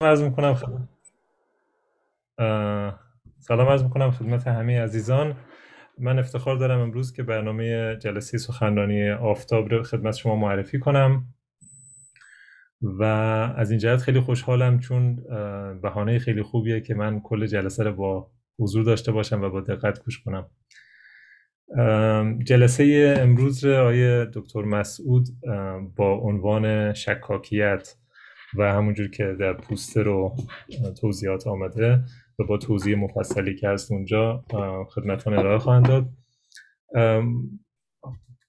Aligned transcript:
عرض 0.00 0.22
می‌کنم 0.22 0.88
سلام 3.38 3.68
عرض 3.68 3.82
می‌کنم 3.82 4.10
خدمت 4.10 4.46
همه 4.46 4.80
عزیزان. 4.80 5.36
من 5.98 6.18
افتخار 6.18 6.56
دارم 6.56 6.80
امروز 6.80 7.12
که 7.12 7.22
برنامه 7.22 7.96
جلسه 7.96 8.38
سخنرانی 8.38 9.10
آفتاب 9.10 9.68
رو 9.68 9.82
خدمت 9.82 10.14
شما 10.14 10.36
معرفی 10.36 10.78
کنم 10.78 11.26
و 12.82 13.02
از 13.56 13.70
این 13.70 13.80
جهت 13.80 14.00
خیلی 14.00 14.20
خوشحالم 14.20 14.78
چون 14.78 15.16
بهانه 15.82 16.18
خیلی 16.18 16.42
خوبیه 16.42 16.80
که 16.80 16.94
من 16.94 17.20
کل 17.20 17.46
جلسه 17.46 17.84
رو 17.84 17.92
با 17.92 18.30
حضور 18.58 18.84
داشته 18.84 19.12
باشم 19.12 19.42
و 19.42 19.50
با 19.50 19.60
دقت 19.60 20.04
گوش 20.04 20.22
کنم. 20.22 20.50
جلسه 22.44 23.14
امروز 23.18 23.64
رو 23.64 23.86
آیه 23.86 24.24
دکتر 24.34 24.62
مسعود 24.62 25.28
با 25.96 26.14
عنوان 26.14 26.94
شکاکیت 26.94 27.94
و 28.56 28.72
همونجور 28.72 29.10
که 29.10 29.36
در 29.40 29.52
پوستر 29.52 30.08
و 30.08 30.36
توضیحات 31.00 31.46
آمده 31.46 32.04
و 32.38 32.44
با 32.44 32.58
توضیح 32.58 32.96
مفصلی 32.96 33.54
که 33.54 33.68
هست 33.68 33.92
اونجا 33.92 34.44
خدمتان 34.88 35.34
ارائه 35.34 35.58
خواهند 35.58 35.88
داد. 35.88 36.08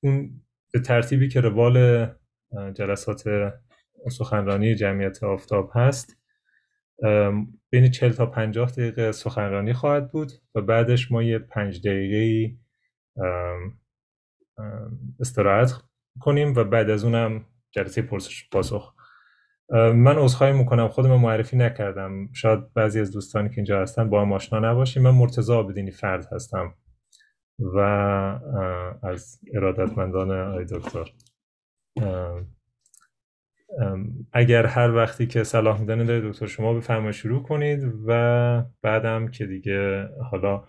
اون 0.03 0.41
به 0.73 0.79
ترتیبی 0.79 1.27
که 1.27 1.41
روال 1.41 2.07
جلسات 2.73 3.23
سخنرانی 4.11 4.75
جمعیت 4.75 5.23
آفتاب 5.23 5.71
هست 5.75 6.17
بین 7.69 7.91
40 7.91 8.11
تا 8.11 8.25
50 8.25 8.71
دقیقه 8.71 9.11
سخنرانی 9.11 9.73
خواهد 9.73 10.11
بود 10.11 10.31
و 10.55 10.61
بعدش 10.61 11.11
ما 11.11 11.23
یه 11.23 11.39
5 11.39 11.87
دقیقه 11.87 12.55
استراحت 15.19 15.71
کنیم 16.19 16.53
و 16.55 16.63
بعد 16.63 16.89
از 16.89 17.03
اونم 17.03 17.45
جلسه 17.71 18.01
پرسش 18.01 18.49
پاسخ 18.49 18.94
من 19.73 20.17
عذرخواهی 20.17 20.53
می‌کنم. 20.53 20.87
خودم 20.87 21.15
معرفی 21.15 21.57
نکردم. 21.57 22.33
شاید 22.33 22.73
بعضی 22.73 22.99
از 22.99 23.11
دوستانی 23.11 23.49
که 23.49 23.55
اینجا 23.55 23.81
هستن 23.81 24.09
با 24.09 24.21
هم 24.21 24.33
آشنا 24.33 24.59
نباشیم. 24.59 25.03
من 25.03 25.11
مرتضی 25.11 25.53
آبدینی 25.53 25.91
فرد 25.91 26.27
هستم 26.33 26.73
و 27.59 27.79
از 29.03 29.39
ارادتمندان 29.53 30.31
آی 30.31 30.65
دکتر. 30.65 31.11
اگر 34.33 34.65
هر 34.65 34.95
وقتی 34.95 35.27
که 35.27 35.43
صلاح 35.43 35.79
میدنه 35.79 36.03
داره 36.03 36.29
دکتر 36.29 36.45
شما 36.45 36.73
بفرمایید 36.73 37.15
شروع 37.15 37.43
کنید 37.43 37.93
و 38.07 38.63
بعدم 38.81 39.27
که 39.27 39.45
دیگه 39.45 40.09
حالا 40.31 40.63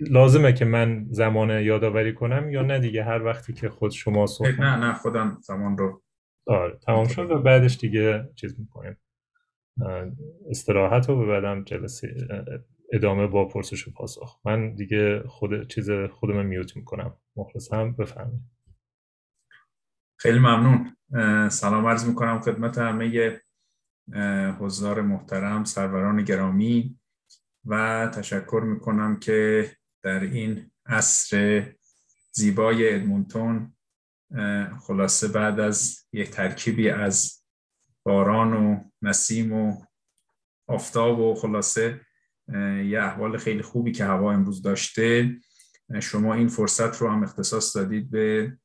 لازمه 0.00 0.52
که 0.52 0.64
من 0.64 1.06
زمان 1.10 1.50
یادآوری 1.50 2.14
کنم 2.14 2.50
یا 2.50 2.62
نه 2.62 2.78
دیگه 2.78 3.04
هر 3.04 3.24
وقتی 3.24 3.52
که 3.52 3.68
خود 3.68 3.90
شما 3.90 4.26
صحبت 4.26 4.60
نه 4.60 4.76
نه 4.76 4.94
خودم 4.94 5.38
زمان 5.40 5.78
رو 5.78 6.02
آره 6.46 6.78
تمام 6.86 7.08
شد 7.08 7.30
و 7.30 7.38
بعدش 7.38 7.78
دیگه 7.78 8.30
چیز 8.36 8.60
می‌کنیم. 8.60 8.96
استراحت 10.50 11.10
و 11.10 11.26
بعدم 11.26 11.64
جلسه 11.64 12.14
ادامه 12.92 13.26
با 13.26 13.48
پرسش 13.48 13.88
و 13.88 13.92
پاسخ. 13.92 14.40
من 14.44 14.74
دیگه 14.74 15.22
خود 15.26 15.68
چیز 15.68 15.90
خودم 15.90 16.46
میوت 16.46 16.76
می‌کنم. 16.76 17.16
مخلصم 17.36 17.92
بفرمایید. 17.92 18.42
خیلی 20.16 20.38
ممنون. 20.38 20.96
سلام 21.48 21.86
عرض 21.86 22.08
می‌کنم 22.08 22.40
خدمت 22.40 22.78
همه 22.78 23.40
حضار 24.58 25.00
محترم 25.00 25.64
سروران 25.64 26.24
گرامی 26.24 26.98
و 27.64 28.06
تشکر 28.14 28.62
می‌کنم 28.64 29.18
که 29.18 29.70
در 30.02 30.20
این 30.20 30.70
عصر 30.86 31.66
زیبای 32.32 32.94
ادمونتون 32.94 33.74
خلاصه 34.86 35.28
بعد 35.28 35.60
از 35.60 36.06
یک 36.12 36.30
ترکیبی 36.30 36.90
از 36.90 37.44
باران 38.02 38.52
و 38.52 38.84
نسیم 39.02 39.52
و 39.52 39.84
آفتاب 40.68 41.18
و 41.18 41.34
خلاصه 41.34 42.00
یه 42.84 43.02
احوال 43.02 43.38
خیلی 43.38 43.62
خوبی 43.62 43.92
که 43.92 44.04
هوا 44.04 44.32
امروز 44.32 44.62
داشته. 44.62 45.36
شما 46.02 46.34
این 46.34 46.48
فرصت 46.48 46.96
رو 46.96 47.10
هم 47.10 47.22
اختصاص 47.22 47.76
دادید 47.76 48.10
به 48.10 48.56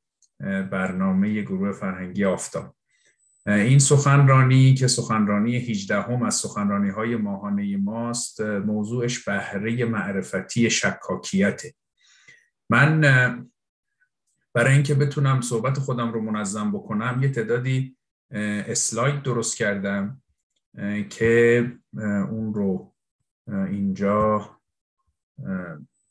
برنامه 0.71 1.41
گروه 1.41 1.71
فرهنگی 1.71 2.25
آفتاب. 2.25 2.75
این 3.45 3.79
سخنرانی 3.79 4.73
که 4.73 4.87
سخنرانی 4.87 5.57
18 5.57 6.01
هم 6.01 6.23
از 6.23 6.35
سخنرانی 6.35 6.89
های 6.89 7.15
ماهانه 7.15 7.77
ماست 7.77 8.41
موضوعش 8.41 9.23
بهره 9.23 9.85
معرفتی 9.85 10.69
شکاکیته. 10.69 11.73
من 12.69 13.01
برای 14.55 14.73
اینکه 14.73 14.95
بتونم 14.95 15.41
صحبت 15.41 15.79
خودم 15.79 16.13
رو 16.13 16.21
منظم 16.21 16.71
بکنم 16.71 17.19
یه 17.21 17.29
تعدادی 17.29 17.97
اسلاید 18.31 19.21
درست 19.21 19.57
کردم 19.57 20.21
که 21.09 21.71
اون 22.31 22.53
رو 22.53 22.93
اینجا 23.47 24.49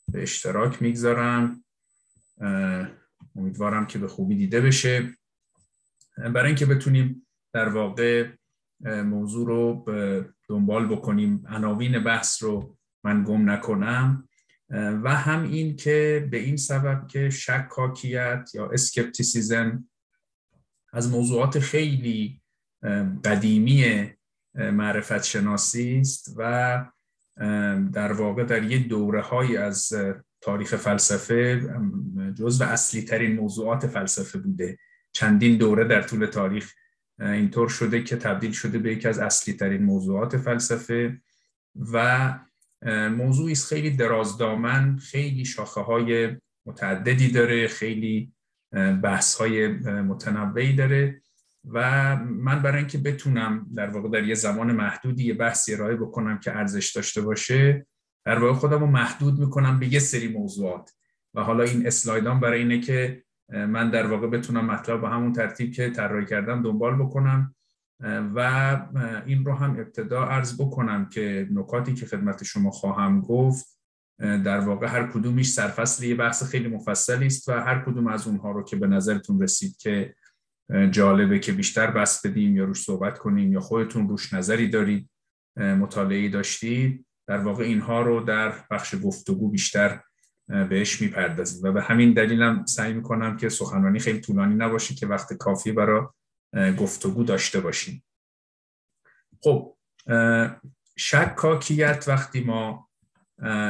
به 0.09 0.22
اشتراک 0.22 0.83
می‌گذارم. 0.83 1.65
امیدوارم 3.37 3.87
که 3.87 3.99
به 3.99 4.09
خوبی 4.09 4.37
دیده 4.37 4.60
بشه. 4.60 5.15
برای 6.16 6.47
اینکه 6.47 6.66
بتونیم 6.66 7.27
در 7.53 7.69
واقع 7.69 8.28
موضوع 8.84 9.47
رو 9.47 9.84
دنبال 10.49 10.87
بکنیم 10.87 11.44
عناوین 11.49 12.04
بحث 12.04 12.43
رو 12.43 12.78
من 13.04 13.25
گم 13.25 13.50
نکنم. 13.50 14.28
و 14.75 15.15
هم 15.15 15.43
این 15.43 15.77
که 15.77 16.29
به 16.31 16.37
این 16.37 16.57
سبب 16.57 17.07
که 17.07 17.31
شکاکیت 17.31 18.51
یا 18.55 18.71
اسکپتیسیزم 18.71 19.89
از 20.93 21.11
موضوعات 21.11 21.59
خیلی 21.59 22.41
قدیمی 23.25 24.11
معرفت 24.55 25.23
شناسی 25.23 25.99
است 25.99 26.34
و 26.37 26.84
در 27.93 28.13
واقع 28.13 28.45
در 28.45 28.63
یه 28.63 28.79
دوره 28.79 29.21
های 29.21 29.57
از 29.57 29.93
تاریخ 30.41 30.77
فلسفه 30.77 31.69
جزو 32.39 32.65
اصلی 32.65 33.03
ترین 33.03 33.37
موضوعات 33.37 33.87
فلسفه 33.87 34.39
بوده. 34.39 34.79
چندین 35.13 35.59
دوره 35.59 35.84
در 35.84 36.03
طول 36.03 36.27
تاریخ 36.27 36.73
اینطور 37.19 37.69
شده 37.69 38.03
که 38.03 38.17
تبدیل 38.17 38.53
شده 38.53 38.79
به 38.79 38.93
یکی 38.93 39.09
از 39.09 39.19
اصلی 39.19 39.55
ترین 39.55 39.83
موضوعات 39.83 40.37
فلسفه 40.37 41.21
و 41.93 42.39
موضوعی 43.11 43.53
است. 43.53 43.69
خیلی 43.69 43.91
درازدامن 43.91 44.97
خیلی 44.97 45.45
شاخه 45.45 45.81
های 45.81 46.37
متعددی 46.67 47.31
داره 47.31 47.69
خیلی 47.69 48.33
بحث 49.03 49.34
های 49.34 49.69
متنوعی 50.03 50.72
داره 50.72 51.22
و 51.65 52.17
من 52.17 52.62
برای 52.62 52.78
اینکه 52.78 52.99
بتونم 52.99 53.67
در 53.75 53.91
واقع 53.91 54.09
در 54.09 54.25
یه 54.25 54.34
زمان 54.34 54.72
محدودی 54.72 55.25
یه 55.25 55.34
بحثی 55.34 55.75
ارائه 55.75 55.97
بکنم 55.97 56.39
که 56.39 56.56
ارزش 56.56 56.93
داشته 56.93 57.21
باشه 57.21 57.87
در 58.25 58.39
واقع 58.39 58.53
خودم 58.53 58.81
رو 58.81 58.87
محدود 58.87 59.39
می‌کنم 59.39 59.78
به 59.78 59.93
یه 59.93 59.99
سری 59.99 60.28
موضوعات. 60.28 60.91
و 61.34 61.41
حالا 61.41 61.65
این 61.65 61.87
اسلایدان 61.87 62.41
برای 62.41 62.59
اینه 62.59 62.81
که 62.81 63.25
من 63.49 63.91
در 63.91 64.06
واقع 64.06 64.27
بتونم 64.27 64.66
مطلب 64.66 65.01
به 65.01 65.09
همون 65.09 65.33
ترتیب 65.33 65.72
که 65.72 65.91
طراحی 65.91 66.27
کردم 66.27 66.62
دنبال 66.62 66.97
بکنم. 66.97 67.55
و 68.00 68.38
این 69.27 69.44
رو 69.44 69.55
هم 69.55 69.71
ابتدا 69.71 70.25
عرض 70.25 70.60
بکنم 70.60 71.09
که 71.09 71.49
نکاتی 71.53 71.94
که 71.94 72.06
خدمت 72.06 72.44
شما 72.44 72.71
خواهم 72.71 73.21
گفت 73.21 73.81
در 74.19 74.60
واقع 74.60 74.87
هر 74.87 75.06
کدومیش 75.06 75.49
سرفصل 75.49 76.04
یه 76.04 76.15
بحث 76.15 76.43
خیلی 76.43 76.69
مفصلی 76.69 77.27
است 77.27 77.49
و 77.49 77.53
هر 77.53 77.84
کدوم 77.87 78.06
از 78.06 78.27
اونها 78.27 78.50
رو 78.50 78.65
که 78.65 78.77
به 78.77 78.87
نظرتون 78.87 79.43
رسید 79.43 79.77
که 79.77 80.15
جالبه 80.91 81.38
که 81.38 81.53
بیشتر 81.53 81.91
بس 81.91 82.27
بدیم 82.27 82.56
یا 82.56 82.65
روش 82.65 82.83
صحبت 82.83 83.19
کنیم 83.19 83.53
یا 83.53 83.60
خودتون 83.60 84.09
روش 84.09 84.33
نظری 84.33 84.69
دارید 84.69 85.10
مطالعه 85.56 86.28
داشتید 86.28 87.06
در 87.27 87.38
واقع 87.38 87.65
اینها 87.65 88.03
رو 88.03 88.21
در 88.21 88.54
بخش 88.71 88.94
گفتگو 89.04 89.50
بیشتر 89.50 90.00
بهش 90.49 91.03
می‌پردازیم. 91.03 91.62
و 91.65 91.72
به 91.72 91.83
همین 91.83 92.12
دلیلم 92.12 92.65
سعی 92.65 92.93
می‌کنم 92.93 93.37
که 93.37 93.49
سخنرانی 93.49 93.99
خیلی 93.99 94.21
طولانی 94.21 94.54
نباشه 94.54 94.94
که 94.94 95.06
وقت 95.06 95.33
کافی 95.33 95.72
برای 95.72 96.03
گفتگو 96.78 97.25
داشته 97.25 97.60
باشیم. 97.60 98.04
خب 99.42 99.76
شکاکیت 100.97 102.04
وقتی 102.06 102.45
ما 102.45 102.89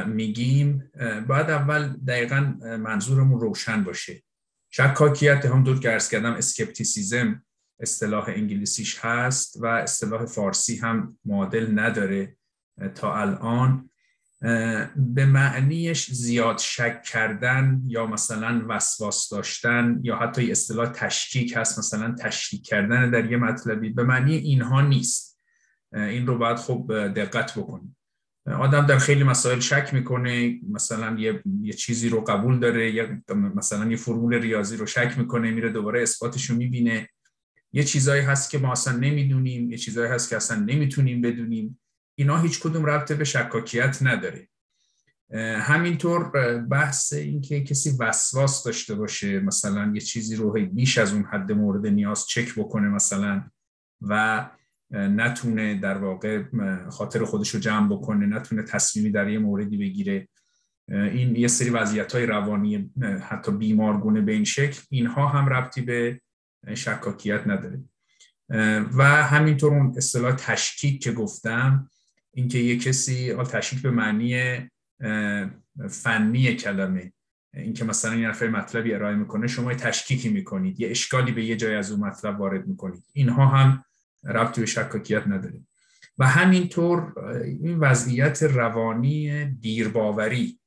میگیم 0.07 0.91
باید 1.27 1.49
اول 1.49 1.87
دقیقا 1.87 2.55
منظورمون 2.61 3.39
روشن 3.39 3.83
باشه. 3.83 4.23
شکاکیت 4.69 5.45
هم 5.45 5.79
که 5.79 5.91
عرض 5.91 6.09
کردم 6.09 6.33
skepticism 6.33 7.45
اصطلاح 7.79 8.29
انگلیسیش 8.29 8.99
هست 8.99 9.57
و 9.61 9.65
اصطلاح 9.65 10.25
فارسی 10.25 10.75
هم 10.75 11.19
معادل 11.25 11.79
نداره 11.79 12.37
تا 12.95 13.15
الان. 13.15 13.89
به 14.95 15.25
معنیش 15.25 16.11
زیاد 16.11 16.57
شک 16.57 17.03
کردن 17.03 17.81
یا 17.87 18.07
مثلا 18.07 18.65
وسواس 18.69 19.29
داشتن 19.29 19.99
یا 20.03 20.15
حتی 20.15 20.51
اصطلاح 20.51 20.89
تشکیک 20.91 21.53
هست 21.57 21.79
مثلا 21.79 22.15
تشکیک 22.19 22.65
کردن 22.65 23.11
در 23.11 23.31
یه 23.31 23.37
مطلبی. 23.37 23.89
به 23.89 24.03
معنی 24.03 24.35
اینها 24.35 24.81
نیست. 24.81 25.39
این 25.93 26.27
رو 26.27 26.37
باید 26.37 26.57
خوب 26.57 27.07
دقت 27.07 27.57
بکنیم. 27.57 27.97
آدم 28.59 28.85
در 28.85 28.97
خیلی 28.97 29.23
مسائل 29.23 29.59
شک 29.59 29.89
می‌کنه 29.93 30.59
مثلا 30.71 31.19
یه, 31.19 31.43
یه 31.61 31.73
چیزی 31.73 32.09
رو 32.09 32.21
قبول 32.21 32.59
داره 32.59 32.91
یا 32.91 33.07
مثلا 33.55 33.91
یه 33.91 33.97
فرمول 33.97 34.33
ریاضی 34.33 34.77
رو 34.77 34.85
شک 34.85 35.13
می‌کنه 35.17 35.51
میره 35.51 35.69
دوباره 35.69 36.01
اثباتش 36.01 36.49
رو 36.49 36.55
می‌بینه. 36.55 37.09
یه 37.73 37.83
چیزایی 37.83 38.21
هست 38.21 38.49
که 38.49 38.57
ما 38.57 38.71
اصلا 38.71 38.97
نمی‌دونیم 38.97 39.71
یه 39.71 39.77
چیزایی 39.77 40.11
هست 40.11 40.29
که 40.29 40.35
اصلا 40.35 40.59
نمی‌تونیم 40.59 41.21
بدونیم. 41.21 41.79
اینا 42.15 42.37
هیچ 42.37 42.59
کدوم 42.59 42.85
ربط 42.85 43.11
به 43.11 43.23
شکاکیت 43.23 43.97
نداره. 44.01 44.47
همینطور 45.59 46.29
بحث 46.59 47.13
اینکه 47.13 47.63
کسی 47.63 47.97
وسواس 47.99 48.63
داشته 48.63 48.95
باشه 48.95 49.39
مثلا 49.39 49.91
یه 49.93 50.01
چیزی 50.01 50.35
رو 50.35 50.51
بیش 50.51 50.97
از 50.97 51.13
اون 51.13 51.23
حد 51.23 51.51
مورد 51.51 51.87
نیاز 51.87 52.27
چک 52.27 52.55
بکنه 52.55 52.87
مثلا 52.87 53.43
و 54.01 54.45
نتونه 54.91 55.79
در 55.79 55.97
واقع 55.97 56.43
خاطر 56.89 57.25
خودش 57.25 57.49
رو 57.49 57.59
جمع 57.59 57.95
بکنه 57.95 58.25
نتونه 58.25 58.63
تصمیمی 58.63 59.11
در 59.11 59.29
یه 59.29 59.39
موردی 59.39 59.77
بگیره. 59.77 60.27
این 60.89 61.35
یه 61.35 61.47
سری 61.47 61.69
وضعیت 61.69 62.15
های 62.15 62.25
روانی 62.25 62.91
حتی 63.29 63.51
بیمارگونه 63.51 64.21
به 64.21 64.31
این 64.31 64.43
شکل 64.43 64.81
اینها 64.89 65.27
هم 65.27 65.49
ربطی 65.49 65.81
به 65.81 66.21
شکاکیت 66.73 67.47
نداره. 67.47 67.83
و 68.97 69.03
همینطور 69.03 69.73
اون 69.73 69.93
اصطلاح 69.97 70.35
تشکیک 70.35 71.03
که 71.03 71.11
گفتم 71.11 71.89
اینکه 72.35 72.57
یه 72.57 72.77
کسی 72.77 73.33
تشکیک 73.33 73.81
به 73.81 73.91
معنی 73.91 74.57
فنی 75.89 76.55
کلمه. 76.55 77.13
اینکه 77.53 77.85
مثلا 77.85 78.15
یه 78.15 78.27
نفر 78.27 78.47
مطلبی 78.47 78.93
ارائه 78.93 79.15
می‌کنه 79.15 79.47
شما 79.47 79.73
تشکیکی 79.73 80.29
می‌کنید 80.29 80.79
یه 80.79 80.89
اشکالی 80.89 81.31
به 81.31 81.45
یه 81.45 81.55
جای 81.55 81.75
از 81.75 81.91
اون 81.91 81.99
مطلب 81.99 82.39
وارد 82.39 82.67
می‌کنید. 82.67 83.03
اینها 83.13 83.45
هم 83.45 83.83
ربطی 84.23 84.61
به 84.61 84.67
شکاکیت 84.67 85.27
نداره. 85.27 85.61
و 86.17 86.27
همینطور 86.27 87.19
این 87.43 87.79
وضعیت 87.79 88.43
روانی 88.43 89.45
دیرباوری. 89.45 90.59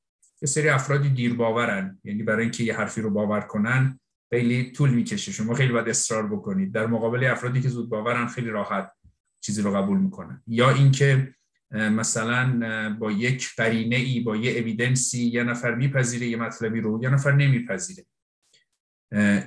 یه 0.42 0.48
سری 0.48 0.68
افرادی 0.68 1.08
دیرباورن 1.08 1.98
یعنی 2.04 2.22
برای 2.22 2.42
اینکه 2.42 2.64
یه 2.64 2.76
حرفی 2.76 3.00
رو 3.00 3.10
باور 3.10 3.40
کنن 3.40 4.00
خیلی 4.30 4.72
طول 4.72 4.90
می‌کشه. 4.90 5.32
شما 5.32 5.54
خیلی 5.54 5.72
باید 5.72 5.88
اصرار 5.88 6.26
بکنید. 6.28 6.72
در 6.72 6.86
مقابل 6.86 7.24
افرادی 7.24 7.60
که 7.60 7.68
زود 7.68 7.88
باورن 7.88 8.26
خیلی 8.26 8.48
راحت 8.48 8.92
چیزی 9.40 9.62
رو 9.62 9.72
قبول 9.72 9.98
می‌کنن. 9.98 10.42
یا 10.46 10.70
اینکه 10.70 11.34
مثلا 11.70 12.96
با 12.98 13.10
یک 13.12 13.48
قرینه 13.56 13.96
ای 13.96 14.20
با 14.20 14.36
یه 14.36 14.60
اویدنسی 14.60 15.24
یه 15.24 15.44
نفر 15.44 15.74
میپذیره 15.74 16.26
یه 16.26 16.36
مطلبی 16.36 16.80
رو 16.80 17.02
یه 17.02 17.10
نفر 17.10 17.32
نمیپذیره. 17.32 18.06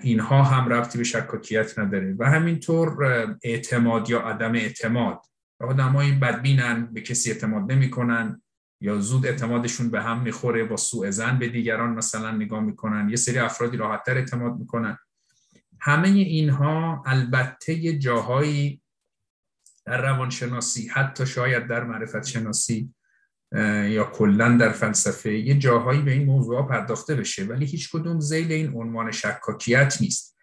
اینها 0.01 0.43
هم 0.43 0.73
ربطی 0.73 0.97
به 0.97 1.03
شکاکیت 1.03 1.79
نداره. 1.79 2.15
و 2.19 2.29
همینطور 2.29 2.97
اعتماد 3.43 4.09
یا 4.09 4.19
عدم 4.19 4.55
اعتماد. 4.55 5.21
آدمایی 5.59 6.11
بدبینن 6.11 6.89
به 6.93 7.01
کسی 7.01 7.31
اعتماد 7.31 7.71
نمی‌کنن 7.71 8.41
یا 8.81 8.99
زود 8.99 9.25
اعتمادشون 9.25 9.89
به 9.89 10.01
هم 10.01 10.21
می‌خوره 10.21 10.63
با 10.63 10.77
سوء 10.77 11.11
زن 11.11 11.39
به 11.39 11.49
دیگران 11.49 11.89
مثلا 11.89 12.31
نگاه 12.31 12.59
می‌کنن. 12.59 13.09
یه 13.09 13.15
سری 13.15 13.37
افرادی 13.37 13.77
راحتتر 13.77 14.17
اعتماد 14.17 14.59
می‌کنن. 14.59 14.97
همه 15.79 16.09
اینها 16.09 17.03
البته 17.05 17.93
جاهایی 17.97 18.80
در 19.85 20.01
روانشناسی 20.01 20.87
حتی 20.87 21.25
شاید 21.25 21.67
در 21.67 21.83
معرفت 21.83 22.25
شناسی 22.25 22.93
یا 23.87 24.03
کلا 24.03 24.57
در 24.57 24.71
فلسفه 24.71 25.33
یه 25.33 25.57
جاهایی 25.57 26.01
به 26.01 26.11
این 26.11 26.25
موضوع 26.25 26.67
پرداخته 26.67 27.15
بشه. 27.15 27.43
ولی 27.43 27.65
هیچ 27.65 27.91
کدوم 27.91 28.19
زیل 28.19 28.51
این 28.51 28.73
عنوان 28.75 29.11
شکاکیت 29.11 29.97
نیست. 30.01 30.37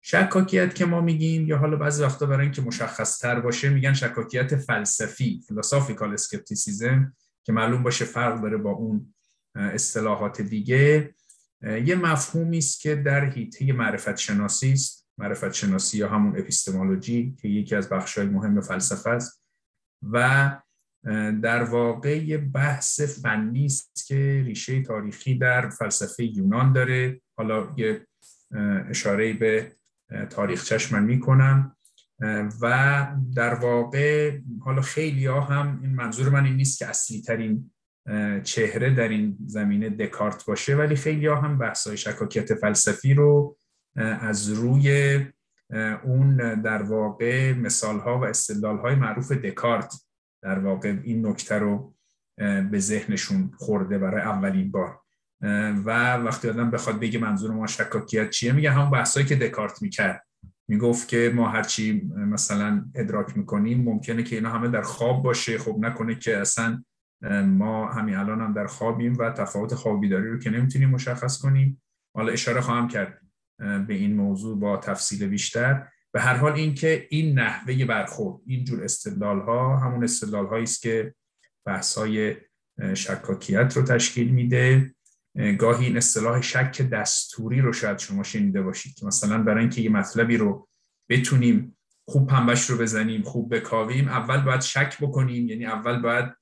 شکاکیت 0.00 0.74
که 0.74 0.86
ما 0.86 1.00
میگیم 1.00 1.46
یا 1.46 1.58
حالا 1.58 1.76
بعضی 1.76 2.02
وقتا 2.02 2.26
برای 2.26 2.42
اینکه 2.42 2.62
مشخص 2.62 3.18
تر 3.18 3.40
باشه 3.40 3.68
میگن 3.68 3.92
شکاکیت 3.92 4.56
فلسفی 4.56 5.40
philosophical 5.48 6.12
skepticism 6.12 7.16
که 7.44 7.52
معلوم 7.52 7.82
باشه 7.82 8.04
فرق 8.04 8.42
داره 8.42 8.56
با 8.56 8.70
اون 8.70 9.14
اصطلاحات 9.54 10.42
دیگه. 10.42 11.14
یه 11.62 11.94
مفهومی 11.94 12.58
است 12.58 12.80
که 12.80 12.94
در 12.94 13.24
حیطه 13.24 13.72
معرفت 13.72 14.16
شناسی 14.16 14.72
است. 14.72 14.97
معرفت 15.18 15.52
شناسی 15.52 15.98
یا 15.98 16.08
همون 16.08 16.38
epistemology 16.38 17.36
که 17.40 17.48
یکی 17.48 17.74
از 17.74 17.88
بخش‌های 17.88 18.26
مهم 18.26 18.60
فلسفه 18.60 19.10
است 19.10 19.42
و 20.02 20.50
در 21.42 21.62
واقع 21.62 22.18
یه 22.24 22.38
بحث 22.38 23.00
فنی 23.22 23.66
است 23.66 24.06
که 24.06 24.42
ریشه 24.46 24.82
تاریخی 24.82 25.38
در 25.38 25.68
فلسفه 25.68 26.24
یونان 26.24 26.72
داره. 26.72 27.20
حالا 27.36 27.74
یه 27.76 28.06
اشاره 28.88 29.32
به 29.32 29.72
تاریخ 30.30 30.92
من 30.92 31.04
می‌کنم. 31.04 31.76
و 32.62 33.06
در 33.34 33.54
واقع 33.54 34.38
حالا 34.60 34.82
خیلی 34.82 35.26
ها 35.26 35.40
هم 35.40 35.80
این 35.82 35.94
منظور 35.94 36.28
من 36.28 36.44
این 36.44 36.56
نیست 36.56 36.78
که 36.78 36.86
اصلی 36.86 37.22
ترین 37.22 37.70
چهره 38.42 38.94
در 38.94 39.08
این 39.08 39.36
زمینه 39.46 39.88
دکارت 39.88 40.46
باشه 40.46 40.76
ولی 40.76 40.96
خیلی 40.96 41.26
ها 41.26 41.40
هم 41.40 41.58
بحث 41.58 41.86
های 41.86 41.96
شکاکیت 41.96 42.54
فلسفی 42.54 43.14
رو 43.14 43.56
از 43.98 44.52
روی 44.52 45.18
اون 46.04 46.60
در 46.62 46.82
واقع 46.82 47.52
مثال 47.52 47.98
ها 47.98 48.18
و 48.18 48.24
استدلال 48.24 48.78
های 48.78 48.94
معروف 48.94 49.32
دکارت 49.32 49.94
در 50.42 50.58
واقع 50.58 50.96
این 51.02 51.26
نکته 51.26 51.58
رو 51.58 51.94
به 52.70 52.78
ذهنشون 52.78 53.50
خورده 53.56 53.98
برای 53.98 54.22
اولین 54.22 54.70
بار. 54.70 55.00
و 55.84 56.16
وقتی 56.16 56.48
آدم 56.48 56.70
بخواد 56.70 57.00
بگه 57.00 57.18
منظور 57.18 57.50
ما 57.50 57.66
شکاکیت 57.66 58.30
چیه؟ 58.30 58.52
میگه 58.52 58.70
همون 58.70 58.90
بحثایی 58.90 59.26
که 59.26 59.36
دکارت 59.36 59.82
می‌کرد. 59.82 60.26
می‌گفت 60.68 61.08
که 61.08 61.32
ما 61.34 61.48
هرچی 61.48 62.10
مثلا 62.16 62.84
ادراک 62.94 63.36
می‌کنیم 63.36 63.84
ممکنه 63.84 64.22
که 64.22 64.36
اینا 64.36 64.50
همه 64.50 64.68
در 64.68 64.82
خواب 64.82 65.22
باشه. 65.22 65.58
خب 65.58 65.76
نکنه 65.80 66.14
که 66.14 66.38
اصلا 66.38 66.84
ما 67.46 67.92
همین 67.92 68.14
الان 68.14 68.40
هم 68.40 68.52
در 68.52 68.66
خوابیم 68.66 69.16
و 69.18 69.30
تفاوت 69.30 69.74
خواب 69.74 70.00
بیداری 70.00 70.30
رو 70.30 70.38
که 70.38 70.50
نمی‌تونیم 70.50 70.90
مشخص 70.90 71.38
کنیم. 71.38 71.82
حالا 72.16 72.32
اشاره 72.32 72.60
خواهم 72.60 72.88
کرد. 72.88 73.27
به 73.58 73.94
این 73.94 74.16
موضوع 74.16 74.58
با 74.58 74.76
تفصیل 74.76 75.26
بیشتر. 75.26 75.88
به 76.12 76.20
هر 76.20 76.36
حال 76.36 76.52
اینکه 76.52 77.06
این 77.10 77.38
نحوه 77.38 77.84
برخورد 77.84 78.40
این 78.46 78.64
جور 78.64 78.84
استدلال 78.84 79.40
ها 79.40 79.76
همون 79.76 80.04
استدلال 80.04 80.46
هایی 80.46 80.62
است 80.62 80.82
که 80.82 81.14
بحث 81.66 81.98
های 81.98 82.36
شکاکیت 82.94 83.76
رو 83.76 83.82
تشکیل 83.82 84.28
میده. 84.28 84.94
گاهی 85.58 85.86
این 85.86 85.96
اصطلاح 85.96 86.40
شک 86.40 86.82
دستوری 86.82 87.60
رو 87.60 87.72
شاید 87.72 87.98
شما 87.98 88.22
شنیده 88.22 88.62
باشید 88.62 88.94
که 88.94 89.06
مثلا 89.06 89.42
برای 89.42 89.60
اینکه 89.60 89.80
یه 89.80 89.90
مطلبی 89.90 90.36
رو 90.36 90.68
بتونیم 91.10 91.76
خوب 92.08 92.26
پنبش 92.26 92.70
رو 92.70 92.78
بزنیم 92.78 93.22
خوب 93.22 93.54
بکاویم 93.56 94.08
اول 94.08 94.40
باید 94.40 94.60
شک 94.60 94.98
بکنیم. 95.00 95.48
یعنی 95.48 95.66
اول 95.66 96.02
باید 96.02 96.34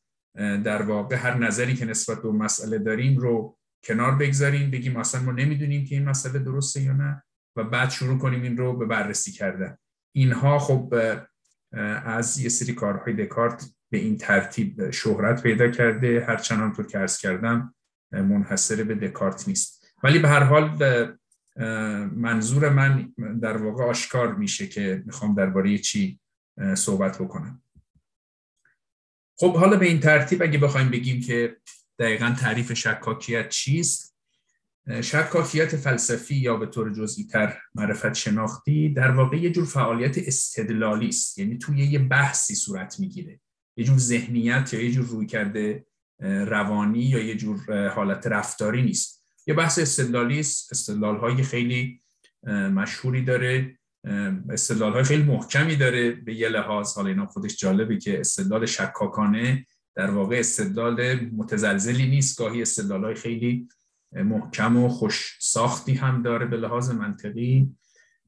در 0.64 0.82
واقع 0.82 1.16
هر 1.16 1.38
نظری 1.38 1.74
که 1.74 1.84
نسبت 1.84 2.22
به 2.22 2.32
مسئله 2.32 2.78
داریم 2.78 3.18
رو 3.18 3.55
کنار 3.86 4.14
بگذاریم 4.14 4.70
بگیم 4.70 4.96
اصلا 4.96 5.20
ما 5.22 5.32
نمی‌دونیم 5.32 5.84
که 5.84 5.94
این 5.94 6.08
مسئله 6.08 6.38
درسته 6.38 6.80
یا 6.80 6.92
نه 6.92 7.22
و 7.56 7.64
بعد 7.64 7.90
شروع 7.90 8.18
کنیم 8.18 8.42
این 8.42 8.56
رو 8.56 8.76
به 8.76 8.86
بررسی 8.86 9.32
کردن. 9.32 9.78
اینها 10.12 10.58
خب 10.58 10.94
از 12.04 12.38
یه 12.38 12.48
سری 12.48 12.72
کارهای 12.72 13.14
دکارت 13.14 13.70
به 13.90 13.98
این 13.98 14.16
ترتیب 14.16 14.90
شهرت 14.90 15.42
پیدا 15.42 15.68
کرده 15.68 16.24
هرچند 16.28 16.60
همطور 16.60 16.86
که 16.86 16.98
ارز 16.98 17.18
کردم 17.18 17.74
منحصر 18.12 18.82
به 18.84 18.94
دکارت 18.94 19.48
نیست. 19.48 19.94
ولی 20.02 20.18
به 20.18 20.28
هر 20.28 20.42
حال 20.42 20.78
منظور 22.16 22.68
من 22.68 23.12
در 23.42 23.56
واقع 23.56 23.84
آشکار 23.84 24.34
میشه 24.34 24.66
که 24.66 25.02
می‌خوام 25.06 25.34
درباره 25.34 25.78
چی 25.78 26.20
صحبت 26.74 27.18
بکنم. 27.18 27.62
خب 29.38 29.56
حالا 29.56 29.76
به 29.76 29.86
این 29.86 30.00
ترتیب 30.00 30.42
اگه 30.42 30.58
بخوایم 30.58 30.90
بگیم 30.90 31.20
که 31.20 31.56
دقیقا 31.98 32.34
تعریف 32.40 32.72
شکاکیت 32.72 33.48
چیست؟ 33.48 34.16
شکاکیت 35.00 35.76
فلسفی 35.76 36.34
یا 36.34 36.56
به 36.56 36.66
طور 36.66 36.92
جزئی 36.92 37.24
تر 37.24 37.58
معرفت 37.74 38.14
شناختی 38.14 38.88
در 38.88 39.10
واقع 39.10 39.36
یه 39.36 39.50
جور 39.50 39.64
فعالیت 39.64 40.18
استدلالی 40.18 41.08
است. 41.08 41.38
یعنی 41.38 41.58
توی 41.58 41.78
یه 41.78 41.98
بحثی 41.98 42.54
صورت 42.54 43.00
می‌گیره. 43.00 43.40
یه 43.76 43.84
جور 43.84 43.98
ذهنیت 43.98 44.74
یا 44.74 44.80
یه 44.80 44.90
جور 44.90 45.06
روی 45.06 45.26
کرده 45.26 45.86
روانی 46.20 47.02
یا 47.02 47.18
یه 47.18 47.34
جور 47.34 47.88
حالت 47.88 48.26
رفتاری 48.26 48.82
نیست. 48.82 49.22
یه 49.46 49.54
بحث 49.54 49.78
استدلالی 49.78 50.40
است. 50.40 50.72
استدلال 50.72 51.16
های 51.16 51.42
خیلی 51.42 52.02
مشهوری 52.50 53.22
داره. 53.22 53.78
استدلال 54.50 54.92
های 54.92 55.04
خیلی 55.04 55.22
محکمی 55.22 55.76
داره. 55.76 56.10
به 56.10 56.34
یه 56.34 56.48
لحاظ 56.48 56.94
حالا 56.94 57.08
اینا 57.08 57.26
خودش 57.26 57.56
جالبه 57.56 57.98
که 57.98 58.20
استدلال 58.20 58.66
شکاکانه 58.66 59.66
در 59.96 60.10
واقع 60.10 60.36
استدلال 60.38 61.20
متزلزلی 61.20 62.06
نیست. 62.06 62.38
گاهی 62.38 62.62
استدلال 62.62 63.04
های 63.04 63.14
خیلی 63.14 63.68
محکم 64.12 64.76
و 64.76 64.88
خوش 64.88 65.38
ساختی 65.40 65.94
هم 65.94 66.22
داره 66.22 66.46
به 66.46 66.56
لحاظ 66.56 66.90
منطقی. 66.90 67.76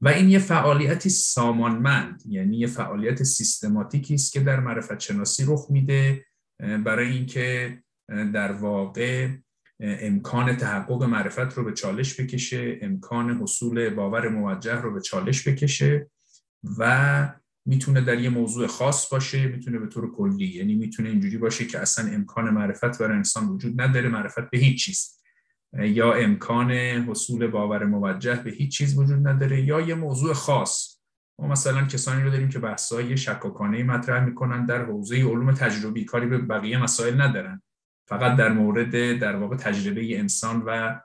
و 0.01 0.07
این 0.09 0.29
یه 0.29 0.39
فعالیتی 0.39 1.09
سامانمند 1.09 2.23
یعنی 2.25 2.57
یه 2.57 2.67
فعالیت 2.67 3.23
سیستماتیکی 3.23 4.13
است 4.13 4.33
که 4.33 4.39
در 4.39 4.59
معرفت 4.59 4.99
شناسی 4.99 5.45
رخ 5.47 5.65
میده 5.69 6.25
برای 6.59 7.07
اینکه 7.07 7.77
در 8.09 8.51
واقع 8.51 9.29
امکان 9.79 10.57
تحقق 10.57 11.03
معرفت 11.03 11.53
رو 11.53 11.63
به 11.63 11.73
چالش 11.73 12.19
بکشه 12.19 12.79
امکان 12.81 13.37
حصول 13.41 13.89
باور 13.89 14.29
موجه 14.29 14.75
رو 14.75 14.93
به 14.93 15.01
چالش 15.01 15.47
بکشه 15.47 16.09
و 16.77 17.33
می‌تونه 17.65 18.01
در 18.01 18.19
یه 18.19 18.29
موضوع 18.29 18.67
خاص 18.67 19.09
باشه 19.09 19.47
می‌تونه 19.47 19.79
به 19.79 19.87
طور 19.87 20.15
کلی 20.15 20.47
یعنی 20.47 20.75
می‌تونه 20.75 21.09
اینجوری 21.09 21.37
باشه 21.37 21.65
که 21.65 21.79
اصلا 21.79 22.11
امکان 22.11 22.49
معرفت 22.49 22.99
برای 22.99 23.17
انسان 23.17 23.47
وجود 23.47 23.81
نداره 23.81 24.09
معرفت 24.09 24.49
به 24.49 24.57
هیچ 24.57 24.85
چیز. 24.85 25.19
یا 25.73 26.13
امکان 26.13 26.71
حصول 26.71 27.47
باور 27.47 27.85
موجه 27.85 28.35
به 28.35 28.51
هیچ 28.51 28.77
چیز 28.77 28.97
وجود 28.97 29.27
نداره 29.27 29.61
یا 29.61 29.81
یه 29.81 29.95
موضوع 29.95 30.33
خاص. 30.33 30.99
ما 31.39 31.47
مثلا 31.47 31.85
کسانی 31.85 32.23
رو 32.23 32.29
داریم 32.29 32.49
که 32.49 32.59
بحث‌های 32.59 33.17
شکاکانه 33.17 33.83
مطرح 33.83 34.25
می‌کنن 34.25 34.65
در 34.65 34.85
حوزه 34.85 35.15
علوم 35.15 35.51
تجربی 35.51 36.05
کاری 36.05 36.27
به 36.27 36.37
بقیه 36.37 36.83
مسائل 36.83 37.21
ندارن. 37.21 37.61
فقط 38.07 38.37
در 38.37 38.53
مورد 38.53 39.19
در 39.19 39.35
واقع 39.35 39.55
تجربه 39.55 40.19
انسان 40.19 40.63
و 40.65 40.99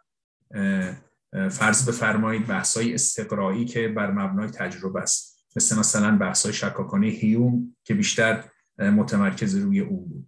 فرض 1.51 1.89
بفرمایید 1.89 2.47
بحث‌های 2.47 2.95
استقرایی 2.95 3.65
که 3.65 3.89
بر 3.89 4.11
مبنای 4.11 4.49
تجربه 4.49 5.01
است. 5.01 5.34
مثل 5.57 5.79
مثلا 5.79 6.19
بحث‌های 6.19 6.53
شکاکانه 6.53 7.07
هیوم 7.07 7.77
که 7.85 7.95
بیشتر 7.95 8.45
متمرکز 8.79 9.55
روی 9.55 9.81
اون 9.81 10.05
بود. 10.09 10.27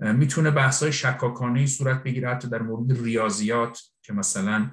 می‌تونه 0.00 0.50
بحث‌های 0.50 0.92
شکاکانه 0.92 1.66
صورت 1.66 2.02
بگیره 2.02 2.30
حتی 2.30 2.48
در 2.48 2.62
مورد 2.62 3.02
ریاضیات 3.02 3.80
که 4.02 4.12
مثلا 4.12 4.70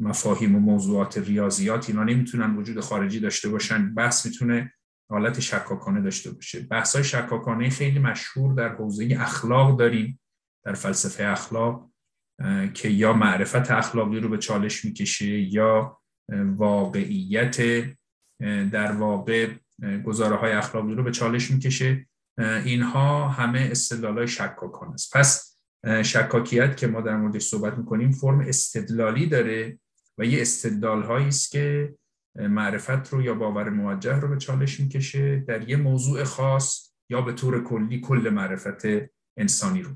مفاهیم 0.00 0.56
و 0.56 0.58
موضوعات 0.58 1.18
ریاضیات 1.18 1.90
اینا 1.90 2.04
نمی‌تونن 2.04 2.56
وجود 2.56 2.80
خارجی 2.80 3.20
داشته 3.20 3.48
باشن. 3.48 3.94
بحث 3.94 4.26
می‌تونه 4.26 4.72
حالت 5.10 5.40
شکاکانه 5.40 6.00
داشته 6.00 6.30
باشه. 6.30 6.60
بحث 6.60 6.94
های 6.94 7.04
شکاکانه 7.04 7.70
خیلی 7.70 7.98
مشهور 7.98 8.54
در 8.54 8.68
حوزه 8.68 9.16
اخلاق 9.20 9.78
داریم 9.78 10.20
در 10.64 10.74
فلسفه 10.74 11.24
اخلاق 11.24 11.90
که 12.74 12.88
یا 12.88 13.12
معرفت 13.12 13.70
اخلاقی 13.70 14.20
رو 14.20 14.28
به 14.28 14.38
چالش 14.38 14.84
می‌کشه 14.84 15.26
یا 15.26 16.00
واقعیت 16.56 17.56
در 18.72 18.92
واقع 18.92 19.48
گزاره 20.04 20.36
های 20.36 20.52
اخلاقی 20.52 20.94
رو 20.94 21.02
به 21.02 21.10
چالش 21.10 21.50
می‌کشه. 21.50 22.06
اینها 22.64 23.28
همه 23.28 23.68
استدلال 23.70 24.18
های 24.18 24.28
شکاکانه 24.28 24.94
است. 24.94 25.16
پس 25.16 25.58
شکاکیت 26.02 26.76
که 26.76 26.86
ما 26.86 27.00
در 27.00 27.16
موردش 27.16 27.42
صحبت 27.42 27.78
می‌کنیم 27.78 28.12
فرم 28.12 28.40
استدلالی 28.40 29.26
داره 29.26 29.78
و 30.18 30.24
یه 30.24 30.42
استدلال 30.42 31.02
هایی 31.02 31.28
است 31.28 31.50
که 31.50 31.94
معرفت 32.38 33.12
رو 33.12 33.22
یا 33.22 33.34
باور 33.34 33.70
موجه 33.70 34.20
رو 34.20 34.28
به 34.28 34.36
چالش 34.36 34.80
می‌کشه 34.80 35.44
در 35.48 35.68
یه 35.68 35.76
موضوع 35.76 36.24
خاص 36.24 36.92
یا 37.10 37.20
به 37.20 37.32
طور 37.32 37.64
کلی 37.64 38.00
کل 38.00 38.30
معرفت 38.32 38.82
انسانی 39.36 39.82
رو. 39.82 39.90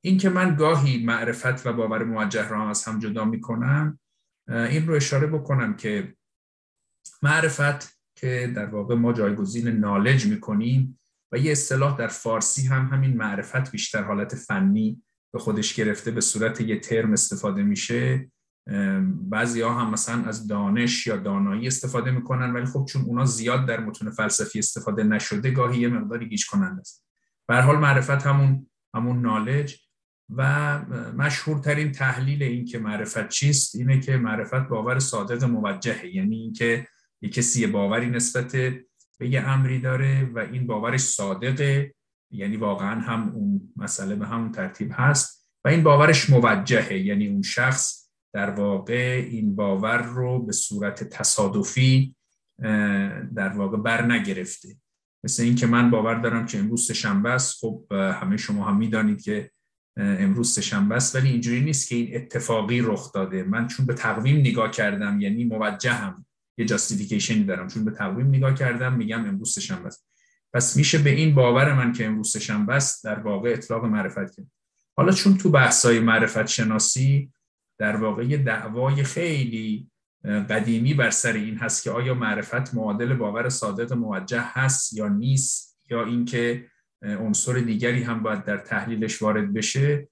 این 0.00 0.18
که 0.18 0.28
من 0.28 0.56
گاهی 0.56 1.04
معرفت 1.04 1.66
و 1.66 1.72
باور 1.72 2.04
موجه 2.04 2.48
رو 2.48 2.56
هم 2.56 2.66
از 2.66 2.84
هم 2.84 2.98
جدا 2.98 3.24
می‌کنم 3.24 3.98
این 4.48 4.86
رو 4.86 4.94
اشاره 4.94 5.26
بکنم 5.26 5.76
که 5.76 6.14
معرفت 7.22 7.98
که 8.14 8.52
در 8.56 8.66
واقع 8.66 8.94
ما 8.94 9.12
جایگزین 9.12 9.68
نالج 9.68 10.26
می‌کنیم 10.26 11.00
و 11.32 11.38
یه 11.38 11.52
اصطلاح 11.52 11.98
در 11.98 12.08
فارسی 12.08 12.66
هم 12.66 12.86
همین 12.86 13.16
معرفت 13.16 13.70
بیشتر 13.70 14.02
حالت 14.02 14.34
فنی 14.34 15.02
به 15.32 15.38
خودش 15.38 15.74
گرفته 15.74 16.10
به 16.10 16.20
صورت 16.20 16.60
یه 16.60 16.80
ترم 16.80 17.12
استفاده 17.12 17.62
میشه. 17.62 18.30
بعضی 19.30 19.60
ها 19.60 19.74
هم 19.74 19.90
مثلا 19.90 20.24
از 20.24 20.46
دانش 20.46 21.06
یا 21.06 21.16
دانایی 21.16 21.66
استفاده 21.66 22.10
می‌کنن 22.10 22.52
ولی 22.52 22.66
خب 22.66 22.86
چون 22.88 23.02
اونا 23.02 23.24
زیاد 23.24 23.66
در 23.66 23.80
متون 23.80 24.10
فلسفی 24.10 24.58
استفاده 24.58 25.02
نشده 25.02 25.50
گاهی 25.50 25.80
یه 25.80 25.88
مقداری 25.88 26.28
گیج 26.28 26.46
کننده 26.46 26.80
است. 26.80 27.04
به 27.48 27.62
حال 27.62 27.78
معرفت 27.78 28.26
همون 28.26 28.66
همون 28.94 29.22
نالج. 29.22 29.88
و 30.36 30.78
مشهورترین 31.16 31.92
تحلیل 31.92 32.42
این 32.42 32.64
که 32.64 32.78
معرفت 32.78 33.28
چیست 33.28 33.74
اینه 33.74 34.00
که 34.00 34.16
معرفت 34.16 34.68
باور 34.68 34.98
صادق 34.98 35.44
موجهه 35.44 36.06
یعنی 36.06 36.36
اینکه 36.36 36.86
یه 37.22 37.30
کسی 37.30 37.66
باوری 37.66 38.10
نسبت 38.10 38.52
به 39.18 39.28
یه 39.28 39.48
امری 39.48 39.78
داره 39.78 40.30
و 40.34 40.38
این 40.38 40.66
باورش 40.66 41.00
صادقه. 41.00 41.94
یعنی 42.30 42.56
واقعا 42.56 43.00
هم 43.00 43.32
اون 43.34 43.72
مسئله 43.76 44.16
به 44.16 44.26
همون 44.26 44.52
ترتیب 44.52 44.90
هست 44.92 45.50
و 45.64 45.68
این 45.68 45.82
باورش 45.82 46.30
موجهه. 46.30 46.98
یعنی 46.98 47.28
اون 47.28 47.42
شخص 47.42 48.10
در 48.34 48.50
واقع 48.50 49.26
این 49.30 49.56
باور 49.56 50.02
رو 50.02 50.38
به 50.38 50.52
صورت 50.52 51.04
تصادفی 51.04 52.16
در 53.34 53.48
واقع 53.56 53.76
بر 53.76 54.06
نگرفته. 54.06 54.76
مثل 55.24 55.42
اینکه 55.42 55.66
من 55.66 55.90
باور 55.90 56.14
دارم 56.14 56.46
که 56.46 56.58
امروز 56.58 56.92
شنبه 56.92 57.30
است. 57.30 57.58
خب 57.60 57.84
همه 57.92 58.36
شما 58.36 58.64
هم 58.64 58.76
می‌دانید 58.76 59.22
که 59.22 59.50
امروز 59.96 60.58
شنبه 60.58 60.94
است 60.94 61.16
ولی 61.16 61.28
اینجوری 61.28 61.60
نیست 61.60 61.88
که 61.88 61.94
این 61.96 62.16
اتفاقی 62.16 62.80
رخ 62.80 63.12
داده. 63.12 63.42
من 63.42 63.66
چون 63.66 63.86
به 63.86 63.94
تقویم 63.94 64.36
نگاه 64.36 64.70
کردم 64.70 65.20
یعنی 65.20 65.44
موجهم. 65.44 66.26
یه 66.58 66.64
جاستیفیکیشنی 66.64 67.44
دارم. 67.44 67.68
چون 67.68 67.84
به 67.84 67.90
تقویم 67.90 68.28
نگاه 68.28 68.54
کردم 68.54 68.92
میگم 68.92 69.24
امروز 69.24 69.58
شنبه 69.58 69.86
است. 69.86 70.08
پس 70.52 70.76
میشه 70.76 70.98
به 70.98 71.10
این 71.10 71.34
باور 71.34 71.74
من 71.74 71.92
که 71.92 72.06
امروز 72.06 72.36
شنبه 72.36 72.74
است 72.74 73.04
در 73.04 73.18
واقع 73.18 73.52
اطلاق 73.52 73.84
معرفت 73.84 74.36
کرد. 74.36 74.46
حالا 74.96 75.12
چون 75.12 75.36
تو 75.36 75.50
بحثای 75.50 76.00
معرفت 76.00 76.46
شناسی 76.46 77.32
در 77.78 77.96
واقع 77.96 78.36
دعوای 78.36 79.02
خیلی 79.02 79.90
قدیمی 80.24 80.94
بر 80.94 81.10
سر 81.10 81.32
این 81.32 81.56
هست 81.56 81.82
که 81.82 81.90
آیا 81.90 82.14
معرفت 82.14 82.74
معادل 82.74 83.14
باور 83.14 83.48
صادق 83.48 83.92
موجه 83.92 84.42
هست 84.42 84.92
یا 84.92 85.08
نیست 85.08 85.78
یا 85.90 86.04
اینکه 86.04 86.66
عنصر 87.02 87.52
دیگری 87.52 88.02
هم 88.02 88.22
باید 88.22 88.44
در 88.44 88.56
تحلیلش 88.56 89.22
وارد 89.22 89.52
بشه 89.52 90.08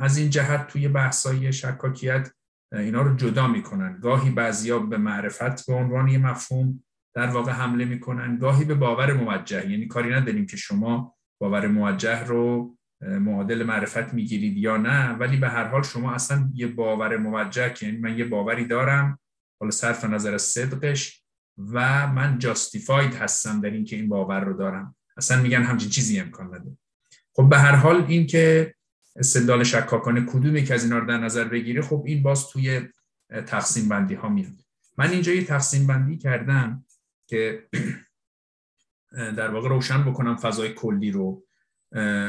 از 0.00 0.18
این 0.18 0.30
جهت 0.30 0.66
توی 0.66 0.88
بحثای 0.88 1.52
شکاکیت 1.52 2.30
اینا 2.72 3.02
رو 3.02 3.16
جدا 3.16 3.48
می‌کنن. 3.48 3.98
گاهی 4.00 4.30
بعضیا 4.30 4.78
به 4.78 4.96
معرفت 4.98 5.66
به 5.66 5.74
عنوان 5.74 6.08
یه 6.08 6.18
مفهوم 6.18 6.84
در 7.14 7.26
واقع 7.26 7.52
حمله 7.52 7.84
می‌کنن. 7.84 8.38
گاهی 8.38 8.64
به 8.64 8.74
باور 8.74 9.12
موجه. 9.12 9.70
یعنی 9.70 9.86
کاری 9.86 10.10
نداریم 10.10 10.46
که 10.46 10.56
شما 10.56 11.16
باور 11.40 11.66
موجه 11.66 12.24
رو 12.24 12.76
معادل 13.02 13.62
معرفت 13.62 14.14
می‌گیرید 14.14 14.56
یا 14.56 14.76
نه. 14.76 15.12
ولی 15.12 15.36
به 15.36 15.48
هر 15.48 15.64
حال 15.64 15.82
شما 15.82 16.12
اصلا 16.12 16.50
یه 16.54 16.66
باور 16.66 17.16
موجه 17.16 17.72
که 17.72 17.86
یعنی 17.86 17.98
من 17.98 18.18
یه 18.18 18.24
باوری 18.24 18.64
دارم 18.64 19.18
حالا 19.60 19.70
صرف 19.70 20.04
نظر 20.04 20.34
از 20.34 20.42
صدقش 20.42 21.24
و 21.58 22.06
من 22.06 22.38
جاستیفاید 22.38 23.14
هستم 23.14 23.60
در 23.60 23.70
اینکه 23.70 23.96
این 23.96 24.08
باور 24.08 24.40
رو 24.40 24.52
دارم. 24.52 24.96
اصلا 25.16 25.42
میگن 25.42 25.62
همچین 25.62 25.90
چیزی 25.90 26.20
امکان 26.20 26.46
نداره. 26.46 26.76
خب 27.36 27.48
به 27.48 27.58
هر 27.58 27.74
حال 27.74 28.04
این 28.08 28.26
که 28.26 28.74
استدلال 29.16 29.64
شکاکانه 29.64 30.26
کدومی 30.26 30.64
که 30.64 30.74
از 30.74 30.84
اینا 30.84 30.98
رو 30.98 31.06
در 31.06 31.18
نظر 31.18 31.44
بگیره 31.44 31.82
خب 31.82 32.02
این 32.06 32.22
باز 32.22 32.48
توی 32.48 32.88
تقسیم 33.46 33.88
بندی 33.88 34.14
ها 34.14 34.28
میاد. 34.28 34.52
من 34.98 35.10
اینجا 35.10 35.32
یه 35.32 35.44
تقسیم 35.44 35.86
بندی 35.86 36.16
کردم 36.16 36.84
که 37.26 37.68
در 39.36 39.50
واقع 39.50 39.68
روشن 39.68 40.04
بکنم 40.04 40.36
فضای 40.36 40.74
کلی 40.74 41.10
رو. 41.10 41.46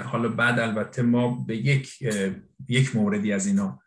حالا 0.06 0.30
بعد 0.30 0.60
البته 0.60 1.02
ما 1.02 1.36
به 1.36 1.58
یک 1.58 2.02
یک 2.68 2.96
موردی 2.96 3.34
از 3.34 3.48
اینا 3.48 3.82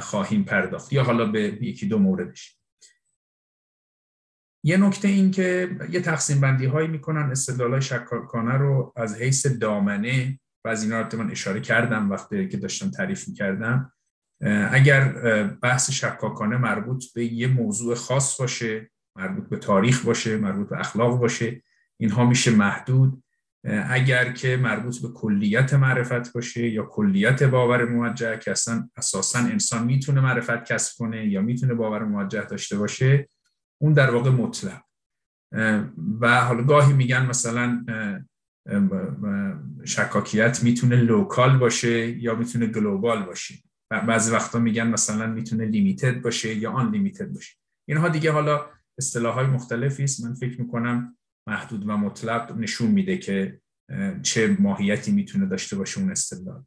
خواهیم 0.00 0.44
پرداخت 0.44 0.92
یا 0.92 1.02
حالا 1.02 1.26
به 1.26 1.40
یکی 1.40 1.86
دو 1.86 1.98
موردش. 1.98 2.58
یه 4.64 4.76
نکته 4.76 5.08
این 5.08 5.30
که 5.30 5.76
یه 5.90 6.00
تقسیم 6.00 6.40
بندی 6.40 6.66
هایی 6.66 6.88
می‌کنن 6.88 7.30
استدلال 7.30 7.80
شکاکانه 7.80 8.52
رو 8.52 8.92
از 8.96 9.16
حیث 9.20 9.46
دامنه 9.46 10.40
و 10.66 10.68
از 10.68 10.82
اینا 10.82 11.08
من 11.18 11.30
اشاره 11.30 11.60
کردم 11.60 12.10
وقتی 12.10 12.48
که 12.48 12.56
داشتم 12.56 12.90
تعریف 12.90 13.28
می‌کردم. 13.28 13.92
اگر 14.70 15.12
بحث 15.62 15.90
شکاکانه 15.90 16.56
مربوط 16.56 17.04
به 17.14 17.24
یه 17.24 17.46
موضوع 17.46 17.94
خاص 17.94 18.40
باشه 18.40 18.90
مربوط 19.16 19.48
به 19.48 19.56
تاریخ 19.56 20.04
باشه 20.04 20.36
مربوط 20.36 20.68
به 20.68 20.80
اخلاق 20.80 21.18
باشه 21.18 21.62
اینها 21.96 22.24
میشه 22.24 22.50
محدود. 22.50 23.22
اگر 23.88 24.32
که 24.32 24.56
مربوط 24.56 25.02
به 25.02 25.08
کلیت 25.08 25.74
معرفت 25.74 26.32
باشه 26.32 26.68
یا 26.68 26.82
کلیت 26.82 27.42
باور 27.42 27.84
موجه 27.84 28.38
که 28.38 28.50
اصلا 28.50 28.88
اساسا 28.96 29.38
انسان 29.38 29.84
می‌تونه 29.84 30.20
معرفت 30.20 30.64
کسب 30.64 30.98
کنه 30.98 31.26
یا 31.26 31.42
می‌تونه 31.42 31.74
باور 31.74 32.04
موجه 32.04 32.42
داشته 32.44 32.78
باشه 32.78 33.28
اون 33.78 33.92
در 33.92 34.10
واقع 34.10 34.30
مطلق. 34.30 34.80
و 36.20 36.40
حالا 36.40 36.62
گاهی 36.62 36.92
میگن 36.92 37.26
مثلا 37.26 37.84
شکاکیت 39.84 40.62
می‌تونه 40.62 40.96
local 40.96 41.58
باشه 41.58 42.08
یا 42.08 42.34
می‌تونه 42.34 42.66
global 42.66 43.22
باشه؟ 43.22 43.54
بعضی 43.90 44.32
وقتا 44.32 44.58
میگن 44.58 44.86
مثلا 44.86 45.26
می‌تونه 45.26 45.64
limited 45.64 46.22
باشه 46.22 46.54
یا 46.54 46.70
unlimited 46.70 47.28
باشه. 47.28 47.56
اینها 47.88 48.08
دیگه 48.08 48.32
حالا 48.32 48.66
اصطلاح 48.98 49.34
های 49.34 49.46
مختلفی 49.46 50.04
است. 50.04 50.24
من 50.24 50.34
فکر 50.34 50.60
می‌کنم 50.60 51.16
محدود 51.48 51.88
و 51.88 51.96
مطلق 51.96 52.56
نشون 52.56 52.90
میده 52.90 53.18
که 53.18 53.60
چه 54.22 54.56
ماهیتی 54.60 55.12
می‌تونه 55.12 55.46
داشته 55.46 55.76
باشه 55.76 56.00
اون 56.00 56.10
استدلال. 56.10 56.64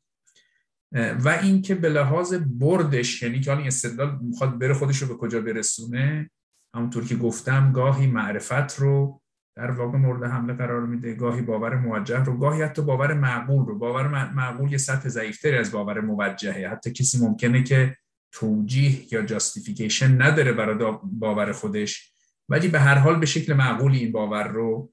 و 0.94 1.40
اینکه 1.44 1.76
به 1.76 1.90
لحاظ 1.90 2.34
بردش 2.34 3.24
یعنی 3.24 3.40
که 3.40 3.50
حالا 3.50 3.60
این 3.60 3.68
استدلال 3.68 4.20
می‌خواد 4.22 4.60
بره 4.60 4.74
خودش 4.74 4.98
رو 4.98 5.08
به 5.08 5.14
کجا 5.14 5.42
برسونه 5.42 6.30
همونطور 6.76 7.06
که 7.06 7.16
گفتم 7.16 7.72
گاهی 7.72 8.08
معرفت 8.08 8.80
رو 8.80 9.22
در 9.60 9.72
واقع 9.72 9.98
مورد 9.98 10.24
حمله 10.24 10.54
قرار 10.54 10.86
میده. 10.86 11.14
گاهی 11.14 11.42
باور 11.42 11.76
موجه 11.76 12.24
رو 12.24 12.38
گاهی 12.38 12.62
حتی 12.62 12.82
باور 12.82 13.14
معقول 13.14 13.66
رو. 13.66 13.78
باور 13.78 14.08
معقول 14.34 14.72
یه 14.72 14.78
سطح 14.78 15.10
ضعیفتری 15.10 15.58
از 15.58 15.72
باور 15.72 16.02
موجهه. 16.02 16.70
حتی 16.72 16.92
کسی 16.92 17.26
ممکنه 17.26 17.64
که 17.64 17.98
توجیه 18.32 19.14
یا 19.14 19.22
جاستیفیکیشن 19.22 20.22
نداره 20.22 20.54
برای 20.54 20.98
باور 21.04 21.52
خودش 21.52 22.14
ولی 22.50 22.68
به 22.68 22.80
هر 22.80 22.96
حال 22.96 23.20
به 23.20 23.26
شکل 23.26 23.54
معقولی 23.54 23.98
این 23.98 24.12
باور 24.12 24.48
رو 24.48 24.92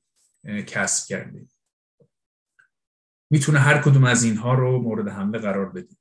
کسب 0.67 1.09
کرده. 1.09 1.47
می‌تونه 3.31 3.59
هر 3.59 3.83
کدوم 3.83 4.05
از 4.05 4.25
اینها 4.25 4.55
رو 4.55 4.83
مورد 4.83 5.09
حمله 5.09 5.39
قرار 5.39 5.69
بده. 5.73 5.97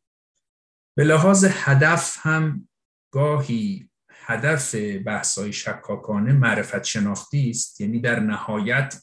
به 0.96 1.04
لحاظ 1.04 1.46
هدف 1.50 2.18
هم 2.22 2.68
گاهی 3.12 3.90
هدف 4.28 4.76
بحث‌های 5.06 5.54
شکاکانه 5.54 6.34
معرفت 6.34 6.84
شناختی 6.84 7.50
است. 7.50 7.82
یعنی 7.82 8.00
در 8.00 8.20
نهایت 8.20 8.96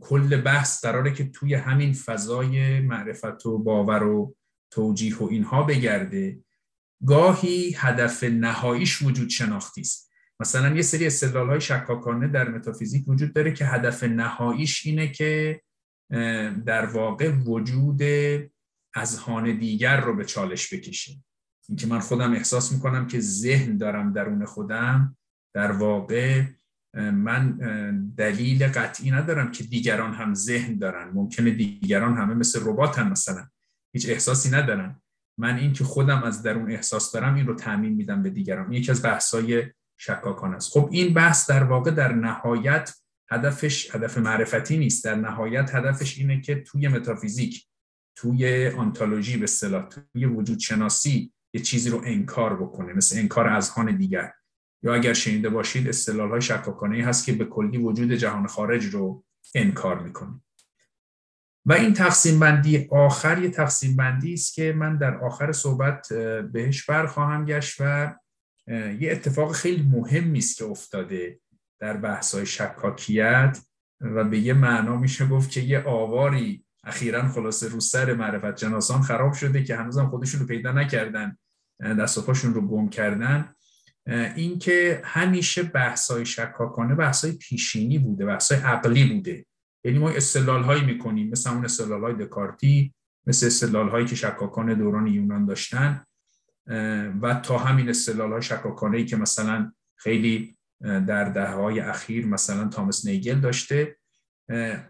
کل 0.00 0.40
بحث 0.40 0.84
قراره 0.84 1.12
که 1.12 1.24
توی 1.24 1.54
همین 1.54 1.92
فضای 1.92 2.80
معرفت 2.80 3.46
و 3.46 3.58
باور 3.58 4.02
و 4.02 4.36
توجیه 4.70 5.18
و 5.18 5.24
اینها 5.24 5.62
بگرده. 5.62 6.38
گاهی 7.06 7.74
هدف 7.76 8.24
نهاییش 8.24 9.02
وجود 9.02 9.28
شناختی 9.28 9.80
است. 9.80 10.10
مثلا 10.40 10.76
یه 10.76 10.82
سری 10.82 11.06
استدلال 11.06 11.48
های 11.48 11.60
شکاکانه 11.60 12.28
در 12.28 12.48
متافیزیک 12.48 13.08
وجود 13.08 13.32
داره 13.32 13.52
که 13.52 13.66
هدف 13.66 14.02
نهاییش 14.02 14.86
اینه 14.86 15.08
که 15.08 15.62
در 16.66 16.86
واقع 16.86 17.30
وجود 17.30 18.02
اذهان 18.94 19.58
دیگر 19.58 20.00
رو 20.00 20.16
به 20.16 20.24
چالش 20.24 20.74
بکشه. 20.74 21.12
اینکه 21.68 21.86
من 21.86 21.98
خودم 21.98 22.32
احساس 22.32 22.72
می‌کنم 22.72 23.06
که 23.06 23.20
ذهن 23.20 23.76
دارم 23.76 24.12
درون 24.12 24.44
خودم 24.44 25.16
در 25.54 25.72
واقع 25.72 26.44
من 26.96 27.58
دلیل 28.16 28.66
قطعی 28.66 29.10
ندارم 29.10 29.50
که 29.50 29.64
دیگران 29.64 30.14
هم 30.14 30.34
ذهن 30.34 30.78
دارن. 30.78 31.10
ممکنه 31.14 31.50
دیگران 31.50 32.16
همه 32.16 32.34
مثل 32.34 32.60
ربات 32.62 32.98
هم 32.98 33.10
مثلا. 33.10 33.48
هیچ 33.94 34.08
احساسی 34.08 34.50
ندارن. 34.50 35.00
من 35.38 35.56
این 35.56 35.72
که 35.72 35.84
خودم 35.84 36.22
از 36.22 36.42
درون 36.42 36.70
احساس 36.70 37.12
دارم 37.12 37.34
این 37.34 37.46
رو 37.46 37.54
تعمین 37.54 37.92
میدم 37.92 38.22
به 38.22 38.30
دیگران. 38.30 38.72
یکی 38.72 38.90
از 38.90 39.02
بحثای 39.02 39.64
شکاکان 39.98 40.54
است. 40.54 40.72
خب 40.72 40.88
این 40.92 41.14
بحث 41.14 41.50
در 41.50 41.64
واقع 41.64 41.90
در 41.90 42.12
نهایت 42.12 42.94
هدفش 43.30 43.94
هدف 43.94 44.18
معرفتی 44.18 44.78
نیست. 44.78 45.04
در 45.04 45.14
نهایت 45.14 45.74
هدفش 45.74 46.18
اینه 46.18 46.40
که 46.40 46.60
توی 46.60 46.88
متافیزیک 46.88 47.66
توی 48.18 48.68
آنتولوژی 48.68 49.36
به 49.36 49.44
اصطلاح 49.44 49.88
توی 49.88 50.24
وجود 50.24 50.58
شناسی 50.58 51.32
یه 51.56 51.62
چیزی 51.62 51.90
رو 51.90 52.02
انکار 52.04 52.56
بکنه 52.56 52.92
مثل 52.92 53.18
انکار 53.18 53.48
اذهان 53.48 53.96
دیگر. 53.96 54.32
یا 54.82 54.94
اگر 54.94 55.12
شنیده 55.12 55.48
باشید 55.48 55.88
اصطلاح 55.88 56.30
های 56.30 56.40
شکاکانه 56.40 57.04
هست 57.04 57.26
که 57.26 57.32
به 57.32 57.44
کلی 57.44 57.78
وجود 57.78 58.12
جهان 58.12 58.46
خارج 58.46 58.84
رو 58.86 59.24
انکار 59.54 60.02
می‌کنه. 60.02 60.40
و 61.66 61.72
این 61.72 61.92
تقسیم 61.92 62.40
بندی 62.40 62.88
آخر 62.90 63.42
یه 63.42 63.50
تقسیم 63.50 63.96
بندی 63.96 64.32
است 64.34 64.54
که 64.54 64.72
من 64.72 64.96
در 64.96 65.16
آخر 65.16 65.52
صحبت 65.52 66.12
بهش 66.52 66.84
برخواهم 66.84 67.44
گشت 67.44 67.76
و 67.80 68.14
یه 69.00 69.12
اتفاق 69.12 69.52
خیلی 69.52 69.82
مهمی 69.82 70.38
است 70.38 70.58
که 70.58 70.64
افتاده 70.64 71.40
در 71.78 71.96
بحث 71.96 72.34
های 72.34 72.46
شکاکیت 72.46 73.58
و 74.00 74.24
به 74.24 74.38
یه 74.38 74.52
معنا 74.52 74.96
میشه 74.96 75.26
گفت 75.26 75.50
که 75.50 75.60
یه 75.60 75.82
آواری 75.86 76.64
اخیرا 76.84 77.28
خلاصه 77.28 77.68
رو 77.68 77.80
سر 77.80 78.14
معرفت 78.14 78.56
جناسان 78.56 79.02
خراب 79.02 79.32
شده 79.32 79.64
که 79.64 79.76
هنوزم 79.76 80.08
خودشون 80.08 80.40
رو 80.40 80.46
پیدا 80.46 80.72
نکردن. 80.72 81.38
دست 81.80 82.28
رو 82.42 82.60
گم 82.60 82.88
کردن. 82.88 83.54
اینکه 84.36 85.02
همیشه 85.04 85.62
بحث‌های 85.62 86.26
شکاکانه 86.26 86.94
بحث‌های 86.94 87.32
پیشینی 87.32 87.98
بوده 87.98 88.26
بحث‌های 88.26 88.60
عقلی 88.60 89.14
بوده. 89.14 89.46
یعنی 89.84 89.98
ما 89.98 90.10
استدلال 90.10 90.62
هایی 90.62 90.84
می‌کنیم 90.84 91.30
مثل 91.30 91.50
اون 91.50 91.64
استدلال 91.64 92.00
های 92.00 92.14
دکارتی 92.14 92.94
مثل 93.26 93.46
استدلال 93.46 93.88
هایی 93.88 94.06
که 94.06 94.14
شکاکان 94.14 94.74
دوران 94.74 95.06
یونان 95.06 95.46
داشتن 95.46 96.04
و 97.22 97.40
تا 97.42 97.58
همین 97.58 97.88
استدلال 97.88 98.32
های 98.32 99.04
که 99.04 99.16
مثلا 99.16 99.72
خیلی 99.96 100.56
در 100.80 101.24
دهه 101.24 101.54
های 101.54 101.80
اخیر 101.80 102.26
مثلا 102.26 102.68
تامس 102.68 103.06
نیگل 103.06 103.40
داشته. 103.40 103.96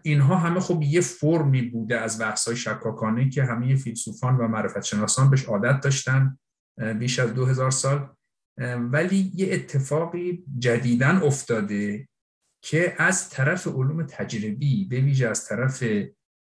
اینها 0.01 0.35
همه 0.35 0.59
خب 0.59 0.81
یه 0.81 1.01
فرمی 1.01 1.61
بوده 1.61 1.99
از 1.99 2.21
بحث 2.21 2.47
های 2.47 2.57
شکاکانه 2.57 3.29
که 3.29 3.43
همه 3.43 3.75
فیلسوفان 3.75 4.37
و 4.37 4.47
معرفت 4.47 4.81
شناسان 4.81 5.29
بهش 5.29 5.45
عادت 5.45 5.81
داشتن. 5.81 6.37
بیش 6.99 7.19
از 7.19 7.33
دو 7.33 7.45
هزار 7.45 7.71
سال. 7.71 8.09
ولی 8.77 9.31
یه 9.35 9.53
اتفاقی 9.53 10.45
جدیدن 10.59 11.15
افتاده 11.15 12.07
که 12.63 12.95
از 12.97 13.29
طرف 13.29 13.67
علوم 13.67 14.03
تجربی 14.03 14.85
به 14.85 14.99
ویژه 14.99 15.27
از 15.27 15.45
طرف 15.45 15.83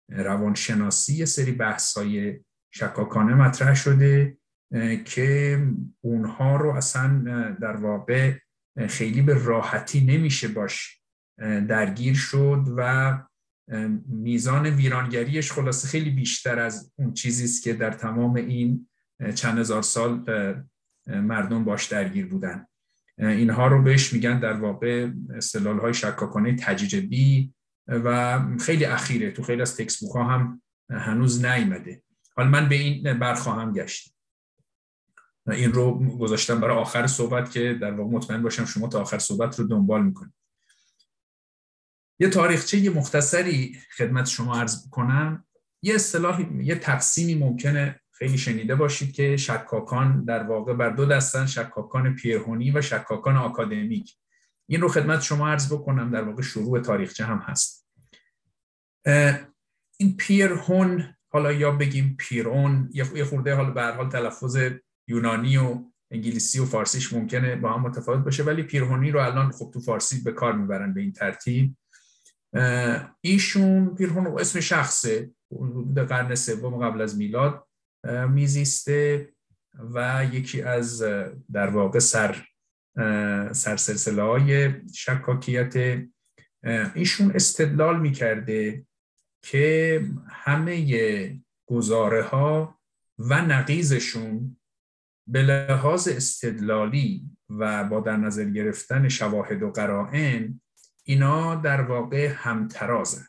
روانشناسی 0.08 1.14
یه 1.14 1.24
سری 1.24 1.52
بحث 1.52 1.98
های 1.98 2.40
شکاکانه 2.74 3.34
مطرح 3.34 3.74
شده 3.74 4.38
که 5.04 5.60
اونها 6.00 6.56
رو 6.56 6.70
اصلا 6.70 7.22
در 7.60 7.76
واقع 7.76 8.38
خیلی 8.88 9.22
به 9.22 9.44
راحتی 9.44 10.00
نمیشه 10.00 10.48
باش 10.48 11.02
درگیر 11.68 12.14
شد 12.14 12.64
و 12.76 13.18
میزان 14.08 14.66
ویرانگریش 14.66 15.52
خلاصه 15.52 15.88
خیلی 15.88 16.10
بیشتر 16.10 16.58
از 16.58 16.92
اون 16.98 17.12
چیزی 17.12 17.44
است 17.44 17.62
که 17.62 17.72
در 17.72 17.90
تمام 17.90 18.34
این 18.34 18.88
چند 19.34 19.58
هزار 19.58 19.82
سال 19.82 20.24
مردم 21.06 21.64
باش 21.64 21.86
درگیر 21.86 22.26
بودن. 22.26 22.66
اینها 23.18 23.66
رو 23.66 23.82
بهش 23.82 24.12
میگن 24.12 24.40
در 24.40 24.52
واقع 24.52 25.10
استلال 25.36 25.78
های 25.78 25.94
شکاکانه 25.94 26.56
تجربی 26.56 27.54
و 27.88 28.40
خیلی 28.60 28.84
اخیره. 28.84 29.30
تو 29.30 29.42
خیلی 29.42 29.62
از 29.62 29.76
تکس 29.76 30.02
ها 30.14 30.24
هم 30.24 30.62
هنوز 30.90 31.44
نیمده 31.44 32.02
حالا 32.36 32.48
من 32.48 32.68
به 32.68 32.74
این 32.74 33.18
برخواهم 33.18 33.72
گشت. 33.72 34.14
این 35.46 35.72
رو 35.72 36.18
گذاشتم 36.18 36.60
برای 36.60 36.78
آخر 36.78 37.06
صحبت 37.06 37.50
که 37.50 37.78
در 37.80 37.90
واقع 37.90 38.10
مطمئن 38.10 38.42
باشم 38.42 38.64
شما 38.64 38.88
تا 38.88 39.00
آخر 39.00 39.18
صحبت 39.18 39.58
رو 39.58 39.66
دنبال 39.66 40.04
می‌کنید. 40.04 40.34
یه 42.20 42.28
تاریخچه 42.28 42.90
مختصری 42.90 43.78
خدمت 43.96 44.26
شما 44.26 44.56
عرض 44.56 44.86
بکنم. 44.86 45.46
یه 45.82 45.94
اصطلاح 45.94 46.40
یه 46.62 46.74
تقسیمی 46.74 47.34
ممکنه 47.34 48.00
خیلی 48.18 48.38
شنیده 48.38 48.74
باشید 48.74 49.12
که 49.12 49.36
شکاکان 49.36 50.24
در 50.24 50.42
واقع 50.42 50.74
بر 50.74 50.90
دو 50.90 51.06
دستن 51.06 51.46
شکاکان 51.46 52.14
پیرهونی 52.14 52.70
و 52.70 52.82
شکاکان 52.82 53.36
آکادمیک. 53.36 54.16
این 54.68 54.80
رو 54.80 54.88
خدمت 54.88 55.20
شما 55.20 55.48
عرض 55.48 55.72
بکنم 55.72 56.10
در 56.10 56.22
واقع 56.22 56.42
شروع 56.42 56.80
تاریخچه 56.80 57.24
هم 57.24 57.38
هست. 57.38 57.88
این 59.96 60.16
پیرهون 60.16 61.14
حالا 61.28 61.52
یا 61.52 61.70
بگیم 61.70 62.16
پیرون 62.18 62.90
یه 62.92 63.24
خورده 63.24 63.54
حالا 63.54 63.70
به 63.70 63.82
حال 63.82 64.08
تلفظ 64.08 64.58
یونانی 65.08 65.56
و 65.56 65.84
انگلیسی 66.10 66.58
و 66.58 66.64
فارسیش 66.64 67.12
ممکنه 67.12 67.56
با 67.56 67.72
هم 67.72 67.80
متفاوت 67.80 68.24
باشه 68.24 68.42
ولی 68.42 68.62
پیرهونی 68.62 69.10
رو 69.10 69.20
الان 69.20 69.50
خب 69.50 69.70
تو 69.74 69.80
فارسی 69.80 70.22
به 70.22 70.32
کار 70.32 70.52
می‌برن 70.52 70.94
به 70.94 71.00
این 71.00 71.12
ترتیب. 71.12 71.76
ایشون 73.20 73.94
پیرهون 73.94 74.40
اسم 74.40 74.60
شخصه 74.60 75.30
حدود 75.52 75.98
قرن 75.98 76.34
سوم 76.34 76.84
قبل 76.84 77.00
از 77.00 77.18
میلاد. 77.18 77.66
میزیسته 78.28 79.28
و 79.94 80.26
یکی 80.32 80.62
از 80.62 81.02
در 81.52 81.66
واقع 81.66 81.98
سر 81.98 82.46
سرسلسله 83.52 84.22
های 84.22 84.72
شکاکیت 84.94 86.02
ایشون 86.94 87.30
استدلال 87.34 88.00
می‌کرده 88.00 88.86
که 89.42 90.04
همه 90.28 91.40
گزاره 91.66 92.22
ها 92.22 92.80
و 93.18 93.42
نقیزشون 93.42 94.56
به 95.26 95.42
لحاظ 95.42 96.08
استدلالی 96.08 97.30
و 97.48 97.84
با 97.84 98.00
در 98.00 98.16
نظر 98.16 98.44
گرفتن 98.44 99.08
شواهد 99.08 99.62
و 99.62 99.70
قرائن 99.70 100.60
اینا 101.04 101.54
در 101.54 101.80
واقع 101.80 102.26
همترازن. 102.26 103.26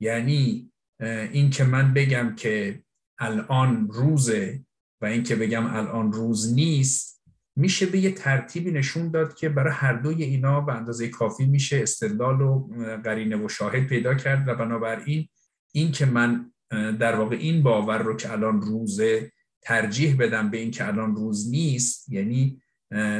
یعنی 0.00 0.72
این 1.00 1.50
که 1.50 1.64
من 1.64 1.94
بگم 1.94 2.34
که 2.34 2.82
الان 3.18 3.88
روزه 3.88 4.64
و 5.00 5.06
اینکه 5.06 5.36
بگم 5.36 5.66
الان 5.66 6.12
روز 6.12 6.54
نیست 6.54 7.16
میشه 7.56 7.86
به 7.86 7.98
یه 7.98 8.12
ترتیبی 8.12 8.70
نشون 8.70 9.10
داد 9.10 9.34
که 9.34 9.48
برای 9.48 9.72
هر 9.72 9.92
دوی 9.92 10.22
اینا 10.22 10.60
به 10.60 10.72
اندازه 10.72 11.08
کافی 11.08 11.46
میشه 11.46 11.82
استدلال 11.82 12.40
و 12.40 12.68
قرینه 13.04 13.36
و 13.36 13.48
شاهد 13.48 13.86
پیدا 13.86 14.14
کرد 14.14 14.48
و 14.48 14.54
بنابراین 14.54 15.28
این 15.72 15.92
که 15.92 16.06
من 16.06 16.52
در 16.70 17.16
واقع 17.16 17.36
این 17.36 17.62
باور 17.62 17.98
رو 17.98 18.16
که 18.16 18.32
الان 18.32 18.62
روزه 18.62 19.32
ترجیح 19.62 20.16
بدم 20.18 20.50
به 20.50 20.58
این 20.58 20.70
که 20.70 20.86
الان 20.86 21.16
روز 21.16 21.50
نیست 21.50 22.08
یعنی 22.08 22.62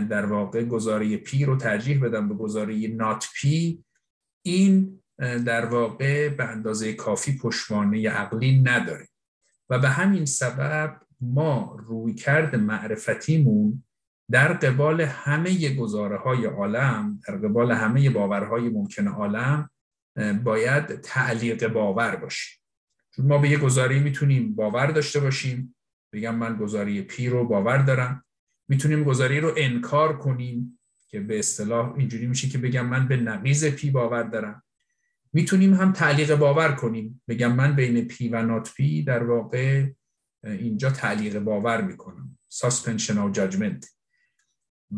در 0.09 0.27
واقع 0.27 0.65
گزاره 0.65 1.17
پی 1.17 1.45
رو 1.45 1.57
ترجیح 1.57 2.05
بدم 2.05 2.29
به 2.29 2.35
گزاره 2.35 2.89
نات 2.89 3.27
پی 3.41 3.85
این 4.43 5.03
در 5.19 5.65
واقع 5.65 6.29
به 6.29 6.45
اندازه 6.45 6.93
کافی 6.93 7.39
پشوانه 7.39 8.09
عقلی 8.11 8.61
نداره. 8.61 9.09
و 9.71 9.79
به 9.79 9.89
همین 9.89 10.25
سبب 10.25 11.01
ما 11.21 11.77
روی 11.79 12.15
کرد 12.15 12.57
معرفتیمون 12.57 13.85
در 14.31 14.53
قبال 14.53 15.01
همه 15.01 15.75
گزاره 15.75 16.19
های 16.19 16.45
عالم 16.45 17.21
در 17.29 17.37
قبال 17.37 17.73
همه 17.73 18.11
باورهای 18.11 18.69
ممکن 18.69 19.09
عالم 19.09 19.71
باید 20.45 21.01
تعلیق 21.01 21.69
باور 21.69 22.17
باشه 22.17 22.61
چون 23.11 23.27
ما 23.27 23.39
به 23.39 23.49
یه 23.49 23.59
گزاره 23.59 23.99
می‌تونیم 23.99 24.55
باور 24.55 24.87
داشته 24.87 25.21
باشیم. 25.21 25.77
بگم 26.13 26.35
من 26.35 26.57
گزاره 26.57 27.03
P 27.03 27.29
رو 27.29 27.45
باور 27.45 27.79
دارم. 27.79 28.25
می‌تونیم 28.69 29.05
گزاره 29.05 29.41
رو 29.41 29.53
انکار 29.57 30.19
کنیم 30.19 30.79
که 31.09 31.21
به 31.21 31.39
اصطلاح 31.39 31.95
اینجوری 31.95 32.27
میشه 32.27 32.49
که 32.49 32.59
بگم 32.59 32.87
من 32.87 33.09
به 33.09 33.17
نقیض 33.17 33.65
P 33.65 33.91
باور 33.91 34.23
دارم. 34.23 34.63
می‌تونیم 35.33 35.75
هم 35.75 35.93
تعلیق 35.93 36.35
باور 36.35 36.73
کنیم. 36.73 37.23
بگم 37.29 37.53
من 37.53 37.77
بین 37.77 38.09
P 38.09 38.29
و 38.29 38.43
not 38.43 38.75
P 38.75 39.03
در 39.03 39.23
واقع 39.23 39.87
اینجا 40.45 40.91
تعلیق 40.91 41.39
باور 41.39 41.83
می‌کنم. 41.83 42.39
Suspension 42.53 43.17
of 43.17 43.37
judgment. 43.39 43.87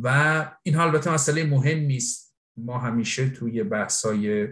و 0.02 0.50
این 0.62 0.76
البته 0.76 1.12
مسئله 1.12 1.44
مهمی 1.44 1.96
است. 1.96 2.36
ما 2.56 2.78
همیشه 2.78 3.28
توی 3.28 3.62
بحثای 3.62 4.48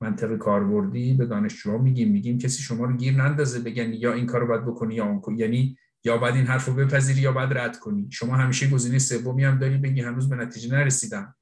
منطق 0.00 0.36
کاربردی 0.36 1.14
به 1.14 1.26
دانشجوها 1.26 1.78
میگیم. 1.78 2.12
میگیم 2.12 2.38
کسی 2.38 2.62
شما 2.62 2.84
رو 2.84 2.96
گیر 2.96 3.14
نندازه 3.14 3.60
بگن 3.60 3.92
یا 3.92 4.12
این 4.12 4.26
کارو 4.26 4.46
باید 4.46 4.64
بکنی 4.64 4.94
یا 4.94 5.04
اون 5.06 5.20
کنی 5.20 5.38
یعنی 5.38 5.76
یا 6.04 6.18
بعد 6.18 6.34
این 6.34 6.46
حرف 6.46 6.68
رو 6.68 6.74
بپذیری 6.74 7.20
یا 7.20 7.32
بعد 7.32 7.58
رد 7.58 7.78
کنی. 7.78 8.08
شما 8.10 8.36
همیشه 8.36 8.70
گزینه 8.70 8.98
سومی 8.98 9.44
هم 9.44 9.58
داری 9.58 9.78
بگی 9.78 10.00
هنوز 10.00 10.28
به 10.28 10.36
نتیجه 10.36 10.74
نرسیدم. 10.74 11.34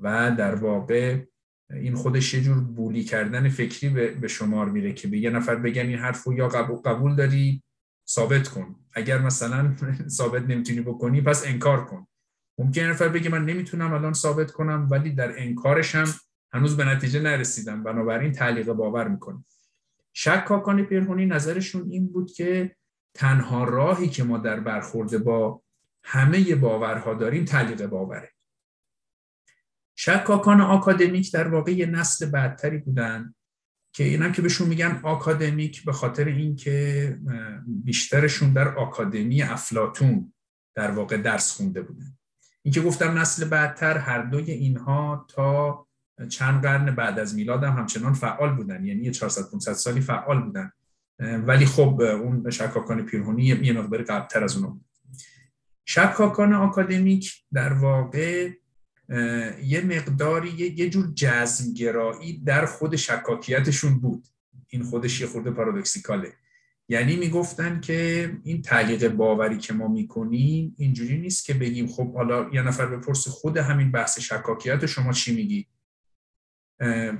و 0.00 0.34
در 0.38 0.54
واقع 0.54 1.24
این 1.70 1.94
خودش 1.94 2.34
یه 2.34 2.40
جور 2.40 2.60
بولی 2.60 3.04
کردن 3.04 3.48
فکری 3.48 3.88
به 4.14 4.28
شمار 4.28 4.68
میره 4.68 4.92
که 4.92 5.08
به 5.08 5.18
یه 5.18 5.30
نفر 5.30 5.56
بگن 5.56 5.86
این 5.86 5.98
حرف 5.98 6.24
رو 6.24 6.34
یا 6.34 6.48
قبول 6.84 7.16
داری 7.16 7.62
ثابت 8.08 8.48
کن. 8.48 8.76
اگر 8.92 9.18
مثلا 9.18 9.76
ثابت 10.18 10.42
نمی‌تونی 10.42 10.80
بکنی 10.80 11.20
پس 11.20 11.46
انکار 11.46 11.84
کن. 11.84 12.06
ممکن 12.58 12.82
نفر 12.82 13.08
بگه 13.08 13.30
من 13.30 13.44
نمی‌تونم 13.44 13.92
الان 13.92 14.12
ثابت 14.12 14.50
کنم 14.50 14.88
ولی 14.90 15.10
در 15.10 15.32
انکارش 15.36 15.94
هم 15.94 16.06
هنوز 16.52 16.76
به 16.76 16.84
نتیجه 16.84 17.20
نرسیدم. 17.20 17.82
بنابراین 17.82 18.32
تعلیق 18.32 18.72
باور 18.72 19.08
می‌کنم 19.08 19.44
شکاکان 20.12 20.82
پیرهونی 20.82 21.26
نظرشون 21.26 21.90
این 21.90 22.06
بود 22.06 22.32
که 22.32 22.76
تنها 23.14 23.64
راهی 23.64 24.08
که 24.08 24.24
ما 24.24 24.38
در 24.38 24.60
برخورد 24.60 25.24
با 25.24 25.62
همه 26.04 26.54
باورها 26.54 27.14
داریم 27.14 27.44
تعلیق 27.44 27.86
باوره. 27.86 28.33
شکاکان 29.94 30.60
آکادمیک 30.60 31.32
در 31.32 31.48
واقع 31.48 31.72
یه 31.72 31.86
نسل 31.86 32.30
بعدتری 32.30 32.78
بودن 32.78 33.34
که 33.92 34.04
اینم 34.04 34.32
که 34.32 34.42
بهشون 34.42 34.68
میگن 34.68 35.00
آکادمیک 35.02 35.84
به 35.84 35.92
خاطر 35.92 36.24
اینکه 36.24 37.18
بیشترشون 37.66 38.52
در 38.52 38.68
آکادمی 38.78 39.42
افلاتون 39.42 40.32
در 40.74 40.90
واقع 40.90 41.16
درس 41.16 41.52
خونده 41.52 41.82
بودن. 41.82 42.16
اینکه 42.62 42.80
گفتم 42.80 43.18
نسل 43.18 43.48
بعدتر 43.48 43.98
هر 43.98 44.22
دوی 44.22 44.50
اینها 44.50 45.26
تا 45.28 45.86
چند 46.28 46.62
قرن 46.62 46.94
بعد 46.94 47.18
از 47.18 47.34
میلاد 47.34 47.64
هم 47.64 47.76
همچنان 47.78 48.12
فعال 48.12 48.54
بودن. 48.54 48.84
یعنی 48.84 49.10
400 49.10 49.50
500 49.50 49.72
سالی 49.72 50.00
فعال 50.00 50.40
بودن. 50.40 50.72
ولی 51.18 51.66
خب 51.66 52.00
اون 52.00 52.50
شکاکان 52.50 53.02
پیرهونی 53.02 53.44
یه 53.44 53.72
مقدار 53.72 54.02
قبلتر 54.02 54.44
از 54.44 54.62
بود. 54.62 54.84
شکاکان 55.84 56.52
آکادمیک 56.52 57.44
در 57.52 57.72
واقع 57.72 58.50
یه 59.64 59.80
مقداری 59.84 60.50
یه 60.76 60.90
جور 60.90 61.12
جزمگرایی 61.14 62.42
در 62.46 62.66
خود 62.66 62.96
شکاکیتشون 62.96 64.00
بود. 64.00 64.26
این 64.68 64.82
خودش 64.82 65.20
یه 65.20 65.26
خورده 65.26 65.50
پارادوکسیکاله. 65.50 66.32
یعنی 66.88 67.16
می‌گفتن 67.16 67.80
که 67.80 68.30
این 68.44 68.62
تعلیق 68.62 69.08
باوری 69.08 69.58
که 69.58 69.72
ما 69.72 69.88
می‌کنیم 69.88 70.74
اینجوری 70.78 71.18
نیست 71.18 71.46
که 71.46 71.54
بگیم 71.54 71.86
خب 71.86 72.14
حالا 72.14 72.50
یه 72.52 72.62
نفر 72.62 72.86
بپرسه 72.86 73.30
خود 73.30 73.56
همین 73.56 73.90
بحث 73.90 74.20
شکاکیت 74.20 74.86
شما 74.86 75.12
چی 75.12 75.34
میگی؟ 75.34 75.66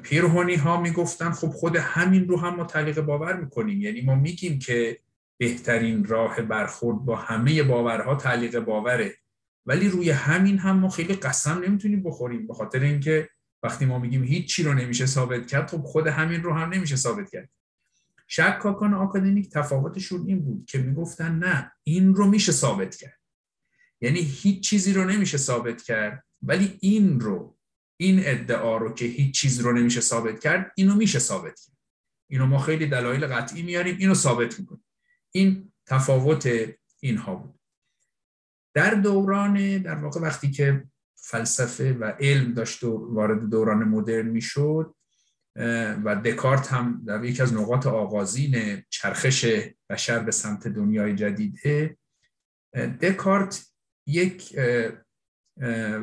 پیرهونی 0.02 0.54
ها 0.54 0.80
می‌گفتن 0.80 1.30
خب 1.30 1.48
خود 1.48 1.76
همین 1.76 2.28
رو 2.28 2.40
هم 2.40 2.56
ما 2.56 2.64
تعلیق 2.64 3.00
باور 3.00 3.40
می‌کنیم. 3.40 3.80
یعنی 3.80 4.00
ما 4.00 4.14
میگیم 4.14 4.58
که 4.58 5.00
بهترین 5.38 6.04
راه 6.04 6.42
برخورد 6.42 6.98
با 6.98 7.16
همه 7.16 7.62
باورها 7.62 8.14
تعلیق 8.14 8.58
باوره. 8.58 9.14
ولی 9.66 9.88
روی 9.88 10.11
همین 10.11 10.59
هم 10.59 10.79
ما 10.79 10.88
خیلی 10.88 11.14
قسم 11.14 11.62
نمی‌تونیم 11.64 12.03
بخوریم 12.03 12.46
به 12.46 12.55
خاطر 12.55 12.81
اینکه 12.81 13.29
وقتی 13.62 13.85
ما 13.85 13.98
میگیم 13.98 14.24
هیچ 14.24 14.55
چی 14.55 14.62
رو 14.62 14.74
نمیشه 14.74 15.07
ثابت 15.07 15.46
کرد 15.46 15.70
خب 15.70 15.83
خود 15.83 16.07
همین 16.07 16.42
رو 16.42 16.55
هم 16.55 16.74
نمیشه 16.74 16.96
ثابت 16.96 17.31
کرد. 17.31 17.50
کاکان 18.62 18.94
آکادمیک 18.94 19.50
تفاوتشون 19.50 20.27
این 20.27 20.44
بود 20.44 20.66
که 20.66 20.79
می‌گفتن 20.79 21.38
نه 21.38 21.72
این 21.83 22.14
رو 22.14 22.27
میشه 22.27 22.53
ثابت 22.53 22.96
کرد. 22.96 23.20
یعنی 24.00 24.20
هیچ 24.20 24.68
چیزی 24.68 24.92
رو 24.92 25.05
نمیشه 25.05 25.38
ثابت 25.38 25.83
کرد 25.83 26.24
ولی 26.42 26.79
این 26.81 27.20
رو 27.20 27.59
این 27.96 28.20
ادعا 28.24 28.77
رو 28.77 28.94
که 28.94 29.05
هیچ 29.05 29.40
چیز 29.40 29.61
رو 29.61 29.72
نمیشه 29.72 30.00
ثابت 30.00 30.40
کرد 30.40 30.72
اینو 30.77 30.94
میشه 30.94 31.18
ثابت 31.18 31.61
کرد. 31.61 31.77
اینو 32.31 32.46
ما 32.46 32.59
خیلی 32.59 32.87
دلایل 32.87 33.27
قطعی 33.27 33.62
میاریم 33.62 33.96
اینو 33.98 34.14
ثابت 34.14 34.61
می‌کنیم. 34.61 34.85
این 35.31 35.72
تفاوت 35.87 36.48
اینها 37.00 37.35
بود. 37.35 37.53
در 38.74 38.94
دوران 38.94 39.78
در 39.78 39.94
واقع 39.94 40.20
وقتی 40.20 40.50
که 40.50 40.84
فلسفه 41.16 41.92
و 41.92 42.04
علم 42.04 42.54
داشت 42.54 42.84
وارد 42.84 43.50
دوران 43.50 43.84
مدرن 43.84 44.26
می‌شد 44.26 44.94
و 46.04 46.16
دکارت 46.24 46.72
هم 46.72 47.02
در 47.06 47.24
یکی 47.24 47.42
از 47.42 47.54
نقاط 47.54 47.87
آغازین 47.87 48.82
چرخش 48.90 49.46
بشر 49.90 50.18
به 50.18 50.30
سمت 50.30 50.68
دنیای 50.68 51.14
جدیده 51.14 51.96
دکارت 53.02 53.66
یک 54.06 54.58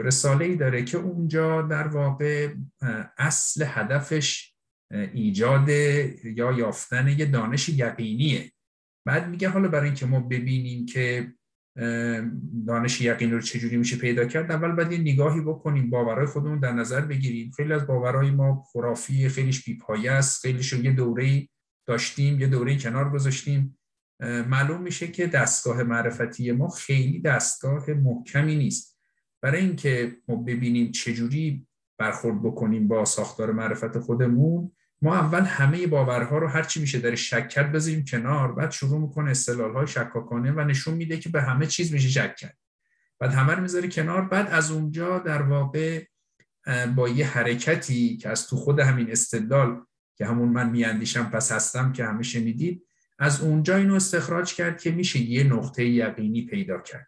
رساله 0.04 0.46
ای 0.46 0.56
داره 0.56 0.84
که 0.84 0.98
اونجا 0.98 1.62
در 1.62 1.88
واقع 1.88 2.54
اصل 3.18 3.66
هدفش 3.68 4.56
ایجاد 4.92 5.70
یا 5.70 6.52
یافتن 6.52 7.08
یه 7.08 7.26
دانش 7.26 7.70
یقینیه. 7.70 8.52
بعد 9.06 9.30
میگه 9.30 9.50
حالا 9.50 9.68
برای 9.68 9.86
اینکه 9.86 10.06
ما 10.06 10.20
ببینیم 10.20 10.86
که 10.86 11.34
دانش 12.68 13.02
یقین 13.02 13.32
رو 13.32 13.42
چجوری 13.42 13.78
میشه 13.78 13.98
پیدا 13.98 14.26
کرد 14.26 14.52
اول 14.52 14.72
باید 14.72 14.92
یه 14.92 14.98
نگاهی 14.98 15.42
بکنیم 15.42 15.90
باورهای 15.90 16.26
خودمون 16.26 16.60
در 16.60 16.72
نظر 16.72 17.02
بگیریم. 17.02 17.52
خیلی 17.52 17.74
از 17.74 17.88
باورهای 17.88 18.32
ما 18.32 18.64
خرافی 18.74 19.30
خیلیش 19.30 19.64
بیپایه 19.64 20.12
است 20.12 20.42
خیلیش 20.42 20.74
یه 20.74 20.92
دوره 20.92 21.48
داشتیم 21.86 22.40
یه 22.40 22.48
دوره 22.48 22.78
کنار 22.78 23.10
گذاشتیم. 23.10 23.78
معلوم 24.48 24.82
میشه 24.82 25.08
که 25.08 25.28
دستگاه 25.28 25.84
معرفتی 25.84 26.52
ما 26.52 26.70
خیلی 26.70 27.22
دستگاه 27.22 27.90
محکمی 27.90 28.56
نیست. 28.56 29.00
برای 29.42 29.62
اینکه 29.62 30.18
ما 30.28 30.36
ببینیم 30.36 30.92
چجوری 30.92 31.68
برخورد 31.98 32.44
بکنیم 32.44 32.88
با 32.88 33.06
ساختار 33.06 33.52
معرفت 33.52 34.00
خودمون 34.00 34.72
ما 35.02 35.16
اول 35.16 35.42
همه 35.42 35.88
باورها 35.88 36.38
رو 36.38 36.48
هر 36.48 36.64
چی 36.64 36.82
میشه 36.82 37.00
در 37.00 37.16
شک 37.16 37.50
کرد 37.50 37.72
بذاریم 37.72 38.06
کنار 38.06 38.52
بعد 38.52 38.72
شروع 38.72 39.02
می‌کنه 39.02 39.32
استدلال 39.32 39.74
های 39.74 39.88
شکاکانه 39.88 40.52
و 40.52 40.60
نشون 40.60 40.94
میده 40.94 41.20
که 41.20 41.30
به 41.30 41.42
همه 41.42 41.68
چیز 41.68 41.94
میشه 41.94 42.10
شک 42.10 42.36
کرد. 42.36 42.58
بعد 43.20 43.34
همه 43.34 43.54
رو 43.54 43.62
می‌ذاره 43.62 43.88
کنار 43.88 44.22
بعد 44.22 44.48
از 44.48 44.72
اونجا 44.72 45.20
در 45.20 45.42
واقع 45.42 46.06
با 46.96 47.10
یه 47.10 47.28
حرکتی 47.28 48.18
که 48.18 48.30
از 48.30 48.48
تو 48.48 48.56
خود 48.56 48.80
همین 48.80 49.12
استدلال 49.12 49.86
که 50.16 50.26
همون 50.26 50.50
من 50.50 50.70
میاندیشم 50.70 51.24
پس 51.24 51.52
هستم 51.52 51.92
که 51.92 52.06
همه 52.06 52.24
شنیدید 52.24 52.86
از 53.20 53.42
اونجا 53.42 53.76
اینو 53.76 53.96
استخراج 53.96 54.54
کرد 54.54 54.82
که 54.82 54.92
میشه 54.92 55.20
یه 55.20 55.44
نقطه 55.44 55.86
یقینی 55.86 56.46
پیدا 56.46 56.80
کرد. 56.80 57.08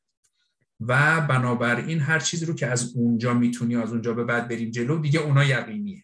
و 0.80 1.22
بنابراین 1.22 2.00
هر 2.00 2.20
چیزی 2.20 2.46
رو 2.46 2.54
که 2.54 2.68
از 2.68 2.96
اونجا 2.96 3.34
می‌تونی 3.34 3.76
از 3.76 3.92
اونجا 3.92 4.14
به 4.14 4.24
بعد 4.24 4.48
بریم 4.48 4.72
جلو 4.72 5.00
دیگه 5.00 5.20
اونا 5.20 5.44
یقینیه. 5.44 6.04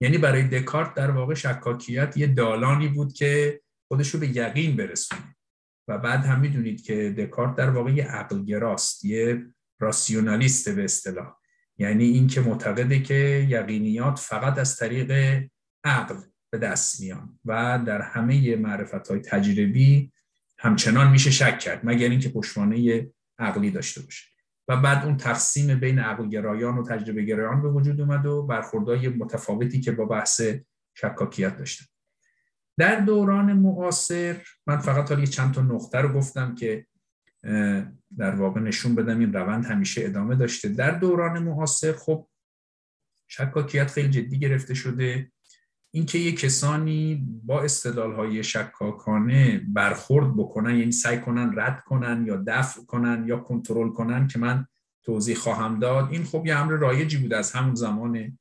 یعنی 0.00 0.18
برای 0.18 0.42
دکارت 0.42 0.94
در 0.94 1.10
واقع 1.10 1.34
شکاکیت 1.34 2.16
یه 2.16 2.26
دالانی 2.26 2.88
بود 2.88 3.12
که 3.12 3.60
خودش 3.88 4.08
رو 4.08 4.20
به 4.20 4.36
یقین 4.36 4.76
برسونه. 4.76 5.36
و 5.88 5.98
بعد 5.98 6.24
هم 6.24 6.40
می‌دونید 6.40 6.82
که 6.82 7.14
دکارت 7.18 7.54
در 7.54 7.70
واقع 7.70 7.90
یه 7.90 8.04
عقلگراست 8.04 9.04
یه 9.04 9.46
راسیونالیست 9.80 10.68
به 10.68 10.84
اصطلاح. 10.84 11.34
یعنی 11.78 12.04
اینکه 12.04 12.40
معتقده 12.40 13.02
که 13.02 13.46
یقینیات 13.48 14.18
فقط 14.18 14.58
از 14.58 14.76
طریق 14.76 15.42
عقل 15.84 16.20
به 16.50 16.58
دست 16.58 17.00
میان 17.00 17.38
و 17.44 17.82
در 17.86 18.02
همه 18.02 18.56
معرفت 18.56 19.08
های 19.08 19.20
تجربی 19.20 20.12
همچنان 20.58 21.10
میشه 21.10 21.30
شک 21.30 21.58
کرد 21.58 21.80
مگر 21.84 22.08
اینکه 22.08 22.28
پشتوانه 22.28 23.10
عقلی 23.38 23.70
داشته 23.70 24.02
باشه. 24.02 24.24
و 24.68 24.76
بعد 24.76 25.04
اون 25.04 25.16
تقسیم 25.16 25.80
بین 25.80 25.98
عقل 25.98 26.28
گرایان 26.28 26.78
و 26.78 26.82
تجربه 26.82 27.22
گرایان 27.22 27.62
به 27.62 27.68
وجود 27.68 28.00
اومد 28.00 28.26
و 28.26 28.42
برخوردهای 28.42 29.08
متفاوتی 29.08 29.80
که 29.80 29.92
با 29.92 30.04
بحث 30.04 30.42
شکاکیت 30.94 31.56
داشتن. 31.56 31.84
در 32.78 33.00
دوران 33.00 33.52
معاصر 33.52 34.42
من 34.66 34.78
فقط 34.78 35.10
حالا 35.10 35.24
چند 35.24 35.54
تا 35.54 35.62
نقطه 35.62 35.98
رو 35.98 36.08
گفتم 36.12 36.54
که 36.54 36.86
در 38.18 38.34
واقع 38.34 38.60
نشون 38.60 38.94
بدم 38.94 39.18
این 39.18 39.32
روند 39.32 39.64
همیشه 39.64 40.04
ادامه 40.04 40.36
داشته. 40.36 40.68
در 40.68 40.90
دوران 40.90 41.42
معاصر 41.42 41.92
خب 41.92 42.28
شکاکیت 43.28 43.90
خیلی 43.90 44.10
جدی 44.10 44.38
گرفته 44.38 44.74
شده. 44.74 45.32
اینکه 45.90 46.18
یه 46.18 46.32
کسانی 46.32 47.26
با 47.44 47.62
استدلال 47.62 48.14
های 48.14 48.42
شکاکانه 48.44 49.58
برخورد 49.68 50.36
بکنن 50.36 50.78
یعنی 50.78 50.92
سعی 50.92 51.20
کنن 51.20 51.52
رد 51.56 51.84
کنن 51.84 52.24
یا 52.26 52.44
دفع 52.46 52.82
کنن 52.82 53.24
یا 53.26 53.38
کنترل 53.38 53.88
کنن 53.88 54.26
که 54.26 54.38
من 54.38 54.66
توضیح 55.02 55.36
خواهم 55.36 55.78
داد. 55.78 56.08
این 56.10 56.24
خب 56.24 56.46
یه 56.46 56.56
امر 56.56 56.72
رایجی 56.72 57.16
بود 57.16 57.34
از 57.34 57.52
همون 57.52 57.74
زمان 57.74 58.38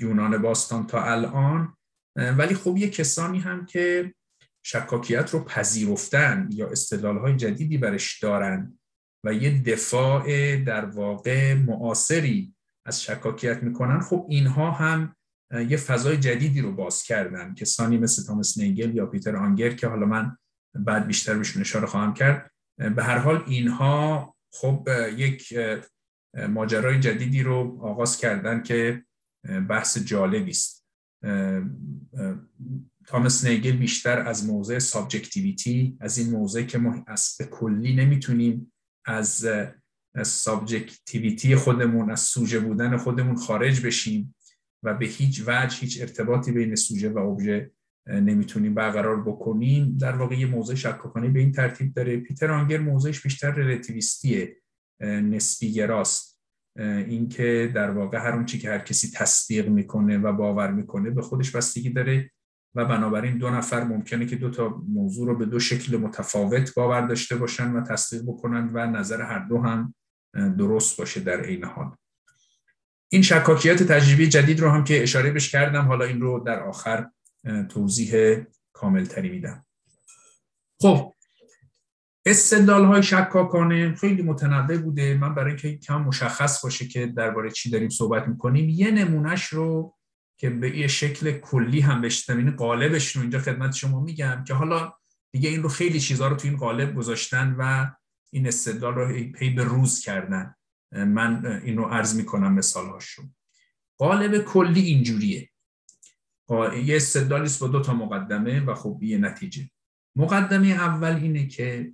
یونان 0.00 0.38
باستان 0.38 0.86
تا 0.86 1.04
الان. 1.04 1.76
ولی 2.16 2.54
خب 2.54 2.76
یه 2.76 2.90
کسانی 2.90 3.38
هم 3.38 3.66
که 3.66 4.14
شکاکیت 4.62 5.30
رو 5.30 5.44
پذیرفتن 5.44 6.48
یا 6.52 6.68
استدلال 6.68 7.18
های 7.18 7.36
جدیدی 7.36 7.78
برش 7.78 8.22
دارن 8.22 8.78
و 9.24 9.32
یه 9.32 9.62
دفاع 9.62 10.56
در 10.56 10.84
واقع 10.84 11.54
معاصری 11.54 12.54
از 12.84 13.02
شکاکیت 13.02 13.62
می‌کنن 13.62 14.00
خب 14.00 14.26
اینها 14.28 14.70
هم 14.70 15.16
یه 15.50 15.76
فضای 15.76 16.16
جدیدی 16.16 16.60
رو 16.60 16.72
باز 16.72 17.02
کردن 17.02 17.54
کسانی 17.54 17.98
مثل 17.98 18.26
تامس 18.26 18.58
نیگل 18.58 18.94
یا 18.94 19.06
پیتر 19.06 19.36
آنگر 19.36 19.70
که 19.70 19.86
حالا 19.86 20.06
من 20.06 20.36
بعد 20.74 21.06
بیشتر 21.06 21.34
بهشون 21.34 21.62
اشاره 21.62 21.86
خواهم 21.86 22.14
کرد 22.14 22.50
به 22.96 23.04
هر 23.04 23.18
حال 23.18 23.44
اینها 23.46 24.34
خب 24.52 24.88
یک 25.16 25.54
ماجرای 26.48 27.00
جدیدی 27.00 27.42
رو 27.42 27.78
آغاز 27.82 28.16
کردن 28.16 28.62
که 28.62 29.04
بحث 29.68 29.98
جالبی 29.98 30.50
است. 30.50 30.86
تامس 33.06 33.44
نیگل 33.44 33.76
بیشتر 33.76 34.18
از 34.18 34.46
موضع 34.46 34.78
subjectivity 34.78 35.98
از 36.00 36.18
این 36.18 36.30
موضع 36.30 36.62
که 36.62 36.78
ما 36.78 37.04
از 37.06 37.36
به 37.38 37.44
کلی 37.44 37.96
نمی‌تونیم 37.96 38.72
از 39.04 39.46
subjectivity 40.22 41.56
خودمون 41.56 42.10
از 42.10 42.20
سوژه 42.20 42.60
بودن 42.60 42.96
خودمون 42.96 43.36
خارج 43.36 43.86
بشیم. 43.86 44.35
و 44.86 44.94
به 44.94 45.06
هیچ 45.06 45.42
وجه 45.46 45.78
هیچ 45.80 46.00
ارتباطی 46.00 46.52
بین 46.52 46.74
سوژه 46.74 47.08
و 47.08 47.18
ابژه 47.18 47.70
نمی‌تونیم 48.06 48.74
برقرار 48.74 49.22
بکنیم. 49.22 49.96
در 50.00 50.16
واقع 50.16 50.38
یه 50.38 50.46
موضع 50.46 50.74
شکاکانه 50.74 51.28
به 51.28 51.40
این 51.40 51.52
ترتیب 51.52 51.94
داره. 51.94 52.16
پیتر 52.16 52.50
آنگر 52.50 52.78
موضعش 52.78 53.22
بیشتر 53.22 53.50
relativist 53.50 54.38
یه 54.38 54.56
نسبی 55.02 55.72
گراست. 55.72 56.40
اینکه 56.78 57.72
در 57.74 57.90
واقع 57.90 58.18
هر 58.18 58.32
اون 58.32 58.44
چی 58.44 58.58
که 58.58 58.70
هر 58.70 58.78
کسی 58.78 59.10
تصدیق 59.14 59.68
می‌کنه 59.68 60.18
و 60.18 60.32
باور 60.32 60.72
می‌کنه 60.72 61.10
به 61.10 61.22
خودش 61.22 61.56
بستگی 61.56 61.90
داره 61.90 62.30
و 62.74 62.84
بنابراین 62.84 63.38
دو 63.38 63.50
نفر 63.50 63.84
ممکنه 63.84 64.26
که 64.26 64.36
دو 64.36 64.50
تا 64.50 64.82
موضوع 64.88 65.26
رو 65.26 65.38
به 65.38 65.46
دو 65.46 65.58
شکل 65.58 65.96
متفاوت 65.96 66.74
باور 66.74 67.06
داشته 67.06 67.36
باشن 67.36 67.72
و 67.72 67.80
تصدیق 67.80 68.22
بکنن 68.22 68.70
و 68.72 68.86
نظر 68.86 69.22
هر 69.22 69.38
دو 69.38 69.58
هم 69.58 69.94
درست 70.58 70.98
باشه 70.98 71.20
در 71.20 71.40
عین 71.40 71.64
حال. 71.64 71.96
این 73.16 73.22
شکاکیت 73.22 73.82
تجربی 73.82 74.28
جدید 74.28 74.60
رو 74.60 74.70
هم 74.70 74.84
که 74.84 75.02
اشاره 75.02 75.30
بش 75.30 75.50
کردم 75.50 75.84
حالا 75.84 76.04
این 76.04 76.20
رو 76.20 76.40
در 76.46 76.60
آخر 76.60 77.06
توضیح 77.68 78.36
کاملتری 78.72 79.30
میدم. 79.30 79.66
خب 80.82 81.14
استدلال 82.26 82.84
های 82.84 83.02
شکاکانه 83.02 83.94
خیلی 83.94 84.22
متنوع 84.22 84.78
بوده. 84.78 85.14
من 85.14 85.34
برای 85.34 85.48
اینکه 85.48 85.78
کم 85.78 86.02
مشخص 86.02 86.62
باشه 86.64 86.88
که 86.88 87.06
درباره 87.06 87.50
چی 87.50 87.70
داریم 87.70 87.88
صحبت 87.88 88.28
می‌کنیم 88.28 88.68
یه 88.68 88.90
نمونهش 88.90 89.44
رو 89.44 89.94
که 90.36 90.50
به 90.50 90.78
یه 90.78 90.86
شکل 90.86 91.32
کلی 91.32 91.80
هم 91.80 92.00
بشتم 92.00 92.38
این 92.38 92.50
قالبش 92.50 93.16
رو 93.16 93.22
اینجا 93.22 93.38
خدمت 93.38 93.74
شما 93.74 94.00
میگم 94.00 94.44
که 94.46 94.54
حالا 94.54 94.92
دیگه 95.32 95.48
این 95.48 95.62
رو 95.62 95.68
خیلی 95.68 96.00
چیزها 96.00 96.28
رو 96.28 96.36
تو 96.36 96.48
این 96.48 96.56
قالب 96.56 96.94
گذاشتن 96.94 97.56
و 97.58 97.86
این 98.32 98.46
استدلال 98.46 98.94
رو 98.94 99.32
پی 99.32 99.50
به 99.50 99.64
روز 99.64 100.00
کردن. 100.00 100.54
من 101.04 101.60
این 101.64 101.76
رو 101.76 101.84
عرض 101.84 102.16
می‌کنم 102.16 102.54
مثال 102.54 102.86
هاشو 102.86 103.22
قالب 103.98 104.44
کلی 104.44 104.80
اینجوریه. 104.80 105.50
یه 106.84 106.96
استدلالی 106.96 107.50
با 107.60 107.68
دو 107.68 107.80
تا 107.80 107.94
مقدمه 107.94 108.60
و 108.60 108.74
خب 108.74 108.98
یه 109.02 109.18
نتیجه. 109.18 109.70
مقدمه 110.16 110.66
اول 110.66 111.12
اینه 111.12 111.46
که 111.46 111.92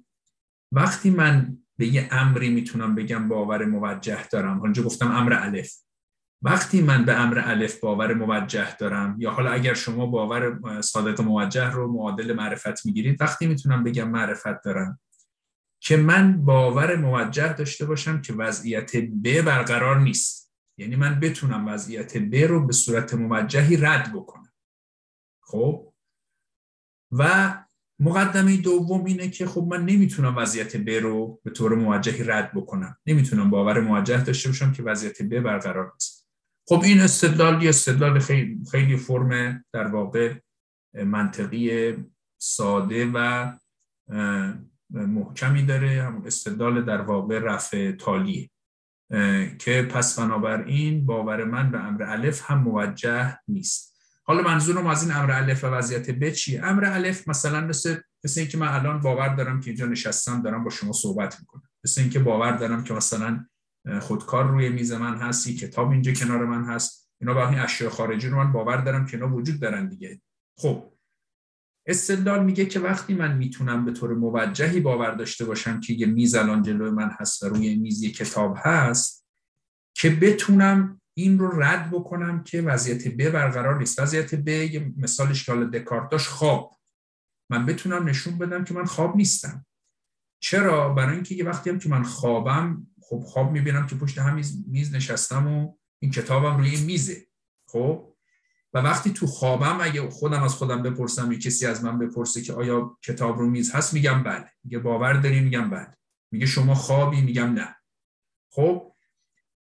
وقتی 0.73 1.11
من 1.11 1.59
به 1.77 1.87
یه 1.87 2.09
امری 2.11 2.51
می‌تونم 2.51 2.95
بگم 2.95 3.29
باور 3.29 3.65
موجه 3.65 4.29
دارم 4.29 4.59
حالا 4.59 4.83
گفتم 4.83 5.11
امر 5.11 5.33
الف. 5.33 5.73
وقتی 6.43 6.83
من 6.83 7.05
به 7.05 7.15
امر 7.15 7.43
الف 7.45 7.81
باور 7.81 8.15
موجه 8.15 8.77
دارم 8.77 9.17
یا 9.19 9.31
حالا 9.31 9.51
اگر 9.51 9.75
شما 9.75 10.07
باور 10.07 10.59
صادق 10.81 11.21
موجه 11.21 11.71
رو 11.71 11.93
معادل 11.93 12.33
معرفت 12.33 12.87
می‌گیرید 12.87 13.21
وقتی 13.21 13.47
می‌تونم 13.47 13.85
بگم 13.85 14.11
معرفت 14.11 14.63
دارم 14.65 15.01
که 15.85 15.97
من 15.97 16.45
باور 16.45 16.97
موجه 16.97 17.53
داشته 17.53 17.87
باشم 17.87 18.21
که 18.21 18.33
وضعیت 18.33 18.97
ب 18.97 19.43
برقرار 19.43 20.01
نیست. 20.01 20.53
یعنی 20.79 20.97
من 20.97 21.21
بتونم 21.21 21.69
وضعیت 21.69 22.17
ب 22.17 22.35
رو 22.35 22.67
به 22.67 22.73
صورت 22.73 23.15
موجهی 23.15 23.77
رد 23.77 24.13
بکنم. 24.13 24.53
خب؟ 25.41 25.93
و 27.13 27.55
مقدمه 27.99 28.57
دوم 28.57 29.05
اینه 29.05 29.29
که 29.29 29.47
خب 29.47 29.67
من 29.71 29.85
نمی‌تونم 29.85 30.37
وضعیت 30.37 30.77
ب 30.77 30.89
رو 30.91 31.41
به 31.45 31.51
طور 31.51 31.75
موجهی 31.75 32.25
رد 32.25 32.53
بکنم. 32.55 32.97
نمی‌تونم 33.07 33.51
باور 33.51 33.81
موجه 33.81 34.25
داشته 34.25 34.49
باشم 34.49 34.73
که 34.73 34.83
وضعیت 34.83 35.23
ب 35.23 35.41
برقرار 35.41 35.93
نیست. 35.93 36.29
خب 36.69 36.83
این 36.85 37.01
استدلال 37.01 37.63
یه 37.63 37.69
استدلال 37.69 38.19
خیلی, 38.19 38.65
خیلی 38.71 38.97
فرم 38.97 39.65
در 39.73 39.87
واقع 39.87 40.35
منطقی 40.95 41.97
ساده 42.41 43.11
و 43.15 43.53
محکمی 44.93 45.63
داره 45.63 46.03
هم 46.03 46.23
استدلال 46.27 46.85
در 46.85 47.01
واقع 47.01 47.39
رفع 47.39 47.93
تالیه. 47.93 48.51
که 49.59 49.89
پس 49.91 50.19
بنابراین 50.19 51.07
باور 51.07 51.45
من 51.45 51.71
به 51.71 51.79
امر 51.79 52.03
الف 52.03 52.51
هم 52.51 52.59
موجه 52.59 53.39
نیست. 53.49 53.93
حالا 54.25 54.43
منظورم 54.43 54.87
از 54.87 55.03
این 55.03 55.13
امر 55.17 55.31
الف 55.31 55.65
و 55.65 55.67
وضعیت 55.67 56.11
ب 56.11 56.31
چیه 56.31 56.65
امر 56.65 56.85
الف 56.85 57.29
مثلا 57.29 57.61
مثل 57.61 57.97
مثل 58.25 58.41
اینکه 58.41 58.59
من 58.59 58.69
الان 58.69 59.01
باور 59.01 59.35
دارم 59.35 59.61
که 59.61 59.71
اینجا 59.71 59.87
نشستم 59.87 60.43
دارم 60.43 60.65
با 60.65 60.71
شما 60.71 60.93
صحبت 60.93 61.41
می‌کنم. 61.41 61.63
مثل 61.85 62.01
اینکه 62.01 62.19
باور 62.19 62.53
دارم 62.53 62.85
که 62.85 62.95
مثلا 62.95 63.47
خودکار 64.01 64.51
روی 64.51 64.69
میز 64.69 64.93
من 64.93 65.17
هست 65.17 65.47
یک 65.47 65.59
کتاب 65.59 65.91
اینجا 65.91 66.13
کنار 66.13 66.45
من 66.45 66.65
هست. 66.65 67.11
اینا 67.21 67.35
با 67.35 67.49
این 67.49 67.59
اشیاء 67.59 67.91
خارجی 67.91 68.29
رو 68.29 68.37
من 68.37 68.53
باور 68.53 68.77
دارم 68.77 69.07
که 69.07 69.17
اینا 69.17 69.35
وجود 69.35 69.61
دارن 69.61 69.89
دیگه. 69.89 70.21
خب 70.59 70.92
استدلال 71.87 72.45
میگه 72.45 72.67
که 72.67 72.81
وقتی 72.81 73.15
من 73.15 73.37
می‌تونم 73.37 73.85
به 73.85 73.93
طور 73.93 74.15
موجهی 74.15 74.81
باور 74.81 75.15
داشته 75.15 75.45
باشم 75.45 75.81
که 75.81 75.93
یه 75.93 76.07
میز 76.07 76.35
الان 76.35 76.63
جلوی 76.63 76.91
من 76.91 77.11
هست 77.21 77.43
و 77.43 77.49
روی 77.49 77.77
میز 77.77 78.03
یه 78.03 78.11
کتاب 78.11 78.55
هست 78.59 79.27
که 79.97 80.11
بتونم 80.11 81.01
این 81.15 81.39
رو 81.39 81.63
رد 81.63 81.91
بکنم 81.91 82.43
که 82.45 82.63
وضعیت 82.63 83.09
ب 83.09 83.31
برقرار 83.31 83.79
نیست. 83.79 83.99
وضعیت 83.99 84.35
ب 84.35 84.49
یه 84.49 84.93
مثالش 84.97 85.47
که 85.47 85.53
حالا 85.53 85.67
دکارت 85.67 86.11
داشت 86.11 86.29
خواب. 86.29 86.79
من 87.51 87.67
بتونم 87.67 88.09
نشون 88.09 88.39
بدم 88.39 88.65
که 88.65 88.75
من 88.75 88.85
خواب 88.85 89.17
نیستم. 89.17 89.67
چرا؟ 90.43 90.95
برای 90.95 91.15
اینکه 91.15 91.35
یه 91.35 91.45
وقتی 91.45 91.71
هم 91.71 91.79
که 91.79 91.89
من 91.89 92.03
خوابم 92.03 92.87
خب 93.01 93.19
خواب 93.19 93.53
می‌بینم 93.53 93.87
که 93.87 93.95
پشت 93.97 94.19
هم 94.19 94.35
میز 94.67 94.95
نشستم 94.95 95.47
و 95.47 95.77
این 96.03 96.11
کتابم 96.11 96.57
روی 96.57 96.85
میزه. 96.85 97.27
خب؟ 97.69 98.12
و 98.75 98.79
وقتی 98.79 99.11
تو 99.13 99.27
خوابم 99.27 99.79
اگه 99.81 100.11
خودم 100.11 100.43
از 100.43 100.55
خودم 100.55 100.83
بپرسم 100.83 101.33
یا 101.33 101.39
کسی 101.39 101.67
از 101.67 101.85
من 101.85 101.99
بپرسه 101.99 102.43
که 102.43 102.53
آیا 102.53 102.99
کتاب 103.03 103.39
رو 103.39 103.51
میز 103.51 103.75
هست 103.75 103.95
میگم 103.95 104.23
بله. 104.23 104.51
میگه 104.65 104.79
باور 104.79 105.13
داری؟ 105.13 105.41
میگم 105.41 105.71
بله. 105.71 105.97
میگه 106.31 106.47
شما 106.47 106.75
خوابی؟ 106.75 107.21
میگم 107.21 107.53
نه. 107.53 107.77
خب 108.51 108.93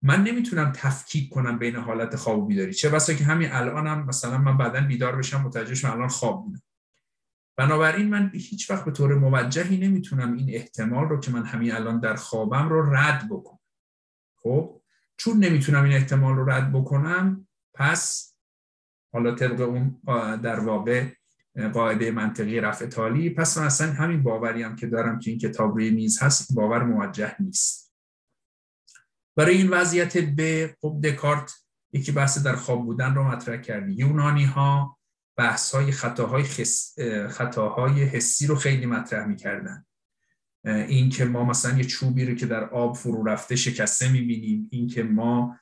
من 0.02 0.24
نمی‌تونم 0.24 0.72
تفکیک 0.76 1.30
کنم 1.30 1.60
بین 1.60 1.76
حالت 1.76 2.16
خواب 2.16 2.40
و 2.40 2.46
بیداری. 2.46 2.74
چه 2.74 2.90
بسا 2.90 3.14
که 3.14 3.24
همین 3.24 3.52
الانم 3.52 4.06
مثلا 4.06 4.38
من 4.38 4.58
بعدا 4.58 4.82
بیدار 4.82 5.16
بشم 5.16 5.42
متوجه 5.42 5.92
الان 5.92 6.08
خواب 6.08 6.44
بودم. 6.44 6.62
بنابراین 7.58 8.10
من 8.10 8.32
هیچ 8.34 8.70
وقت 8.70 8.86
به 8.86 8.92
طور 8.92 9.16
موجهی 9.16 9.78
نمی‌تونم 9.78 10.34
این 10.34 10.50
احتمال 10.50 11.10
رو 11.10 11.20
که 11.20 11.32
من 11.32 11.46
همین 11.46 11.76
الان 11.76 12.00
در 12.00 12.16
خوابم 12.16 12.70
رو 12.70 12.96
رد 12.96 13.28
بکنم. 13.30 13.60
خب 14.36 14.82
چون 15.18 15.40
نمی‌تونم 15.40 15.84
این 15.84 15.94
احتمال 15.94 16.36
رو 16.36 16.50
رد 16.50 16.72
بکنم 16.72 17.48
پس 17.74 18.29
حالا 19.12 19.36
طبق 19.36 19.62
اون 19.62 20.02
در 20.38 20.60
واقع 20.60 21.06
قاعده 21.74 22.12
منطقی 22.12 22.60
رفع 22.60 22.86
تالی. 22.86 23.30
پس 23.30 23.58
من 23.58 23.66
اصلا 23.66 23.92
همین 23.92 24.24
باوری 24.24 24.64
هم 24.64 24.76
که 24.76 24.88
دارم 24.88 25.20
که 25.20 25.32
این 25.32 25.40
کتاب 25.40 25.76
روی 25.76 25.90
میز 25.90 26.24
هست 26.24 26.54
باور 26.54 26.84
موجه 26.84 27.36
نیست. 27.40 27.94
برای 29.36 29.58
این 29.58 29.70
وضعیت 29.70 30.18
به 30.18 30.76
خب 30.82 31.02
دکارت 31.04 31.52
یکی 31.94 32.12
بحث 32.12 32.44
در 32.44 32.56
خواب 32.56 32.86
بودن 32.86 33.16
رو 33.16 33.24
مطرح 33.24 33.58
کرد 33.58 33.90
یونانی 33.90 34.46
ها 34.46 34.98
بحث 35.38 35.76
های 35.76 35.92
خطاهای, 35.92 36.44
خس... 36.44 36.96
خطاهای 37.30 38.04
حسی 38.04 38.48
رو 38.48 38.56
خیلی 38.56 38.86
مطرح 38.86 39.26
می‌کردن. 39.26 39.86
این 40.66 41.10
که 41.10 41.26
ما 41.26 41.44
مثلا 41.44 41.78
یه 41.78 41.84
چوبی 41.84 42.26
رو 42.26 42.36
که 42.36 42.46
در 42.46 42.64
آب 42.64 42.96
فرو 42.96 43.24
رفته 43.24 43.56
شکسته 43.56 44.12
می‌بینیم 44.12 44.68
این 44.72 44.88
که 44.88 45.04
ما 45.04 45.58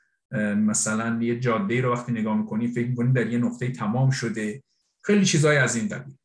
مثلا 0.55 1.23
یه 1.23 1.39
جاده 1.39 1.81
رو 1.81 1.93
وقتی 1.93 2.11
نگاه 2.11 2.37
می‌کنیم 2.37 2.71
فکر 2.71 2.87
می‌کنیم 2.87 3.13
در 3.13 3.27
یه 3.27 3.37
نقطه 3.37 3.71
تمام 3.71 4.09
شده. 4.09 4.63
خیلی 5.03 5.25
چیزای 5.25 5.57
از 5.57 5.75
این 5.75 5.87
قبیل 5.87 6.15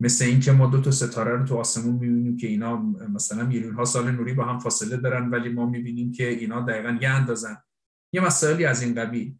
مثل 0.00 0.24
اینکه 0.24 0.52
ما 0.52 0.66
دو 0.66 0.80
تا 0.80 0.90
ستاره 0.90 1.36
رو 1.36 1.46
تو 1.46 1.56
آسمون 1.56 1.94
می‌بینیم 1.94 2.36
که 2.36 2.46
اینا 2.46 2.76
مثلا 3.14 3.44
میلیون 3.44 3.74
ها 3.74 3.84
سال 3.84 4.10
نوری 4.10 4.32
با 4.32 4.44
هم 4.44 4.58
فاصله 4.58 4.96
دارن 4.96 5.30
ولی 5.30 5.48
ما 5.48 5.66
می‌بینیم 5.66 6.12
که 6.12 6.28
اینا 6.28 6.60
دقیقا 6.60 6.98
یه 7.00 7.08
اندازن. 7.08 7.56
یه 8.12 8.20
مسائلی 8.20 8.64
از 8.64 8.82
این 8.82 8.94
قبیل. 8.94 9.34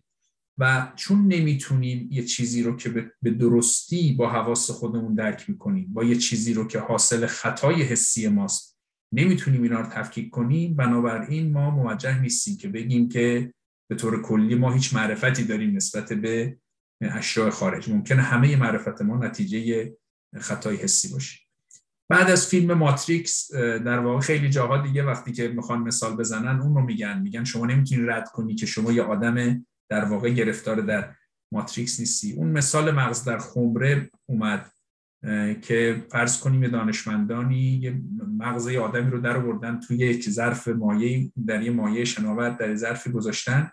و 0.58 0.92
چون 0.96 1.26
نمی‌تونیم 1.26 2.08
یه 2.12 2.22
چیزی 2.22 2.62
رو 2.62 2.76
که 2.76 3.12
به 3.22 3.30
درستی 3.30 4.12
با 4.12 4.30
حواس 4.30 4.70
خودمون 4.70 5.14
درک 5.14 5.50
می‌کنیم 5.50 5.92
با 5.92 6.04
یه 6.04 6.16
چیزی 6.16 6.54
رو 6.54 6.66
که 6.66 6.78
حاصل 6.78 7.26
خطای 7.26 7.82
حسی 7.82 8.28
ماست 8.28 8.78
نمی‌تونیم 9.12 9.62
اینا 9.62 9.80
رو 9.80 9.86
تفکیک 9.86 10.30
کنیم 10.30 10.76
بنابراین 10.76 11.52
ما 11.52 11.70
موجه 11.70 12.20
نیستیم 12.20 12.56
که 12.56 12.68
بگیم 12.68 13.08
که 13.08 13.54
به 13.88 13.96
طور 13.96 14.22
کلی 14.22 14.54
ما 14.54 14.72
هیچ 14.72 14.94
معرفتی 14.94 15.44
داریم 15.44 15.76
نسبت 15.76 16.12
به 16.12 16.58
اشیاء 17.00 17.50
خارج. 17.50 17.90
ممکنه 17.90 18.22
همه 18.22 18.56
معرفت 18.56 19.02
ما 19.02 19.16
نتیجه 19.16 19.92
خطای 20.38 20.76
حسی 20.76 21.08
باشه. 21.08 21.38
بعد 22.10 22.30
از 22.30 22.46
فیلم 22.46 22.74
ماتریکس 22.74 23.54
در 23.54 23.98
واقع 23.98 24.20
خیلی 24.20 24.50
جاها 24.50 24.82
دیگه 24.82 25.02
وقتی 25.02 25.32
که 25.32 25.48
می‌خوان 25.48 25.78
مثال 25.78 26.16
بزنن 26.16 26.60
اون 26.60 26.74
رو 26.74 26.82
میگن. 26.82 27.20
میگن 27.22 27.44
شما 27.44 27.66
نمی‌تونی 27.66 28.06
رد 28.06 28.28
کنی 28.28 28.54
که 28.54 28.66
شما 28.66 28.92
یه 28.92 29.02
آدم 29.02 29.66
در 29.88 30.04
واقع 30.04 30.30
گرفتار 30.30 30.76
در 30.76 31.14
ماتریکس 31.52 32.00
نیستی. 32.00 32.32
اون 32.32 32.48
مثال 32.48 32.90
مغز 32.90 33.24
در 33.24 33.38
خمره 33.38 34.10
اومد 34.26 34.70
که 35.62 36.06
فرض 36.10 36.40
کنیم 36.40 36.68
دانشمندانی 36.68 37.80
یه 37.82 38.00
مغز 38.38 38.68
آدمی 38.68 39.10
رو 39.10 39.20
در 39.20 39.36
آوردن 39.36 39.80
توی 39.80 39.96
یک 39.96 40.30
ظرف 40.30 40.68
مایع 40.68 41.32
در 41.46 41.62
یه 41.62 41.70
مایع 41.70 42.04
شناور 42.04 42.50
در 42.50 42.74
ظرفی 42.74 43.10
گذاشتن. 43.10 43.70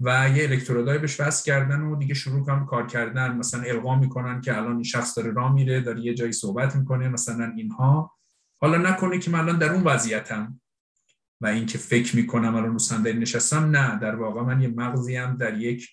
و 0.00 0.30
یه 0.36 0.44
الکترودای 0.44 0.98
بهش 0.98 1.20
وصل 1.20 1.44
کردن 1.44 1.80
و 1.80 1.96
دیگه 1.96 2.14
شروع 2.14 2.44
کنن 2.46 2.66
کار 2.66 2.86
کردن. 2.86 3.36
مثلا 3.36 3.62
القا 3.62 3.98
می‌کنن 3.98 4.40
که 4.40 4.56
الان 4.56 4.72
این 4.72 4.82
شخص 4.82 5.18
داره 5.18 5.32
راه 5.32 5.54
میره 5.54 5.80
داره 5.80 6.00
یه 6.00 6.14
جایی 6.14 6.32
صحبت 6.32 6.76
می‌کنه 6.76 7.08
مثلا 7.08 7.52
اینها. 7.56 8.16
حالا 8.60 8.78
نکنه 8.90 9.18
که 9.18 9.30
من 9.30 9.38
الان 9.38 9.58
در 9.58 9.72
اون 9.72 9.82
وضعیتم 9.82 10.60
و 11.40 11.46
اینکه 11.46 11.78
فکر 11.78 12.16
می‌کنم 12.16 12.54
الان 12.54 12.72
رو 12.72 12.78
صندلی 12.78 13.18
نشستم. 13.18 13.70
نه 13.70 13.98
در 13.98 14.14
واقع 14.14 14.42
من 14.42 14.60
یه 14.60 14.68
مغزی 14.68 15.16
هم 15.16 15.36
در 15.36 15.60
یک 15.60 15.88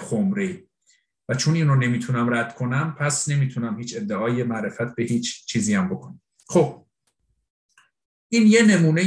خمره. 0.00 0.64
و 1.28 1.34
چون 1.34 1.54
این 1.54 1.68
رو 1.68 1.76
نمی‌تونم 1.76 2.34
رد 2.34 2.54
کنم 2.54 2.94
پس 2.98 3.28
نمی‌تونم 3.28 3.78
هیچ 3.78 3.96
ادعای 3.96 4.42
معرفت 4.42 4.94
به 4.94 5.02
هیچ 5.02 5.46
چیزی 5.46 5.74
هم 5.74 5.88
بکنم. 5.88 6.20
خب 6.48 6.83
این 8.28 8.46
یه 8.46 8.62
نمونه 8.62 9.02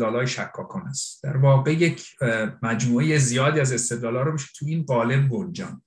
های 0.00 0.26
شکاکان 0.26 0.82
است. 0.82 1.22
در 1.22 1.36
واقع 1.36 1.72
یک 1.72 2.16
مجموعه 2.62 3.18
زیادی 3.18 3.60
از 3.60 3.72
استدلال 3.72 4.14
رو 4.16 4.32
میشه 4.32 4.48
تو 4.56 4.66
این 4.66 4.82
قالب 4.82 5.28
گنجان. 5.28 5.82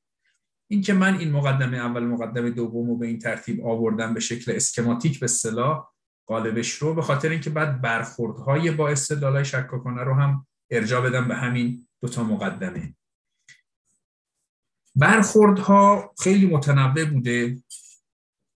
این 0.69 0.81
که 0.81 0.93
من 0.93 1.17
این 1.17 1.31
مقدمه 1.31 1.77
اول 1.77 2.03
مقدمه 2.03 2.49
دوم 2.49 2.87
رو 2.87 2.97
به 2.97 3.07
این 3.07 3.19
ترتیب 3.19 3.65
آوردم 3.65 4.13
به 4.13 4.19
شکل 4.19 4.51
اسکماتیک 4.51 5.19
به 5.19 5.23
اصطلاح 5.23 5.87
قالبش 6.27 6.71
رو 6.71 6.93
به 6.93 7.01
خاطر 7.01 7.29
اینکه 7.29 7.49
بعد 7.49 7.81
برخوردهای 7.81 8.71
با 8.71 8.95
های 9.21 9.45
شکاکانه 9.45 10.03
رو 10.03 10.13
هم 10.13 10.47
ارجا 10.71 11.01
بدم 11.01 11.27
به 11.27 11.35
همین 11.35 11.87
دوتا 12.01 12.23
مقدمه. 12.23 12.95
برخوردها 14.95 16.13
خیلی 16.19 16.45
متنوع 16.45 17.05
بوده. 17.05 17.57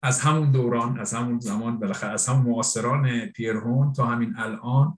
از 0.03 0.19
همون 0.19 0.51
دوران 0.51 0.99
از 0.99 1.13
همون 1.13 1.39
زمان 1.39 1.79
بالاخره 1.79 2.11
از 2.11 2.27
همون 2.27 2.45
معاصران 2.45 3.25
پیرهون 3.25 3.93
تا 3.93 4.05
همین 4.05 4.33
الان 4.37 4.97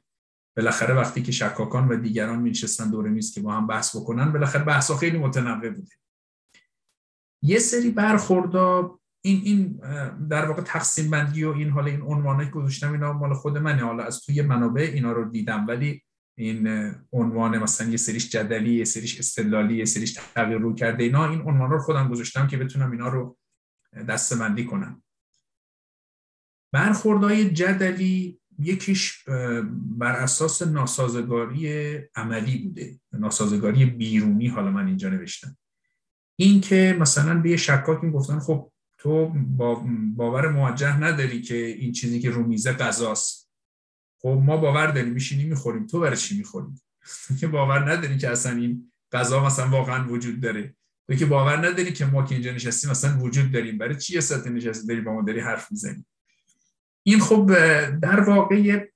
بالاخره 0.57 0.93
وقتی 0.93 1.21
که 1.21 1.31
شکاکان 1.31 1.87
و 1.87 1.95
دیگران 1.95 2.39
میشستن 2.39 2.89
دور 2.89 3.09
میز 3.09 3.33
که 3.33 3.41
با 3.41 3.53
هم 3.53 3.67
بحث 3.67 3.95
بکنن 3.95 4.31
بالاخره 4.31 4.63
بحثا 4.63 4.97
خیلی 4.97 5.17
متنوع 5.17 5.69
بوده. 5.69 5.91
یه 7.43 7.59
سری 7.59 7.89
برخوردا 7.89 8.99
این 9.25 9.41
این 9.43 9.81
در 10.29 10.45
واقع 10.45 10.61
تقسیم 10.61 11.09
بندی 11.09 11.43
و 11.43 11.49
این 11.49 11.69
حالا 11.69 11.91
این 11.91 12.01
عنوانه 12.01 12.45
که 12.45 12.51
گذاشتم 12.51 12.91
اینا 12.91 13.13
مال 13.13 13.33
خود 13.33 13.57
منه. 13.57 13.83
حالا 13.83 14.03
از 14.03 14.21
توی 14.21 14.41
منابع 14.41 14.81
اینا 14.81 15.11
رو 15.11 15.29
دیدم 15.29 15.67
ولی 15.67 16.03
این 16.37 16.91
عنوان 17.13 17.57
مثلا 17.57 17.89
یه 17.89 17.97
سریش 17.97 18.29
جدلی 18.29 18.75
یه 18.75 18.85
سریش 18.85 19.19
استدلالی 19.19 19.77
یه 19.77 19.85
سریش 19.85 20.13
تغییر 20.13 20.57
رو 20.57 20.75
کرده 20.75 21.03
اینا 21.03 21.29
این 21.29 21.41
عنوان 21.41 21.69
رو 21.69 21.79
خودم 21.79 22.09
گذاشتم 22.09 22.47
که 22.47 22.57
بتونم 22.57 22.91
اینا 22.91 23.07
رو 23.07 23.37
دستمندی 24.10 24.65
کنم. 24.65 25.03
برخوردهای 26.71 27.51
جدلی 27.51 28.39
یکیش 28.60 29.23
بر 29.97 30.15
اساس 30.15 30.62
ناسازگاری 30.62 31.93
عملی 32.15 32.58
بوده. 32.58 32.99
ناسازگاری 33.13 33.86
بیرونی 33.86 34.47
حالا 34.47 34.71
من 34.71 34.88
اینجا 34.88 35.10
نوشتم. 35.10 35.58
این 36.36 36.62
که 36.62 36.97
مثلا 36.99 37.41
به 37.41 37.49
یه 37.49 37.58
شکاک 37.58 38.06
گفتن 38.06 38.39
خب 38.39 38.71
تو 38.97 39.34
باور 40.15 40.49
موجه 40.49 40.99
نداری 40.99 41.41
که 41.41 41.56
این 41.56 41.91
چیزی 41.91 42.19
که 42.19 42.29
رو 42.29 42.47
میزه 42.47 42.77
خب 44.21 44.41
ما 44.45 44.58
باور 44.58 44.88
داریم 44.88 45.13
میشینیم 45.13 45.49
می‌خوریم. 45.49 45.88
تو 45.88 45.99
برای 45.99 46.17
چی 46.17 46.38
می‌خوریم 46.38 46.82
که 47.39 47.47
باور 47.47 47.91
نداری 47.91 48.17
که 48.17 48.29
اصلا 48.29 48.56
این 48.56 48.91
غذا 49.12 49.45
مثلا 49.45 49.69
واقعا 49.69 50.08
وجود 50.08 50.41
داره. 50.41 50.75
تو 51.07 51.15
که 51.15 51.25
باور 51.25 51.67
نداری 51.67 51.93
که 51.93 52.05
ما 52.05 52.23
که 52.23 52.35
اینجا 52.35 52.51
نشستیم 52.51 52.91
مثلا 52.91 53.19
وجود 53.19 53.51
داریم. 53.51 53.77
برای 53.77 53.95
چی 53.95 54.21
سطح 54.21 54.49
نشستی 54.49 54.87
داری 54.87 55.01
با 55.01 55.13
ما 55.13 55.21
داری 55.21 55.39
حرف 55.39 55.71
می‌زنی؟ 55.71 56.05
این 57.03 57.19
خب 57.19 57.51
در 57.99 58.19
واقع 58.19 58.87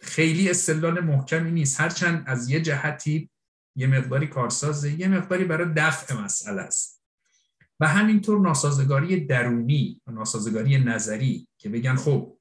خیلی 0.00 0.50
استدلال 0.50 1.00
محکمی 1.00 1.50
نیست. 1.50 1.80
هرچند 1.80 2.24
از 2.26 2.50
یه 2.50 2.60
جهتی 2.60 3.30
یه 3.76 3.86
مقداری 3.86 4.26
کارسازه 4.26 5.00
یه 5.00 5.08
مقداری 5.08 5.44
برای 5.44 5.72
دفع 5.76 6.14
مسئله 6.14 6.62
است. 6.62 7.02
و 7.80 7.86
همینطور 7.86 8.40
ناسازگاری 8.40 9.26
درونی 9.26 10.00
و 10.06 10.10
ناسازگاری 10.10 10.78
نظری 10.78 11.48
که 11.58 11.68
بگن 11.68 11.96
خب 11.96 12.38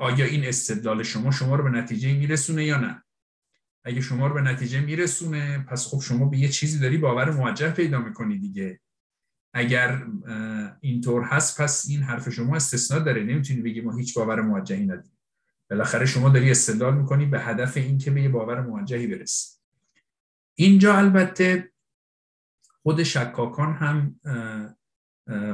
آیا 0.00 0.24
این 0.24 0.44
استدلال 0.44 1.02
شما 1.02 1.30
شما 1.30 1.56
رو 1.56 1.64
به 1.64 1.70
نتیجه 1.70 2.12
میرسونه 2.12 2.64
یا 2.64 2.78
نه؟ 2.78 3.02
اگه 3.86 4.00
شما 4.00 4.26
رو 4.26 4.34
به 4.34 4.40
نتیجه 4.40 4.80
میرسونه 4.80 5.58
پس 5.58 5.86
خب 5.86 6.00
شما 6.00 6.28
به 6.28 6.38
یه 6.38 6.48
چیزی 6.48 6.78
داری 6.78 6.98
باور 6.98 7.30
موجه 7.30 7.70
پیدا 7.70 7.98
می‌کنی 8.00 8.38
دیگه. 8.38 8.80
اگر 9.54 10.06
اینطور 10.80 11.22
هست 11.22 11.60
پس 11.60 11.86
این 11.88 12.02
حرف 12.02 12.28
شما 12.28 12.56
استثنا 12.56 12.98
داره. 12.98 13.24
نمی‌تونی 13.24 13.62
بگی 13.62 13.80
ما 13.80 13.96
هیچ 13.96 14.14
باور 14.14 14.40
موجهی 14.40 14.84
نداریم. 14.84 15.18
بالاخره 15.70 16.06
شما 16.06 16.28
داری 16.28 16.50
استدلال 16.50 16.96
می‌کنی 16.96 17.26
به 17.26 17.40
هدف 17.40 17.76
این 17.76 17.98
که 17.98 18.10
به 18.10 18.22
یه 18.22 18.28
باور 18.28 18.60
موجهی 18.60 19.06
برسی. 19.06 19.58
اینجا 20.54 20.96
البته 20.96 21.72
خود 22.82 23.02
شکاکان 23.02 23.74
هم 23.74 24.20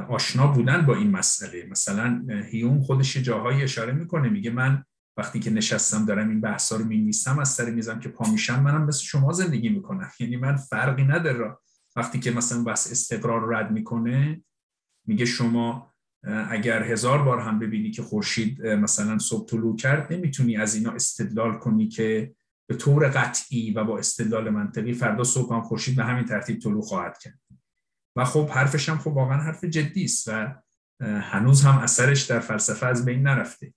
آشنا 0.09 0.47
بودن 0.47 0.85
با 0.85 0.95
این 0.95 1.11
مسئله. 1.11 1.65
مثلا 1.65 2.25
هیوم 2.51 2.81
خودش 2.81 3.17
جاهایی 3.17 3.63
اشاره 3.63 3.93
می‌کنه 3.93 4.29
میگه 4.29 4.51
من 4.51 4.83
وقتی 5.17 5.39
که 5.39 5.49
نشستم 5.49 6.05
دارم 6.05 6.29
این 6.29 6.41
بحثا 6.41 6.75
رو 6.75 6.85
می‌نویسم 6.85 7.39
از 7.39 7.49
سر 7.49 7.69
میزم 7.69 7.99
که 7.99 8.09
پا 8.09 8.31
میشم 8.31 8.63
منم 8.63 8.85
مثل 8.85 9.03
شما 9.03 9.31
زندگی 9.31 9.69
می‌کنم. 9.69 10.11
یعنی 10.19 10.37
من 10.37 10.55
فرقی 10.55 11.03
نداره 11.03 11.57
وقتی 11.95 12.19
که 12.19 12.31
مثلا 12.31 12.63
بس 12.63 12.91
استقرار 12.91 13.55
رد 13.55 13.71
می‌کنه 13.71 14.43
میگه 15.07 15.25
شما 15.25 15.93
اگر 16.49 16.83
هزار 16.83 17.23
بار 17.23 17.39
هم 17.39 17.59
ببینی 17.59 17.91
که 17.91 18.01
خورشید 18.01 18.67
مثلا 18.67 19.17
صبح 19.17 19.49
طلوع 19.49 19.75
کرد 19.75 20.13
نمی‌تونی 20.13 20.57
از 20.57 20.75
اینا 20.75 20.91
استدلال 20.91 21.57
کنی 21.57 21.87
که 21.87 22.35
به 22.69 22.75
طور 22.75 23.07
قطعی 23.07 23.71
و 23.71 23.83
با 23.83 23.97
استدلال 23.97 24.49
منطقی 24.49 24.93
فردا 24.93 25.23
صبح 25.23 25.55
هم 25.55 25.61
خورشید 25.61 25.95
به 25.95 26.03
همین 26.03 26.25
ترتیب 26.25 26.59
طلوع 26.59 26.81
خواهد 26.81 27.17
کرد. 27.17 27.39
و 28.15 28.25
خب 28.25 28.49
حرفش 28.49 28.89
هم 28.89 28.97
خب 28.97 29.07
واقعا 29.07 29.37
حرف 29.37 29.63
جدی 29.63 30.03
است 30.03 30.27
و 30.27 30.55
هنوز 31.01 31.63
هم 31.63 31.77
اثرش 31.77 32.23
در 32.23 32.39
فلسفه 32.39 32.85
از 32.85 33.05
بین 33.05 33.27
نرفته. 33.27 33.73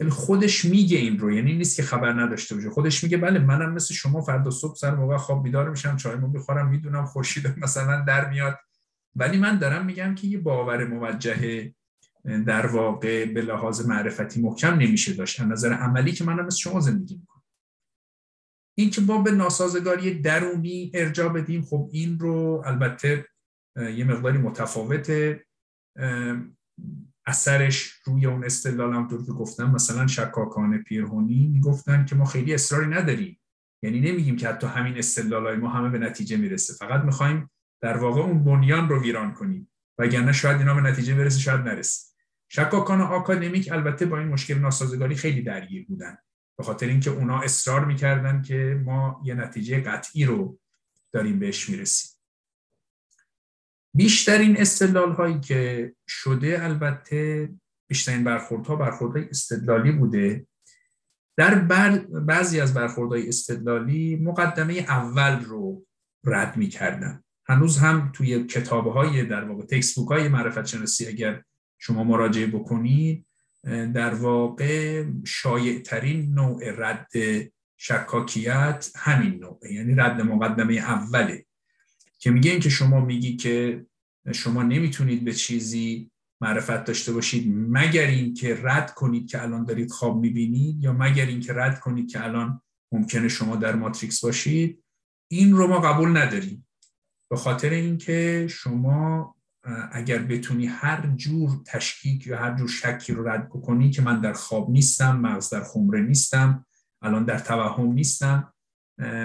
ولی 0.00 0.10
خودش 0.10 0.64
میگه 0.64 0.98
این 0.98 1.18
رو 1.18 1.32
یعنی 1.32 1.54
نیست 1.54 1.76
که 1.76 1.82
خبر 1.82 2.12
نداشته 2.12 2.54
باشه. 2.54 2.70
خودش 2.70 3.04
میگه 3.04 3.16
بله 3.16 3.38
منم 3.38 3.72
مثل 3.72 3.94
شما 3.94 4.20
فردا 4.20 4.50
صبح 4.50 4.74
سر 4.74 4.94
موقع 4.94 5.16
خواب 5.16 5.42
بیدار 5.42 5.70
میشم 5.70 5.96
چایمو 5.96 6.28
می‌خورم 6.28 6.68
می‌دونم 6.68 7.04
خورشید 7.04 7.58
مثلا 7.58 8.04
در 8.04 8.30
میاد. 8.30 8.58
ولی 9.14 9.38
من 9.38 9.58
دارم 9.58 9.86
میگم 9.86 10.14
که 10.14 10.26
یه 10.26 10.38
باور 10.38 10.84
موجه 10.84 11.72
در 12.46 12.66
واقع 12.66 13.32
به 13.32 13.42
لحاظ 13.42 13.86
معرفتی 13.86 14.40
محکم 14.40 14.74
نمیشه 14.74 15.12
داشت. 15.12 15.40
نظر 15.40 15.72
عملی 15.72 16.12
که 16.12 16.24
منم 16.24 16.46
مثل 16.46 16.56
شما 16.56 16.80
زندگی 16.80 17.14
می‌کنم. 17.14 17.42
این 18.78 18.90
که 18.90 19.00
با 19.00 19.18
به 19.18 19.30
ناسازگاری 19.30 20.20
درونی 20.20 20.90
ارجا 20.94 21.28
بدیم 21.28 21.62
خب 21.62 21.90
این 21.92 22.18
رو 22.18 22.62
البته 22.66 23.26
یه 23.76 24.04
مقداری 24.04 24.38
متفاوته. 24.38 25.46
اثرش 27.26 27.92
روی 28.04 28.26
اون 28.26 28.44
استدلال 28.44 28.94
هم 28.94 29.08
که 29.08 29.16
گفتم 29.16 29.70
مثلا 29.70 30.06
شکاکان 30.06 30.82
پیرهونی 30.82 31.46
می‌گفتن 31.46 32.04
که 32.04 32.14
ما 32.14 32.24
خیلی 32.24 32.54
اصراری 32.54 32.86
نداریم. 32.86 33.40
یعنی 33.82 34.00
نمیگیم 34.00 34.36
که 34.36 34.48
حتی 34.48 34.66
همین 34.66 34.98
استدلال 34.98 35.56
ما 35.56 35.68
همه 35.68 35.88
به 35.88 35.98
نتیجه 35.98 36.36
می‌رسه. 36.36 36.74
فقط 36.74 37.04
می‌خوایم 37.04 37.50
در 37.80 37.96
واقع 37.96 38.20
اون 38.20 38.44
بنیان 38.44 38.88
رو 38.88 39.02
ویران 39.02 39.32
کنیم. 39.32 39.72
وگرنه 39.98 40.32
شاید 40.32 40.58
اینا 40.58 40.74
به 40.74 40.80
نتیجه 40.80 41.14
برسه 41.14 41.38
شاید 41.40 41.60
نرسه. 41.60 42.06
شکاکان 42.48 43.00
آکادمیک 43.00 43.72
البته 43.72 44.06
با 44.06 44.18
این 44.18 44.28
مشکل 44.28 44.58
ناسازگاری 44.58 45.14
خیلی 45.14 45.42
درگیر 45.42 45.86
بودن. 45.86 46.16
به 46.58 46.64
خاطر 46.64 46.86
اینکه 46.86 47.10
اونا 47.10 47.40
اصرار 47.40 47.84
می‌کردن 47.84 48.42
که 48.42 48.82
ما 48.84 49.22
یه 49.24 49.34
نتیجه 49.34 49.80
قطعی 49.80 50.24
رو 50.24 50.58
داریم 51.12 51.38
بهش 51.38 51.70
می‌رسیم. 51.70 52.15
بیشترین 53.96 54.56
استدلال 54.56 55.12
هایی 55.12 55.40
که 55.40 55.92
شده 56.08 56.64
البته 56.64 57.50
بیشترین 57.88 58.24
برخوردها 58.24 58.76
برخوردهای 58.76 59.28
استدلالی 59.30 59.92
بوده 59.92 60.46
در 61.36 61.54
بعضی 62.04 62.60
از 62.60 62.74
برخوردهای 62.74 63.28
استدلالی 63.28 64.16
مقدمه 64.16 64.74
اول 64.74 65.44
رو 65.44 65.86
رد 66.24 66.56
می 66.56 66.68
کردن. 66.68 67.22
هنوز 67.48 67.78
هم 67.78 68.12
توی 68.14 68.44
کتاب 68.44 68.86
های 68.86 69.24
در 69.24 69.44
واقع 69.44 69.66
تکست 69.66 69.94
بوک 69.96 70.08
های 70.10 70.28
معرفت 70.28 70.66
شناسی 70.66 71.06
اگر 71.06 71.42
شما 71.78 72.04
مراجعه 72.04 72.46
بکنید 72.46 73.26
در 73.94 74.14
واقع 74.14 75.04
شایع 75.26 75.82
ترین 75.82 76.34
نوع 76.34 76.62
رد 76.76 77.10
شکاکیت 77.76 78.90
همین 78.96 79.40
نوع 79.40 79.58
یعنی 79.72 79.94
رد 79.94 80.20
مقدمه 80.20 80.74
اوله 80.74 81.45
که 82.18 82.30
میگه 82.30 82.50
این 82.50 82.60
که 82.60 82.68
شما 82.68 83.00
میگی 83.00 83.36
که 83.36 83.86
شما 84.34 84.62
نمی‌تونید 84.62 85.24
به 85.24 85.32
چیزی 85.32 86.10
معرفت 86.40 86.84
داشته 86.84 87.12
باشید 87.12 87.54
مگر 87.56 88.06
اینکه 88.06 88.58
رد 88.62 88.94
کنید 88.94 89.30
که 89.30 89.42
الان 89.42 89.64
دارید 89.64 89.90
خواب 89.90 90.20
می‌بینید 90.20 90.82
یا 90.82 90.92
مگر 90.92 91.26
اینکه 91.26 91.52
رد 91.52 91.80
کنید 91.80 92.10
که 92.10 92.24
الان 92.24 92.60
ممکنه 92.92 93.28
شما 93.28 93.56
در 93.56 93.74
ماتریکس 93.74 94.24
باشید. 94.24 94.84
این 95.30 95.52
رو 95.52 95.66
ما 95.66 95.80
قبول 95.80 96.16
نداریم. 96.16 96.66
به 97.30 97.36
خاطر 97.36 97.70
اینکه 97.70 98.46
شما 98.50 99.36
اگر 99.92 100.18
بتونی 100.18 100.66
هر 100.66 101.06
جور 101.16 101.50
تشکیک 101.66 102.26
یا 102.26 102.38
هر 102.38 102.54
جور 102.56 102.68
شکی 102.68 103.12
رو 103.12 103.28
رد 103.28 103.48
بکنی 103.48 103.90
که 103.90 104.02
من 104.02 104.20
در 104.20 104.32
خواب 104.32 104.70
نیستم 104.70 105.16
مغز 105.16 105.50
در 105.50 105.64
خمره 105.64 106.00
نیستم 106.00 106.66
الان 107.02 107.24
در 107.24 107.38
توهم 107.38 107.92
نیستم 107.92 108.52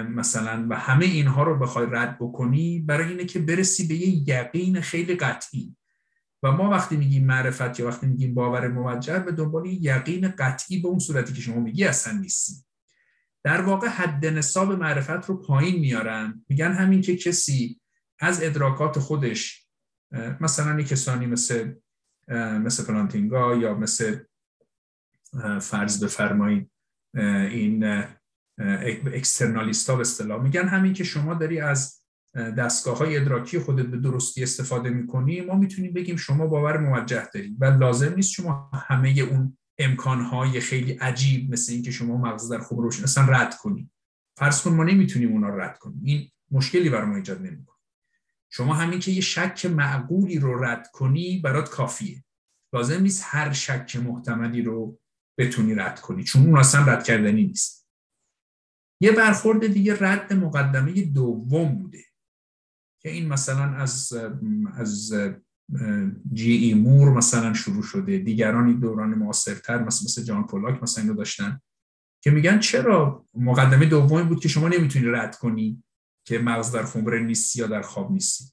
مثلا 0.08 0.66
و 0.70 0.78
همه 0.78 1.04
اینها 1.04 1.42
رو 1.42 1.58
بخوای 1.58 1.86
رد 1.90 2.18
بکنی 2.18 2.78
برای 2.78 3.08
اینه 3.08 3.24
که 3.24 3.38
برسی 3.38 3.86
به 3.86 3.94
یه 3.94 4.28
یقین 4.38 4.80
خیلی 4.80 5.14
قطعی. 5.14 5.76
و 6.42 6.52
ما 6.52 6.70
وقتی 6.70 6.96
میگیم 6.96 7.26
معرفت 7.26 7.80
یا 7.80 7.86
وقتی 7.86 8.06
میگیم 8.06 8.34
باور 8.34 8.68
موجه 8.68 9.18
به 9.18 9.32
دنبال 9.32 9.66
یقین 9.66 10.28
قطعی 10.28 10.80
به 10.80 10.88
اون 10.88 10.98
صورتی 10.98 11.32
که 11.32 11.40
شما 11.40 11.60
میگی 11.60 11.84
اصلا 11.84 12.18
نیستیم. 12.18 12.64
در 13.44 13.60
واقع 13.60 13.88
حد 13.88 14.26
نصاب 14.26 14.72
معرفت 14.72 15.28
رو 15.28 15.36
پایین 15.36 15.80
میارن. 15.80 16.44
میگن 16.48 16.72
همین 16.72 17.00
که 17.00 17.16
کسی 17.16 17.80
از 18.18 18.42
ادراکات 18.42 18.98
خودش 18.98 19.66
مثلا 20.40 20.76
این 20.76 20.86
کسانی 20.86 21.26
مثل 21.26 21.74
مثل 22.28 22.84
پلانتینگا 22.84 23.56
یا 23.56 23.74
مثل 23.74 24.18
فرض 25.60 26.04
بفرمایید 26.04 26.70
این 27.14 28.04
اکسترنالیستا 29.06 29.94
به 29.94 30.00
اصطلاح 30.00 30.42
میگن. 30.42 30.68
همین 30.68 30.92
که 30.92 31.04
شما 31.04 31.34
داری 31.34 31.60
از 31.60 32.02
دستگاه 32.34 32.98
های 32.98 33.16
ادراکی 33.16 33.58
خودت 33.58 33.86
به 33.86 33.96
درستی 33.96 34.42
استفاده 34.42 34.90
می‌کنی 34.90 35.40
ما 35.40 35.54
می‌تونیم 35.54 35.92
بگیم 35.92 36.16
شما 36.16 36.46
باور 36.46 36.78
موجه 36.78 37.28
دارید. 37.34 37.56
و 37.60 37.64
لازم 37.64 38.14
نیست 38.14 38.30
شما 38.30 38.70
همه 38.88 39.10
اون 39.10 39.58
امکانهای 39.78 40.60
خیلی 40.60 40.92
عجیب 40.92 41.52
مثل 41.52 41.72
اینکه 41.72 41.90
شما 41.90 42.16
مغز 42.16 42.52
در 42.52 42.58
خوب 42.58 42.80
روشن 42.80 43.02
اصلا 43.02 43.24
رد 43.24 43.56
کنید 43.56 43.90
فرض 44.36 44.62
کن 44.62 44.70
ما 44.70 44.84
نمی‌تونیم 44.84 45.32
اونا 45.32 45.48
رد 45.48 45.78
کنیم. 45.78 46.00
این 46.04 46.28
مشکلی 46.50 46.90
بر 46.90 47.04
ما 47.04 47.16
ایجاد 47.16 47.38
نمی‌کنه. 47.38 47.76
شما 48.50 48.74
همین 48.74 48.98
که 48.98 49.10
یه 49.10 49.20
شک 49.20 49.66
معقولی 49.66 50.38
رو 50.38 50.64
رد 50.64 50.90
کنی 50.92 51.38
برات 51.38 51.70
کافیه. 51.70 52.24
لازم 52.72 53.02
نیست 53.02 53.24
هر 53.26 53.52
شک 53.52 53.96
محتملی 53.96 54.62
رو 54.62 54.98
بتونی 55.38 55.74
رد 55.74 56.00
کنی 56.00 56.24
چون 56.24 56.46
اون 56.46 56.58
اصلا 56.58 56.84
رد 56.84 57.04
کردنی 57.04 57.42
نیست. 57.46 57.81
یه 59.02 59.12
برخورد 59.12 59.66
دیگه 59.66 59.96
رد 60.00 60.32
مقدمه 60.32 61.02
دوم 61.02 61.74
بوده 61.74 62.04
که 63.00 63.10
این 63.10 63.28
مثلا 63.28 63.74
از 63.74 64.12
از 64.74 65.14
جی 66.32 66.52
ای 66.52 66.74
مور 66.74 67.10
مثلا 67.10 67.54
شروع 67.54 67.82
شده 67.82 68.18
دیگرانی 68.18 68.74
دوران 68.74 69.14
معاصرتر 69.14 69.84
مثل 69.84 70.04
مثل 70.04 70.22
جان 70.22 70.46
پولاک 70.46 70.82
مثلا 70.82 71.04
اینو 71.04 71.16
داشتن 71.16 71.60
که 72.20 72.30
میگن 72.30 72.58
چرا 72.58 73.26
مقدمه 73.34 73.86
دومی 73.86 74.22
بود 74.22 74.40
که 74.40 74.48
شما 74.48 74.68
نمی‌تونی 74.68 75.04
رد 75.06 75.36
کنی 75.36 75.82
که 76.26 76.38
مغز 76.38 76.72
در 76.72 76.84
خمره 76.84 77.20
نیستی 77.20 77.58
یا 77.58 77.66
در 77.66 77.82
خواب 77.82 78.12
نیستی. 78.12 78.52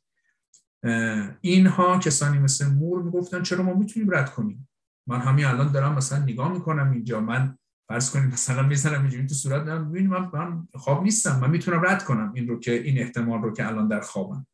اینها 1.41 1.99
کسانی 1.99 2.39
مثل 2.39 2.67
مور 2.67 3.01
می‌گفتن 3.01 3.43
چرا 3.43 3.63
ما 3.63 3.73
می‌تونیم 3.73 4.11
رد 4.11 4.33
کنیم؟ 4.33 4.69
من 5.07 5.19
همین 5.19 5.45
الان 5.45 5.71
دارم 5.71 5.95
مثلا 5.95 6.23
نگاه 6.23 6.53
می‌کنم 6.53 6.91
اینجا 6.91 7.19
من 7.19 7.57
فرض 7.89 8.11
کنیم 8.11 8.27
مثلا 8.27 8.63
می‌زنم 8.63 9.01
اینجوری 9.01 9.27
تو 9.27 9.33
صورت 9.33 9.65
دارم 9.65 9.89
ببینیم 9.89 10.09
من 10.09 10.67
خواب 10.73 11.03
نیستم. 11.03 11.39
من 11.39 11.49
می‌تونم 11.49 11.85
رد 11.85 12.03
کنم 12.03 12.31
این 12.35 12.47
رو 12.47 12.59
که 12.59 12.73
این 12.73 12.99
احتمال 12.99 13.41
رو 13.41 13.53
که 13.53 13.67
الان 13.67 13.87
در 13.87 14.01
خوابم. 14.01 14.47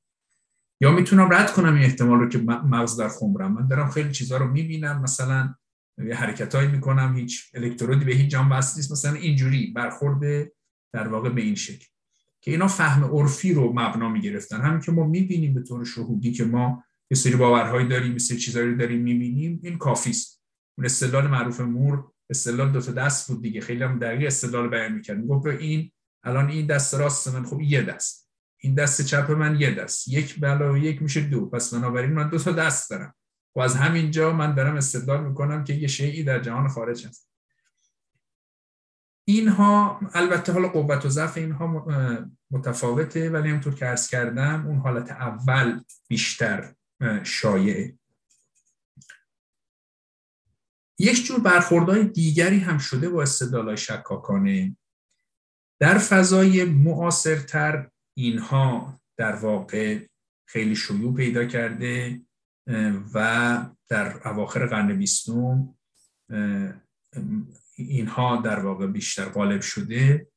یا 0.81 0.91
می‌تونم 0.91 1.33
رد 1.33 1.53
کنم 1.53 1.73
این 1.73 1.83
احتمال 1.83 2.19
رو 2.19 2.29
که 2.29 2.37
مغز 2.41 2.99
در 2.99 3.07
خمرم. 3.07 3.53
من 3.53 3.67
دارم 3.67 3.89
خیلی 3.89 4.11
چیزها 4.11 4.37
رو 4.37 4.47
می‌بینم. 4.47 5.01
مثلا 5.01 5.55
یه 5.97 6.15
حرکتایی 6.15 6.67
می‌کنم. 6.67 7.15
هیچ 7.15 7.51
الکترودی 7.53 8.05
به 8.05 8.11
هیچ 8.11 8.31
جام 8.31 8.51
وصل 8.51 8.77
نیست. 8.77 8.91
مثلا 8.91 9.13
اینجوری 9.13 9.71
برخورد 9.75 10.51
در 10.93 11.07
واقع 11.07 11.29
به 11.29 11.41
این 11.41 11.55
شکل. 11.55 11.85
که 12.41 12.51
اینا 12.51 12.67
فهم 12.67 13.03
عرفی 13.03 13.53
رو 13.53 13.73
مبنا 13.73 14.09
می‌گرفتن. 14.09 14.61
همین 14.61 14.79
که 14.79 14.91
ما 14.91 15.07
می‌بینیم 15.07 15.53
به 15.53 15.61
طور 15.61 15.85
شهودی 15.85 16.31
که 16.31 16.45
ما 16.45 16.83
یه 17.11 17.17
سری 17.17 17.35
باورهایی 17.35 17.87
داریم 17.87 18.11
یه 18.11 18.17
سری 18.17 18.37
چیزایی 18.37 18.75
داریم 18.75 19.01
می‌بینیم 19.01 19.59
این 19.63 19.77
کافی 19.77 20.09
است 20.09 20.41
اون 20.77 20.85
استدلال 20.85 21.27
معروف 21.27 21.61
مور 21.61 22.11
استدلال 22.29 22.71
دو 22.71 22.81
تا 22.81 22.91
دست 22.91 23.27
بود 23.27 23.41
دیگه. 23.41 23.61
خیلی 23.61 23.83
هم 23.83 23.99
دقیق 23.99 24.27
استدلال 24.27 24.69
بیان 24.69 24.91
می‌کرد. 24.91 25.17
می‌گفت 25.17 25.45
این 25.45 25.91
الان 26.23 26.49
این 26.49 26.65
دست 26.65 26.93
راست 26.93 27.27
من 27.27 27.45
خب 27.45 27.61
یه 27.61 27.81
دست. 27.81 28.31
این 28.57 28.75
دست 28.75 29.01
چپ 29.01 29.31
من 29.31 29.59
یه 29.59 29.75
دست. 29.75 30.07
یک 30.07 30.39
و 30.43 30.77
یک 30.77 31.01
میشه 31.01 31.21
دو. 31.21 31.45
پس 31.45 31.73
بنابراین 31.73 32.13
من 32.13 32.29
دو 32.29 32.39
تا 32.39 32.51
دست 32.51 32.89
دارم. 32.89 33.15
و 33.55 33.59
از 33.59 33.75
همینجا 33.75 34.33
من 34.33 34.55
دارم 34.55 34.75
استدلال 34.75 35.27
می‌کنم 35.27 35.63
که 35.63 35.73
یه 35.73 35.87
شیعی 35.87 36.23
در 36.23 36.39
جهان 36.39 36.67
خارج 36.67 37.07
هست. 37.07 37.29
اینها 39.27 39.99
البته 40.13 40.53
حالا 40.53 40.67
قوت 40.67 41.05
و 41.05 41.09
ضعف 41.09 41.37
اینها 41.37 41.85
متفاوته 42.51 43.29
ولی 43.29 43.49
همونطور 43.49 43.75
که 43.75 43.85
عرض 43.85 44.09
کردم 44.09 44.67
اون 44.67 44.77
حالت 44.77 45.11
اول 45.11 45.79
بیشتر 46.07 46.73
شایعه. 47.23 47.97
یک 50.99 51.25
جور 51.25 51.39
برخوردهای 51.39 52.03
دیگری 52.03 52.59
هم 52.59 52.77
شده 52.77 53.09
با 53.09 53.21
استدلال 53.21 53.75
شکاکانه. 53.75 54.77
در 55.79 55.97
فضای 55.97 56.63
معاصرتر 56.63 57.89
اینها 58.17 58.99
در 59.17 59.35
واقع 59.35 59.99
خیلی 60.47 60.75
شیوع 60.75 61.15
پیدا 61.15 61.45
کرده 61.45 62.21
و 63.13 63.65
در 63.87 64.27
اواخر 64.27 64.65
قرن 64.65 64.97
بیستم 64.97 65.75
اینها 67.75 68.41
در 68.41 68.59
واقع 68.59 68.87
بیشتر 68.87 69.25
غالب 69.25 69.61
شده. 69.61 70.27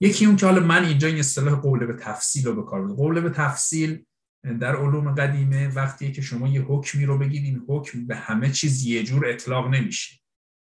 یکی 0.00 0.26
اون 0.26 0.36
که 0.36 0.46
حالا 0.46 0.60
من 0.60 0.84
اینجا 0.84 1.08
این 1.08 1.18
اصطلاح 1.18 1.60
قوله 1.60 1.86
به 1.86 1.92
تفصیل 1.92 2.44
رو 2.44 2.54
به 2.54 2.70
کار 2.70 2.94
قوله 2.94 3.20
به 3.20 3.30
تفصیل 3.30 4.04
در 4.44 4.76
علوم 4.76 5.14
قدیمه 5.14 5.68
وقتی 5.68 6.12
که 6.12 6.22
شما 6.22 6.48
یه 6.48 6.62
حکمی 6.62 7.04
رو 7.04 7.18
بگید 7.18 7.44
این 7.44 7.64
حکم 7.68 8.06
به 8.06 8.16
همه 8.16 8.50
چیز 8.50 8.84
یه 8.84 9.02
جور 9.02 9.26
اطلاق 9.26 9.74
نمیشه. 9.74 10.20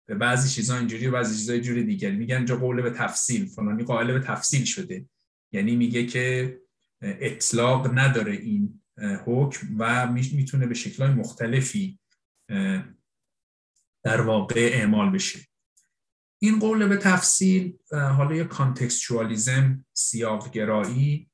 به 0.08 0.16
بعضی 0.16 0.50
چیزا 0.50 0.78
اینجوری 0.78 1.08
و 1.08 1.12
بعضی 1.12 1.40
چیزا 1.40 1.58
جوری 1.58 1.84
دیگری 1.84 2.16
میگن 2.16 2.36
اینجا 2.36 2.56
قوله 2.56 2.82
به 2.82 2.90
تفصیل 2.90 3.46
فلانی 3.46 3.84
قائل 3.84 4.14
به 4.14 4.20
تفصیل 4.20 4.64
شده. 4.64 5.06
یعنی 5.52 5.76
میگه 5.76 6.06
که 6.06 6.58
اطلاق 7.02 8.00
نداره 8.00 8.34
این 8.34 8.82
حکم 9.26 9.68
و 9.78 10.12
می‌تونه 10.12 10.68
به 10.68 10.74
شکلهای 10.74 11.14
مختلفی 11.14 12.00
در 14.04 14.22
واقع 14.22 14.70
اعمال 14.74 15.10
بشه. 15.10 15.40
این 16.42 16.60
قول 16.60 16.88
به 16.88 16.98
تفصیل 16.98 17.78
حالا 17.92 18.36
یه 18.36 18.44
کانتکستوالیزم 18.44 19.86
سیاقگرایی 19.94 21.29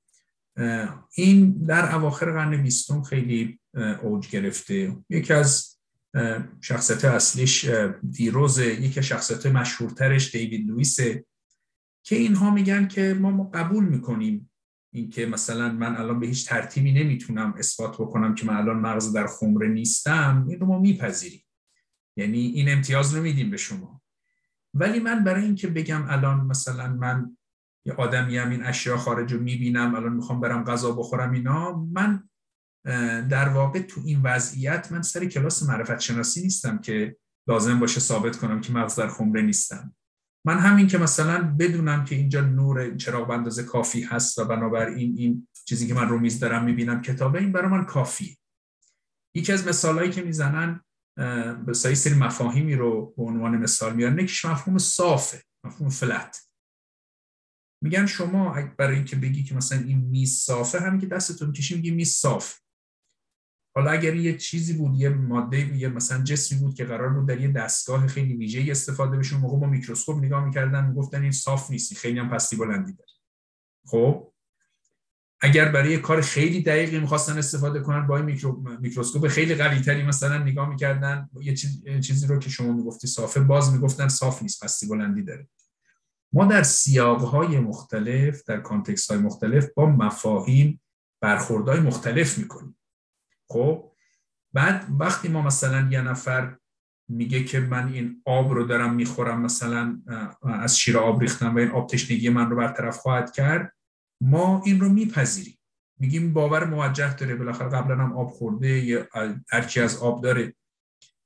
این 1.16 1.66
در 1.68 1.96
اواخر 1.96 2.32
قرن 2.32 2.64
بیستم 2.64 3.02
خیلی 3.02 3.60
اوج 4.02 4.30
گرفته. 4.30 4.98
یکی 5.10 5.34
از 5.34 5.78
شخصیت 6.62 7.06
اصلیش 7.06 7.66
دیروزه 8.12 8.82
یکی 8.82 9.04
شخصیت 9.04 9.46
مشهورترش 9.46 10.36
دیوید 10.36 10.68
لویسه 10.68 11.26
که 12.04 12.16
اینها 12.16 12.52
میگن 12.52 12.88
که 12.88 13.14
ما 13.14 13.44
قبول 13.54 13.86
می‌کنیم 13.86 14.52
اینکه 14.94 15.26
مثلا 15.26 15.72
من 15.72 15.96
الان 15.96 16.20
به 16.20 16.28
هیچ 16.28 16.48
ترتیبی 16.48 16.92
نمی‌تونم 16.92 17.54
اثبات 17.58 17.94
بکنم 17.94 18.36
که 18.36 18.46
من 18.46 18.56
الان 18.56 18.80
مغز 18.80 19.14
در 19.14 19.28
خمره 19.28 19.68
نیستم. 19.68 20.46
این 20.50 20.60
رو 20.60 20.68
ما 20.68 20.80
میپذیریم. 20.80 21.46
یعنی 22.18 22.40
این 22.40 22.70
امتیاز 22.70 23.16
رو 23.16 23.22
میدیم 23.22 23.50
به 23.50 23.58
شما. 23.58 24.02
ولی 24.74 25.00
من 25.00 25.24
برای 25.24 25.44
اینکه 25.44 25.68
بگم 25.68 26.06
الان 26.10 26.46
مثلا 26.46 26.94
من 26.94 27.38
یه 27.86 27.94
آدمی 27.94 28.38
هم 28.38 28.50
این 28.50 28.64
اشیا 28.64 28.98
خارج 28.98 29.34
رو 29.34 29.40
می‌بینم 29.40 29.96
الان 29.96 30.14
می‌خوام 30.14 30.40
برم 30.40 30.64
غذا 30.64 30.92
بخورم 30.92 31.32
اینا 31.32 31.86
من 31.94 32.30
در 33.30 33.50
واقع 33.50 33.80
تو 33.80 34.02
این 34.06 34.22
وضعیت 34.24 34.92
من 34.92 35.02
سر 35.02 35.26
کلاس 35.26 35.64
معرفت 35.64 36.00
شناسی 36.00 36.42
نیستم 36.42 36.78
که 36.78 37.18
لازم 37.48 37.80
باشه 37.80 38.00
ثابت 38.00 38.38
کنم 38.38 38.62
که 38.62 38.74
مغز 38.74 38.96
در 38.96 39.08
خمره 39.08 39.42
نیستم. 39.42 39.96
من 40.46 40.60
همین 40.60 40.88
که 40.88 40.98
مثلا 40.98 41.56
بدونم 41.60 42.06
که 42.06 42.16
اینجا 42.16 42.42
نور 42.42 42.96
چراغ 42.96 43.30
اندازه 43.30 43.64
کافی 43.64 44.02
هست 44.02 44.40
و 44.40 44.46
بنابراین 44.46 45.18
این 45.18 45.48
چیزی 45.66 45.88
که 45.88 45.94
من 45.94 46.10
رو 46.10 46.20
میز 46.20 46.40
دارم 46.40 46.64
می‌بینم 46.64 47.02
کتابه 47.02 47.40
این 47.40 47.52
برای 47.52 47.72
من 47.72 47.86
کافی 47.86 48.38
یکی 49.36 49.54
از 49.54 49.68
مثالهایی 49.68 50.12
که 50.12 50.22
می‌زنن 50.22 50.82
به 51.66 51.74
سری 51.74 52.14
مفاهیمی 52.14 52.76
رو 52.76 53.14
به 53.18 53.24
عنوان 53.24 53.58
مثال 53.58 53.96
میارن 53.96 54.20
یکیش 54.20 54.46
مفهوم 54.46 54.78
صافه 54.78 55.44
مفهوم 55.64 55.90
فلت. 55.90 56.50
میگن 57.82 58.06
شما 58.06 58.56
برای 58.78 58.96
اینکه 58.96 59.16
بگی 59.16 59.44
که 59.44 59.56
مثلا 59.56 59.80
این 59.80 59.98
میز 59.98 60.38
صافه 60.38 60.80
همین 60.80 61.02
که 61.02 61.08
دستتون 61.08 61.54
کشی 61.54 61.76
میگی 61.76 61.92
میز 61.92 62.12
صاف. 62.12 62.54
حالا 63.76 63.92
اگر 63.92 64.16
یه 64.16 64.38
چیزی 64.38 64.74
بود 64.74 64.96
یه 64.96 65.10
ماده 65.10 65.78
یه 65.78 65.88
مثلا 65.88 66.24
جسمی 66.24 66.60
بود 66.60 66.76
که 66.76 66.86
قرار 66.86 67.10
بود 67.10 67.28
در 67.28 67.42
یه 67.42 67.52
دستگاه 67.52 68.08
خیلی 68.08 68.34
ویژه 68.34 68.72
استفاده 68.72 69.18
بشه 69.18 69.38
موقع 69.38 69.60
با 69.60 69.68
میکروسکوپ 69.68 70.24
نگاه 70.24 70.46
می‌کردن 70.46 70.88
می‌گفتن 70.88 71.22
این 71.22 71.32
صاف 71.32 71.72
نیست 71.72 71.94
خیلی 71.94 72.20
هم 72.20 72.30
پستی 72.30 72.56
بلندی 72.56 72.94
داره. 72.94 73.10
خب؟ 73.86 74.32
اگر 75.42 75.72
برای 75.72 75.92
یه 75.92 75.98
کار 75.98 76.22
خیلی 76.22 76.62
دقیقی 76.62 77.00
می‌خواستن 77.00 77.38
استفاده 77.38 77.80
کنن 77.80 78.08
با 78.08 78.18
این 78.18 78.26
میکرو... 78.26 78.78
میکروسکوپ 78.82 79.28
خیلی 79.28 79.56
قوی 79.56 79.82
تری 79.82 80.04
مثلا 80.04 80.38
نگاه 80.38 80.70
می‌کردن 80.70 81.30
یه 81.42 81.54
چیزی 82.02 82.28
رو 82.28 82.40
که 82.40 82.50
شما 82.50 82.74
می‌گفتی 82.74 83.08
صافه 83.08 83.40
باز 83.40 83.74
می‌گفتن 83.74 84.08
صاف 84.08 84.42
نیست 84.42 84.64
پستی 84.64 84.88
بلندی 84.88 85.24
داره. 85.24 85.48
ما 86.36 86.46
در 86.46 86.64
سیاقهای 86.64 87.60
مختلف 87.60 88.44
در 88.44 88.60
context 88.60 89.12
های 89.12 89.20
مختلف 89.20 89.74
با 89.76 89.86
مفاهیم 89.86 90.82
برخوردهای 91.22 91.80
مختلف 91.80 92.38
می‌کنیم. 92.38 92.78
خب؟ 93.50 93.92
بعد 94.54 94.88
وقتی 95.00 95.28
ما 95.28 95.42
مثلا 95.42 95.88
یه 95.92 96.02
نفر 96.02 96.58
میگه 97.10 97.44
که 97.44 97.60
من 97.60 97.94
این 97.94 98.22
آب 98.26 98.52
رو 98.52 98.64
دارم 98.64 98.94
می‌خورم 98.94 99.42
مثلا 99.42 100.02
از 100.44 100.80
شیر 100.80 100.98
آب 100.98 101.22
ریختم 101.22 101.56
و 101.56 101.58
این 101.58 101.72
آب 101.72 101.88
تشنگی 101.90 102.30
من 102.30 102.50
رو 102.50 102.56
برطرف 102.56 102.98
خواهد 102.98 103.32
کرد 103.32 103.74
ما 104.22 104.62
این 104.66 104.80
رو 104.80 104.90
میپذیریم. 104.90 105.58
میگیم 106.00 106.34
باور 106.34 106.66
موجه 106.66 107.16
داره 107.16 107.36
بالاخره 107.36 107.70
قبلا 107.70 107.96
هم 107.96 108.18
آب 108.18 108.30
خورده 108.30 108.80
یا 108.80 109.08
هرچی 109.52 109.82
از 109.82 109.98
آب 109.98 110.24
داره. 110.24 110.56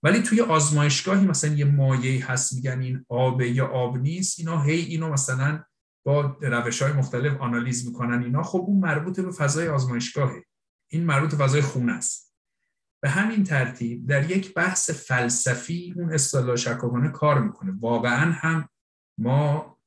ولی 0.03 0.21
توی 0.21 0.41
آزمایشگاهی 0.41 1.25
مثلا 1.25 1.53
یه 1.53 1.65
مایه 1.65 2.31
هست 2.31 2.53
میگن 2.53 2.81
این 2.81 3.05
آب 3.09 3.41
یا 3.41 3.67
آب 3.67 3.97
نیست 3.97 4.39
اینا 4.39 4.61
هی 4.61 4.79
اینو 4.79 5.13
مثلا 5.13 5.63
با 6.05 6.37
روش 6.41 6.81
های 6.81 6.93
مختلف 6.93 7.41
آنالیز 7.41 7.87
می‌کنن 7.87 8.23
اینا. 8.23 8.43
خب 8.43 8.63
اون 8.67 8.79
مربوط 8.79 9.19
به 9.19 9.31
فضای 9.31 9.67
آزمایشگاهه. 9.67 10.43
این 10.91 11.03
مربوط 11.03 11.31
به 11.31 11.37
فضای 11.37 11.61
خون 11.61 11.89
است. 11.89 12.35
به 13.01 13.09
همین 13.09 13.43
ترتیب 13.43 14.07
در 14.07 14.31
یک 14.31 14.53
بحث 14.53 14.89
فلسفی 14.89 15.93
اون 15.97 16.13
اصطلاح 16.13 16.55
شکاکانه 16.55 17.09
کار 17.09 17.41
می‌کنه. 17.41 17.73
واقعا 17.79 18.31
هم 18.31 18.69
ما 19.17 19.77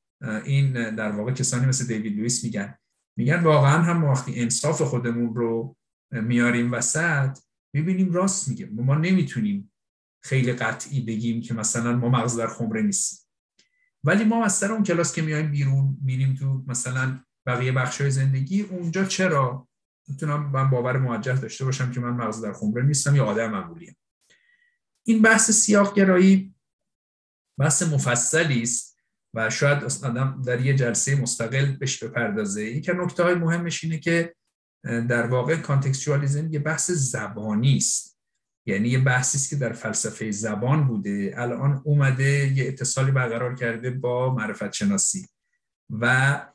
این 0.44 0.94
در 0.94 1.10
واقع 1.10 1.32
کسانی 1.32 1.66
مثل 1.66 1.86
دیوید 1.86 2.16
لویس 2.16 2.44
میگن. 2.44 2.74
میگن 3.18 3.42
واقعا 3.42 3.82
هم 3.82 4.04
وقتی 4.04 4.40
انصاف 4.40 4.82
خودمون 4.82 5.34
رو 5.34 5.76
میاریم 6.10 6.72
وسط 6.72 7.38
می‌بینیم 7.74 8.12
راست 8.12 8.48
میگه. 8.48 8.68
ما 8.72 8.94
نمی‌تونیم 8.94 9.71
خیلی 10.22 10.52
قطعی 10.52 11.00
بگیم 11.00 11.40
که 11.40 11.54
مثلا 11.54 11.96
ما 11.96 12.08
مغز 12.08 12.36
در 12.36 12.46
خمره 12.46 12.82
نیستیم. 12.82 13.18
ولی 14.04 14.24
ما 14.24 14.44
از 14.44 14.54
سر 14.54 14.72
اون 14.72 14.82
کلاس 14.82 15.14
که 15.14 15.22
میایم 15.22 15.50
بیرون 15.50 15.98
میریم 16.04 16.34
تو 16.34 16.64
مثلا 16.66 17.20
بقیه 17.46 17.72
بخش 17.72 18.02
زندگی 18.02 18.62
اونجا 18.62 19.04
چرا؟ 19.04 19.68
می‌تونم 20.08 20.50
من 20.50 20.70
باور 20.70 20.98
موجه 20.98 21.36
داشته 21.36 21.64
باشم 21.64 21.92
که 21.92 22.00
من 22.00 22.10
مغز 22.10 22.44
در 22.44 22.52
خمره 22.52 22.82
نیستم 22.82 23.16
یا 23.16 23.24
آدم 23.24 23.50
معمولیم. 23.50 23.96
این 25.06 25.22
بحث 25.22 25.50
سیاق 25.50 25.94
گرایی 25.94 26.54
بحث 27.58 27.82
مفصلی 27.82 28.62
است 28.62 28.98
و 29.34 29.50
شاید 29.50 29.84
آدم 29.84 30.42
در 30.46 30.60
یه 30.60 30.74
جلسه 30.74 31.20
مستقل 31.20 31.76
بهش 31.76 32.04
بپردازه. 32.04 32.64
یکی 32.64 32.92
نکته 32.92 33.22
های 33.22 33.34
مهمش 33.34 33.84
اینه 33.84 33.98
که 33.98 34.34
در 34.84 35.26
واقع 35.26 35.56
کانتکستوالیزم 35.56 36.52
یه 36.52 36.58
بحث 36.58 36.90
زبانی 36.90 37.76
است. 37.76 38.11
یعنی 38.66 38.88
یه 38.88 38.98
بحثی 38.98 39.38
است 39.38 39.50
که 39.50 39.56
در 39.56 39.72
فلسفه 39.72 40.30
زبان 40.30 40.86
بوده. 40.86 41.34
الان 41.36 41.82
اومده 41.84 42.52
یه 42.56 42.68
اتصالی 42.68 43.10
برقرار 43.10 43.54
کرده 43.54 43.90
با 43.90 44.34
معرفت 44.34 44.72
شناسی 44.72 45.26
و 45.90 46.46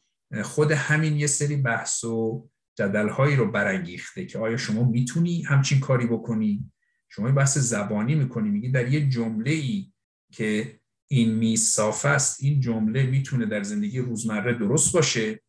خود 0.44 0.72
همین 0.72 1.16
یه 1.16 1.28
سری 1.28 1.56
بحث 1.56 2.04
و 2.04 2.50
جدلهایی 2.76 3.36
رو 3.36 3.52
برانگیخته 3.52 4.26
که 4.26 4.40
آیا 4.40 4.58
شما 4.58 4.84
می‌تونی 4.84 5.42
همچین 5.42 5.80
کاری 5.80 6.08
بکنی؟ 6.08 6.72
شما 7.10 7.32
بحث 7.32 7.58
زبانی 7.58 8.16
می‌کنی 8.16 8.50
میگی 8.50 8.70
در 8.72 8.94
یه 8.94 9.10
جمله 9.10 9.52
ای 9.52 9.92
که 10.32 10.80
این 11.08 11.36
میصاف 11.36 12.06
است 12.06 12.44
این 12.44 12.60
جمله 12.60 13.04
می‌تونه 13.04 13.46
در 13.46 13.64
زندگی 13.64 14.00
روزمره 14.00 14.54
درست 14.54 14.94
باشه. 14.94 15.42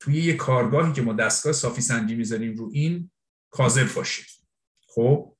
توی 0.00 0.22
یه 0.22 0.36
کارگاهی 0.36 0.92
که 0.92 1.02
ما 1.02 1.12
دستگاه 1.12 1.52
صافی 1.52 1.80
سنجی 1.80 2.14
می‌ذاریم 2.14 2.54
رو 2.54 2.70
این 2.72 3.10
کاذب 3.50 3.94
باشه. 3.94 4.22
خب؟ 4.88 5.33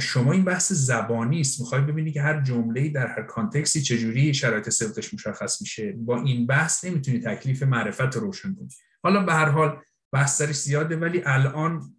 شما 0.00 0.32
این 0.32 0.44
بحث 0.44 0.72
زبانی 0.72 1.40
است. 1.40 1.60
می‌خوای 1.60 1.80
ببینی 1.80 2.12
که 2.12 2.22
هر 2.22 2.40
جمله 2.40 2.88
در 2.88 3.06
هر 3.06 3.22
کانتکسی 3.22 3.82
چجوری 3.82 4.34
شرایط 4.34 4.68
صدقش 4.68 5.14
مشخص 5.14 5.60
میشه. 5.60 5.92
با 5.92 6.22
این 6.22 6.46
بحث 6.46 6.84
نمی‌تونی 6.84 7.20
تکلیف 7.20 7.62
معرفت 7.62 8.16
روشن 8.16 8.54
کنی. 8.54 8.68
حالا 9.02 9.22
به 9.22 9.32
هر 9.32 9.48
حال 9.48 9.82
بحث 10.12 10.42
زیاده 10.42 10.96
ولی 10.96 11.22
الان 11.24 11.96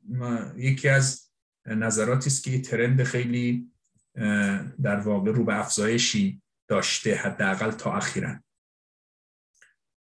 یکی 0.58 0.90
از 0.90 1.32
نظراتی 1.66 2.30
است 2.30 2.44
که 2.44 2.62
ترند 2.62 3.04
خیلی 3.04 3.72
در 4.84 5.00
واقع 5.00 5.32
رو 5.32 5.44
به 5.44 5.60
افزایشی 5.60 6.42
داشته 6.68 7.16
حداقل 7.16 7.72
تا 7.72 7.94
اخیرا. 7.94 8.40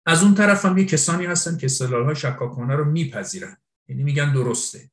از 0.06 0.24
اون 0.24 0.36
طرف 0.36 0.66
هم 0.66 0.78
یه 0.78 0.86
کسانی 0.86 1.26
هستن 1.26 1.58
که 1.58 1.66
اصطلاح 1.66 2.06
های 2.06 2.16
شکاکانه 2.16 2.76
رو 2.76 2.86
میپذیرن. 2.86 3.58
یعنی 3.88 4.04
میگن 4.04 4.34
درسته. 4.34 4.92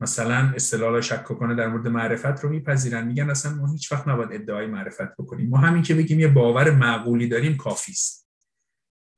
مثلا 0.00 0.52
اصطلاح 0.54 1.00
شکاکانه 1.00 1.54
در 1.54 1.68
مورد 1.68 1.88
معرفت 1.88 2.44
رو 2.44 2.50
میپذیرن 2.50 3.06
میگن 3.06 3.30
اصلا 3.30 3.54
ما 3.54 3.72
هیچ 3.72 3.92
وقت 3.92 4.08
نباید 4.08 4.32
ادعای 4.32 4.66
معرفت 4.66 5.16
بکنیم. 5.18 5.48
ما 5.48 5.58
همین 5.58 5.82
که 5.82 5.94
بگیم 5.94 6.20
یه 6.20 6.28
باور 6.28 6.70
معقولی 6.70 7.28
داریم 7.28 7.56
کافی 7.56 7.92
است. 7.92 8.28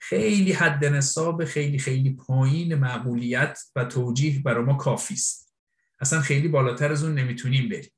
خیلی 0.01 0.53
حد 0.53 0.85
نصاب 0.85 1.45
خیلی 1.45 1.79
خیلی 1.79 2.11
پایین 2.11 2.75
معقولیت 2.75 3.61
و 3.77 3.85
توجیه 3.85 4.43
برای 4.43 4.65
ما 4.65 4.75
کافی 4.75 5.15
است. 5.15 5.55
اصلا 6.01 6.21
خیلی 6.21 6.49
بالاتر 6.49 6.93
از 6.93 7.05
اون 7.05 7.15
نمی‌تونیم 7.15 7.69
بریم. 7.69 7.91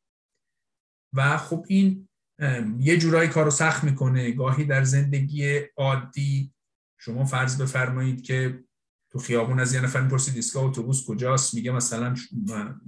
و 1.13 1.37
خب 1.37 1.65
این 1.69 2.09
یه 2.79 2.97
جورایی 2.97 3.29
کارو 3.29 3.51
سخت 3.51 3.85
می‌کنه. 3.85 4.31
گاهی 4.31 4.65
در 4.65 4.85
زندگی 4.85 5.61
عادی 5.77 6.53
شما 6.99 7.25
فرض 7.25 7.63
بفرمایید 7.63 8.23
که 8.23 8.65
تو 9.15 9.21
خیابون 9.21 9.61
از 9.61 9.75
یه 9.75 9.81
نفر 9.81 10.01
می‌پرسید 10.01 10.37
ایستگاه 10.37 10.65
اتوبوس 10.65 11.07
کجاست؟ 11.07 11.55
میگه 11.55 11.71
مثلا 11.71 12.15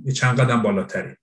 یه 0.05 0.13
چند 0.13 0.41
قدم 0.41 0.63
بالاتره. 0.63 1.19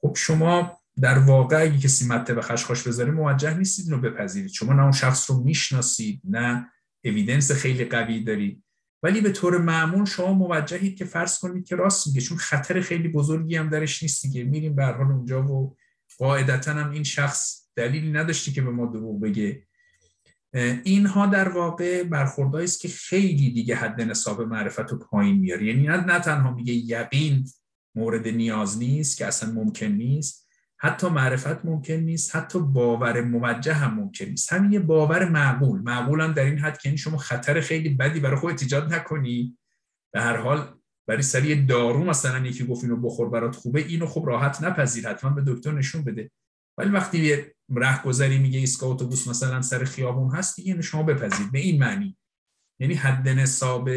خب 0.00 0.14
شما 0.16 0.78
در 1.00 1.18
واقع 1.18 1.62
اگه 1.62 1.78
کسی 1.78 2.06
مته 2.06 2.34
به 2.34 2.42
خشخاش 2.42 2.82
بذاره 2.82 3.10
موجه 3.10 3.58
نیستید 3.58 3.84
اینو 3.84 4.00
بپذیرید. 4.00 4.50
شما 4.50 4.72
نه 4.72 4.82
اون 4.82 4.92
شخص 4.92 5.30
رو 5.30 5.44
می‌شناسید 5.44 6.20
نه 6.24 6.70
اویدنس 7.04 7.52
خیلی 7.52 7.84
قوی 7.84 8.24
دارید. 8.24 8.64
ولی 9.02 9.20
به 9.20 9.32
طور 9.32 9.58
معمول 9.58 10.04
شما 10.04 10.32
موجهید 10.32 10.96
که 10.96 11.04
فرض 11.04 11.38
کنید 11.38 11.66
که 11.66 11.76
راست 11.76 12.06
میگه 12.06 12.20
چون 12.20 12.38
خطر 12.38 12.80
خیلی 12.80 13.08
بزرگی 13.08 13.56
هم 13.56 13.68
درش 13.68 14.02
نیست 14.02 14.22
دیگه. 14.22 14.44
میریم 14.44 14.74
به 14.74 14.84
حال 14.84 15.12
اونجا 15.12 15.42
و 15.42 15.76
قاعدتا 16.18 16.72
هم 16.72 16.90
این 16.90 17.04
شخص 17.04 17.68
دلیلی 17.76 18.12
نداشتی 18.12 18.52
که 18.52 18.62
به 18.62 18.70
ما 18.70 18.86
دروغ 18.86 19.20
بگه. 19.20 19.67
اینها 20.84 21.26
در 21.26 21.48
واقع 21.48 22.02
برخوردهایی 22.02 22.64
است 22.64 22.80
که 22.80 22.88
خیلی 22.88 23.50
دیگه 23.50 23.74
حد 23.74 24.00
نصاب 24.00 24.42
معرفت 24.42 24.90
رو 24.90 24.98
پایین 24.98 25.36
میاره. 25.38 25.66
یعنی 25.66 25.86
نه 25.86 26.18
تنها 26.18 26.54
میگه 26.54 26.72
یقین 26.72 27.44
مورد 27.94 28.28
نیاز 28.28 28.78
نیست 28.78 29.18
که 29.18 29.26
اصلا 29.26 29.52
ممکن 29.52 29.86
نیست. 29.86 30.48
حتی 30.80 31.08
معرفت 31.08 31.64
ممکن 31.64 31.94
نیست 31.94 32.36
حتی 32.36 32.58
باور 32.58 33.20
موجه 33.20 33.72
هم 33.72 33.94
ممکن 33.94 34.24
نیست. 34.24 34.52
همین 34.52 34.72
یه 34.72 34.80
باور 34.80 35.28
معقول. 35.28 35.80
معقول 35.80 36.32
در 36.32 36.44
این 36.44 36.58
حد 36.58 36.78
که 36.78 36.88
یعنی 36.88 36.98
شما 36.98 37.16
خطر 37.16 37.60
خیلی 37.60 37.88
بدی 37.88 38.20
برای 38.20 38.36
خودت 38.36 38.62
ایجاد 38.62 38.94
نکنی. 38.94 39.58
به 40.12 40.20
هر 40.20 40.36
حال 40.36 40.74
برای 41.06 41.22
سری 41.22 41.66
دارو 41.66 42.04
مثلا 42.04 42.46
یکی 42.46 42.66
گفت 42.66 42.84
اینو 42.84 42.96
بخور 42.96 43.28
برات 43.28 43.56
خوبه 43.56 43.80
اینو 43.80 44.06
خب 44.06 44.24
راحت 44.26 44.62
نپذیر. 44.62 45.08
حتما 45.08 45.30
به 45.30 45.42
دکتر 45.46 45.72
نشون 45.72 46.04
بده. 46.04 46.30
ولی 46.78 46.90
وقتی 46.90 47.44
رهگذری 47.76 48.38
میگه 48.38 48.58
ایستگاه 48.58 48.90
اتوبوس 48.90 49.28
مثلا 49.28 49.62
سر 49.62 49.84
خیابون 49.84 50.34
هست 50.34 50.56
دیگه 50.56 50.82
شما 50.82 51.02
بپذیرید. 51.02 51.52
به 51.52 51.58
این 51.58 51.80
معنی. 51.80 52.18
یعنی 52.80 52.94
حد 52.94 53.28
نصاب 53.28 53.90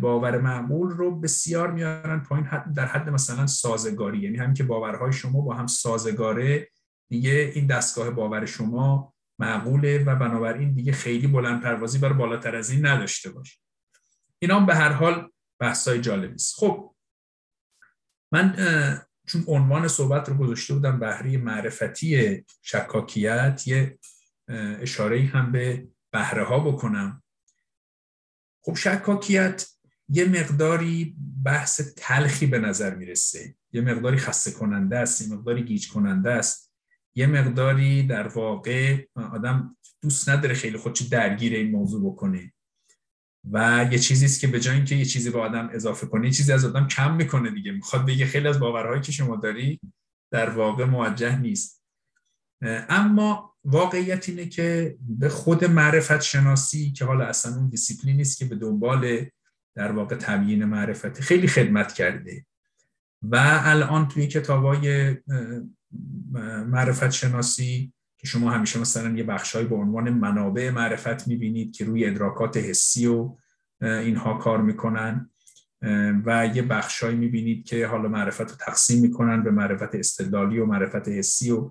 باور 0.00 0.38
معمول 0.38 0.90
رو 0.90 1.20
بسیار 1.20 1.70
میارن 1.70 2.20
پایین 2.20 2.48
در 2.76 2.86
حد 2.86 3.08
مثلا 3.08 3.46
سازگاری. 3.46 4.18
یعنی 4.18 4.36
همین 4.36 4.54
که 4.54 4.64
باورهای 4.64 5.12
شما 5.12 5.40
با 5.40 5.54
هم 5.54 5.66
سازگاره 5.66 6.70
دیگه 7.10 7.52
این 7.54 7.66
دستگاه 7.66 8.10
باور 8.10 8.46
شما 8.46 9.14
معقوله 9.38 10.04
و 10.04 10.16
بنابراین 10.16 10.74
دیگه 10.74 10.92
خیلی 10.92 11.26
بلند 11.26 11.62
پروازی 11.62 11.98
برای 11.98 12.14
بالاتر 12.14 12.56
از 12.56 12.70
این 12.70 12.86
نداشته 12.86 13.30
باشه. 13.30 13.58
اینا 14.38 14.60
به 14.60 14.74
هر 14.74 14.92
حال 14.92 15.30
بحثای 15.60 16.00
جالبی 16.00 16.34
است. 16.34 16.54
خب 16.56 16.94
من 18.32 18.56
چون 19.30 19.44
عنوان 19.46 19.88
صحبت 19.88 20.28
رو 20.28 20.34
گذاشته 20.34 20.74
بودم 20.74 20.98
بهره 20.98 21.36
معرفتی 21.36 22.44
شکاکیت 22.62 23.62
یه 23.66 23.98
اشاره 24.80 25.22
هم 25.22 25.52
به 25.52 25.88
بهره 26.12 26.44
ها 26.44 26.58
بکنم. 26.58 27.22
خب 28.64 28.74
شکاکیت 28.74 29.68
یه 30.08 30.24
مقداری 30.24 31.16
بحث 31.44 31.80
تلخی 31.96 32.46
به 32.46 32.58
نظر 32.58 32.94
می‌رسه. 32.94 33.54
یه 33.72 33.80
مقداری 33.80 34.16
خسته 34.16 34.50
کننده 34.50 34.98
است 34.98 35.22
یه 35.22 35.36
مقداری 35.36 35.64
گیج 35.64 35.88
کننده 35.88 36.30
است. 36.30 36.72
یه 37.14 37.26
مقداری 37.26 38.02
در 38.02 38.28
واقع 38.28 39.06
آدم 39.14 39.76
دوست 40.02 40.28
نداره 40.28 40.54
خیلی 40.54 40.78
خودش 40.78 41.02
درگیر 41.02 41.54
این 41.54 41.70
موضوع 41.70 42.12
بکنه. 42.12 42.52
و 43.52 43.88
یه 43.92 43.98
چیزی 43.98 44.24
است 44.24 44.40
که 44.40 44.46
به 44.46 44.60
جای 44.60 44.76
اینکه 44.76 44.94
یه 44.94 45.04
چیزی 45.04 45.30
به 45.30 45.40
آدم 45.40 45.70
اضافه 45.72 46.06
کنه 46.06 46.26
یه 46.26 46.32
چیزی 46.32 46.52
از 46.52 46.64
آدم 46.64 46.86
کم 46.88 47.16
می‌کنه 47.16 47.50
دیگه. 47.50 47.72
می‌خواد 47.72 48.06
بگه 48.06 48.26
خیلی 48.26 48.48
از 48.48 48.60
باورهایی 48.60 49.00
که 49.00 49.12
شما 49.12 49.36
داری 49.36 49.80
در 50.32 50.50
واقع 50.50 50.84
موجه 50.84 51.38
نیست. 51.38 51.82
اما 52.88 53.56
واقعیت 53.64 54.28
اینه 54.28 54.46
که 54.46 54.96
به 55.00 55.28
خود 55.28 55.64
معرفت 55.64 56.20
شناسی 56.20 56.92
که 56.92 57.04
حالا 57.04 57.24
اصلا 57.24 57.56
اون 57.56 57.68
دیسیپلین 57.68 58.16
نیست 58.16 58.38
که 58.38 58.44
به 58.44 58.56
دنبال 58.56 59.26
در 59.76 59.92
واقع 59.92 60.16
تبیین 60.16 60.64
معرفت 60.64 61.20
خیلی 61.20 61.48
خدمت 61.48 61.92
کرده. 61.92 62.46
و 63.22 63.60
الان 63.64 64.08
توی 64.08 64.26
کتابای 64.26 65.16
معرفت 66.66 67.10
شناسی 67.10 67.92
که 68.20 68.26
شما 68.26 68.50
همیشه 68.50 68.80
مثلا 68.80 69.10
یه 69.16 69.24
بخشهایی 69.24 69.66
به 69.66 69.76
عنوان 69.76 70.10
منابع 70.10 70.70
معرفت 70.70 71.28
می‌بینید 71.28 71.76
که 71.76 71.84
روی 71.84 72.06
ادراکات 72.06 72.56
حسی 72.56 73.06
و 73.06 73.36
اینها 73.80 74.34
کار 74.34 74.62
می‌کنن 74.62 75.30
و 76.26 76.50
یه 76.54 76.62
بخشایی 76.62 77.16
می‌بینید 77.16 77.64
که 77.64 77.86
حالا 77.86 78.08
معرفت 78.08 78.40
رو 78.40 78.56
تقسیم 78.60 79.02
می‌کنن 79.02 79.42
به 79.42 79.50
معرفت 79.50 79.94
استدلالی 79.94 80.58
و 80.58 80.66
معرفت 80.66 81.08
حسی 81.08 81.50
و 81.50 81.70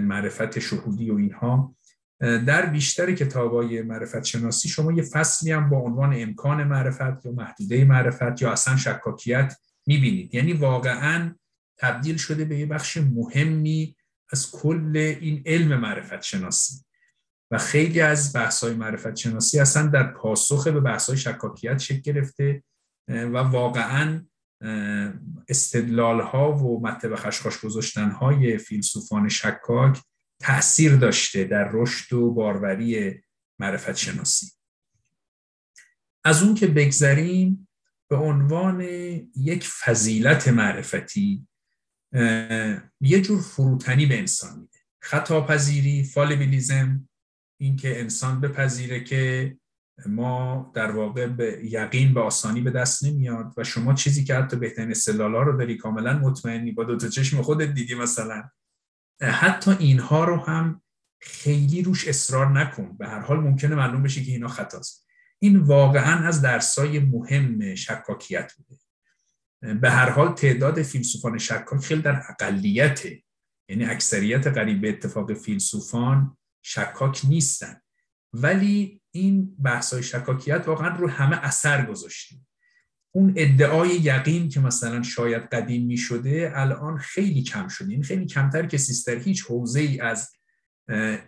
معرفت 0.00 0.58
شهودی 0.58 1.10
و 1.10 1.16
اینها. 1.16 1.76
در 2.20 2.66
بیشتر 2.66 3.12
کتابای 3.12 3.82
معرفت 3.82 4.24
شناسی 4.24 4.68
شما 4.68 4.92
یه 4.92 5.02
فصلی 5.02 5.52
هم 5.52 5.70
با 5.70 5.76
عنوان 5.76 6.14
امکان 6.16 6.64
معرفت 6.64 7.26
یا 7.26 7.32
محدوده 7.32 7.84
معرفت 7.84 8.42
یا 8.42 8.52
اصلا 8.52 8.76
شکاکیت 8.76 9.56
می‌بینید. 9.86 10.34
یعنی 10.34 10.52
واقعا 10.52 11.34
تبدیل 11.78 12.16
شده 12.16 12.44
به 12.44 12.58
یه 12.58 12.66
بخش 12.66 12.96
مهمی 12.96 13.96
از 14.32 14.50
کل 14.50 15.16
این 15.20 15.42
علم 15.46 15.80
معرفت 15.80 16.22
شناسی 16.22 16.84
و 17.50 17.58
خیلی 17.58 18.00
از 18.00 18.36
بحث 18.36 18.64
های 18.64 18.74
معرفت 18.74 19.16
شناسی 19.16 19.60
اصلا 19.60 19.86
در 19.86 20.12
پاسخ 20.12 20.68
به 20.68 20.80
بحث 20.80 21.08
های 21.08 21.18
شکاکیت 21.18 21.78
شکل 21.78 22.00
گرفته 22.00 22.62
و 23.08 23.36
واقعا 23.36 24.26
استدلال 25.48 26.20
ها 26.20 26.52
و 26.52 26.86
مطلب 26.86 27.14
خشخاش 27.16 27.60
گذاشتن 27.60 28.10
های 28.10 28.58
فیلسوفان 28.58 29.28
شکاک 29.28 30.02
تأثیر 30.40 30.96
داشته 30.96 31.44
در 31.44 31.70
رشد 31.72 32.12
و 32.12 32.30
باروری 32.30 33.22
معرفت 33.58 33.96
شناسی 33.96 34.52
از 36.24 36.42
اون 36.42 36.54
که 36.54 36.66
بگذریم 36.66 37.68
به 38.10 38.16
عنوان 38.16 38.80
یک 39.36 39.68
فضیلت 39.68 40.48
معرفتی 40.48 41.48
یه 43.00 43.20
جور 43.22 43.40
فروتنی 43.40 44.06
به 44.06 44.18
انسان 44.18 44.58
میده. 44.58 44.78
خطاپذیری 45.02 46.04
فالبیلیزم 46.04 47.08
اینکه 47.60 48.00
انسان 48.00 48.40
بپذیره 48.40 49.04
که 49.04 49.56
ما 50.06 50.72
در 50.74 50.90
واقع 50.90 51.26
به 51.26 51.60
یقین 51.64 52.14
به 52.14 52.20
آسانی 52.20 52.60
به 52.60 52.70
دست 52.70 53.04
نمیاد 53.04 53.54
و 53.56 53.64
شما 53.64 53.94
چیزی 53.94 54.24
که 54.24 54.34
حتی 54.34 54.56
بهترین 54.56 54.90
استدلالا 54.90 55.42
رو 55.42 55.58
داری 55.58 55.76
کاملا 55.76 56.18
مطمئنی 56.18 56.72
با 56.72 56.84
دو 56.84 56.96
تا 56.96 57.08
چشم 57.08 57.42
خودت 57.42 57.68
دیدی 57.68 57.94
مثلا. 57.94 58.42
حتی 59.20 59.70
اینها 59.70 60.24
رو 60.24 60.36
هم 60.36 60.82
خیلی 61.20 61.82
روش 61.82 62.08
اصرار 62.08 62.60
نکن. 62.60 62.96
به 62.96 63.08
هر 63.08 63.20
حال 63.20 63.40
ممکنه 63.40 63.74
معلوم 63.74 64.02
بشه 64.02 64.24
که 64.24 64.32
اینا 64.32 64.48
خطاست. 64.48 65.06
این 65.38 65.56
واقعا 65.56 66.26
از 66.26 66.42
درسای 66.42 66.98
مهم 66.98 67.74
شکاکیت 67.74 68.52
بوده. 68.56 68.80
به 69.80 69.90
هر 69.90 70.10
حال 70.10 70.34
تعداد 70.34 70.82
فیلسوفان 70.82 71.38
شکاک 71.38 71.80
خیلی 71.80 72.02
در 72.02 72.22
اقلیته. 72.28 73.22
یعنی 73.68 73.84
اکثریت 73.84 74.46
قریب 74.46 74.80
به 74.80 74.88
اتفاق 74.88 75.34
فیلسوفان 75.34 76.36
شکاک 76.62 77.20
نیستن. 77.28 77.80
ولی 78.32 79.00
این 79.10 79.56
بحث 79.62 79.92
های 79.92 80.02
شکاکیت 80.02 80.64
واقعا 80.66 80.96
رو 80.96 81.08
همه 81.08 81.44
اثر 81.44 81.86
گذاشته 81.86 82.36
اون 83.14 83.32
ادعای 83.36 83.88
یقین 83.88 84.48
که 84.48 84.60
مثلا 84.60 85.02
شاید 85.02 85.42
قدیم 85.42 85.86
می 85.86 85.96
شده 85.96 86.52
الان 86.54 86.98
خیلی 86.98 87.42
کم 87.42 87.68
شده. 87.68 87.84
این 87.84 87.92
یعنی 87.92 88.04
خیلی 88.04 88.26
کمتر 88.26 88.66
که 88.66 88.78
سیستر 88.78 89.16
هیچ 89.16 89.44
حوزه 89.44 89.80
ای 89.80 90.00
از 90.00 90.30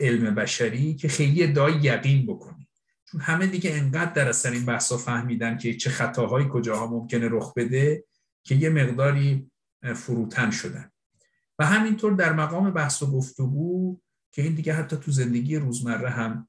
علم 0.01 0.34
بشری 0.34 0.95
که 0.95 1.09
خیلی 1.09 1.43
ادعای 1.43 1.74
یقین 1.74 2.26
بکنی 2.26 2.68
چون 3.11 3.20
همه 3.20 3.47
دیگه 3.47 3.74
انقدر 3.74 4.12
در 4.12 4.28
اثر 4.28 4.51
این 4.51 4.66
بحثا 4.66 4.97
فهمیدن 4.97 5.59
که 5.59 5.74
چه 5.74 5.91
خطاهایی 5.91 6.47
کجاها 6.51 6.87
ممکنه 6.87 7.28
رخ 7.30 7.55
بده 7.55 8.05
که 8.47 8.55
یه 8.55 8.70
مقداری 8.70 9.51
فروتن 9.94 10.51
شدن. 10.51 10.90
و 11.59 11.66
همینطور 11.66 12.12
در 12.12 12.32
مقام 12.32 12.70
بحث 12.70 13.03
و 13.03 13.07
گفتگو 13.07 14.01
که 14.32 14.42
این 14.42 14.55
دیگه 14.55 14.72
حتی 14.72 14.97
تو 14.97 15.11
زندگی 15.11 15.57
روزمره 15.57 16.11
هم 16.11 16.49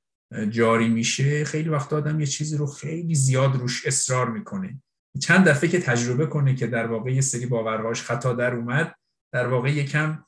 جاری 0.50 0.90
میشه 0.90 1.46
خیلی 1.46 1.70
وقت 1.70 1.94
آدم 1.94 2.20
یه 2.20 2.26
چیزی 2.26 2.58
رو 2.58 2.66
خیلی 2.66 3.16
زیاد 3.16 3.56
روش 3.56 3.88
اصرار 3.88 4.32
می‌کنه. 4.32 4.82
چند 5.22 5.48
دفعه 5.48 5.70
که 5.70 5.80
تجربه 5.80 6.26
کنه 6.26 6.56
که 6.56 6.68
در 6.68 6.88
واقع 6.88 7.12
یه 7.12 7.22
سری 7.22 7.46
باورهاش 7.46 8.02
خطا 8.02 8.34
در 8.34 8.56
اومد 8.56 8.96
در 9.32 9.48
واقع 9.48 9.72
یکم 9.74 10.24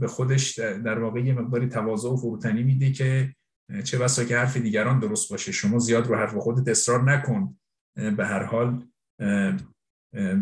به 0.00 0.06
خودش 0.08 0.58
در 0.58 0.98
واقع 0.98 1.20
یه 1.20 1.32
مقداری 1.32 1.68
تواضع 1.68 2.08
و 2.08 2.16
فروتنی 2.16 2.62
میده 2.62 2.92
که 2.92 3.34
چه 3.84 3.98
بسا 3.98 4.24
که 4.24 4.38
حرف 4.38 4.56
دیگران 4.56 4.98
درست 4.98 5.30
باشه. 5.30 5.52
شما 5.52 5.78
زیاد 5.78 6.06
رو 6.06 6.16
حرف 6.16 6.34
خودت 6.34 6.68
اصرار 6.68 7.12
نکن. 7.12 7.58
به 7.94 8.26
هر 8.26 8.42
حال 8.42 8.86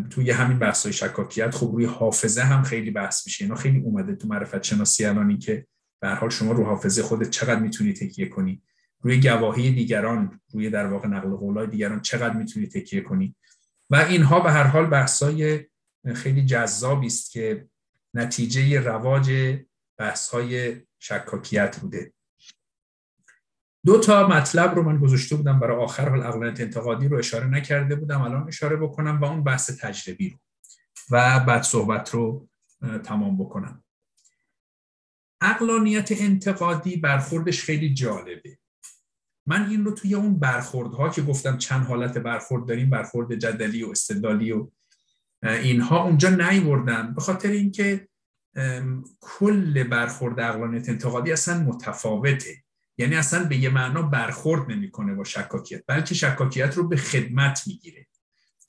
توی 0.09 0.31
همین 0.31 0.59
بحث 0.59 0.83
های 0.83 0.93
شکاکیت 0.93 1.55
خب 1.55 1.71
روی 1.73 1.85
حافظه 1.85 2.41
هم 2.41 2.63
خیلی 2.63 2.91
بحث 2.91 3.27
میشه. 3.27 3.45
اینا 3.45 3.55
خیلی 3.55 3.79
اومده 3.79 4.15
تو 4.15 4.27
معرفت 4.27 4.63
شناسی 4.63 5.05
الانی 5.05 5.37
که 5.37 5.67
به 6.01 6.09
حال 6.09 6.29
شما 6.29 6.51
رو 6.51 6.65
حافظه 6.65 7.03
خودت 7.03 7.29
چقدر 7.29 7.59
می‌تونی 7.59 7.93
تکیه 7.93 8.29
کنی. 8.29 8.61
روی 9.01 9.21
گواهی 9.21 9.71
دیگران 9.71 10.41
روی 10.53 10.69
در 10.69 10.85
واقع 10.85 11.07
نقل 11.07 11.29
قولای 11.29 11.67
دیگران 11.67 12.01
چقدر 12.01 12.33
می‌تونی 12.33 12.67
تکیه 12.67 13.01
کنی. 13.01 13.35
و 13.89 13.95
اینها 13.95 14.39
به 14.39 14.51
هر 14.51 14.63
حال 14.63 14.85
بحثای 14.85 15.65
خیلی 16.15 16.45
جذابی 16.45 17.07
است 17.07 17.31
که 17.31 17.67
نتیجه 18.13 18.79
رواج 18.79 19.57
بحث‌های 19.97 20.75
شکاکیت 20.99 21.79
بوده. 21.79 22.13
دو 23.85 23.99
تا 23.99 24.27
مطلب 24.27 24.75
رو 24.75 24.83
من 24.83 24.97
گذاشته 24.97 25.35
بودم 25.35 25.59
برای 25.59 25.83
آخر 25.83 26.09
حال 26.09 26.23
اقلانیت 26.23 26.61
انتقادی 26.61 27.07
رو 27.07 27.17
اشاره 27.17 27.47
نکرده 27.47 27.95
بودم 27.95 28.21
الان 28.21 28.47
اشاره 28.47 28.75
بکنم 28.75 29.19
با 29.19 29.29
اون 29.29 29.43
بحث 29.43 29.79
تجربی 29.79 30.29
رو 30.29 30.37
و 31.11 31.39
بعد 31.39 31.61
صحبت 31.61 32.09
رو 32.09 32.49
تمام 33.03 33.37
بکنم. 33.37 33.83
اقلانیت 35.41 36.11
انتقادی 36.11 36.97
برخوردش 36.97 37.63
خیلی 37.63 37.93
جالبه. 37.93 38.57
من 39.45 39.69
این 39.69 39.85
رو 39.85 39.91
توی 39.91 40.15
اون 40.15 40.39
برخوردها 40.39 41.09
که 41.09 41.21
گفتم 41.21 41.57
چند 41.57 41.85
حالت 41.85 42.17
برخورد 42.17 42.65
داریم 42.65 42.89
برخورد 42.89 43.35
جدلی 43.35 43.83
و 43.83 43.89
استدلالی 43.89 44.51
و 44.51 44.67
اینها 45.43 46.03
اونجا 46.03 46.29
نیوردم. 46.29 47.13
به 47.13 47.21
خاطر 47.21 47.49
اینکه 47.49 48.07
کل 49.19 49.83
برخورد 49.83 50.39
اقلانیت 50.39 50.89
انتقادی 50.89 51.31
اصلا 51.31 51.59
متفاوته. 51.59 52.63
یعنی 53.01 53.15
اصلا 53.15 53.43
به 53.43 53.57
یه 53.57 53.69
معنا 53.69 54.01
برخورد 54.01 54.71
نمی‌کنه 54.71 55.15
با 55.15 55.23
شکاکیت 55.23 55.83
بلکه 55.87 56.15
شکاکیت 56.15 56.77
رو 56.77 56.87
به 56.87 56.97
خدمت 56.97 57.63
می‌گیره. 57.67 58.07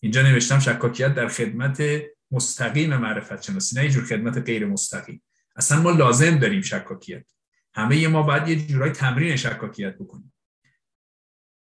اینجا 0.00 0.22
نوشتم 0.22 0.58
شکاکیت 0.58 1.14
در 1.14 1.28
خدمت 1.28 1.82
مستقیم 2.30 2.96
معرفت 2.96 3.42
شناسی 3.42 3.76
نه 3.76 3.84
یه 3.84 3.90
جور 3.90 4.04
خدمت 4.04 4.38
غیر 4.38 4.66
مستقیم. 4.66 5.22
اصلا 5.56 5.82
ما 5.82 5.90
لازم 5.90 6.38
داریم 6.38 6.60
شکاکیت. 6.60 7.24
همه 7.74 8.08
ما 8.08 8.22
باید 8.22 8.48
یه 8.48 8.66
جورای 8.66 8.90
تمرین 8.90 9.36
شکاکیت 9.36 9.98
بکنیم. 9.98 10.34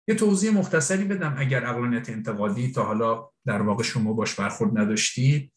یه 0.08 0.14
توضیح 0.14 0.50
مختصری 0.50 1.04
بدم 1.04 1.34
اگر 1.38 1.66
اقلانیت 1.66 2.10
انتقادی 2.10 2.72
تا 2.72 2.84
حالا 2.84 3.30
در 3.46 3.62
واقع 3.62 3.82
شما 3.82 4.12
باش 4.12 4.34
برخورد 4.34 4.78
نداشتید 4.78 5.52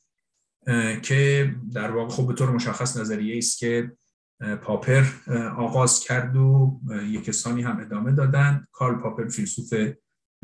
که 1.02 1.56
در 1.74 1.92
واقع 1.92 2.10
خب 2.10 2.28
به 2.28 2.34
طور 2.34 2.52
مشخص 2.52 2.98
نظریه 2.98 3.38
است 3.38 3.58
که 3.58 3.92
پاپر 4.62 5.06
آغاز 5.58 6.00
کرد 6.00 6.36
و 6.36 6.80
یک 7.04 7.24
کسانی 7.24 7.62
هم 7.62 7.80
ادامه 7.80 8.12
دادن. 8.12 8.68
کارل 8.72 9.02
پاپر 9.02 9.28
فیلسوف 9.28 9.74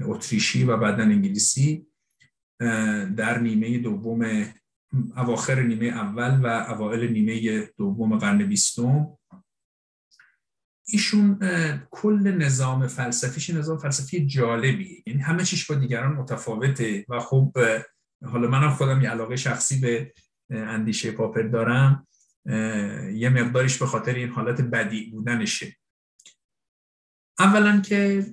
اتریشی 0.02 0.64
و 0.64 0.78
بعدا 0.78 1.04
انگلیسی. 1.04 1.88
در 3.18 3.40
نیمه 3.40 3.78
دوم 3.78 4.46
اواخر 5.18 5.62
نیمه 5.62 5.86
اول 5.86 6.40
و 6.44 6.48
اوائل 6.48 7.12
نیمه 7.12 7.62
دوم 7.78 8.18
قرن 8.18 8.46
بیستم. 8.46 9.08
ایشون 10.88 11.40
کل 11.92 12.32
نظام 12.38 12.88
فلسفیش 12.88 13.50
نظام 13.50 13.78
فلسفی 13.78 14.26
جالبیه. 14.26 15.04
یعنی 15.08 15.20
همه 15.22 15.44
چیش 15.44 15.72
با 15.72 15.76
دیگران 15.76 16.14
متفاوته 16.14 17.06
و 17.10 17.20
خب 17.20 17.58
حالا 18.26 18.48
منم 18.48 18.70
خودم 18.70 19.02
یه 19.02 19.10
علاقه 19.10 19.36
شخصی 19.36 19.80
به 19.80 20.14
اندیشه 20.50 21.12
پاپر 21.12 21.42
دارم. 21.42 22.08
یه 23.14 23.30
مقداریش 23.30 23.78
به 23.78 23.86
خاطر 23.86 24.14
این 24.14 24.30
حالت 24.30 24.62
بدی 24.62 25.10
بودنشه. 25.12 25.78
اولا 27.40 27.82
که 27.82 28.26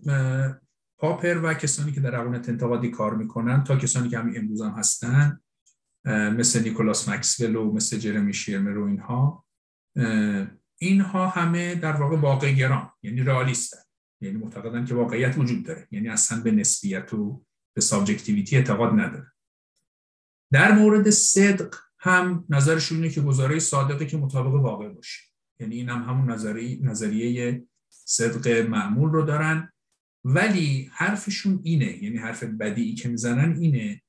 پاپر 0.99 1.41
و 1.43 1.55
کسانی 1.55 1.93
که 1.93 2.01
در 2.01 2.15
اقلانیت 2.15 2.49
انتقادی 2.49 2.91
کار 2.91 3.15
می‌کنن 3.15 3.65
تا 3.65 3.77
کسانی 3.77 4.09
که 4.09 4.19
همین 4.19 4.39
امروز 4.39 4.63
هم 4.63 4.71
هستن 4.71 5.41
مثل 6.07 6.63
نیکولاس 6.63 7.09
مکسول 7.09 7.57
و 7.57 7.73
مثل 7.73 7.99
جرمی 7.99 8.35
شیرمر 8.35 8.79
و 8.79 8.87
اینها 8.87 9.45
اینها 10.79 11.29
همه 11.29 11.75
در 11.75 11.93
واقع 11.93 12.17
واقع 12.17 12.53
گران 12.53 12.91
یعنی 13.03 13.23
رئالیستن. 13.23 13.79
یعنی 14.21 14.37
معتقدن 14.37 14.85
که 14.85 14.95
واقعیت 14.95 15.39
وجود 15.39 15.65
داره. 15.65 15.89
یعنی 15.91 16.09
اصلا 16.09 16.41
به 16.41 16.51
نسبیت 16.51 17.15
و 17.15 17.45
به 17.75 17.81
سابجکتیویتی 17.81 18.57
اعتقاد 18.57 18.93
نداره 18.93 19.33
در 20.53 20.73
مورد 20.73 21.11
صدق 21.11 21.75
هم 21.99 22.45
نظرشون 22.49 22.99
اینه 22.99 23.11
که 23.11 23.21
گزاره 23.21 23.59
صادقه 23.59 24.07
که 24.07 24.17
مطابق 24.17 24.55
واقع 24.55 24.89
باشه. 24.89 25.21
یعنی 25.61 25.75
این 25.75 25.89
هم 25.89 26.03
همون 26.03 26.31
نظریه, 26.31 26.79
نظریه 26.83 27.63
صدق 27.89 28.49
معمول 28.49 29.11
رو 29.11 29.23
دارن. 29.23 29.73
ولی 30.25 30.91
حرفشون 30.93 31.61
اینه 31.63 32.05
یعنی 32.05 32.17
حرف 32.17 32.45
بدیعی 32.45 32.95
که 32.95 33.09
می‌زنن 33.09 33.57
اینه 33.61 34.03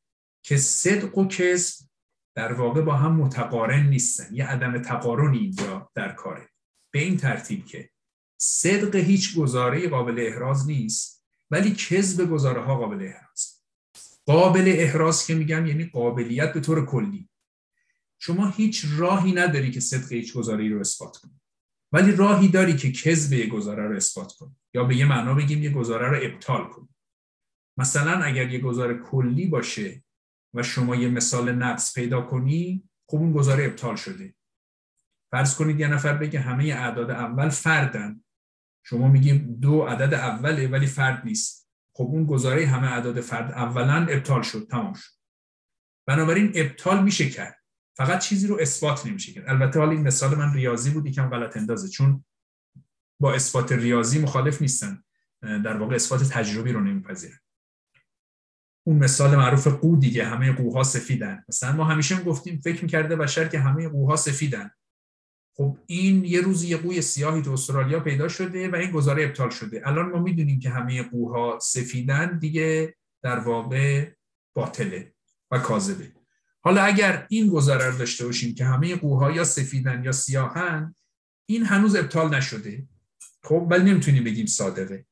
که 0.43 0.57
صدق 0.57 1.17
و 1.17 1.27
کذب 1.27 1.87
در 2.35 2.53
واقع 2.53 2.81
با 2.81 2.95
هم 2.95 3.15
متقارن 3.15 3.87
نیستن. 3.87 4.35
یه 4.35 4.45
عدم 4.45 4.81
تقارنی 4.81 5.37
اینجا 5.37 5.91
در 5.95 6.11
کاره. 6.11 6.49
به 6.93 6.99
این 6.99 7.17
ترتیب 7.17 7.65
که 7.65 7.89
صدق 8.37 8.95
هیچ 8.95 9.37
گزاره 9.37 9.89
قابل 9.89 10.15
احراز 10.19 10.67
نیست 10.67 11.25
ولی 11.51 11.71
کذب 11.71 12.29
گزاره 12.29 12.61
ها 12.61 12.77
قابل 12.77 13.03
احراز. 13.05 13.63
قابل 14.25 14.73
احراز 14.77 15.27
که 15.27 15.35
میگم 15.35 15.65
یعنی 15.65 15.85
قابلیت 15.85 16.53
به 16.53 16.59
طور 16.59 16.85
کلی. 16.85 17.29
شما 18.19 18.49
هیچ 18.49 18.85
راهی 18.97 19.31
نداری 19.31 19.71
که 19.71 19.79
صدق 19.79 20.11
هیچ 20.11 20.33
گزاره 20.33 20.69
رو 20.69 20.79
اثبات 20.79 21.17
کنی. 21.17 21.41
ولی 21.91 22.11
راهی 22.11 22.47
داری 22.47 22.75
که 22.75 22.91
کذب 22.91 23.33
یه 23.33 23.47
گزاره 23.47 23.87
رو 23.87 23.95
اثبات 23.95 24.33
کنی. 24.33 24.55
یا 24.73 24.83
به 24.83 24.95
یه 24.95 25.05
معنا 25.05 25.33
بگیم 25.33 25.63
یه 25.63 25.69
گزاره 25.69 26.09
رو 26.09 26.17
ابطال 26.21 26.69
کنی. 26.69 26.89
مثلا 27.77 28.23
اگر 28.23 28.51
یه 28.51 28.59
گزاره 28.59 28.97
کلی 28.97 29.47
باشه 29.47 30.03
و 30.53 30.63
شما 30.63 30.95
یه 30.95 31.09
مثال 31.09 31.51
نقص 31.51 31.93
پیدا 31.93 32.21
کنی 32.21 32.89
خب 33.07 33.17
اون 33.17 33.33
گزاره 33.33 33.65
ابطال 33.65 33.95
شده. 33.95 34.35
فرض 35.31 35.55
کنید 35.55 35.79
یه 35.79 35.87
نفر 35.87 36.13
بگه 36.13 36.39
همه 36.39 36.63
اعداد 36.63 37.11
اول 37.11 37.49
فردن. 37.49 38.23
شما 38.83 39.07
میگیم 39.07 39.57
دو 39.61 39.81
عدد 39.81 40.13
اوله 40.13 40.67
ولی 40.67 40.87
فرد 40.87 41.25
نیست. 41.25 41.69
خب 41.93 42.03
اون 42.03 42.25
گزاره 42.25 42.65
همه 42.65 42.87
اعداد 42.87 43.21
فرد 43.21 43.51
اولا 43.51 44.07
ابطال 44.09 44.41
شد 44.41 44.67
تمام 44.71 44.93
شد. 44.93 45.11
بنابراین 46.07 46.51
ابطال 46.55 47.03
میشه 47.03 47.29
کرد. 47.29 47.63
فقط 47.97 48.19
چیزی 48.19 48.47
رو 48.47 48.57
اثبات 48.61 49.05
نمیشه 49.05 49.31
کرد. 49.33 49.49
البته 49.49 49.79
حالا 49.79 49.91
این 49.91 50.01
مثال 50.01 50.37
من 50.37 50.53
ریاضی 50.53 50.89
بود 50.89 51.05
یکم 51.05 51.29
غلط 51.29 51.57
اندازه 51.57 51.87
چون 51.87 52.25
با 53.19 53.33
اثبات 53.33 53.71
ریاضی 53.71 54.19
مخالف 54.19 54.61
نیستن. 54.61 55.03
در 55.41 55.77
واقع 55.77 55.95
اثبات 55.95 56.23
تجربی 56.23 56.71
رو 56.71 56.79
نمیپذیرن. 56.79 57.39
اون 58.87 58.97
مثال 58.97 59.35
معروف 59.35 59.67
قو 59.67 59.95
دیگه 59.95 60.25
همه 60.25 60.51
قوها 60.51 60.83
سفیدن. 60.83 61.43
مثلا 61.49 61.71
ما 61.71 61.83
همیشه 61.83 62.23
گفتیم 62.23 62.59
فکر 62.59 62.81
می‌کرده 62.81 63.15
بشر 63.15 63.47
که 63.47 63.59
همه 63.59 63.87
قوها 63.87 64.15
سفیدن. 64.15 64.71
خب 65.55 65.77
این 65.85 66.25
یه 66.25 66.41
روزی 66.41 66.67
یه 66.67 66.77
قوی 66.77 67.01
سیاهی 67.01 67.41
تو 67.41 67.51
استرالیا 67.51 67.99
پیدا 67.99 68.27
شده 68.27 68.69
و 68.69 68.75
این 68.75 68.91
گزاره 68.91 69.23
ابطال 69.23 69.49
شده. 69.49 69.81
الان 69.85 70.09
ما 70.09 70.19
می‌دونیم 70.19 70.59
که 70.59 70.69
همه 70.69 71.03
قوها 71.03 71.59
سفیدن 71.61 72.39
دیگه 72.39 72.95
در 73.23 73.39
واقع 73.39 74.11
باطله 74.55 75.13
و 75.51 75.59
کاذبه. 75.59 76.16
حالا 76.63 76.81
اگر 76.81 77.27
این 77.29 77.49
رو 77.49 77.61
داشته 77.61 78.25
باشیم 78.25 78.55
که 78.55 78.65
همه 78.65 78.95
قوها 78.95 79.31
یا 79.31 79.43
سفیدن 79.43 80.03
یا 80.03 80.11
سیاهن 80.11 80.95
این 81.49 81.65
هنوز 81.65 81.95
ابطال 81.95 82.35
نشده. 82.35 82.87
خب 83.43 83.67
ولی 83.71 83.91
نمی‌تونیم 83.91 84.23
بگیم 84.23 84.45
صادقه. 84.45 85.05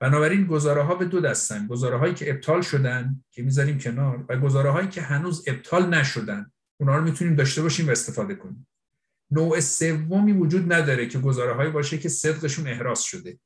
بنابراین 0.00 0.46
گزاره 0.46 0.82
ها 0.82 0.94
به 0.94 1.04
دو 1.04 1.20
دستن. 1.20 1.66
گزاره 1.66 1.98
هایی 1.98 2.14
که 2.14 2.30
ابطال 2.30 2.62
شدن 2.62 3.24
که 3.30 3.42
می‌ذاریم 3.42 3.78
کنار 3.78 4.24
و 4.28 4.36
گزاره 4.36 4.70
هایی 4.70 4.88
که 4.88 5.02
هنوز 5.02 5.44
ابطال 5.46 5.94
نشدن. 5.94 6.52
اونا 6.80 6.96
رو 6.96 7.04
می‌تونیم 7.04 7.34
داشته 7.34 7.62
باشیم 7.62 7.88
و 7.88 7.90
استفاده 7.90 8.34
کنیم. 8.34 8.68
نوع 9.30 9.60
سومی 9.60 10.32
وجود 10.32 10.72
نداره 10.72 11.06
که 11.06 11.18
گزاره 11.18 11.54
هایی 11.54 11.70
باشه 11.70 11.98
که 11.98 12.08
صدقشون 12.08 12.68
احراز 12.68 13.02
شده. 13.02 13.40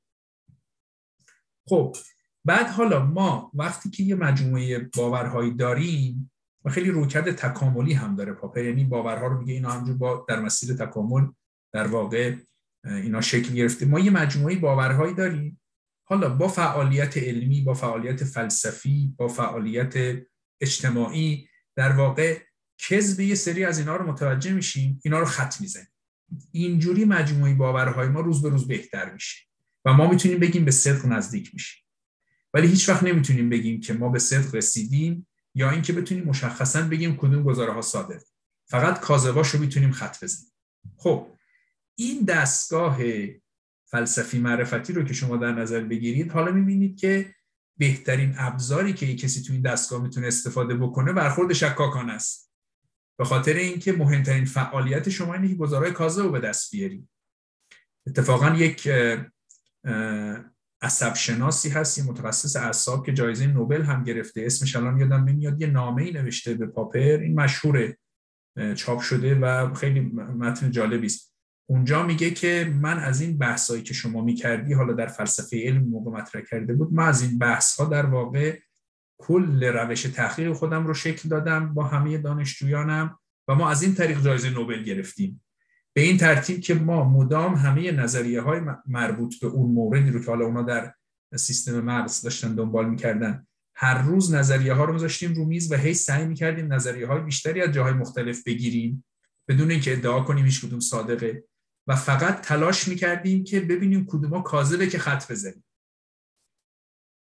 خب 1.68 1.96
بعد 2.44 2.66
حالا 2.66 3.06
ما 3.06 3.50
وقتی 3.54 3.90
که 3.90 4.02
یه 4.02 4.14
مجموعه 4.14 4.78
باورهایی 4.78 5.54
داریم 5.54 6.31
و 6.64 6.70
خیلی 6.70 6.90
روکرد 6.90 7.32
تکاملی 7.32 7.92
هم 7.92 8.16
داره 8.16 8.32
پاپر. 8.32 8.64
یعنی 8.64 8.84
باورها 8.84 9.26
رو 9.26 9.40
میگه 9.40 9.52
اینا 9.52 9.70
همجور 9.70 9.96
با 9.96 10.26
در 10.28 10.40
مسیر 10.40 10.76
تکامل 10.76 11.26
در 11.72 11.86
واقع 11.86 12.36
اینا 12.84 13.20
شکل 13.20 13.54
گرفته. 13.54 13.86
ما 13.86 14.00
یه 14.00 14.10
مجموعه 14.10 14.56
باورهایی 14.56 15.14
داریم. 15.14 15.60
حالا 16.04 16.28
با 16.28 16.48
فعالیت 16.48 17.16
علمی 17.16 17.60
با 17.60 17.74
فعالیت 17.74 18.24
فلسفی 18.24 19.14
با 19.16 19.28
فعالیت 19.28 19.94
اجتماعی 20.60 21.48
در 21.76 21.92
واقع 21.92 22.38
کذب 22.78 23.20
یه 23.20 23.34
سری 23.34 23.64
از 23.64 23.78
اینا 23.78 23.96
رو 23.96 24.12
متوجه 24.12 24.52
میشیم 24.52 25.00
اینا 25.04 25.18
رو 25.18 25.24
خط 25.24 25.60
می‌زنیم. 25.60 25.88
اینجوری 26.52 27.04
مجموعی 27.04 27.54
باورهای 27.54 28.08
ما 28.08 28.20
روز 28.20 28.42
به 28.42 28.48
روز 28.48 28.68
بهتر 28.68 29.12
میشه 29.12 29.46
و 29.84 29.92
ما 29.92 30.10
می‌تونیم 30.10 30.38
بگیم 30.38 30.64
به 30.64 30.70
صدق 30.70 31.06
نزدیک 31.06 31.50
میشیم. 31.54 31.82
ولی 32.54 32.68
هیچ 32.68 32.88
وقت 32.88 33.02
نمی‌تونیم 33.02 33.48
بگیم 33.48 33.80
که 33.80 33.94
ما 33.94 34.08
به 34.08 34.18
صدق 34.18 34.54
رسیدیم. 34.54 35.26
یا 35.54 35.70
اینکه 35.70 35.92
بتونیم 35.92 36.24
مشخصا 36.24 36.82
بگیم 36.82 37.16
کدوم 37.16 37.42
گزاره 37.42 37.72
ها 37.72 37.82
صادق. 37.82 38.22
فقط 38.66 39.00
کاذباش 39.00 39.48
رو 39.48 39.60
می‌تونیم 39.60 39.92
خط 39.92 40.24
بزنیم. 40.24 40.52
خب 40.96 41.26
این 41.94 42.24
دستگاه 42.24 42.98
فلسفی 43.86 44.38
معرفتی 44.38 44.92
رو 44.92 45.04
که 45.04 45.14
شما 45.14 45.36
در 45.36 45.52
نظر 45.52 45.80
بگیرید 45.80 46.32
حالا 46.32 46.52
می‌بینید 46.52 47.00
که 47.00 47.34
بهترین 47.76 48.34
ابزاری 48.38 48.92
که 48.92 49.16
کسی 49.16 49.42
تو 49.42 49.52
این 49.52 49.62
دستگاه 49.62 50.02
می‌تونه 50.02 50.26
استفاده 50.26 50.74
بکنه 50.74 51.12
برخورد 51.12 51.52
شکاکان 51.52 52.10
است. 52.10 52.52
به 53.18 53.24
خاطر 53.24 53.54
اینکه 53.54 53.92
مهمترین 53.92 54.44
فعالیت 54.44 55.08
شما 55.08 55.34
اینه 55.34 55.48
که 55.48 55.54
گزارای 55.54 55.92
کاذب 55.92 56.22
رو 56.22 56.30
به 56.30 56.40
دست 56.40 56.70
بیارید. 56.70 57.08
اتفاقا 58.06 58.54
یک 58.56 58.88
عصب 60.82 61.14
شناسی 61.14 61.68
هست 61.68 61.98
یه 61.98 62.04
متخصص 62.04 62.56
اعصاب 62.56 63.06
که 63.06 63.12
جایزه 63.12 63.46
نوبل 63.46 63.82
هم 63.82 64.04
گرفته. 64.04 64.42
اسمش 64.46 64.76
الان 64.76 64.98
یادم 64.98 65.24
نمیاد 65.24 65.60
یه 65.60 65.66
نامه 65.66 66.02
ای 66.02 66.12
نوشته 66.12 66.54
به 66.54 66.66
پاپر. 66.66 66.98
این 66.98 67.40
مشهور 67.40 67.94
چاپ 68.76 69.00
شده 69.00 69.34
و 69.34 69.74
خیلی 69.74 70.00
متن 70.38 70.70
جالبی 70.70 71.06
است. 71.06 71.32
اونجا 71.70 72.06
میگه 72.06 72.30
که 72.30 72.72
من 72.80 72.98
از 72.98 73.20
این 73.20 73.38
بحثایی 73.38 73.82
که 73.82 73.94
شما 73.94 74.24
می‌کردی 74.24 74.74
حالا 74.74 74.92
در 74.92 75.06
فلسفه 75.06 75.62
علم 75.66 75.84
موقع 75.84 76.10
مطرح 76.10 76.42
کرده 76.50 76.74
بود 76.74 76.92
من 76.92 77.08
از 77.08 77.22
این 77.22 77.38
بحث 77.38 77.76
ها 77.76 77.84
در 77.84 78.06
واقع 78.06 78.58
کل 79.20 79.64
روش 79.64 80.02
تحقیق 80.02 80.52
خودم 80.52 80.86
رو 80.86 80.94
شکل 80.94 81.28
دادم 81.28 81.74
با 81.74 81.84
همه 81.84 82.18
دانشجویانم 82.18 83.18
و 83.48 83.54
ما 83.54 83.70
از 83.70 83.82
این 83.82 83.94
طریق 83.94 84.20
جایزه 84.20 84.50
نوبل 84.50 84.82
گرفتیم. 84.82 85.41
به 85.94 86.02
این 86.02 86.16
ترتیب 86.16 86.60
که 86.60 86.74
ما 86.74 87.04
مدام 87.04 87.54
همه 87.54 87.92
نظریه 87.92 88.40
های 88.40 88.60
مربوط 88.86 89.40
به 89.40 89.46
اون 89.46 89.72
موردی 89.72 90.10
رو 90.10 90.20
که 90.20 90.26
حالا 90.26 90.44
اونا 90.44 90.62
در 90.62 90.94
سیستم 91.36 91.80
مغز 91.80 92.22
داشتن 92.22 92.54
دنبال 92.54 92.90
می‌کردن 92.90 93.46
هر 93.74 94.02
روز 94.02 94.34
نظریه 94.34 94.72
ها 94.72 94.84
رو 94.84 94.92
میذاشتیم 94.92 95.34
رو 95.34 95.44
میز 95.44 95.72
و 95.72 95.74
هی 95.74 95.94
سعی 95.94 96.24
می‌کردیم 96.24 96.72
نظریه 96.72 97.06
های 97.06 97.20
بیشتری 97.20 97.60
از 97.62 97.72
جاهای 97.72 97.92
مختلف 97.92 98.42
بگیریم 98.46 99.04
بدون 99.48 99.70
اینکه 99.70 99.92
ادعا 99.92 100.20
کنیم 100.20 100.44
هیچ 100.44 100.64
کدوم 100.64 100.80
صادقه. 100.80 101.44
و 101.86 101.96
فقط 101.96 102.40
تلاش 102.40 102.88
می‌کردیم 102.88 103.44
که 103.44 103.60
ببینیم 103.60 104.06
کدوما 104.06 104.40
کاذبه 104.40 104.86
که 104.86 104.98
خط 104.98 105.32
بزنیم. 105.32 105.64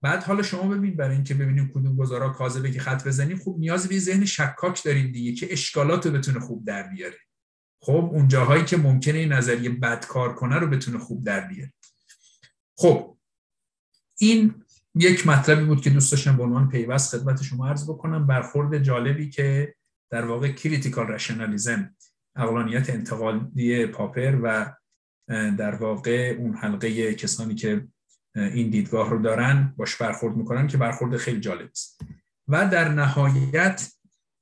بعد 0.03 0.23
حالا 0.23 0.43
شما 0.43 0.69
ببین 0.69 0.97
برای 0.97 1.15
اینکه 1.15 1.35
ببینیم 1.35 1.69
کدوم 1.69 1.97
گزارا 1.97 2.29
کاذبه 2.29 2.71
که 2.71 2.81
خط 2.81 3.07
بزنیم 3.07 3.37
خوب 3.37 3.59
نیاز 3.59 3.89
به 3.89 3.99
ذهن 3.99 4.25
شکاک 4.25 4.85
داریم 4.85 5.13
دیگه 5.13 5.33
که 5.33 5.53
اشکالات 5.53 6.07
رو 6.07 6.13
بتونه 6.13 6.41
خوب 6.41 6.67
در 6.67 6.83
بیاره. 6.83 7.17
خب 7.81 8.11
اون 8.13 8.29
جاهایی 8.29 8.65
که 8.65 8.77
ممکنه 8.77 9.19
این 9.19 9.33
نظریه 9.33 9.71
بد 9.71 10.07
کار 10.07 10.35
کنه 10.35 10.57
رو 10.57 10.67
بتونه 10.67 10.99
خوب 10.99 11.25
در 11.25 11.41
بیاره. 11.41 11.73
خب 12.77 13.17
این 14.19 14.55
یک 14.95 15.27
مطلبی 15.27 15.65
بود 15.65 15.81
که 15.81 15.91
دوست 15.91 16.13
داشتم 16.13 16.37
به 16.37 16.43
عنوان 16.43 16.69
پیوست 16.69 17.17
خدمت 17.17 17.43
شما 17.43 17.69
عرض 17.69 17.91
بکنم. 17.91 18.27
برخورد 18.27 18.79
جالبی 18.79 19.31
که 19.31 19.75
در 20.11 20.25
واقع 20.25 20.53
critical 20.53 21.07
rationalism 21.07 21.95
عقلانیت 22.37 22.91
انتقادی 22.91 23.87
پاپر 23.87 24.39
و 24.43 24.75
در 25.29 25.75
واقع 25.75 26.37
اون 26.39 26.55
حلقه 26.55 27.15
کسانی 27.15 27.55
که 27.55 27.89
این 28.35 28.71
دیدگاه 28.71 29.11
رو 29.11 29.23
دارن 29.23 29.75
باش 29.77 29.97
برخورد 29.97 30.37
می‌کنن 30.37 30.67
که 30.67 30.77
برخورد 30.77 31.17
خیلی 31.17 31.41
جالب 31.41 31.69
است. 31.71 32.01
و 32.49 32.69
در 32.69 32.89
نهایت 32.89 33.93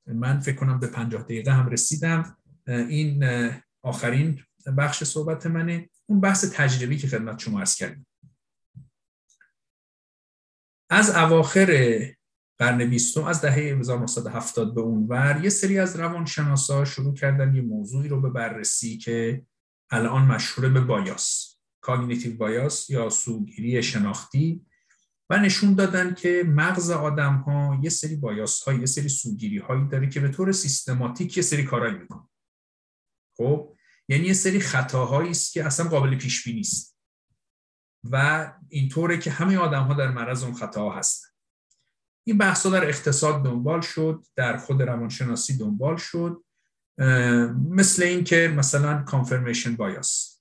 من 0.06 0.40
فکر 0.40 0.56
کنم 0.56 0.80
به 0.80 0.86
پنجاه 0.86 1.22
دقیقه 1.22 1.52
هم 1.52 1.68
رسیدم. 1.68 2.36
این 2.66 3.24
آخرین 3.82 4.42
بخش 4.78 5.04
صحبت 5.04 5.46
منه. 5.46 5.90
اون 6.06 6.20
بحث 6.20 6.44
تجربی 6.52 6.96
که 6.96 7.08
خدمت 7.08 7.38
شما 7.38 7.58
عرض 7.58 7.74
کردیم 7.74 8.06
از 10.90 11.10
اواخر 11.10 12.00
قرن 12.58 12.90
بیستم 12.90 13.24
از 13.24 13.40
دهه 13.40 13.54
1970 13.54 14.74
به 14.74 14.80
اون 14.80 15.06
ور 15.06 15.40
یه 15.44 15.50
سری 15.50 15.78
از 15.78 15.96
روانشناسا 15.96 16.84
شروع 16.84 17.14
کردن 17.14 17.54
یه 17.54 17.62
موضوعی 17.62 18.08
رو 18.08 18.20
به 18.20 18.30
بررسی 18.30 18.98
که 18.98 19.42
الان 19.90 20.22
مشهور 20.22 20.68
به 20.68 20.80
بایاس 20.80 21.56
کاگنیتیو 21.80 22.36
بایاس 22.36 22.90
یا 22.90 23.10
سوگیری 23.10 23.82
شناختی. 23.82 24.66
و 25.30 25.38
نشون 25.38 25.74
دادن 25.74 26.14
که 26.14 26.42
مغز 26.46 26.90
آدم 26.90 27.36
ها 27.36 27.80
یه 27.82 27.90
سری 27.90 28.16
بایاس 28.16 28.62
های 28.62 28.78
یه 28.78 28.86
سری 28.86 29.08
سوگیری 29.08 29.58
هایی 29.58 29.88
داره 29.88 30.08
که 30.08 30.20
به 30.20 30.28
طور 30.28 30.52
سیستماتیک 30.52 31.36
یه 31.36 31.42
سری 31.42 31.64
کارایی 31.64 31.98
می‌کنه. 31.98 32.28
خب 33.36 33.76
یعنی 34.08 34.26
یه 34.26 34.32
سری 34.32 34.60
خطاهایی 34.60 35.30
است 35.30 35.52
که 35.52 35.64
اصلا 35.64 35.88
قابل 35.88 36.16
پیش 36.16 36.44
بینی 36.44 36.60
است 36.60 36.98
و 38.10 38.52
اینطوره 38.68 39.18
که 39.18 39.30
همه 39.30 39.56
آدم 39.56 39.82
ها 39.82 39.94
در 39.94 40.10
معرض 40.10 40.42
اون 40.42 40.54
خطاها 40.54 40.98
هستن. 40.98 41.28
این 42.26 42.38
بحث 42.38 42.66
در 42.66 42.88
اقتصاد 42.88 43.44
دنبال 43.44 43.80
شد 43.80 44.24
در 44.36 44.56
خود 44.56 44.82
روانشناسی 44.82 45.58
دنبال 45.58 45.96
شد 45.96 46.44
مثل 47.70 48.02
اینکه 48.02 48.52
مثلا 48.56 49.02
کانفرمیشن 49.02 49.76
بایاس 49.76 50.40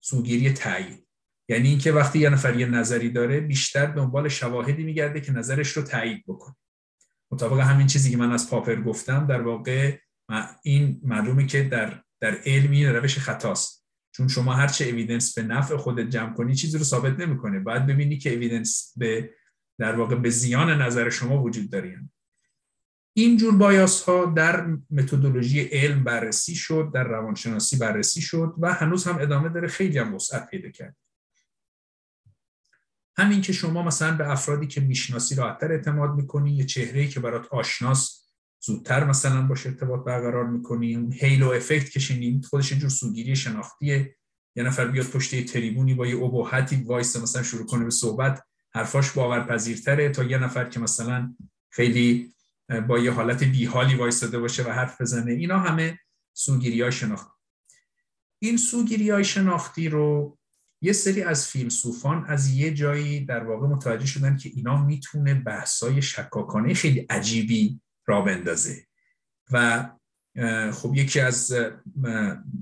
سوگیری 0.00 0.52
تایید 0.52 1.08
یعنی 1.48 1.68
اینکه 1.68 1.92
وقتی 1.92 2.18
یه 2.18 2.30
نفر 2.30 2.56
یه 2.56 2.66
نظری 2.66 3.10
داره 3.10 3.40
بیشتر 3.40 3.86
دنبال 3.86 4.28
شواهدی 4.28 4.84
میگرده 4.84 5.20
که 5.20 5.32
نظرش 5.32 5.72
رو 5.72 5.82
تایید 5.82 6.24
بکنه. 6.26 6.56
مطابق 7.30 7.60
همین 7.60 7.86
چیزی 7.86 8.10
که 8.10 8.16
من 8.16 8.32
از 8.32 8.50
پاپر 8.50 8.82
گفتم 8.82 9.26
در 9.26 9.42
واقع 9.42 9.98
این 10.62 11.00
معلومه 11.04 11.46
که 11.46 11.62
در 11.62 12.02
در 12.22 12.38
علمی 12.46 12.86
روش 12.86 13.18
خطاست. 13.18 13.86
چون 14.12 14.28
شما 14.28 14.52
هر 14.52 14.66
چه 14.66 14.84
اویدنس 14.84 15.34
به 15.34 15.42
نفع 15.42 15.76
خودت 15.76 16.08
جمع 16.08 16.34
کنی 16.34 16.54
چیزی 16.54 16.78
رو 16.78 16.84
ثابت 16.84 17.18
نمی‌کنه. 17.18 17.60
باید 17.60 17.86
ببینی 17.86 18.18
که 18.18 18.34
اویدنس 18.34 18.92
به 18.96 19.30
در 19.78 19.96
واقع 19.96 20.14
به 20.14 20.30
زیان 20.30 20.82
نظر 20.82 21.10
شما 21.10 21.42
وجود 21.42 21.70
داره 21.70 22.00
اینجور 23.16 23.56
بایاس 23.56 24.02
ها 24.02 24.24
در 24.24 24.66
متدولوژی 24.90 25.60
علم 25.60 26.04
بررسی 26.04 26.54
شد 26.54 26.90
در 26.94 27.04
روانشناسی 27.04 27.76
بررسی 27.76 28.20
شد 28.20 28.54
و 28.58 28.74
هنوز 28.74 29.06
هم 29.06 29.18
ادامه 29.18 29.48
داره. 29.48 29.68
خیلی 29.68 29.98
هم 29.98 30.14
وسعت 30.14 30.50
پیدا 30.50 30.70
کرد. 30.70 30.96
همین 33.16 33.40
که 33.40 33.52
شما 33.52 33.82
مثلا 33.82 34.16
به 34.16 34.30
افرادی 34.30 34.66
که 34.66 34.80
می‌شناسی 34.80 35.34
راحتتر 35.34 35.72
اعتماد 35.72 36.10
می‌کنی 36.10 36.52
یه 36.52 36.64
چهره 36.64 37.08
که 37.08 37.20
برات 37.20 37.46
آشناس 37.46 38.21
زودتر 38.64 39.04
مثلا 39.04 39.42
باشه 39.42 39.68
ارتباط 39.68 40.04
برقرار 40.04 40.46
می‌کنی. 40.46 40.94
اون 40.94 41.12
هیلو 41.12 41.48
افکت 41.48 41.90
که 41.90 42.00
شنید 42.00 42.44
خودش 42.44 42.72
جور 42.72 42.90
سوگیری 42.90 43.36
شناختیه. 43.36 44.16
یه 44.56 44.62
نفر 44.62 44.86
بیاد 44.86 45.06
پشت 45.06 45.44
تریبونی 45.44 45.94
با 45.94 46.06
یه 46.06 46.16
ابهتی 46.16 46.76
وایس 46.76 47.16
مثلا 47.16 47.42
شروع 47.42 47.66
کنه 47.66 47.84
به 47.84 47.90
صحبت 47.90 48.42
حرفاش 48.74 49.10
باورپذیرتره 49.10 50.08
تا 50.08 50.24
یه 50.24 50.38
نفر 50.38 50.64
که 50.64 50.80
مثلا 50.80 51.34
خیلی 51.70 52.34
با 52.88 52.98
یه 52.98 53.10
حالت 53.10 53.44
بیحالی 53.44 53.94
وایستاده 53.94 54.38
باشه 54.38 54.62
و 54.62 54.70
حرف 54.70 55.00
بزنه. 55.00 55.32
اینا 55.32 55.58
همه 55.58 55.98
سوگیری 56.32 56.82
های 56.82 56.92
شناختی 56.92 57.30
این 58.38 58.56
سوگیری 58.56 59.10
های 59.10 59.24
شناختی 59.24 59.88
رو 59.88 60.38
یه 60.80 60.92
سری 60.92 61.22
از 61.22 61.46
فیلسوفان 61.46 62.24
از 62.28 62.50
یه 62.50 62.74
جایی 62.74 63.24
در 63.24 63.44
واقع 63.44 63.66
متوجه 63.66 64.06
شدن 64.06 64.36
که 64.36 64.50
اینا 64.54 64.84
می‌تونه 64.84 65.34
بحثای 65.34 66.02
شکاکانه 66.02 66.74
خیلی 66.74 67.06
عجیبی 67.10 67.80
را 68.06 68.20
بندازه. 68.22 68.86
و 69.52 69.88
خب 70.72 70.94
یکی 70.94 71.20
از 71.20 71.54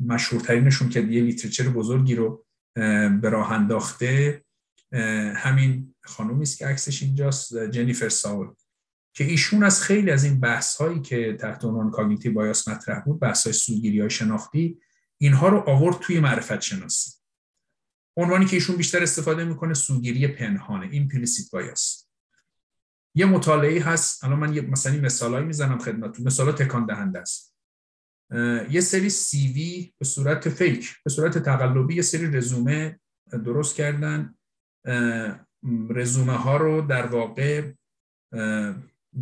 مشهورترینشون 0.06 0.88
که 0.88 1.00
یه 1.00 1.22
literature 1.22 1.68
بزرگی 1.68 2.14
رو 2.14 2.46
به 3.20 3.28
راه 3.30 3.52
انداخته 3.52 4.44
همین 5.36 5.94
خانومی 6.04 6.42
است 6.42 6.58
که 6.58 6.66
عکسش 6.66 7.02
اینجاست 7.02 7.56
جنیفر 7.56 8.08
ساول. 8.08 8.48
که 9.14 9.24
ایشون 9.24 9.62
از 9.62 9.82
خیلی 9.82 10.10
از 10.10 10.24
این 10.24 10.40
بحث 10.40 10.76
هایی 10.76 11.00
که 11.00 11.36
تحت 11.40 11.64
عنوان 11.64 11.90
cognitive 11.90 12.32
bias 12.32 12.68
مطرح 12.68 13.00
بود 13.00 13.20
بحث 13.20 13.44
های 13.44 13.52
سوگیری 13.52 14.00
های 14.00 14.10
شناختی 14.10 14.80
اینها 15.18 15.48
رو 15.48 15.58
آورد 15.58 15.98
توی 15.98 16.20
معرفت 16.20 16.60
شناسی 16.60 17.10
عنوانی 18.16 18.44
که 18.44 18.56
ایشون 18.56 18.76
بیشتر 18.76 19.02
استفاده 19.02 19.44
می‌کنه 19.44 19.74
سوگیری 19.74 20.28
پنهانه 20.28 20.88
implicit 20.90 21.50
bias 21.50 22.09
یه 23.14 23.26
مطالعه 23.26 23.82
هست. 23.82 24.24
الان 24.24 24.38
من 24.38 24.54
یه 24.54 24.62
مثلا 24.62 25.00
مثالایی 25.00 25.46
می‌زنم 25.46 25.78
خدمتتون. 25.78 26.26
مثالا 26.26 26.52
تکان 26.52 26.86
دهنده 26.86 27.18
است. 27.18 27.56
یه 28.70 28.80
سری 28.80 29.10
سی 29.10 29.52
وی 29.52 29.92
به 29.98 30.04
صورت 30.04 30.48
فیک 30.48 30.94
به 31.04 31.10
صورت 31.10 31.38
تقلبی 31.38 31.94
یه 31.94 32.02
سری 32.02 32.26
رزومه 32.26 33.00
درست 33.44 33.76
کردن. 33.76 34.34
رزومه 35.90 36.36
ها 36.36 36.56
رو 36.56 36.82
در 36.82 37.06
واقع 37.06 37.72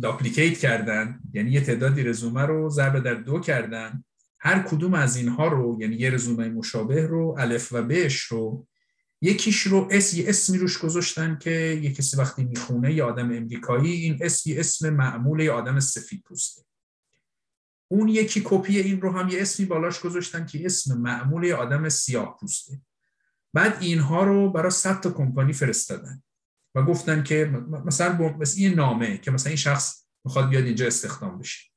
داپلیکیت 0.01 0.57
کردن. 0.57 1.19
یعنی 1.33 1.51
یه 1.51 1.61
تعدادی 1.61 2.03
رزومه 2.03 2.41
رو 2.41 2.69
ضرب 2.69 2.99
در 3.03 3.13
دو 3.13 3.39
کردن. 3.39 4.03
هر 4.39 4.63
کدوم 4.63 4.93
از 4.93 5.17
اینها 5.17 5.47
رو 5.47 5.77
یعنی 5.81 5.95
یه 5.95 6.09
رزومه 6.09 6.49
مشابه 6.49 7.07
رو 7.07 7.35
الف 7.39 7.73
و 7.73 7.81
بش 7.81 8.19
رو 8.19 8.67
یکیش 9.21 9.61
رو 9.61 9.87
اس 9.91 10.13
یه 10.13 10.29
اسمی 10.29 10.57
روش 10.57 10.77
گذاشتن 10.77 11.37
که 11.41 11.51
یه 11.83 11.91
کسی 11.91 12.17
وقتی 12.17 12.43
می‌خونه 12.43 12.93
یه 12.93 13.03
آدم 13.03 13.25
امریکایی 13.25 13.91
این 13.91 14.17
اسم 14.21 14.49
یه 14.49 14.59
اسم 14.59 14.89
معمول 14.89 15.39
یه 15.39 15.51
آدم 15.51 15.79
سفید 15.79 16.23
پوسته. 16.23 16.61
اون 17.91 18.07
یکی 18.07 18.41
کپی 18.45 18.79
این 18.79 19.01
رو 19.01 19.11
هم 19.11 19.29
یه 19.29 19.41
اسمی 19.41 19.65
بالاش 19.65 19.99
گذاشتن 19.99 20.45
که 20.45 20.65
اسم 20.65 20.97
معمول 20.97 21.43
یه 21.43 21.55
آدم 21.55 21.89
سیاه 21.89 22.37
پوسته. 22.39 22.81
بعد 23.53 23.77
اینها 23.81 24.23
رو 24.23 24.51
برای 24.51 24.71
صد 24.71 24.99
تا 24.99 25.11
کمپانی 25.11 25.53
فرستادن 25.53 26.23
و 26.75 26.83
گفتن 26.83 27.23
که 27.23 27.45
مثلا 27.85 28.37
مثل 28.37 28.61
این 28.61 28.73
نامه 28.73 29.17
که 29.17 29.31
مثلا 29.31 29.49
این 29.49 29.57
شخص 29.57 30.05
می‌خواد 30.25 30.49
بیاد 30.49 30.63
اینجا 30.63 30.87
استخدام 30.87 31.39
بشه. 31.39 31.69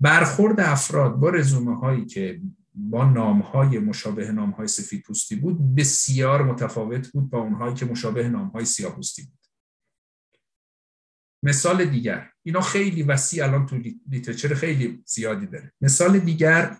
برخورد 0.00 0.60
افراد 0.60 1.14
با 1.14 1.30
رزومه 1.30 1.78
هایی 1.78 2.06
که 2.06 2.40
با 2.78 3.04
نام 3.04 3.40
های 3.40 3.78
مشابه 3.78 4.32
نام 4.32 4.50
های 4.50 4.68
سفید 4.68 5.02
پوستی 5.02 5.36
بود 5.36 5.74
بسیار 5.74 6.42
متفاوت 6.42 7.08
بود 7.08 7.30
با 7.30 7.38
اونهایی 7.38 7.74
که 7.74 7.86
مشابه 7.86 8.28
نام 8.28 8.48
های 8.48 8.64
سیاه 8.64 8.94
پوستی 8.94 9.22
بود. 9.22 9.38
مثال 11.42 11.84
دیگر 11.84 12.30
اینا 12.42 12.60
خیلی 12.60 13.02
وسیع 13.02 13.44
الان 13.44 13.66
تو 13.66 13.80
لیترچر 14.10 14.54
خیلی 14.54 15.02
زیادی 15.06 15.46
داره. 15.46 15.72
مثال 15.80 16.18
دیگر 16.18 16.78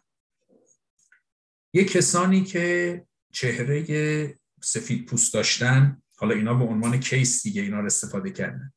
یه 1.72 1.84
کسانی 1.84 2.44
که 2.44 3.06
چهره 3.32 4.38
سفید 4.62 5.06
پوست 5.06 5.34
داشتن 5.34 6.02
حالا 6.16 6.34
اینا 6.34 6.54
به 6.54 6.64
عنوان 6.64 7.00
کیس 7.00 7.42
دیگه 7.42 7.62
اینا 7.62 7.80
رو 7.80 7.86
استفاده 7.86 8.30
کردن. 8.30 8.72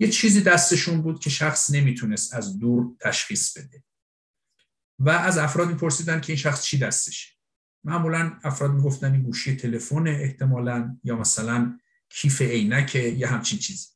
یه 0.00 0.08
چیزی 0.08 0.40
دستشون 0.40 1.02
بود 1.02 1.20
که 1.20 1.30
شخص 1.30 1.70
نمی‌تونست 1.70 2.34
از 2.34 2.58
دور 2.58 2.96
تشخیص 3.00 3.58
بده. 3.58 3.82
و 4.98 5.10
از 5.10 5.38
افراد 5.38 5.68
میپرسیدن 5.68 6.20
که 6.20 6.32
این 6.32 6.36
شخص 6.36 6.62
چی 6.62 6.78
دستشه. 6.78 7.34
معمولا 7.84 8.32
افراد 8.44 8.70
می‌گفتن 8.70 9.12
این 9.12 9.22
گوشی 9.22 9.56
تلفن 9.56 10.06
احتمالا 10.08 10.96
یا 11.04 11.16
مثلا 11.16 11.78
کیف 12.08 12.42
عینک 12.42 12.94
یا 12.94 13.28
همچین 13.28 13.58
چیزی. 13.58 13.86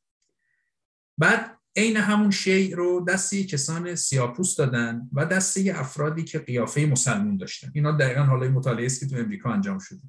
بعد 1.17 1.57
عین 1.75 1.97
همون 1.97 2.31
شی 2.31 2.71
رو 2.71 3.05
دستی 3.07 3.45
کسان 3.45 3.95
سیاپوس 3.95 4.55
دادن 4.55 5.09
و 5.13 5.25
دسته 5.25 5.73
افرادی 5.75 6.23
که 6.23 6.39
قیافه 6.39 6.85
مسلمون 6.85 7.37
داشتن. 7.37 7.71
اینا 7.73 7.91
دقیقا 7.91 8.23
حالا 8.23 8.49
مطالعه 8.49 8.85
است 8.85 8.99
که 8.99 9.07
تو 9.07 9.15
امریکا 9.15 9.53
انجام 9.53 9.79
شده. 9.79 10.01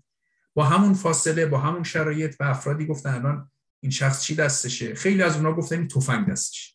با 0.54 0.64
همون 0.64 0.94
فاصله 0.94 1.46
با 1.46 1.58
همون 1.58 1.82
شرایط 1.82 2.36
و 2.40 2.44
افرادی 2.44 2.86
گفتن 2.86 3.14
الان 3.14 3.50
این 3.80 3.90
شخص 3.90 4.22
چی 4.22 4.34
دستشه؟ 4.34 4.94
خیلی 4.94 5.22
از 5.22 5.36
اونا 5.36 5.52
گفتن 5.52 5.78
این 5.78 5.88
تفنگ 5.88 6.28
دستشه. 6.28 6.74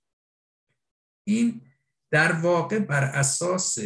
این 1.24 1.62
در 2.12 2.32
واقع 2.32 2.80
بر 2.80 3.04
اساس 3.04 3.78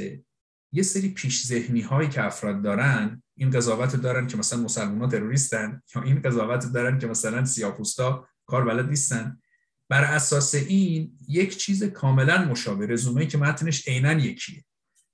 یه 0.71 0.83
سری 0.83 1.09
پیش 1.09 1.45
ذهنی 1.45 1.81
هایی 1.81 2.09
که 2.09 2.23
افراد 2.23 2.61
دارن 2.61 3.23
این 3.37 3.49
قضاوت 3.49 3.95
دارن 3.95 4.27
که 4.27 4.37
مثلا 4.37 4.59
مسلمان 4.59 5.09
تروریستن 5.09 5.81
یا 5.95 6.01
این 6.01 6.21
قضاوت 6.21 6.73
دارن 6.73 6.99
که 6.99 7.07
مثلا 7.07 7.45
سیاپوستا 7.45 8.27
کار 8.45 8.65
بلد 8.65 8.89
نیستن. 8.89 9.41
بر 9.89 10.03
اساس 10.03 10.55
این 10.55 11.17
یک 11.27 11.57
چیز 11.57 11.83
کاملا 11.83 12.45
مشابه 12.45 12.87
رزومه 12.87 13.25
که 13.25 13.37
متنش 13.37 13.87
عینا 13.87 14.13
یکیه. 14.13 14.63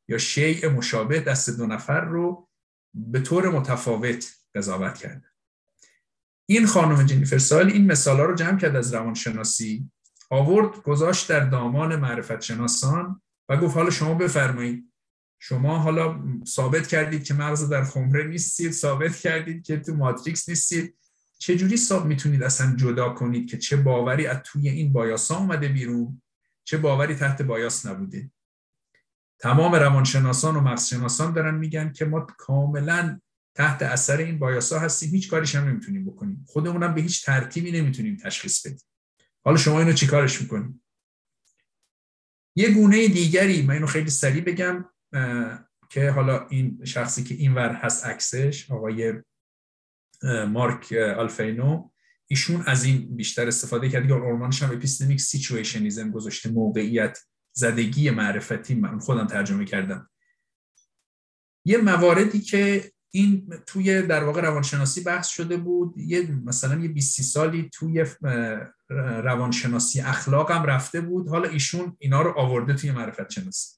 یا 0.08 0.18
شیء 0.18 0.70
مشابه 0.70 1.20
دست 1.20 1.50
دو 1.50 1.66
نفر 1.66 2.02
رو 2.02 2.50
به 2.94 3.20
طور 3.20 3.50
متفاوت 3.50 4.34
قضاوت 4.56 4.98
کرده. 4.98 5.28
این 6.46 6.66
خانم 6.66 7.04
جنیفر 7.04 7.38
سال 7.38 7.70
این 7.72 7.86
مثال 7.86 8.18
ها 8.18 8.26
رو 8.26 8.36
جمع 8.36 8.58
کرد 8.58 8.76
از 8.76 8.94
روانشناسی 8.94 9.92
آورد 10.30 10.82
گذاشت 10.84 11.30
در 11.30 11.40
دامان 11.40 11.96
معرفت 11.96 12.42
شناسان 12.42 13.22
و 13.50 13.58
گفت 13.58 13.76
حالا 13.76 13.90
شما 13.90 14.14
بفرمایید. 14.14 14.94
شما 15.40 15.80
حالا 15.80 16.24
ثابت 16.48 16.88
کردید 16.88 17.24
که 17.24 17.34
مغز 17.34 17.70
در 17.70 17.84
خمره 17.84 18.28
نیستید 18.28 18.72
ثابت 18.72 19.16
کردید 19.16 19.64
که 19.64 19.78
تو 19.78 19.96
ماتریکس 19.96 20.50
نیستید. 20.50 20.96
چجوری 21.40 21.78
صاحب 21.78 22.06
می‌تونید 22.06 22.44
اصلا 22.44 22.76
جدا 22.76 23.10
کنید 23.10 23.50
که 23.50 23.58
چه 23.58 23.78
باوری 23.78 24.28
از 24.28 24.38
توی 24.44 24.70
این 24.70 24.94
بایاس 24.94 25.32
اومده 25.32 25.68
بیرون 25.68 26.22
چه 26.64 26.78
باوری 26.78 27.16
تحت 27.16 27.42
بایاس 27.42 27.86
نبوده؟ 27.86 28.32
تمام 29.40 29.76
روانشناسان 29.76 30.56
و 30.56 30.62
مغزشناسان 30.62 31.34
دارن 31.34 31.56
میگن 31.56 31.92
که 31.92 32.06
ما 32.06 32.20
کاملا 32.20 33.20
تحت 33.56 33.82
اثر 33.82 34.18
این 34.18 34.40
بایاسا 34.40 34.80
هستیم. 34.80 35.10
هیچ 35.10 35.30
کاریش 35.30 35.56
هم 35.56 35.68
نمی‌تونیم 35.68 36.06
بکنیم. 36.06 36.46
خودمونم 36.48 36.94
به 36.94 37.02
هیچ 37.02 37.26
ترتیبی 37.26 37.72
نمی‌تونیم 37.72 38.18
تشخیص 38.18 38.68
بدیم. 38.68 38.88
حالا 39.46 39.58
شما 39.58 39.80
اینو 39.80 39.94
چیکارش 39.94 40.42
می‌کنیم 40.42 40.84
یه 42.56 42.70
گونه 42.70 43.08
دیگری 43.08 43.62
من 43.62 43.74
اینو 43.74 43.88
خیلی 43.88 44.10
سریع 44.10 44.44
بگم 44.44 44.86
که 45.90 46.12
حالا 46.12 46.48
این 46.48 46.86
شخصی 46.86 47.24
که 47.24 47.36
اینور 47.36 47.74
هست 47.74 48.06
عکسش 48.06 48.72
آقای 48.72 49.14
مارک 50.48 50.94
آلفینو 50.94 51.90
ایشون 52.28 52.64
از 52.68 52.84
این 52.84 53.16
بیشتر 53.16 53.48
استفاده 53.48 53.90
کرد. 53.90 54.08
که 54.08 54.14
عنوانش 54.14 54.64
هم 54.64 54.72
epistemic 54.72 55.22
situationism 55.22 56.12
گذاشته 56.12 56.50
موقعیت 56.50 57.20
زدگی 57.52 58.10
معرفتی 58.10 58.76
من 58.76 59.00
خودم 59.00 59.28
ترجمه 59.28 59.66
کردم. 59.66 60.10
یه 61.66 61.78
مواردی 61.78 62.40
که 62.42 62.92
این 63.12 63.54
توی 63.66 64.02
در 64.02 64.24
واقع 64.24 64.42
روانشناسی 64.42 65.04
بحث 65.04 65.28
شده 65.28 65.58
بود. 65.58 65.98
یه 65.98 66.32
مثلا 66.32 66.80
یه 66.80 66.88
20 66.88 67.22
سالی 67.22 67.70
توی 67.74 68.06
روانشناسی 69.24 70.02
اخلاق 70.02 70.52
هم 70.52 70.64
رفته 70.64 71.02
بود. 71.02 71.28
حالا 71.28 71.50
ایشون 71.50 71.98
اینا 72.00 72.22
رو 72.22 72.40
آورده 72.40 72.74
توی 72.74 72.92
معرفت 72.92 73.30
شناسی. 73.30 73.78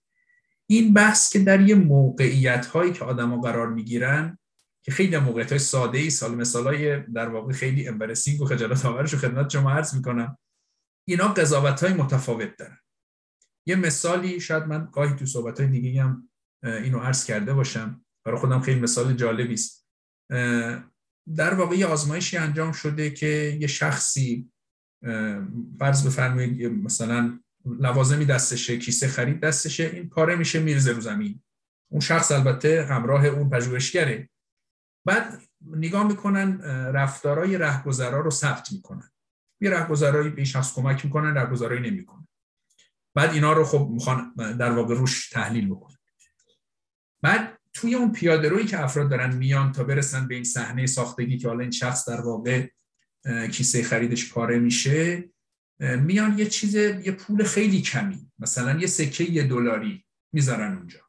این 0.68 0.94
بحث 0.94 1.34
که 1.34 1.40
در 1.40 1.62
یه 1.62 1.76
موقعیت 1.76 2.66
هایی 2.66 2.94
که 2.94 3.06
آدما 3.06 3.42
قرار 3.42 3.70
می‌گیرن 3.70 4.38
که 4.82 4.92
خیلی 4.92 5.18
موقعیت 5.18 5.50
های 5.50 5.60
ساده 5.60 5.98
ای 5.98 6.10
سال 6.10 6.36
مثال 6.36 6.68
های 6.68 7.00
در 7.00 7.30
واقع 7.30 7.54
خیلی 7.54 7.88
امبرسینگ 7.88 8.42
و 8.42 8.46
خجالت 8.46 8.86
آورش 8.86 9.16
خدمت 9.16 9.50
شما 9.50 9.72
عرض 9.72 9.96
می‌کنم. 9.96 10.38
اینا 11.08 11.28
قضاوت 11.28 11.84
های 11.84 11.94
متفاوت 11.94 12.58
دارن. 12.58 12.78
یه 13.66 13.76
مثالی 13.76 14.40
شاید 14.40 14.64
من 14.64 14.90
گاهی 14.92 15.16
تو 15.16 15.26
صحبت 15.26 15.60
های 15.60 15.70
دیگه 15.70 16.04
هم 16.04 16.30
اینو 16.64 17.00
عرض 17.00 17.26
کرده 17.26 17.54
باشم. 17.54 18.06
برای 18.26 18.40
خودم 18.40 18.62
خیلی 18.62 18.80
مثال 18.80 19.14
جالبی 19.14 19.54
است. 19.54 19.88
در 21.36 21.54
واقع 21.54 21.76
یه 21.76 21.86
آزمایشی 21.86 22.38
انجام 22.38 22.72
شده 22.72 23.10
که 23.10 23.58
یه 23.62 23.68
شخصی 23.68 24.52
فرض 25.80 26.08
بفرمایید 26.08 26.72
مثلا 26.72 27.40
لوازمی 27.66 28.26
دستشه 28.26 28.78
کیسه 28.78 29.08
خرید 29.08 29.40
دستشه 29.40 29.84
این 29.84 30.10
پاره 30.10 30.36
میشه 30.36 30.60
میرزه 30.60 30.92
رو 30.92 31.02
زمین. 31.02 31.44
اون 31.92 32.02
شخص 32.02 32.32
البته 32.32 32.86
همراه 32.90 33.26
اون 33.26 33.50
پژوهشگره. 33.50 34.30
بعد 35.06 35.42
نگاه 35.66 36.08
می‌کنن 36.08 36.62
رفتارای 36.92 37.58
رهگذرا 37.58 38.20
رو 38.20 38.32
ثبت 38.32 38.72
می‌کنن. 38.72 39.12
یه 39.62 39.70
رهگذرایی 39.70 40.30
به 40.30 40.44
شخص 40.44 40.74
کمک 40.74 41.06
می‌کنن 41.06 41.38
رهگذرایی 41.38 41.92
نمی‌کنن. 41.92 42.28
بعد 43.16 43.34
اینا 43.34 43.54
رو 43.54 43.64
خب 43.64 43.90
می‌خوان 43.94 44.34
در 44.36 44.72
واقع 44.72 44.96
روش 44.96 45.30
تحلیل 45.30 45.70
بکنن. 45.70 45.98
بعد 47.22 47.61
توی 47.74 47.96
اون 47.96 48.12
پیاده 48.12 48.50
روی 48.50 48.66
که 48.66 48.84
افراد 48.84 49.10
دارن 49.10 49.36
میان 49.36 49.72
تا 49.72 49.84
برسن 49.84 50.28
به 50.28 50.36
این 50.36 50.44
صحنه 50.44 50.86
ساختگی 50.86 51.38
که 51.38 51.48
حالا 51.48 51.60
این 51.60 51.72
شخص 51.72 52.10
در 52.10 52.22
واقع 52.22 52.68
کیسه 53.52 53.84
خریدش 53.84 54.34
پاره 54.34 54.60
میشه 54.60 55.30
میان 55.80 56.38
یه 56.38 56.46
چیز 56.46 56.76
یه 56.76 57.12
پول 57.12 57.44
خیلی 57.44 57.82
کمی 57.82 58.32
مثلا 58.40 58.80
یه 58.80 58.88
سکه 58.88 59.24
یه 59.24 59.44
دلاری 59.44 60.06
می‌ذارن 60.34 60.78
اونجا. 60.78 61.00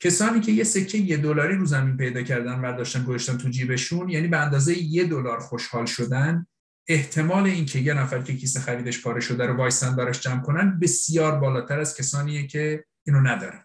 کسانی 0.00 0.40
که 0.40 0.52
یه 0.52 0.64
سکه 0.64 0.98
یه 0.98 1.16
دلاری 1.16 1.56
رو 1.56 1.66
زمین 1.66 1.96
پیدا 1.96 2.22
کردن 2.22 2.62
برداشتن 2.62 3.04
گذاشتن 3.04 3.38
تو 3.38 3.48
جیبشون 3.48 4.08
یعنی 4.08 4.28
به 4.28 4.36
اندازه 4.36 4.78
یه 4.78 5.04
دلار 5.04 5.38
خوشحال 5.38 5.86
شدن 5.86 6.46
احتمال 6.88 7.44
اینکه 7.44 7.78
یه 7.78 7.94
نفر 7.94 8.22
که 8.22 8.36
کیسه 8.36 8.60
خریدش 8.60 9.02
پاره 9.02 9.20
شده 9.20 9.46
رو 9.46 9.56
وایسن 9.56 9.96
براش 9.96 10.20
جمع 10.20 10.42
کنن 10.42 10.78
بسیار 10.78 11.38
بالاتر 11.38 11.80
از 11.80 11.96
کسانیه 11.96 12.46
که 12.46 12.84
اینو 13.06 13.20
ندارن. 13.20 13.64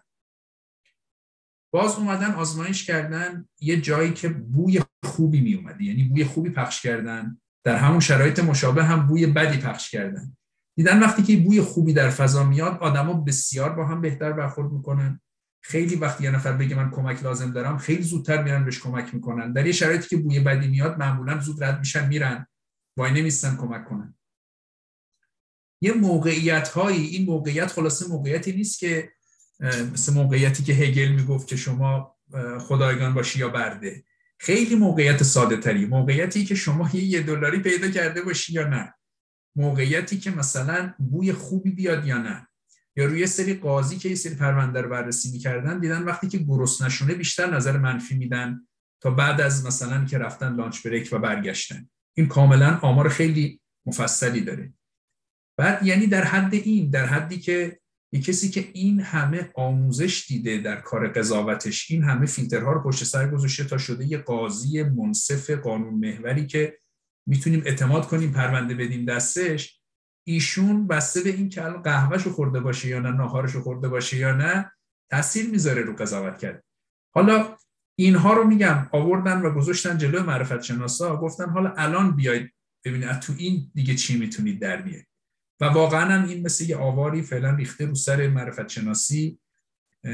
باز 1.76 1.96
اومدن 1.96 2.32
آزمایش 2.32 2.86
کردن 2.86 3.48
یه 3.60 3.80
جایی 3.80 4.12
که 4.12 4.28
بوی 4.28 4.80
خوبی 5.04 5.40
می 5.40 5.54
اومده 5.54 5.84
یعنی 5.84 6.04
بوی 6.04 6.24
خوبی 6.24 6.50
پخش 6.50 6.82
کردن. 6.82 7.40
در 7.64 7.76
همون 7.76 8.00
شرایط 8.00 8.40
مشابه 8.40 8.84
هم 8.84 9.06
بوی 9.06 9.26
بدی 9.26 9.58
پخش 9.58 9.90
کردن. 9.90 10.36
دیدن 10.76 11.00
وقتی 11.00 11.22
که 11.22 11.36
بوی 11.36 11.60
خوبی 11.60 11.92
در 11.92 12.10
فضا 12.10 12.44
میاد 12.44 12.78
آدما 12.80 13.12
بسیار 13.12 13.72
با 13.72 13.86
هم 13.86 14.00
بهتر 14.00 14.32
برخورد 14.32 14.72
می‌کنن. 14.72 15.20
خیلی 15.62 15.96
وقتی 15.96 16.24
یه 16.24 16.30
نفر 16.30 16.52
بگه 16.52 16.76
من 16.76 16.90
کمک 16.90 17.22
لازم 17.22 17.50
دارم 17.52 17.78
خیلی 17.78 18.02
زودتر 18.02 18.42
میرن 18.42 18.64
بهش 18.64 18.80
کمک 18.80 19.14
می‌کنن. 19.14 19.52
در 19.52 19.66
یه 19.66 19.72
شرایطی 19.72 20.08
که 20.08 20.16
بوی 20.16 20.40
بدی 20.40 20.68
میاد 20.68 20.98
معمولا 20.98 21.40
زود 21.40 21.64
رد 21.64 21.78
میشن 21.78 22.08
میرن. 22.08 22.46
وای 22.96 23.12
نمیستن 23.12 23.56
کمک 23.56 23.84
کنن. 23.84 24.14
یه 25.80 25.92
موقعیت 25.92 26.68
هایی 26.68 27.06
این 27.06 27.26
موقعیت 27.26 27.72
خلاصه 27.72 28.08
موقعیتی 28.08 28.52
نیست 28.52 28.78
که 28.78 29.12
مثل 29.60 30.12
موقعیتی 30.12 30.62
که 30.62 30.72
هگل 30.72 31.08
می‌گفت 31.08 31.48
که 31.48 31.56
شما 31.56 32.16
خدایگان 32.60 33.14
باشی 33.14 33.38
یا 33.38 33.48
برده. 33.48 34.04
خیلی 34.38 34.74
موقعیت 34.74 35.22
ساده 35.22 35.56
تری. 35.56 35.86
موقعیتی 35.86 36.44
که 36.44 36.54
شما 36.54 36.90
یه 36.92 37.22
دلاری 37.22 37.58
پیدا 37.58 37.90
کرده 37.90 38.22
باشی 38.22 38.52
یا 38.52 38.68
نه. 38.68 38.94
موقعیتی 39.56 40.18
که 40.18 40.30
مثلا 40.30 40.94
بوی 40.98 41.32
خوبی 41.32 41.70
بیاد 41.70 42.06
یا 42.06 42.18
نه. 42.18 42.48
یا 42.96 43.06
روی 43.06 43.26
سری 43.26 43.54
قاضی 43.54 43.96
که 43.96 44.08
یه 44.08 44.14
سری 44.14 44.34
پرونده 44.34 44.80
رو 44.80 44.88
بررسی 44.90 45.30
می‌کردن 45.30 45.80
دیدن 45.80 46.02
وقتی 46.02 46.28
که 46.28 46.38
گرس 46.38 46.82
نشونه 46.82 47.14
بیشتر 47.14 47.56
نظر 47.56 47.78
منفی 47.78 48.16
میدن 48.16 48.60
تا 49.00 49.10
بعد 49.10 49.40
از 49.40 49.66
مثلا 49.66 50.04
که 50.04 50.18
رفتن 50.18 50.56
لانچ 50.56 50.86
بریک 50.86 51.08
و 51.12 51.18
برگشتن. 51.18 51.88
این 52.14 52.28
کاملا 52.28 52.78
آمار 52.82 53.08
خیلی 53.08 53.60
مفصلی 53.86 54.40
داره. 54.40 54.72
بعد 55.56 55.86
یعنی 55.86 56.06
در 56.06 56.24
حد 56.24 56.54
این 56.54 56.90
در 56.90 57.06
حدی 57.06 57.38
که 57.38 57.80
یه 58.16 58.22
کسی 58.22 58.50
که 58.50 58.68
این 58.72 59.00
همه 59.00 59.50
آموزش 59.54 60.26
دیده 60.28 60.58
در 60.58 60.80
کار 60.80 61.08
قضاوتش 61.08 61.90
این 61.90 62.04
همه 62.04 62.26
فیلترها 62.26 62.72
رو 62.72 62.82
پشت 62.82 63.04
سر 63.04 63.30
گذاشته 63.30 63.64
تا 63.64 63.78
شده 63.78 64.06
یه 64.06 64.18
قاضی 64.18 64.82
منصف 64.82 65.50
قانون 65.50 65.94
محوری 65.94 66.46
که 66.46 66.78
می‌تونیم 67.26 67.62
اعتماد 67.66 68.06
کنیم 68.06 68.32
پرونده 68.32 68.74
بدیم 68.74 69.04
دستش 69.04 69.80
ایشون 70.26 70.86
بسته 70.86 71.20
به 71.20 71.30
این 71.30 71.48
که 71.48 71.64
الان 71.64 71.82
قهوهشو 71.82 72.30
خورده 72.30 72.60
باشه 72.60 72.88
یا 72.88 73.00
نه 73.00 73.10
ناهارشو 73.10 73.60
خورده 73.60 73.88
باشه 73.88 74.16
یا 74.16 74.32
نه 74.32 74.72
تاثیر 75.10 75.50
می‌ذاره 75.50 75.82
رو 75.82 75.96
قضاوت 75.96 76.38
کرد. 76.38 76.64
حالا 77.14 77.56
اینها 77.98 78.34
رو 78.34 78.44
میگم 78.44 78.88
آوردن 78.92 79.42
و 79.42 79.54
گذاشتن 79.54 79.98
جلو 79.98 80.22
معرفت 80.22 80.62
شناسا 80.62 81.16
گفتن 81.16 81.50
حالا 81.50 81.74
الان 81.76 82.16
بیاید 82.16 82.52
ببینید 82.84 83.18
تو 83.18 83.32
این 83.38 83.70
دیگه 83.74 83.94
چی 83.94 84.18
می‌تونید 84.18 84.60
در 84.60 84.82
بیارید. 84.82 85.08
و 85.60 85.64
واقعا 85.64 86.04
هم 86.04 86.28
این 86.28 86.42
مثل 86.46 86.64
یه 86.64 86.76
آواری 86.76 87.22
فعلا 87.22 87.50
ریخته 87.50 87.86
رو 87.86 87.94
سر 87.94 88.28
معرفت 88.28 88.68
شناسی 88.68 89.38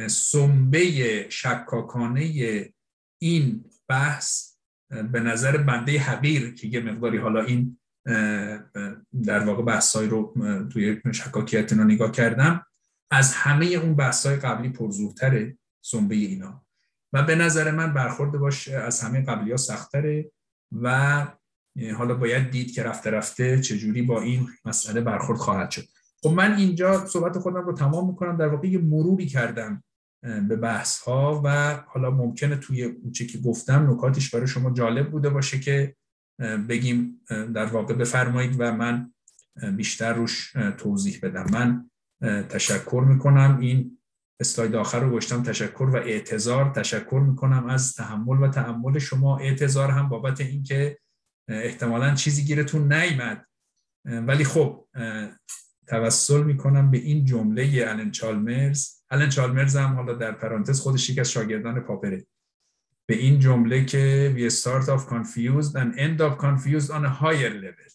سنبه 0.07 1.27
شکاکانه 1.31 2.23
این 3.19 3.65
بحث 3.89 4.53
به 5.13 5.21
نظر 5.21 5.57
بنده 5.57 5.99
حقیر 5.99 6.55
که 6.55 6.67
یه 6.69 6.81
مقداری 6.81 7.19
حالا 7.19 7.43
این 7.43 7.79
در 9.25 9.45
واقع 9.45 9.63
بحثایی 9.63 10.09
رو 10.09 10.35
توی 10.73 11.01
شکاکیت 11.13 11.73
رو 11.73 11.85
نگاه 11.85 12.11
کردم 12.11 12.67
از 13.11 13.35
همه 13.35 13.67
اون 13.67 13.97
بحثای 13.97 14.37
قبلی 14.37 14.69
پرزورتره 14.69 15.59
سنبه 15.85 16.15
اینا. 16.15 16.67
و 17.13 17.23
به 17.23 17.35
نظر 17.35 17.71
من 17.71 17.95
برخورد 17.95 18.33
باش 18.33 18.69
از 18.69 19.01
همه 19.01 19.21
قبلی 19.21 19.51
ها 19.51 19.57
سختره 19.57 20.31
و 20.73 21.27
حالا 21.97 22.15
باید 22.15 22.51
دید 22.51 22.73
که 22.73 22.83
رفته 22.83 23.11
رفته 23.11 23.61
چجوری 23.61 24.03
با 24.03 24.21
این 24.21 24.49
مسئله 24.65 25.01
برخورد 25.01 25.39
خواهد 25.39 25.71
شد. 25.71 25.85
خب 26.23 26.31
من 26.31 26.55
اینجا 26.55 27.07
صحبت 27.07 27.39
خودم 27.39 27.65
رو 27.67 27.73
تمام 27.73 28.09
می‌کنم. 28.09 28.37
در 28.37 28.49
واقع 28.49 28.69
یه 28.69 28.79
مروری 28.79 29.27
کردم 29.27 29.85
به 30.23 30.57
بحث 30.57 30.99
ها 30.99 31.41
و 31.45 31.75
حالا 31.87 32.11
ممکنه 32.11 32.57
توی 32.57 32.83
اون 32.83 33.13
که 33.13 33.39
گفتم 33.39 33.91
نکاتش 33.91 34.35
برای 34.35 34.47
شما 34.47 34.71
جالب 34.71 35.11
بوده 35.11 35.31
باشه 35.31 35.61
که 35.61 35.97
بگیم 36.69 37.21
در 37.29 37.67
واقع 37.67 37.95
بفرمایید 37.95 38.57
و 38.59 38.73
من 38.73 39.13
بیشتر 39.77 40.13
روش 40.13 40.53
توضیح 40.79 41.19
بدم. 41.23 41.47
من 41.53 41.91
تشکر 42.49 43.05
می‌کنم. 43.09 43.59
این 43.61 43.99
اسلاید 44.41 44.75
آخر 44.75 45.01
رو 45.01 45.17
گشتم 45.17 45.43
تشکر 45.43 45.85
و 45.85 45.97
اعتظار 45.97 46.71
تشکر 46.71 47.23
می‌کنم 47.29 47.67
از 47.67 47.95
تحمل 47.95 48.43
و 48.43 48.49
تعمل 48.49 48.99
شما. 48.99 49.39
اعتظار 49.39 49.91
هم 49.91 50.09
بابت 50.09 50.41
اینکه 50.41 50.99
احتمالا 51.49 52.15
چیزی 52.15 52.45
گیرتون 52.45 52.93
نیمد 52.93 53.47
ولی 54.05 54.45
خب 54.45 54.89
توسل 55.87 56.43
می‌کنم 56.43 56.91
به 56.91 56.99
این 56.99 57.25
جمله 57.25 57.85
الان 57.89 58.11
چالمرز. 58.11 59.03
الان 59.11 59.29
چالمرز 59.29 59.77
هم 59.77 59.95
حالا 59.95 60.15
در 60.15 60.33
پرانتز 60.33 60.81
خودش 60.81 61.11
یک 61.11 61.19
از 61.19 61.31
شاگردان 61.31 61.81
پاپره. 61.81 62.27
به 63.07 63.15
این 63.15 63.39
جمله 63.39 63.85
که 63.85 64.35
we 64.37 64.53
start 64.53 64.87
off 64.87 65.09
confused 65.09 65.75
and 65.75 65.99
end 65.99 66.21
of 66.21 66.39
confused 66.39 66.91
on 66.91 67.05
a 67.05 67.23
higher 67.23 67.53
level. 67.65 67.93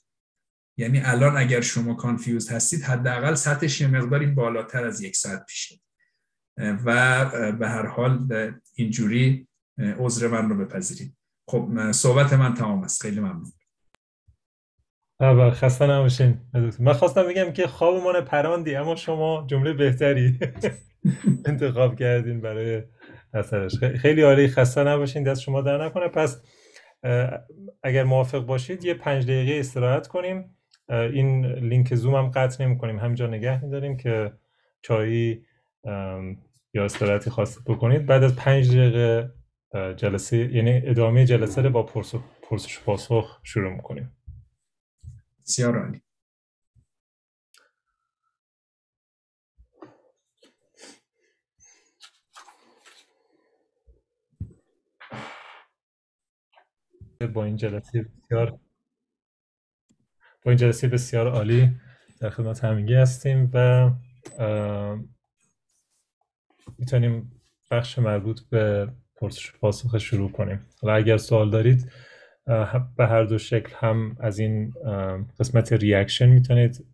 یعنی 0.78 1.00
الان 1.00 1.38
اگر 1.38 1.62
شما 1.62 1.94
کانفیوز 1.94 2.52
هستید 2.52 2.84
حداقل 2.84 3.36
سطحش 3.36 3.82
یه 3.82 3.88
مقداری 3.88 4.26
بالاتر 4.26 4.86
از 4.86 5.02
یک 5.02 5.16
ساعت 5.16 5.46
پیشه. 5.46 5.80
و 6.58 7.26
به 7.52 7.70
هر 7.70 7.86
حال 7.86 8.28
اینجوری 8.74 9.48
عذر 9.78 10.28
من 10.28 10.50
رو 10.50 10.66
بپذیرید. 10.66 11.17
خب 11.50 11.92
صحبت 11.92 12.34
من 12.34 12.54
تمام 12.54 12.84
است. 12.84 13.02
خیلی 13.02 13.20
ممنون. 13.20 13.52
اول 15.20 15.50
خسته 15.50 15.88
نباشین. 15.88 16.38
من 16.80 16.94
خواستم 16.94 17.24
بگم 17.24 17.52
که 17.52 17.68
خوابمان 17.68 18.22
پراندی 18.22 18.76
اما 18.76 18.96
شما 18.96 19.48
جمله 19.50 19.74
بهتری 19.74 20.40
انتخاب 21.46 21.96
کردین 21.96 22.42
برای 22.42 22.84
اثرش. 23.34 23.76
خیلی 23.80 24.22
عالی. 24.22 24.48
خسته 24.48 24.84
نباشین. 24.84 25.24
دست 25.24 25.42
شما 25.42 25.62
در 25.62 25.86
نکنه. 25.86 26.08
پس 26.08 26.42
اگر 27.84 28.04
موافق 28.04 28.40
باشید 28.40 28.86
یه 28.86 28.94
پنج 28.94 29.24
دقیقه 29.24 29.60
استراحت 29.60 30.08
کنیم. 30.08 30.58
این 30.90 31.46
لینک 31.46 31.96
زوم 31.96 32.16
هم 32.16 32.32
قطع 32.32 32.66
نمی 32.66 32.78
کنیم 32.78 33.00
همجا 33.00 33.28
نگه 33.28 33.64
میداریم 33.64 33.98
که 33.98 34.34
چایی 34.82 35.46
یا 36.74 36.86
استراحتی 36.86 37.30
خواست 37.30 37.64
بکنید. 37.66 38.06
بعد 38.06 38.24
از 38.24 38.36
پنج 38.36 38.78
دقیقه 38.78 39.37
جلسه 39.74 40.38
یعنی 40.38 40.82
ادامه 40.90 41.26
جلسه 41.26 41.62
رو 41.62 41.70
با 41.70 41.84
پرسش 41.84 42.80
پاسخ 42.80 43.40
شروع 43.44 43.74
می‌کنیم. 43.74 44.18
بسیار 45.46 45.80
عالی. 45.80 46.02
با 57.34 57.46
این 57.46 57.56
جلسه 57.56 58.02
بسیار 58.02 58.60
با 60.44 60.52
این 60.52 60.56
جلسه 60.56 60.88
بسیار 60.88 61.28
عالی 61.28 61.80
در 62.20 62.30
خدمت 62.30 62.64
همگی 62.64 62.94
هستیم 62.94 63.52
و 63.54 63.90
می‌تونیم 66.78 67.42
بخش 67.72 68.00
مربوط 68.00 68.42
به 68.50 68.94
پرسش 69.18 69.52
پاسخ 69.52 69.98
شروع 69.98 70.32
کنیم. 70.32 70.66
و 70.84 70.90
اگر 70.90 71.18
سوال 71.18 71.50
دارید 71.50 71.92
به 72.98 73.08
هر 73.08 73.24
دو 73.24 73.38
شکل 73.38 73.74
هم 73.76 74.18
از 74.20 74.40
این 74.40 74.74
قسمت 75.40 75.74
reaction 75.74 76.30
می‌تونید 76.30 76.86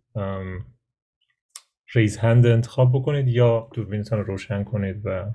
raise 1.95 2.17
hand 2.17 2.45
انتخاب 2.45 2.91
بکنید 2.93 3.27
یا 3.27 3.69
دوربینتون 3.73 4.19
رو 4.19 4.23
روشن 4.25 4.63
کنید 4.63 5.05
و 5.05 5.31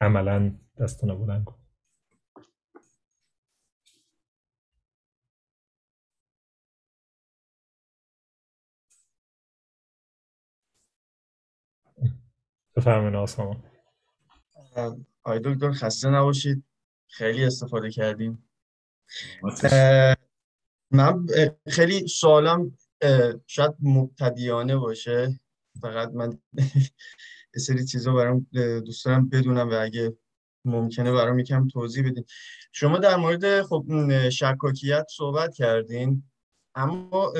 عملا 0.00 0.54
دستان 0.80 1.10
رو 1.10 1.16
بلند 1.16 1.44
کنید. 1.44 1.62
آسمان. 13.16 13.62
آی 15.24 15.40
دکتر 15.44 15.72
خسته 15.72 16.10
نباشید. 16.10 16.64
خیلی 17.08 17.44
استفاده 17.44 17.90
کردیم. 17.90 18.48
من 20.90 21.26
خیلی 21.68 22.08
سوالم 22.08 22.78
شاید 23.46 23.74
مبتدیانه 23.80 24.76
باشه. 24.76 25.40
فقط 25.80 26.08
من 26.08 26.38
سری 27.66 27.84
چیزا 27.84 28.12
برام 28.12 28.46
دوست 28.80 29.04
دارم 29.04 29.28
بدونم 29.28 29.70
و 29.70 29.74
اگه 29.80 30.16
ممکنه 30.64 31.12
برام 31.12 31.38
یکم 31.38 31.68
توضیح 31.68 32.10
بدین. 32.10 32.24
شما 32.72 32.98
در 32.98 33.16
مورد 33.16 33.62
خب 33.62 33.84
شکاکیت 34.30 35.06
صحبت 35.16 35.54
کردین. 35.54 36.31
اما 36.74 37.32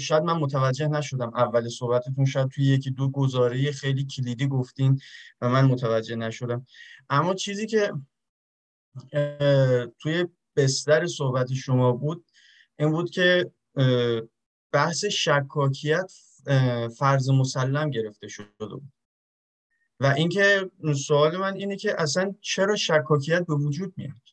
شاید 0.00 0.22
من 0.22 0.32
متوجه 0.32 0.88
نشدم 0.88 1.34
اول 1.34 1.68
صحبتتون 1.68 2.24
شاید 2.24 2.48
توی 2.48 2.64
یکی 2.64 2.90
دو 2.90 3.10
گزاره 3.10 3.72
خیلی 3.72 4.04
کلیدی 4.04 4.46
گفتین 4.46 5.00
و 5.40 5.48
من 5.48 5.64
متوجه 5.64 6.16
نشدم. 6.16 6.66
اما 7.10 7.34
چیزی 7.34 7.66
که 7.66 7.92
توی 9.98 10.26
بستر 10.56 11.06
صحبت 11.06 11.52
شما 11.52 11.92
بود 11.92 12.24
این 12.78 12.90
بود 12.90 13.10
که 13.10 13.50
بحث 14.72 15.04
شکاکیت 15.04 16.12
فرض 16.98 17.30
مسلم 17.30 17.90
گرفته 17.90 18.28
شده 18.28 18.46
بود. 18.58 18.92
و 20.00 20.06
اینکه 20.06 20.70
سوال 21.06 21.36
من 21.36 21.54
اینه 21.54 21.76
که 21.76 22.02
اصلا 22.02 22.34
چرا 22.40 22.76
شکاکیت 22.76 23.46
به 23.46 23.54
وجود 23.54 23.94
میاد؟ 23.96 24.31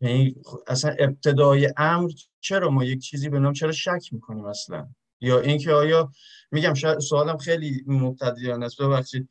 یعنی 0.00 0.34
اصلا 0.66 0.94
ابتدای 0.98 1.72
امر 1.76 2.10
چرا 2.40 2.70
ما 2.70 2.84
یک 2.84 3.00
چیزی 3.00 3.28
به 3.28 3.38
نام 3.38 3.52
چرا 3.52 3.72
شک 3.72 4.08
می‌کنیم 4.12 4.44
اصلا؟ 4.44 4.88
یا 5.20 5.40
اینکه 5.40 5.72
آیا 5.72 6.12
میگم 6.50 6.74
سوالم 7.00 7.36
خیلی 7.36 7.84
مبتدیانه 7.86 8.66
است 8.66 8.82
ببخشید. 8.82 9.28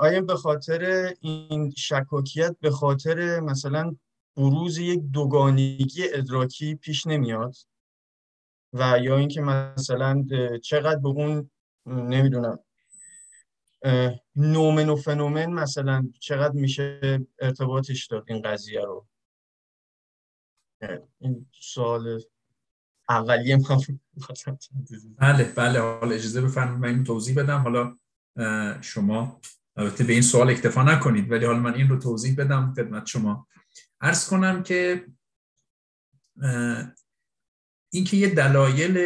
آیا 0.00 0.20
به 0.20 0.34
خاطر 0.34 1.12
این 1.20 1.70
شکاکیت 1.76 2.56
به 2.60 2.70
خاطر 2.70 3.40
مثلا 3.40 3.96
بروز 4.36 4.78
یک 4.78 5.00
دوگانگی 5.12 6.04
ادراکی 6.12 6.74
پیش 6.74 7.06
نمیاد؟ 7.06 7.54
و 8.72 8.98
یا 9.02 9.16
اینکه 9.16 9.40
مثلا 9.40 10.24
چقدر 10.62 10.98
به 10.98 11.08
اون 11.08 11.50
نمی‌دونم 11.86 12.58
نومن 14.36 14.88
و 14.88 14.96
فنومن 14.96 15.46
مثلا 15.46 16.08
چقدر 16.20 16.54
میشه 16.54 17.20
ارتباطش 17.38 18.06
داد 18.06 18.24
این 18.26 18.42
قضیه 18.42 18.80
رو؟ 18.80 19.06
این 21.20 21.46
سوال 21.60 22.22
اولیه 23.08 23.56
من 23.56 23.64
بله 25.18 25.44
بله 25.44 25.80
حالا 25.80 26.14
اجازه 26.14 26.42
بفرمایید 26.42 26.96
من 26.96 27.04
توضیح 27.04 27.36
بدم. 27.36 27.60
حالا 27.60 27.96
شما 28.80 29.40
البته 29.76 30.04
به 30.04 30.12
این 30.12 30.22
سوال 30.22 30.50
اکتفا 30.50 30.82
نکنید 30.82 31.30
ولی 31.30 31.46
حالا 31.46 31.58
من 31.58 31.74
این 31.74 31.88
رو 31.88 31.98
توضیح 31.98 32.36
بدم 32.36 32.74
خدمت 32.76 33.06
شما. 33.06 33.48
عرض 34.00 34.28
کنم 34.28 34.62
که 34.62 35.06
اینکه 37.92 38.16
یه 38.16 38.34
دلایل 38.34 38.98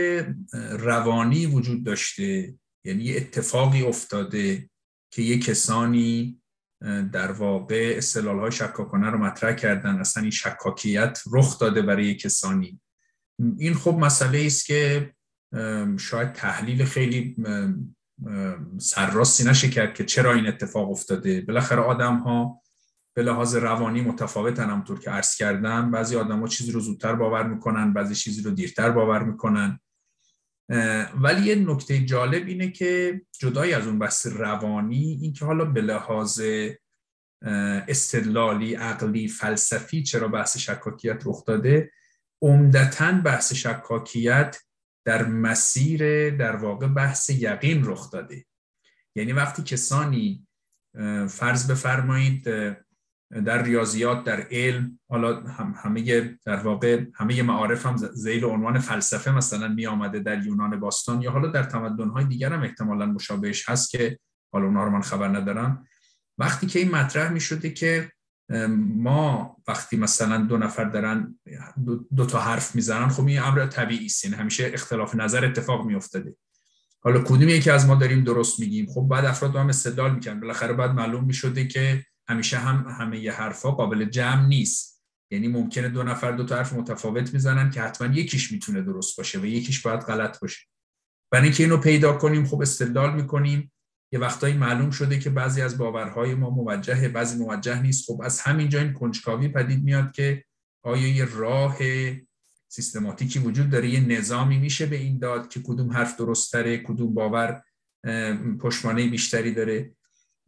روانی 0.70 1.46
وجود 1.46 1.84
داشته 1.84 2.54
یعنی 2.84 3.04
یه 3.04 3.16
اتفاقی 3.16 3.82
افتاده 3.82 4.70
که 5.10 5.22
یه 5.22 5.38
کسانی 5.38 6.41
در 7.12 7.32
واقع 7.32 7.94
استلال 7.96 8.38
های 8.38 8.52
شکاکانه 8.52 9.10
رو 9.10 9.18
مطرح 9.18 9.52
کردن. 9.52 10.00
اصلا 10.00 10.22
این 10.22 10.30
شکاکیت 10.30 11.20
رخ 11.32 11.58
داده 11.58 11.82
برای 11.82 12.14
کسانی. 12.14 12.80
این 13.58 13.74
خب 13.74 13.94
مسئله 13.94 14.46
است 14.46 14.66
که 14.66 15.12
شاید 15.98 16.32
تحلیل 16.32 16.84
خیلی 16.84 17.36
سرراستی 18.78 19.44
نشه 19.44 19.68
کرد 19.70 19.94
که 19.94 20.04
چرا 20.04 20.32
این 20.32 20.46
اتفاق 20.46 20.90
افتاده. 20.90 21.40
بالاخره 21.40 21.82
آدم 21.82 22.16
ها 22.16 22.62
به 23.14 23.22
لحاظ 23.22 23.56
روانی 23.56 24.00
متفاوتن 24.00 24.70
همونطور 24.70 25.00
که 25.00 25.10
عرض 25.10 25.36
کردم. 25.36 25.90
بعضی 25.90 26.16
آدم 26.16 26.40
ها 26.40 26.46
چیزی 26.46 26.72
رو 26.72 26.80
زودتر 26.80 27.14
باور 27.14 27.46
می‌کنن 27.46 27.92
بعضی 27.92 28.14
چیزی 28.14 28.42
رو 28.42 28.50
دیرتر 28.50 28.90
باور 28.90 29.22
می‌کنن. 29.22 29.80
ولی 31.20 31.46
یه 31.46 31.54
نکته 31.54 31.98
جالب 31.98 32.46
اینه 32.46 32.70
که 32.70 33.20
جدای 33.40 33.74
از 33.74 33.86
اون 33.86 33.98
بحث 33.98 34.26
روانی 34.26 35.18
این 35.22 35.32
که 35.32 35.44
حالا 35.44 35.64
به 35.64 35.80
لحاظ 35.80 36.42
استدلالی 37.88 38.74
عقلی 38.74 39.28
فلسفی 39.28 40.02
چرا 40.02 40.28
بحث 40.28 40.56
شکاکیت 40.56 41.22
رخ 41.24 41.44
داده 41.44 41.92
عمدتا 42.42 43.12
بحث 43.12 43.52
شکاکیت 43.52 44.56
در 45.04 45.26
مسیر 45.26 46.30
در 46.30 46.56
واقع 46.56 46.86
بحث 46.86 47.30
یقین 47.30 47.82
رخ 47.84 48.10
داده. 48.10 48.44
یعنی 49.16 49.32
وقتی 49.32 49.62
کسانی 49.62 50.46
فرض 51.28 51.70
بفرمایید 51.70 52.48
در 53.40 53.62
ریاضیات 53.62 54.24
در 54.24 54.46
علم 54.50 55.00
حالا 55.08 55.40
هم 55.40 55.74
همه 55.76 56.34
در 56.46 56.56
واقع 56.56 57.04
همه 57.14 57.42
معارف 57.42 57.86
هم 57.86 57.96
زیل 57.96 58.44
عنوان 58.44 58.78
فلسفه 58.78 59.30
مثلا 59.30 59.68
می 59.68 59.86
آمده 59.86 60.20
در 60.20 60.46
یونان 60.46 60.80
باستان 60.80 61.22
یا 61.22 61.30
حالا 61.30 61.48
در 61.48 61.62
تمدن‌های 61.62 62.24
دیگر 62.24 62.52
هم 62.52 62.62
احتمالا 62.62 63.06
مشابهش 63.06 63.68
هست 63.68 63.90
که 63.90 64.18
حالا 64.52 64.66
اونها 64.66 64.84
رو 64.84 64.90
من 64.90 65.00
خبر 65.00 65.28
ندارم. 65.28 65.86
وقتی 66.38 66.66
که 66.66 66.78
این 66.78 66.90
مطرح 66.90 67.32
می 67.32 67.40
شده 67.40 67.70
که 67.70 68.10
ما 68.78 69.56
وقتی 69.68 69.96
مثلا 69.96 70.38
دو 70.38 70.58
نفر 70.58 70.84
دارن 70.84 71.38
دو, 72.16 72.26
تا 72.26 72.40
حرف 72.40 72.74
می‌زنن 72.74 73.08
خب 73.08 73.26
این 73.26 73.40
امر 73.40 73.66
طبیعی 73.66 74.06
است 74.06 74.24
یعنی 74.24 74.36
همیشه 74.36 74.70
اختلاف 74.74 75.14
نظر 75.14 75.44
اتفاق 75.44 75.86
می 75.86 75.94
افتاده 75.94 76.36
حالا 77.00 77.20
کدوم 77.20 77.48
یکی 77.48 77.70
از 77.70 77.86
ما 77.86 77.94
داریم 77.94 78.24
درست 78.24 78.60
میگیم؟ 78.60 78.86
خب 78.86 79.06
بعد 79.10 79.24
افراد 79.24 79.56
هم 79.56 79.68
استدلال 79.68 80.14
می‌کنن 80.14 80.40
بالاخره 80.40 80.72
بعد 80.72 80.90
معلوم 80.90 81.24
می‌شده 81.24 81.66
که 81.66 82.04
همیشه 82.28 82.58
هم 82.58 82.94
همه 82.98 83.18
ی 83.18 83.28
حرفا 83.28 83.70
قابل 83.70 84.04
جمع 84.04 84.46
نیست. 84.46 85.02
یعنی 85.30 85.48
ممکنه 85.48 85.88
دو 85.88 86.02
نفر 86.02 86.32
دو 86.32 86.44
تا 86.44 86.56
حرف 86.56 86.72
متفاوت 86.72 87.34
می‌زنن 87.34 87.70
که 87.70 87.82
حتما 87.82 88.14
یکیش 88.14 88.52
می‌تونه 88.52 88.82
درست 88.82 89.16
باشه 89.16 89.38
و 89.38 89.46
یکیش 89.46 89.82
باید 89.82 90.00
غلط 90.00 90.40
باشه. 90.40 90.66
برای 91.30 91.44
اینکه 91.44 91.62
اینو 91.62 91.76
پیدا 91.76 92.12
کنیم 92.12 92.46
خب 92.46 92.60
استدلال 92.60 93.14
می‌کنیم. 93.14 93.72
یه 94.12 94.18
وقتایی 94.18 94.54
معلوم 94.54 94.90
شده 94.90 95.18
که 95.18 95.30
بعضی 95.30 95.62
از 95.62 95.78
باورهای 95.78 96.34
ما 96.34 96.50
موجهه 96.50 97.08
بعضی 97.08 97.38
موجه 97.38 97.82
نیست. 97.82 98.06
خب 98.06 98.20
از 98.24 98.40
همینجا 98.40 98.80
این 98.80 98.92
کنجکاوی 98.92 99.48
پدید 99.48 99.84
میاد 99.84 100.12
که 100.12 100.44
آیا 100.82 101.08
یه 101.08 101.24
راه 101.24 101.78
سیستماتیکی 102.68 103.38
وجود 103.38 103.70
داره؟ 103.70 103.88
یه 103.88 104.00
نظامی 104.00 104.58
میشه 104.58 104.86
به 104.86 104.96
این 104.96 105.18
داد 105.18 105.48
که 105.48 105.62
کدوم 105.62 105.92
حرف 105.92 106.16
درستره 106.16 106.78
کدوم 106.78 107.14
باور 107.14 107.62
پشمانه 108.60 109.08
بیشتری 109.08 109.54
داره؟ 109.54 109.94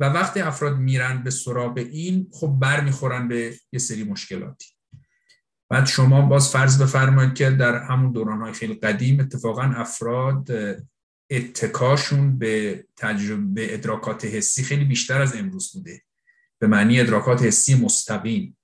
و 0.00 0.04
وقتی 0.04 0.40
افراد 0.40 0.78
میرن 0.78 1.22
به 1.22 1.30
سراغ 1.30 1.76
این 1.76 2.28
خب 2.32 2.56
بر 2.60 2.84
می‌خورن 2.84 3.28
به 3.28 3.58
یه 3.72 3.78
سری 3.78 4.04
مشکلاتی. 4.04 4.66
بعد 5.70 5.86
شما 5.86 6.22
باز 6.22 6.50
فرض 6.50 6.82
بفرمایید 6.82 7.34
که 7.34 7.50
در 7.50 7.82
همون 7.82 8.12
دورانهای 8.12 8.52
خیلی 8.52 8.74
قدیم 8.74 9.20
اتفاقا 9.20 9.62
افراد 9.62 10.48
اتکاشون 11.30 12.38
به 12.38 12.84
تجربه 12.96 13.74
ادراکات 13.74 14.24
حسی 14.24 14.62
خیلی 14.62 14.84
بیشتر 14.84 15.20
از 15.20 15.36
امروز 15.36 15.72
بوده. 15.72 16.02
به 16.58 16.66
معنی 16.66 17.00
ادراکات 17.00 17.42
حسی 17.42 17.74
مستقیم. 17.74 18.56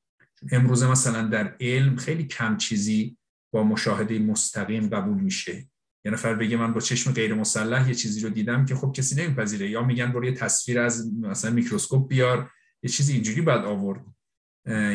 امروز 0.52 0.82
مثلا 0.82 1.22
در 1.22 1.56
علم 1.60 1.96
خیلی 1.96 2.24
کم 2.24 2.56
چیزی 2.56 3.16
با 3.52 3.62
مشاهده 3.62 4.18
مستقیم 4.18 4.88
قبول 4.88 5.20
میشه. 5.20 5.69
یه 6.04 6.12
نفر 6.12 6.34
بگه 6.34 6.56
من 6.56 6.72
با 6.72 6.80
چشم 6.80 7.12
غیر 7.12 7.34
مسلح 7.34 7.88
یه 7.88 7.94
چیزی 7.94 8.20
رو 8.20 8.30
دیدم 8.30 8.64
که 8.64 8.74
خب 8.74 8.92
کسی 8.96 9.14
نمیپذیره. 9.14 9.70
یا 9.70 9.82
میگن 9.82 10.12
برو 10.12 10.24
یه 10.24 10.34
تصویر 10.34 10.80
از 10.80 11.14
مثلا 11.14 11.50
میکروسکوپ 11.50 12.08
بیار 12.08 12.50
یه 12.82 12.90
چیزی 12.90 13.12
اینجوری 13.12 13.40
بعد 13.40 13.64
آورد. 13.64 14.04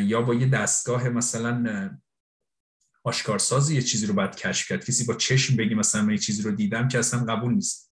یا 0.03 0.22
با 0.22 0.34
یه 0.34 0.49
دستگاه 0.49 1.10
مثلا 1.10 1.90
آشکارسازی 3.03 3.76
یه 3.76 3.82
چیزی 3.82 4.06
رو 4.06 4.14
بعد 4.14 4.36
کشف 4.36 4.68
کرد. 4.68 4.86
کسی 4.86 5.06
با 5.06 5.14
چشم 5.14 5.56
بگی 5.56 5.76
مثلا 5.76 6.02
من 6.02 6.11
یه 6.11 6.18
چیزی 6.18 6.41
رو 6.41 6.52
دیدم 6.52 6.88
که 6.88 6.99
اصلا 6.99 7.23
قبول 7.23 7.53
نیست. 7.53 7.94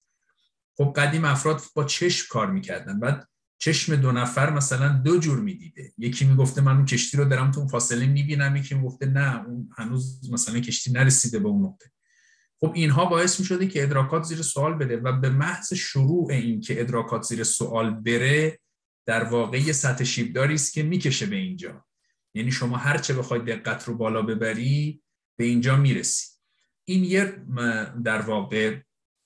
خب 0.77 0.93
قدیم 0.97 1.25
افراد 1.25 1.63
با 1.75 1.85
چشم 1.85 2.27
کار 2.31 2.51
می‌کردن. 2.51 3.01
بعد 3.01 3.29
چشم 3.59 3.97
دو 3.97 4.13
نفر 4.13 4.51
مثلا 4.51 4.89
دو 4.89 5.19
جور 5.19 5.41
می‌دیده. 5.41 5.93
یکی 5.99 6.25
می‌گفته 6.25 6.61
من 6.61 6.77
اون 6.77 6.85
کشتی 6.85 7.17
رو 7.17 7.25
دارم 7.25 7.51
تو 7.51 7.61
اون 7.61 7.69
فاصله 7.69 8.07
می‌بینم 8.07 8.57
یکی 8.57 8.75
می‌گفته 8.75 9.07
نه 9.07 9.47
اون 9.47 9.71
هنوز 9.77 10.31
مثلا 10.33 10.61
کشتی 10.61 10.93
نرسیده 10.93 11.39
به 11.39 11.49
اون 11.49 11.67
نقطه. 11.67 11.93
خب 12.61 12.73
اینها 12.75 13.05
باعث 13.05 13.41
می 13.41 13.47
شده 13.47 13.67
که 13.67 13.83
ادراکات 13.83 14.23
زیر 14.23 14.43
سوال 14.43 14.75
بده 14.75 14.97
و 14.97 15.13
به 15.13 15.31
محض 15.31 15.75
شروع 15.75 16.31
این 16.31 16.61
که 16.61 16.81
ادراکات 16.81 17.23
زیر 17.23 17.45
سوال 17.45 17.91
بره 17.91 18.61
در 19.07 19.25
واقع 19.25 19.59
یه 19.59 19.73
سطح 19.73 20.05
شیبداری 20.05 20.55
است 20.55 20.73
که 20.73 20.83
می‌کشه 20.83 21.27
به 21.27 21.37
اینجا. 21.37 21.85
یعنی 22.35 22.53
شما 22.53 22.77
هر 22.77 22.99
چه 22.99 23.15
بخواید 23.15 23.45
دقت 23.45 23.85
رو 23.85 23.97
بالا 23.97 24.23
ببری 24.23 25.03
به 25.39 25.45
اینجا 25.45 25.77
می‌رسی. 25.77 26.27
این 26.85 27.05
یه 27.05 27.45
در 28.05 28.21
واقع 28.21 28.77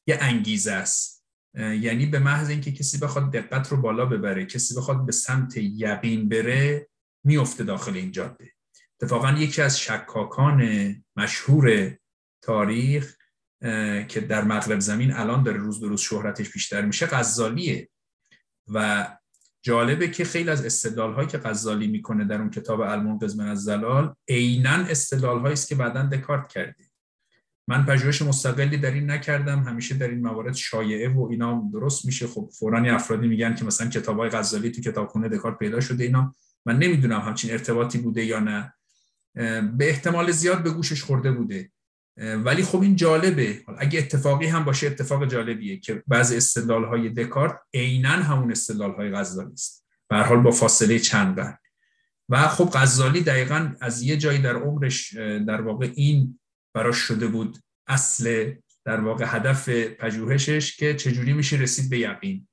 یه 0.06 0.18
انگیزه 0.20 0.72
است. 0.72 1.24
یعنی 1.54 2.06
به 2.06 2.18
محض 2.18 2.50
اینکه 2.50 2.72
کسی 2.72 2.98
بخواد 2.98 3.32
دقت 3.32 3.68
رو 3.68 3.76
بالا 3.76 4.06
ببره 4.06 4.46
کسی 4.46 4.74
بخواد 4.74 5.06
به 5.06 5.12
سمت 5.12 5.56
یقین 5.56 6.28
بره 6.28 6.88
میفته 7.24 7.64
داخل 7.64 7.96
این 7.96 8.12
جاده. 8.12 8.52
اتفاقا 9.00 9.30
یکی 9.30 9.62
از 9.62 9.80
شکاکان 9.80 10.68
مشهور 11.16 11.96
تاریخ 12.42 13.16
که 14.08 14.20
در 14.28 14.44
مغرب 14.44 14.78
زمین 14.78 15.12
الان 15.12 15.42
داره 15.42 15.58
روز 15.58 15.80
به 15.80 15.88
روز 15.88 16.00
شهرتش 16.00 16.50
بیشتر 16.50 16.84
میشه 16.84 17.06
غزالیه. 17.06 17.88
و 18.68 19.08
جالبه 19.62 20.08
که 20.08 20.24
خیلی 20.24 20.50
از 20.50 20.64
استدلال 20.64 21.26
که 21.26 21.38
غزالی 21.38 21.86
می‌کنه 21.86 22.24
در 22.24 22.40
اون 22.40 22.50
کتاب 22.50 22.80
المنقذ 22.80 23.36
من 23.36 23.48
از 23.48 23.62
زلال 23.62 24.14
عینا 24.28 24.70
استدلال 24.70 25.46
است 25.46 25.68
که 25.68 25.74
بعدا 25.74 26.02
دکارت 26.02 26.48
کرده. 26.48 26.84
من 27.68 27.84
پژوهش 27.84 28.22
مستقلی 28.22 28.76
در 28.76 28.90
این 28.90 29.10
نکردم 29.10 29.62
همیشه 29.62 29.94
در 29.94 30.08
این 30.08 30.20
موارد 30.20 30.54
شایعه 30.54 31.08
و 31.08 31.28
اینا 31.30 31.70
درست 31.72 32.06
میشه. 32.06 32.26
خب 32.26 32.50
فورا 32.58 32.94
افرادی 32.94 33.28
میگن 33.28 33.54
که 33.54 33.64
مثلا 33.64 33.88
کتاب 33.88 34.18
های 34.18 34.30
غزالی 34.30 34.70
تو 34.70 34.80
کتابخونه 34.80 35.28
دکارت 35.28 35.58
پیدا 35.58 35.80
شده 35.80 36.04
اینا. 36.04 36.34
من 36.66 36.78
نمی‌دونم 36.78 37.20
همچین 37.20 37.50
ارتباطی 37.50 37.98
بوده 37.98 38.24
یا 38.24 38.40
نه. 38.40 38.74
به 39.76 39.88
احتمال 39.88 40.30
زیاد 40.30 40.62
به 40.62 40.70
گوشش 40.70 41.02
خورده 41.02 41.32
بوده. 41.32 41.70
ولی 42.16 42.62
خب 42.62 42.80
این 42.80 42.96
جالبه. 42.96 43.64
اگه 43.78 43.98
اتفاقی 43.98 44.46
هم 44.46 44.64
باشه 44.64 44.86
اتفاق 44.86 45.26
جالبیه 45.26 45.76
که 45.76 46.02
بعض 46.06 46.32
استدلال 46.32 46.84
های 46.84 47.08
دکارت 47.08 47.58
عینا 47.74 48.08
همون 48.08 48.50
استدلال 48.50 48.94
های 48.94 49.10
غزالی 49.10 49.52
است. 49.52 49.86
به 50.08 50.16
حال 50.16 50.40
با 50.40 50.50
فاصله 50.50 50.98
چند 50.98 51.36
قرن. 51.36 51.58
و 52.28 52.48
خب 52.48 52.70
غزالی 52.74 53.20
دقیقا 53.20 53.74
از 53.80 54.02
یه 54.02 54.16
جایی 54.16 54.38
در 54.38 54.56
عمرش 54.56 55.14
در 55.46 55.60
واقع 55.60 55.90
این 55.94 56.40
براش 56.74 56.96
شده 56.96 57.26
بود 57.26 57.58
اصل 57.86 58.54
در 58.84 59.00
واقع 59.00 59.24
هدف 59.28 59.68
پژوهشش 59.68 60.76
که 60.76 60.94
چجوری 60.94 61.32
میشه 61.32 61.56
رسید 61.56 61.90
به 61.90 61.98
یقین. 61.98 62.48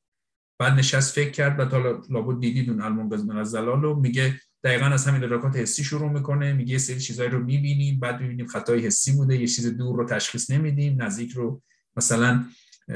بعد 0.60 0.74
نشست 0.74 1.16
فکر 1.16 1.32
کرد 1.32 1.60
و 1.60 1.66
تا 1.66 2.02
لابد 2.10 2.40
دیدید 2.40 2.70
اون 2.70 2.82
المنقذ 2.82 3.24
من 3.24 3.44
زلال 3.44 4.00
میگه 4.00 4.40
دقیقا 4.64 4.86
از 4.86 5.08
همین 5.08 5.24
ادراکات 5.24 5.56
حسی 5.56 5.84
شروع 5.84 6.12
می‌کنه 6.12 6.54
میگه 6.54 6.72
یه 6.72 6.78
سری 6.78 7.00
چیزایی 7.00 7.30
رو 7.30 7.40
می‌بینیم 7.40 8.00
بعد 8.00 8.22
می‌بینیم 8.22 8.48
خطای 8.48 8.86
حسی 8.86 9.12
بوده 9.12 9.38
یه 9.38 9.48
چیز 9.48 9.78
دور 9.78 9.98
رو 9.98 10.06
تشخیص 10.06 10.52
نمیدیم 10.52 11.02
نزدیک 11.02 11.32
رو 11.32 11.62
مثلا 11.96 12.46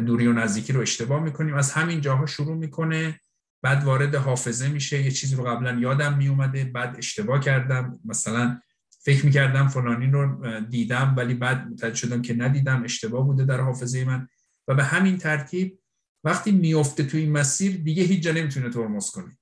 دوری 0.06 0.28
و 0.28 0.34
نزدیکی 0.34 0.74
رو 0.74 0.82
اشتباه 0.82 1.24
می‌کنیم. 1.24 1.54
از 1.56 1.72
همین 1.72 2.02
جاها 2.02 2.26
شروع 2.26 2.56
می‌کنه 2.56 3.20
بعد 3.62 3.84
وارد 3.84 4.16
حافظه 4.16 4.70
میشه 4.70 5.04
یه 5.04 5.12
چیزی 5.12 5.36
رو 5.36 5.44
قبلا 5.44 5.80
یادم 5.80 6.18
میومده 6.18 6.66
بعد 6.66 6.96
اشتباه 6.98 7.40
کردم 7.40 8.00
مثلا 8.06 8.60
فکر 9.04 9.26
می‌کردم 9.26 9.68
فلانی 9.68 10.12
رو 10.12 10.52
دیدم 10.62 11.14
ولی 11.18 11.34
بعد 11.34 11.68
متوجه 11.68 11.96
شدم 11.96 12.22
که 12.22 12.34
ندیدم 12.34 12.84
اشتباه 12.84 13.26
بوده 13.26 13.46
در 13.46 13.60
حافظه 13.60 14.06
من. 14.06 14.28
و 14.68 14.76
به 14.76 14.84
همین 14.84 15.18
ترتیب 15.18 15.80
وقتی 16.24 16.52
میفته 16.52 17.04
توی 17.04 17.22
این 17.22 17.32
مسیر 17.32 17.78
دیگه 17.78 18.04
هیچ 18.04 18.24
جا 18.24 18.32
نمی‌تونه 18.32 18.70
ترمز 18.70 19.10
کنه. 19.10 19.38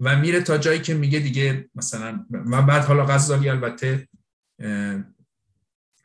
و 0.00 0.16
میره 0.16 0.40
تا 0.40 0.58
جایی 0.58 0.80
که 0.80 0.94
میگه 0.94 1.18
دیگه 1.18 1.70
مثلا 1.74 2.26
و 2.30 2.62
بعد 2.62 2.84
حالا 2.84 3.06
غزالی 3.06 3.48
البته 3.48 4.08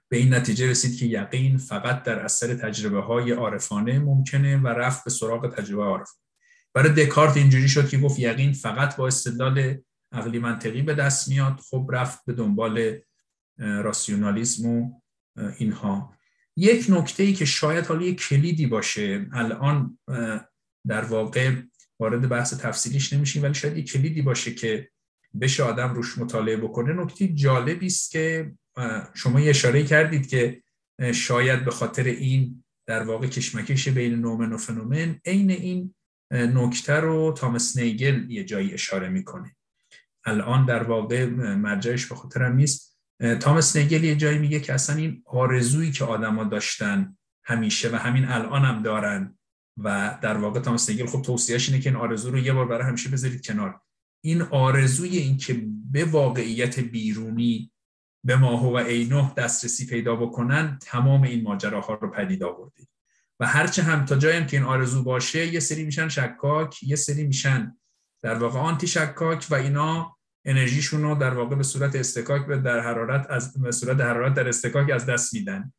به 0.10 0.18
این 0.18 0.34
نتیجه 0.34 0.70
رسید 0.70 1.00
که 1.00 1.06
یقین 1.06 1.58
فقط 1.58 2.04
در 2.04 2.20
اثر 2.20 2.54
تجربه 2.54 3.02
های 3.02 3.32
عارفانه 3.32 4.00
ممکنه 4.00 4.58
و 4.58 4.68
رفت 4.68 5.04
به 5.04 5.10
سراغ 5.10 5.56
تجربه 5.56 5.84
عارف 5.84 6.10
برای 6.74 7.06
دکارت 7.06 7.38
اینجوری 7.38 7.70
شد 7.70 7.90
که 7.90 7.98
گفت 7.98 8.20
یقین 8.20 8.54
فقط 8.54 8.96
با 8.96 9.08
استدلال 9.08 9.78
عقلی 10.12 10.40
منطقی 10.40 10.82
به 10.82 10.94
دست 10.94 11.28
میاد 11.30 11.60
خب 11.70 11.90
رفت 11.94 12.26
به 12.26 12.34
دنبال 12.34 13.00
راسیونالیسم 13.58 14.70
و 14.70 15.02
اینها. 15.58 16.16
یک 16.58 16.86
نکته 16.90 17.24
ای 17.24 17.34
که 17.34 17.46
شاید 17.46 17.86
حالا 17.86 18.12
کلیدی 18.12 18.68
باشه 18.68 19.28
الان 19.34 20.00
در 20.88 21.06
واقع 21.06 21.56
وارد 22.00 22.30
بحث 22.30 22.54
تفصیلیش 22.54 23.14
نمیشیم 23.14 23.44
ولی 23.44 23.54
شاید 23.54 23.78
یک 23.78 23.92
کلیدی 23.92 24.22
باشه 24.22 24.54
که 24.54 24.90
بشه 25.42 25.64
آدم 25.64 25.94
روش 25.94 26.18
مطالعه 26.18 26.58
بکنه. 26.58 26.94
نکته 26.94 27.28
جالبی 27.28 27.86
است 27.86 28.12
که 28.12 28.54
شما 29.14 29.40
یه 29.40 29.50
اشاره 29.50 29.84
کردید 29.84 30.28
که 30.28 30.64
شاید 31.14 31.66
به 31.66 31.72
خاطر 31.72 32.04
این 32.04 32.64
در 32.88 33.04
واقع 33.04 33.28
کشمکش 33.28 33.88
بین 33.88 34.16
نومن 34.16 34.54
و 34.54 34.58
فنومن 34.58 35.20
عین 35.26 35.52
این 35.52 35.94
نکته 36.32 36.94
رو 36.94 37.34
تامس 37.38 37.78
نیگل 37.78 38.32
یه 38.32 38.44
جایی 38.44 38.74
اشاره 38.74 39.10
می‌کنه. 39.10 39.56
الان 40.26 40.66
در 40.66 40.84
واقع 40.84 41.26
مرجعش 41.56 42.06
به 42.06 42.16
خاطرم 42.16 42.56
نیست. 42.56 42.98
تامس 43.40 43.76
نیگل 43.76 44.04
یه 44.04 44.16
جایی 44.16 44.38
میگه 44.38 44.60
که 44.60 44.74
اصلا 44.74 44.96
این 44.96 45.24
آرزویی 45.26 45.92
که 45.92 46.06
آدما 46.06 46.44
داشتن 46.44 47.18
همیشه 47.46 47.90
و 47.90 47.96
همین 47.96 48.26
الان 48.26 48.66
هم 48.66 48.84
دارن 48.84 49.38
و 49.78 50.18
در 50.22 50.38
واقع 50.38 50.60
تامس 50.60 50.90
نیگل 50.90 51.06
خب 51.06 51.22
توصیهش 51.22 51.70
اینه 51.70 51.82
که 51.82 51.90
این 51.90 52.00
آرزو 52.00 52.32
رو 52.32 52.38
یه 52.38 52.54
بار 52.54 52.68
برای 52.68 52.88
همیشه 52.88 53.10
بذارید 53.10 53.46
کنار. 53.46 53.82
این 54.24 54.42
آرزوی 54.42 55.18
این 55.18 55.38
که 55.38 55.66
به 55.92 56.06
واقعیت 56.06 56.80
بیرونی 56.80 57.72
به 58.24 58.36
ماه 58.36 58.66
و 58.66 58.78
عینه 58.78 59.34
دسترسی 59.38 59.86
پیدا 59.86 60.16
بکنن 60.16 60.80
تمام 60.82 61.24
این 61.24 61.44
ماجراها 61.44 61.94
رو 61.94 62.12
پدید 62.12 62.44
آورده. 62.44 62.88
و 63.40 63.48
هرچه 63.48 63.84
هم 63.84 64.06
تا 64.06 64.16
جایم 64.16 64.46
که 64.46 64.58
این 64.58 64.66
آرزو 64.66 65.04
باشه 65.04 65.48
یه 65.48 65.60
سری 65.60 65.84
میشن 65.84 66.10
شکاک 66.10 66.84
یه 66.84 66.96
سری 66.96 67.24
میشن 67.24 67.78
در 68.22 68.36
واقع 68.36 68.60
آنتی 68.60 68.88
شکاک 68.88 69.48
و 69.50 69.56
اینا 69.56 70.18
انرژیشون 70.46 71.02
رو 71.02 71.16
در 71.16 71.34
واقع 71.34 71.56
به 71.56 71.64
صورت 71.64 71.96
استکاک 71.96 72.46
به 72.46 72.58
در 72.58 72.80
حرارت 72.80 73.28
از 73.30 73.62
به 73.62 73.72
صورت 73.72 74.02
حرارت 74.02 74.34
در 74.34 74.48
استکاک 74.48 74.90
از 74.90 75.06
دست 75.06 75.34
میدن. 75.34 75.74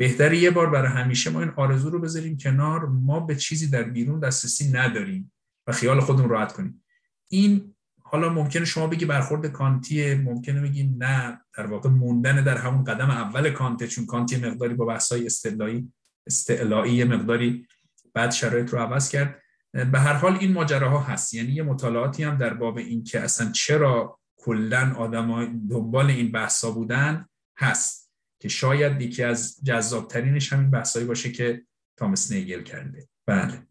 بهتره 0.00 0.38
یه 0.38 0.50
بار 0.50 0.70
برای 0.70 0.88
همیشه 0.88 1.30
ما 1.30 1.40
این 1.40 1.52
آرزو 1.56 1.90
رو 1.90 1.98
بذاریم 1.98 2.36
کنار. 2.36 2.86
ما 2.86 3.20
به 3.20 3.36
چیزی 3.36 3.70
در 3.70 3.82
بیرون 3.82 4.20
دسترسی 4.20 4.72
نداریم 4.72 5.32
و 5.66 5.72
خیال 5.72 6.00
خودمون 6.00 6.28
راحت 6.28 6.52
کنیم. 6.52 6.84
این 7.28 7.74
حالا 8.02 8.28
ممکنه 8.28 8.64
شما 8.64 8.86
بگی 8.86 9.04
برخورد 9.04 9.46
کانتیه 9.46 10.14
ممکنه 10.14 10.60
بگیم 10.60 10.96
نه. 10.98 11.40
در 11.56 11.66
واقع 11.66 11.90
موندن 11.90 12.44
در 12.44 12.58
همون 12.58 12.84
قدم 12.84 13.10
اول 13.10 13.50
کانته 13.50 13.86
چون 13.86 14.06
کانتی 14.06 14.36
مقداری 14.36 14.74
با 14.74 14.84
بحث‌های 14.84 15.26
استدلایی 15.26 15.92
استعلایی 16.26 17.04
مقداری 17.04 17.66
بعد 18.14 18.30
شرایط 18.30 18.70
رو 18.70 18.78
عوض 18.78 19.08
کرد. 19.08 19.40
به 19.72 20.00
هر 20.00 20.14
حال 20.14 20.36
این 20.36 20.52
ماجراها 20.52 21.00
هست. 21.00 21.34
یعنی 21.34 21.52
یه 21.52 21.62
مطالعاتی 21.62 22.22
هم 22.22 22.36
در 22.36 22.54
باب 22.54 22.76
این 22.76 23.04
که 23.04 23.20
اصلا 23.20 23.52
چرا 23.52 24.18
کلا 24.36 24.94
آدمای 24.98 25.46
دنبال 25.70 26.06
این 26.06 26.32
بحثا 26.32 26.70
بودن 26.70 27.26
هست. 27.58 28.09
که 28.40 28.48
شاید 28.48 29.00
یکی 29.02 29.22
از 29.22 29.60
جذابترینش 29.64 30.52
همین 30.52 30.70
بحثایی 30.70 31.06
باشه 31.06 31.32
که 31.32 31.66
تامس 31.96 32.32
نیگل 32.32 32.62
کرده. 32.62 33.08
بله. 33.26 33.66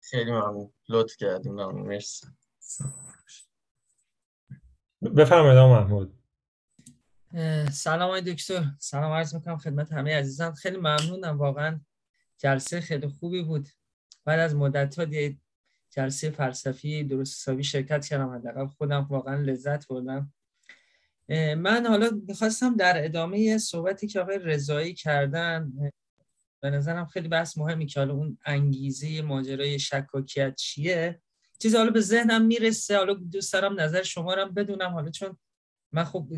خیلی 0.00 0.30
ممنون. 0.30 0.72
لطف 0.88 1.16
کردیم. 1.16 1.52
ممنون. 1.52 1.86
مرسی. 1.86 2.26
بفرمایید 5.16 5.58
محمود. 5.58 6.18
سلام 7.72 8.08
آقای 8.08 8.22
دکتر. 8.22 8.64
سلام 8.78 9.12
عرض 9.12 9.34
می‌کنم 9.34 9.58
خدمت 9.58 9.92
همه 9.92 10.16
عزیزان. 10.16 10.54
خیلی 10.54 10.76
ممنونم. 10.76 11.38
واقعا 11.38 11.80
جلسه 12.38 12.80
خیلی 12.80 13.08
خوبی 13.08 13.42
بود. 13.42 13.68
بعد 14.24 14.38
از 14.38 14.54
مدت 14.54 14.98
ها 14.98 15.06
جلسه 15.90 16.30
فلسفی 16.30 17.04
درست 17.04 17.32
حسابی 17.32 17.64
شرکت 17.64 18.06
کردم. 18.06 18.34
حداقل 18.34 18.66
خودم 18.66 19.06
واقعا 19.10 19.36
لذت 19.36 19.88
بردم. 19.88 20.32
من 21.56 21.86
حالا 21.86 22.10
می‌خواستم 22.28 22.76
در 22.76 23.04
ادامه 23.04 23.58
صحبتی 23.58 24.06
که 24.06 24.20
آقای 24.20 24.38
رضایی 24.38 24.94
کردن 24.94 25.72
به 26.62 26.70
نظرم 26.70 27.06
خیلی 27.06 27.28
بحث 27.28 27.58
مهمی 27.58 27.86
که 27.86 28.00
حالا 28.00 28.14
اون 28.14 28.38
انگیزه 28.44 29.22
ماجرای 29.22 29.78
شکاکیت 29.78 30.54
چیه؟ 30.54 31.20
چیز 31.58 31.74
حالا 31.74 31.90
به 31.90 32.00
ذهنم 32.00 32.46
می‌رسه. 32.46 32.96
حالا 32.96 33.14
دوست 33.14 33.52
دارم 33.52 33.80
نظر 33.80 34.02
شما 34.02 34.34
رو 34.34 34.52
بدونم. 34.52 34.90
حالا 34.90 35.10
چون 35.10 35.38
من 35.92 36.04
خب 36.04 36.28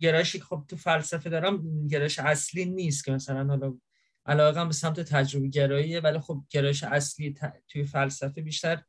گرایشی 0.00 0.40
خب 0.40 0.64
تو 0.68 0.76
فلسفه 0.76 1.30
دارم 1.30 1.86
گرایش 1.86 2.18
اصلی 2.18 2.64
نیست 2.64 3.04
که 3.04 3.12
مثلا 3.12 3.44
حالا 3.44 3.78
علاقه 4.26 4.64
به 4.64 4.72
سمت 4.72 5.00
تجربه 5.00 5.48
گراییه 5.48 6.00
ولی 6.00 6.18
خب 6.18 6.44
گرایش 6.50 6.84
اصلی 6.84 7.34
توی 7.68 7.84
فلسفه 7.84 8.42
بیشتر 8.42 8.82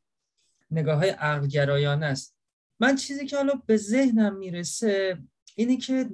نگاه 0.70 0.98
های 0.98 1.10
عقل 1.10 1.46
گرایانه 1.46 2.06
است. 2.06 2.35
من 2.80 2.96
چیزی 2.96 3.26
که 3.26 3.36
حالا 3.36 3.62
به 3.66 3.76
ذهنم 3.76 4.36
می‌رسه 4.36 5.18
اینه 5.54 5.76
که 5.76 6.10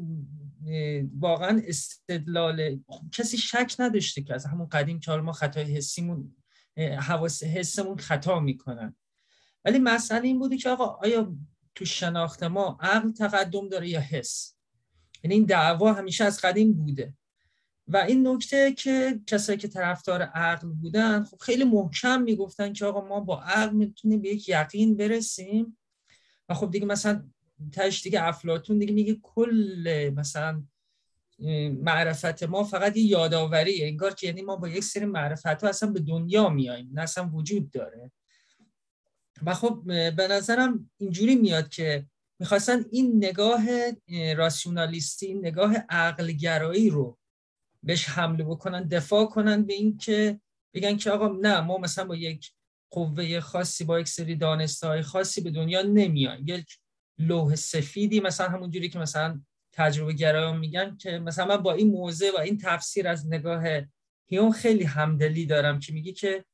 واقعا 1.18 1.62
استدلال 1.66 2.80
کسی 3.12 3.38
شک 3.38 3.74
نداشته 3.78 4.22
که 4.22 4.34
از 4.34 4.46
همون 4.46 4.68
قدیم 4.68 5.00
که 5.00 5.10
حالا 5.10 5.22
ما 5.22 5.32
خطای 5.32 5.64
حسیمون 5.64 6.36
حواس 6.78 7.42
حسمون 7.42 7.96
خطا 7.96 8.40
می‌کنن. 8.40 8.96
ولی 9.64 9.78
مسئله 9.78 10.22
این 10.22 10.38
بوده 10.38 10.56
که 10.56 10.70
آقا 10.70 10.84
آیا 10.84 11.36
تو 11.74 11.84
شناخت 11.84 12.42
ما 12.42 12.78
عقل 12.80 13.12
تقدم 13.12 13.68
داره 13.68 13.88
یا 13.88 14.00
حس؟ 14.00 14.54
یعنی 15.24 15.34
این 15.34 15.44
دعوا 15.44 15.92
همیشه 15.92 16.24
از 16.24 16.40
قدیم 16.40 16.72
بوده. 16.72 17.14
و 17.88 17.96
این 17.96 18.28
نکته 18.28 18.72
که 18.72 19.20
کسایی 19.26 19.58
که 19.58 19.68
طرفدار 19.68 20.22
عقل 20.22 20.68
بودن 20.68 21.24
خب 21.24 21.36
خیلی 21.36 21.64
محکم 21.64 22.22
می‌گفتن 22.22 22.72
که 22.72 22.84
آقا 22.84 23.08
ما 23.08 23.20
با 23.20 23.42
عقل 23.42 23.74
می‌تونیم 23.74 24.20
به 24.20 24.28
یک 24.28 24.48
یقین 24.48 24.96
برسیم. 24.96 25.78
و 26.48 26.54
خب 26.54 26.70
دیگه 26.70 26.86
مثلا 26.86 27.24
تش 27.72 28.02
دیگه 28.02 28.24
افلاتون 28.24 28.78
دیگه 28.78 28.92
میگه 28.92 29.18
کل 29.22 30.12
مثلا 30.16 30.64
معرفت 31.82 32.42
ما 32.42 32.64
فقط 32.64 32.96
یه 32.96 33.02
یادآوری 33.02 33.84
انگار 33.84 34.14
که 34.14 34.26
یعنی 34.26 34.42
ما 34.42 34.56
با 34.56 34.68
یک 34.68 34.84
سری 34.84 35.04
معرفت 35.04 35.46
ها 35.46 35.68
اصلا 35.68 35.90
به 35.90 36.00
دنیا 36.00 36.48
میاییم 36.48 36.90
نه 36.92 37.02
اصلا 37.02 37.30
وجود 37.34 37.70
داره. 37.70 38.10
و 39.46 39.54
خب 39.54 39.82
به 39.86 40.28
نظرم 40.30 40.90
اینجوری 40.98 41.34
میاد 41.34 41.68
که 41.68 42.06
می‌خواستن 42.38 42.84
این 42.90 43.16
نگاه 43.16 43.60
راسیونالیستی 44.34 45.34
نگاه 45.34 45.76
عقلگرایی 45.88 46.90
رو 46.90 47.18
بهش 47.82 48.08
حمله 48.08 48.44
بکنن 48.44 48.88
دفاع 48.88 49.26
کنن 49.26 49.62
به 49.62 49.72
این 49.72 49.96
که 49.96 50.40
بگن 50.74 50.96
که 50.96 51.10
آقا 51.10 51.28
نه 51.28 51.60
ما 51.60 51.78
مثلا 51.78 52.04
با 52.04 52.16
یک 52.16 52.52
قوه 52.92 53.40
خاصی 53.40 53.84
با 53.84 54.00
یک 54.00 54.08
سری 54.08 54.36
دانسته 54.36 54.86
های 54.86 55.02
خاصی 55.02 55.40
به 55.40 55.50
دنیا 55.50 55.82
نمیایم 55.82 56.44
یک 56.46 56.78
لوح 57.18 57.54
سفیدی 57.54 58.20
مثلا 58.20 58.48
همون 58.48 58.70
جوری 58.70 58.88
که 58.88 58.98
مثلا 58.98 59.40
تجربه 59.72 60.12
گرایان 60.12 60.58
میگن 60.58 60.96
که 60.96 61.18
مثلا 61.18 61.46
من 61.46 61.56
با 61.56 61.72
این 61.72 61.90
موضع 61.90 62.30
و 62.36 62.40
این 62.40 62.58
تفسیر 62.58 63.08
از 63.08 63.26
نگاه 63.26 63.64
هیوم 64.28 64.50
خیلی 64.50 64.84
همدلی 64.84 65.46
دارم 65.46 65.80
که 65.80 65.92
میگه 65.92 66.12
که 66.12 66.44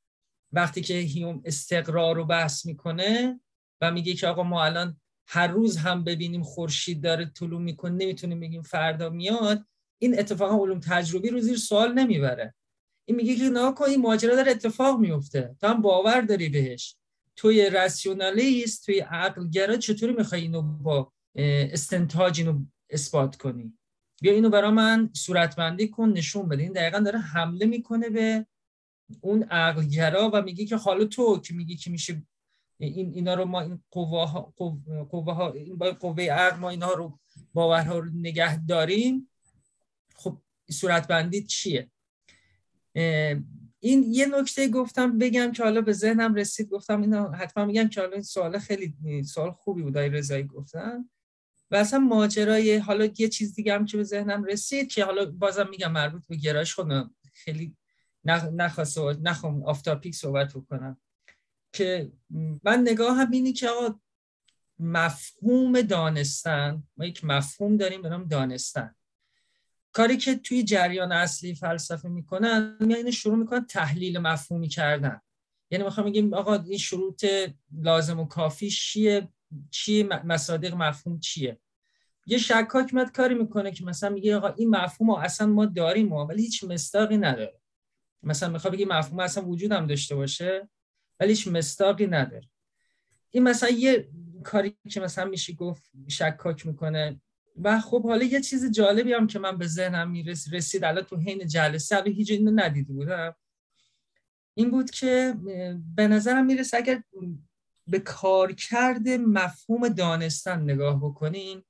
وقتی 0.52 0.80
که 0.80 0.94
هیوم 0.94 1.42
استقرار 1.44 2.16
رو 2.16 2.24
بحث 2.24 2.66
می‌کنه 2.66 3.40
و 3.80 3.90
میگه 3.90 4.14
که 4.14 4.26
آقا 4.26 4.42
ما 4.42 4.64
الان 4.64 5.00
هر 5.28 5.46
روز 5.46 5.76
هم 5.76 6.04
ببینیم 6.04 6.42
خورشید 6.42 7.02
داره 7.02 7.24
طلوع 7.26 7.60
می‌کنه 7.60 7.92
نمی‌تونیم 7.92 8.40
بگیم 8.40 8.62
فردا 8.62 9.10
میاد 9.10 9.64
این 10.00 10.18
اتفاقا 10.18 10.64
علوم 10.64 10.80
تجربی 10.80 11.30
رو 11.30 11.40
زیر 11.40 11.56
سوال 11.56 11.92
نمی‌بره. 11.92 12.54
این 13.08 13.16
میگه 13.16 13.36
که 13.36 13.42
نه 13.42 13.82
این 13.82 14.00
ماجرا 14.00 14.34
داره 14.34 14.50
اتفاق 14.50 15.00
میفته. 15.00 15.56
تو 15.60 15.66
هم 15.66 15.82
باور 15.82 16.20
داری 16.20 16.48
بهش. 16.48 16.96
توی 17.36 17.70
راسیونالیست 17.70 18.86
توی 18.86 19.00
عقلگرا 19.00 19.76
چطوری 19.76 20.12
می‌خوای 20.12 20.40
اینو 20.40 20.62
با 20.62 21.12
استنتاج 21.34 22.40
اینو 22.40 22.64
اثبات 22.90 23.36
کنی؟ 23.36 23.78
بیا 24.20 24.32
اینو 24.32 24.50
برا 24.50 24.70
من 24.70 25.10
صورتبندی 25.12 25.88
کن 25.88 26.08
نشون 26.08 26.48
بده. 26.48 26.62
این 26.62 26.72
دقیقا 26.72 26.98
داره 26.98 27.18
حمله 27.18 27.66
می‌کنه 27.66 28.08
به 28.10 28.46
اون 29.20 29.42
عقلگرا 29.42 30.30
و 30.32 30.42
میگه 30.42 30.64
که 30.64 30.76
حالا 30.76 31.04
تو 31.04 31.40
که 31.40 31.54
میگی 31.54 31.76
که 31.76 31.90
میشه 31.90 32.22
این 32.78 33.12
اینا 33.14 33.34
رو 33.34 33.44
ما 33.44 33.60
این 33.60 33.82
قوه 33.90 34.28
ها 34.28 34.54
قوه 35.10 35.40
این 35.54 35.78
با 35.78 35.90
قوه 35.90 36.22
عقل 36.22 36.58
ما 36.58 36.70
اینا 36.70 36.92
رو 36.92 37.18
باورها 37.54 37.98
رو 37.98 38.10
نگه 38.14 38.66
داریم. 38.66 39.30
خب 40.14 40.38
صورتبندی 40.70 41.42
چیه؟ 41.42 41.90
این 43.80 44.04
یه 44.08 44.26
نکته 44.26 44.68
گفتم 44.68 45.18
بگم 45.18 45.52
که 45.52 45.62
حالا 45.62 45.80
به 45.80 45.92
ذهنم 45.92 46.34
رسید 46.34 46.68
گفتم 46.68 47.00
اینا 47.00 47.30
حتما 47.30 47.64
میگم 47.64 47.88
که 47.88 48.00
حالا 48.00 48.12
این 48.12 48.22
سوال 48.22 48.58
خیلی 48.58 48.94
سوال 49.24 49.50
خوبی 49.50 49.82
بود 49.82 49.98
رضایی 49.98 50.44
گفتن. 50.44 51.10
و 51.70 51.76
اصلا 51.76 51.98
ماجرای 51.98 52.76
حالا 52.76 53.08
یه 53.18 53.28
چیز 53.28 53.54
دیگه 53.54 53.74
هم 53.74 53.84
که 53.84 53.96
به 53.96 54.04
ذهنم 54.04 54.44
رسید 54.44 54.88
که 54.88 55.04
حالا 55.04 55.24
بازم 55.24 55.68
میگم 55.70 55.92
مربوط 55.92 56.26
به 56.26 56.36
گرایش 56.36 56.74
خودم 56.74 57.14
خیلی 57.32 57.76
نخواست 58.52 58.98
نخوام 58.98 59.62
آفتاپیک 59.62 60.14
صحبت 60.14 60.54
بکنم. 60.54 61.00
که 61.72 62.12
من 62.64 62.80
نگاه 62.80 63.16
هم 63.16 63.30
اینی 63.30 63.52
که 63.52 63.68
مفهوم 64.78 65.82
دانستن 65.82 66.82
ما 66.96 67.06
یک 67.06 67.24
مفهوم 67.24 67.76
داریم 67.76 68.02
به 68.02 68.08
نام 68.08 68.24
دانستن. 68.24 68.94
کاری 69.98 70.16
که 70.16 70.34
توی 70.34 70.62
جریان 70.62 71.12
اصلی 71.12 71.54
فلسفه 71.54 72.08
می‌کنن 72.08 72.76
یعنی 72.80 73.12
شروع 73.12 73.36
می‌کنن 73.36 73.66
تحلیل 73.66 74.18
مفهومی 74.18 74.68
کردن. 74.68 75.20
یعنی 75.70 75.84
می‌خوام 75.84 76.06
بگیم 76.06 76.34
آقا 76.34 76.54
این 76.54 76.78
شروط 76.78 77.24
لازم 77.82 78.20
و 78.20 78.26
کافی 78.26 78.70
چیه؟ 78.70 79.28
چیه؟ 79.70 80.04
مصادیق 80.04 80.74
مفهوم 80.74 81.20
چیه؟ 81.20 81.58
یه 82.26 82.38
شکاک 82.38 82.94
مد 82.94 83.12
کاری 83.12 83.34
می‌کنه 83.34 83.70
که 83.70 83.84
مثلا 83.84 84.10
میگه 84.10 84.36
آقا 84.36 84.48
این 84.48 84.70
مفهوم 84.70 85.10
اصلا 85.10 85.46
ما 85.46 85.66
داریم 85.66 86.12
ولی 86.12 86.42
هیچ 86.42 86.64
مستاقی 86.64 87.16
نداره. 87.16 87.60
مثلا 88.22 88.48
می‌خواد 88.48 88.72
بگه 88.72 88.86
مفهوم 88.86 89.20
اصلا 89.20 89.44
وجود 89.44 89.86
داشته 89.86 90.14
باشه 90.14 90.68
ولی 91.20 91.28
هیچ 91.28 91.48
مستاقی 91.48 92.06
نداره. 92.06 92.48
این 93.30 93.42
مثلا 93.42 93.70
یه 93.70 94.08
کاری 94.44 94.76
که 94.90 95.00
مثلا 95.00 95.24
میشه 95.24 95.52
گفت 95.52 95.90
شکاک 96.08 96.66
می‌کنه 96.66 97.20
و 97.62 97.80
خب 97.80 98.02
حالا 98.02 98.24
یه 98.24 98.40
چیز 98.40 98.70
جالبی 98.70 99.12
هم 99.12 99.26
که 99.26 99.38
من 99.38 99.58
به 99.58 99.66
ذهنم 99.66 100.10
می‌رسید 100.10 100.54
رسید 100.54 100.84
الان 100.84 101.04
تو 101.04 101.16
حین 101.16 101.46
جلسه 101.46 101.96
اول 101.96 102.12
هیچ 102.12 102.30
اینو 102.30 102.50
ندیده 102.54 102.92
بودم. 102.92 103.34
این 104.54 104.70
بود 104.70 104.90
که 104.90 105.34
به 105.96 106.08
نظرم 106.08 106.46
می‌رسه 106.46 106.76
اگر 106.76 107.02
به 107.86 107.98
کارکرد 107.98 109.08
مفهوم 109.08 109.88
دانستن 109.88 110.62
نگاه 110.62 111.00
بکنیم 111.00 111.64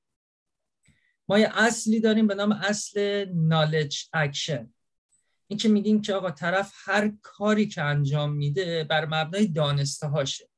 ما 1.29 1.39
یه 1.39 1.51
اصلی 1.55 2.01
داریم 2.01 2.27
به 2.27 2.35
نام 2.35 2.53
اصل 2.53 3.25
knowledge 3.25 3.97
action. 4.17 4.67
این 5.47 5.59
که 5.59 5.69
میگیم 5.69 6.03
که 6.03 6.15
آقا 6.15 6.31
طرف 6.31 6.73
هر 6.85 7.13
کاری 7.23 7.67
که 7.67 7.83
انجام 7.83 8.33
میده 8.33 8.85
بر 8.85 9.05
مبنای 9.05 9.47
دانسته 9.47 10.07
هاشه 10.07 10.49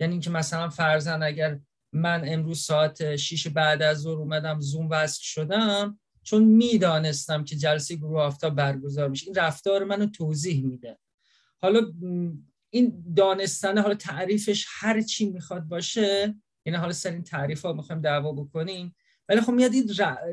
یعنی 0.00 0.12
اینکه 0.12 0.30
مثلا 0.30 0.68
فرزن 0.68 1.22
اگر 1.22 1.58
من 1.92 2.22
امروز 2.26 2.60
ساعت 2.60 3.16
6 3.16 3.46
بعد 3.46 3.82
از 3.82 3.98
ظهر 3.98 4.18
اومدم 4.18 4.60
زوم 4.60 4.88
وصل 4.90 5.20
شدم 5.22 5.98
چون 6.22 6.44
می‌دانستم 6.44 7.44
که 7.44 7.56
جلسه 7.56 7.96
گروه 7.96 8.20
آفتاب 8.20 8.54
برگزار 8.54 9.08
میشه. 9.08 9.26
این 9.26 9.34
رفتار 9.34 9.84
منو 9.84 10.06
توضیح 10.06 10.66
میده. 10.66 10.98
حالا 11.58 11.80
این 12.70 13.04
دانستنه 13.16 13.80
حالا 13.80 13.94
تعریفش 13.94 14.66
هر 14.68 15.00
چی 15.00 15.30
می‌خواد 15.30 15.62
باشه 15.62 16.34
یعنی 16.66 16.78
حالا 16.78 16.92
سر 16.92 17.10
این 17.10 17.22
تعریف 17.22 17.64
ها 17.64 17.72
می‌خوایم 17.72 18.02
دعوا 18.02 18.32
بکنیم 18.32 18.94
ولی 19.28 19.40
خب 19.40 19.52
میاد 19.52 19.72
این 19.72 19.90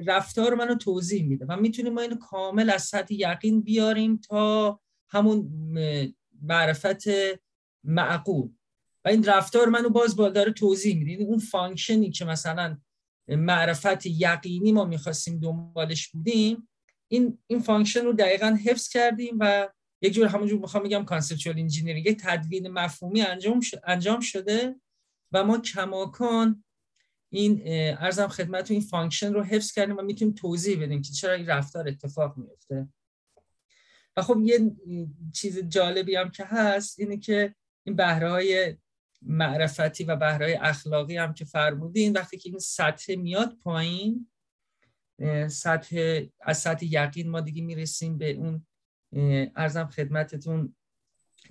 رفتار 0.08 0.56
منو 0.56 0.76
توضیح 0.76 1.28
میده 1.28 1.46
و 1.50 1.58
می‌تونیم 1.58 1.94
ما 1.94 2.02
اینو 2.02 2.16
کامل 2.16 2.70
از 2.70 2.84
سطح 2.84 3.14
یقین 3.14 3.62
بیاریم 3.62 4.18
تا 4.18 4.80
همون 5.10 5.50
معرفت 6.42 7.04
معقول. 7.84 8.50
و 9.06 9.10
این 9.10 9.24
رفتار 9.24 9.70
منو 9.70 9.90
باز 9.90 10.16
بالا 10.16 10.30
داره 10.30 10.52
توضیح 10.52 10.98
میده. 10.98 11.12
یعنی 11.12 11.24
اون 11.24 11.40
function 11.40 12.04
ی 12.04 12.12
که 12.12 12.26
مثلا 12.26 12.78
معرفت 13.28 14.06
یقینی 14.06 14.72
ما 14.72 14.86
می‌خواستیم 14.86 15.40
دنبالش 15.40 16.08
بودیم 16.08 16.70
این 17.08 17.38
این 17.48 17.60
function 17.60 18.02
رو 18.02 18.14
دقیقا 18.14 18.58
حفظ 18.66 18.90
کردیم 18.90 19.38
و 19.40 19.70
یک 20.02 20.14
جور 20.14 20.28
همونجور 20.28 20.60
می‌خوام 20.60 20.84
بگم 20.84 21.06
conceptual 21.06 21.60
engineering 21.60 22.06
یک 22.06 22.18
تدوین 22.22 22.68
مفهومی 22.68 23.22
انجام 23.22 23.60
انجام 23.84 24.20
شده 24.20 24.76
و 25.32 25.44
ما 25.44 25.58
کماکان 25.58 26.64
این 27.32 27.62
عرضم 27.66 28.28
خدمت 28.28 28.72
این 28.72 28.82
function 28.82 29.34
رو 29.34 29.44
حفظ 29.44 29.72
کردیم 29.72 29.98
و 29.98 30.02
می‌تونیم 30.02 30.34
توضیح 30.34 30.84
بدیم 30.84 31.02
که 31.02 31.14
چرا 31.14 31.34
این 31.34 31.48
رفتار 31.48 31.88
اتفاق 31.88 32.38
میفته 32.38 32.88
و 34.18 34.22
خب 34.22 34.42
یه 34.44 34.72
چیز 35.34 35.60
جالبی 35.60 36.16
هم 36.16 36.32
که 36.32 36.46
هست 36.46 37.00
اینه 37.00 37.18
که 37.18 37.56
این 37.84 37.96
بهره 37.96 38.30
های 38.30 38.78
معرفتی 39.22 40.04
و 40.04 40.16
بهره 40.16 40.60
اخلاقی 40.62 41.18
هم 41.18 41.34
که 41.34 41.46
فرمودین 41.46 42.14
وقتی 42.14 42.38
که 42.38 42.50
این 42.50 42.60
سطح 42.60 43.16
میاد 43.16 43.58
پایین 43.64 44.28
سطح 45.48 46.22
از 46.42 46.58
سطح 46.58 46.86
یقین 46.86 47.30
ما 47.30 47.42
دیگه 47.42 47.62
می‌رسیم 47.62 48.18
به 48.18 48.32
اون 48.32 48.66
ارزم 49.56 49.86
خدمتتون 49.86 50.76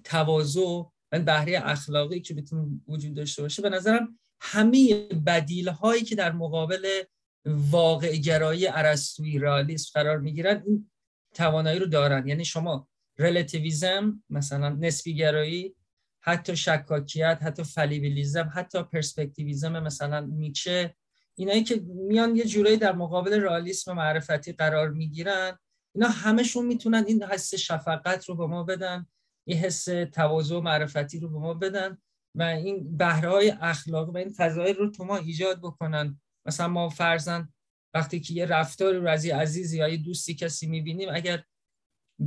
تواضع 0.04 0.60
و 0.60 0.90
بهره 1.10 1.60
اخلاقی 1.64 2.20
که 2.20 2.34
بتون 2.34 2.84
وجود 2.88 3.14
داشته 3.14 3.42
باشه. 3.42 3.62
به 3.62 3.70
نظرم 3.70 4.18
همه 4.40 5.08
بدیل 5.26 5.68
هایی 5.68 6.02
که 6.02 6.14
در 6.14 6.32
مقابل 6.32 7.02
واقع 7.46 8.16
گرایی 8.16 8.66
ارسطویی 8.66 9.38
رالیسم 9.38 9.90
قرار 9.94 10.18
می‌گیرن 10.18 10.62
این 10.66 10.90
توانایی 11.34 11.78
رو 11.78 11.86
دارن. 11.86 12.26
یعنی 12.26 12.44
شما 12.44 12.88
relativism 13.18 14.22
مثلا 14.30 14.68
نسبی 14.68 15.14
گرایی 15.14 15.74
حتی 16.20 16.56
شکاکیت 16.56 17.38
حتی 17.42 17.64
fallibilism 17.64 18.50
حتی 18.54 18.82
perspectivism 18.82 19.78
مثلا 19.78 20.20
نیچه 20.20 20.94
اینایی 21.34 21.64
که 21.64 21.82
میان 21.86 22.36
یه 22.36 22.44
جورایی 22.44 22.76
در 22.76 22.92
مقابل 22.92 23.42
رئالیسم 23.42 23.92
معرفتی 23.92 24.52
قرار 24.52 24.90
می‌گیرن 24.90 25.58
اینا 25.94 26.08
همشون 26.08 26.66
می‌تونن 26.66 27.04
این 27.06 27.24
حس 27.24 27.54
شفقت 27.54 28.24
رو 28.24 28.34
به 28.34 28.46
ما 28.46 28.62
بدن 28.62 29.06
این 29.46 29.58
حس 29.58 29.84
تواضع 30.12 30.60
معرفتی 30.60 31.20
رو 31.20 31.28
به 31.28 31.38
ما 31.38 31.54
بدن 31.54 31.98
و 32.34 32.42
این 32.42 32.96
بهره 32.96 33.28
های 33.28 33.50
اخلاقی 33.60 34.12
و 34.12 34.16
این 34.16 34.30
فضایل 34.36 34.76
رو 34.76 34.90
تو 34.90 35.04
ما 35.04 35.16
ایجاد 35.16 35.58
بکنن. 35.58 36.20
مثلا 36.46 36.68
ما 36.68 36.88
فرزن 36.88 37.48
وقتی 37.94 38.20
که 38.20 38.34
یه 38.34 38.46
رفتار 38.46 38.94
رو 38.94 39.08
از 39.08 39.26
عزیزی 39.26 39.78
یا 39.78 39.88
یه 39.88 39.96
دوستی 39.96 40.34
کسی 40.34 40.66
می‌بینیم 40.66 41.08
اگر 41.12 41.44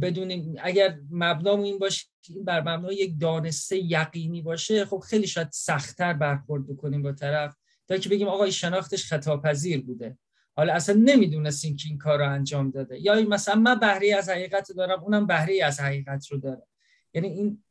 بدونیم 0.01 0.55
اگر 0.61 0.99
مبنامون 1.11 1.65
این 1.65 1.80
باشه 1.80 2.05
بر 2.45 2.61
مبنای 2.61 2.95
یک 2.95 3.19
دانسته 3.19 3.77
یقینی 3.77 4.41
باشه 4.41 4.85
خب 4.85 4.99
خیلی 4.99 5.27
شاید 5.27 5.47
سختتر 5.51 6.13
برخورد 6.13 6.68
بکنیم 6.68 7.01
با 7.01 7.11
طرف. 7.11 7.55
تا 7.88 7.97
که 7.97 8.09
بگیم 8.09 8.27
آقا 8.27 8.49
شناختش 8.49 9.05
خطاپذیر 9.05 9.85
بوده. 9.85 10.18
حالا 10.55 10.73
اصلا 10.73 10.95
نمی‌دونستیم 11.03 11.76
که 11.76 11.89
این 11.89 11.97
کار 11.97 12.19
رو 12.19 12.30
انجام 12.30 12.72
داده. 12.72 13.01
یا 13.01 13.22
مثلا 13.22 13.55
من 13.55 13.80
بهره 13.80 14.15
از 14.15 14.30
حقیقت 14.30 14.72
دارم 14.72 15.03
اونم 15.03 15.27
بهره 15.27 15.63
از 15.63 15.80
حقیقت 15.80 16.27
رو 16.27 16.38
داره. 16.38 16.68
یعنی 17.13 17.27
این 17.27 17.63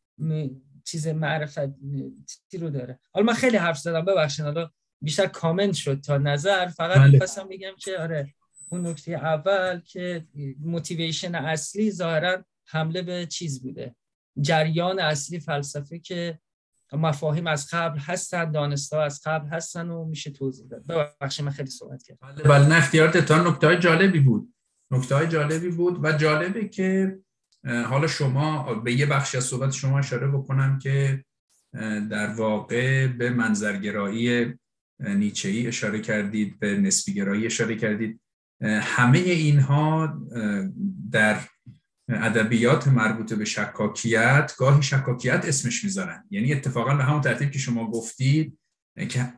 چیز 0.85 1.07
معرفت 1.07 1.75
رو 2.53 2.71
داره. 2.71 3.01
حالا 3.13 3.27
من 3.27 3.33
خیلی 3.33 3.57
حرف 3.57 3.79
زدم 3.79 4.05
ببخشید 4.05 4.45
حالا 4.45 4.71
بیشتر 5.03 5.27
کامنت 5.27 5.75
شد 5.75 6.01
تا 6.01 6.19
نظر. 6.19 6.67
فقط 6.67 6.99
بله. 6.99 7.11
می‌خواستم 7.11 7.49
بگم 7.49 7.73
که 7.79 7.99
آره 7.99 8.35
اون 8.73 8.87
نکته 8.87 9.13
اول 9.13 9.81
که 9.81 10.27
موتیویشن 10.61 11.35
اصلی 11.35 11.91
ظاهرا 11.91 12.45
حمله 12.67 13.03
به 13.03 13.27
چیز 13.27 13.63
بوده. 13.63 13.95
جریان 14.41 15.01
اصلی 15.01 15.41
فلسفه 15.41 15.99
که 15.99 16.39
مفاهیم 16.93 17.47
از 17.47 17.69
قبل 17.73 17.99
هستن 17.99 18.51
دانسته 18.51 18.97
از 18.97 19.21
قبل 19.25 19.49
هستن 19.49 19.91
و 19.91 20.05
میشه 20.05 20.31
توضیح 20.31 20.67
داد. 20.67 20.87
ببخشید 20.87 21.45
من 21.45 21.51
خیلی 21.51 21.71
صحبت 21.71 22.03
کردم. 22.03 22.19
بله 22.23 22.43
بله 22.43 22.69
نه 22.69 22.75
اختیارت 22.75 23.31
نکته 23.31 23.67
های 23.67 23.79
جالبی 23.79 24.21
بود. 24.21 24.55
نکته 24.91 25.15
های 25.15 25.29
جالبی 25.29 25.69
بود 25.69 26.05
و 26.05 26.13
جالبه 26.13 26.69
که 26.69 27.19
حالا 27.65 28.07
شما 28.07 28.75
به 28.75 28.93
یه 28.93 29.07
بخشی 29.07 29.37
از 29.37 29.45
صحبت 29.45 29.73
شما 29.73 29.99
اشاره 29.99 30.29
بکنم 30.29 30.79
که 30.79 31.25
در 32.11 32.27
واقع 32.27 33.07
به 33.07 33.31
منظرگرایی 33.31 34.55
نیچهی 35.01 35.67
اشاره 35.67 36.01
کردید 36.01 36.59
به 36.59 36.77
نسبیگرایی 36.77 37.47
اشاره 37.47 37.77
کردید. 37.77 38.21
همه 38.63 39.19
اینها 39.19 40.19
در 41.11 41.41
ادبیات 42.09 42.89
مربوط 42.89 43.33
به 43.33 43.45
شکاکیت 43.45 44.53
گاهی 44.59 44.83
شکاکیت 44.83 45.45
اسمش 45.45 45.85
می‌ذارن. 45.85 46.25
یعنی 46.31 46.53
اتفاقا 46.53 46.95
به 46.95 47.05
همون 47.05 47.21
ترتیب 47.21 47.51
که 47.51 47.59
شما 47.59 47.91
گفتید 47.91 48.59
که 49.09 49.33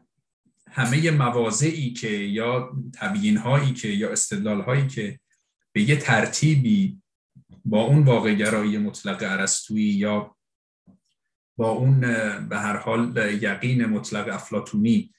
همه 0.70 1.10
مواضعی 1.10 1.92
که 1.92 2.08
یا 2.08 2.76
تبیین 2.94 3.36
هایی 3.36 3.72
که 3.72 3.88
یا 3.88 4.12
استدلال 4.12 4.60
هایی 4.60 4.86
که 4.86 5.20
به 5.72 5.82
یه 5.82 5.96
ترتیبی 5.96 7.02
با 7.64 7.82
اون 7.82 8.02
واقع 8.02 8.34
گرایی 8.34 8.78
مطلق 8.78 9.22
عرستویی 9.22 9.90
یا 9.90 10.36
با 11.56 11.70
اون 11.70 12.00
به 12.48 12.58
هر 12.58 12.76
حال 12.76 13.16
یقین 13.42 13.86
مطلق 13.86 14.34
افلاتونی 14.34 15.14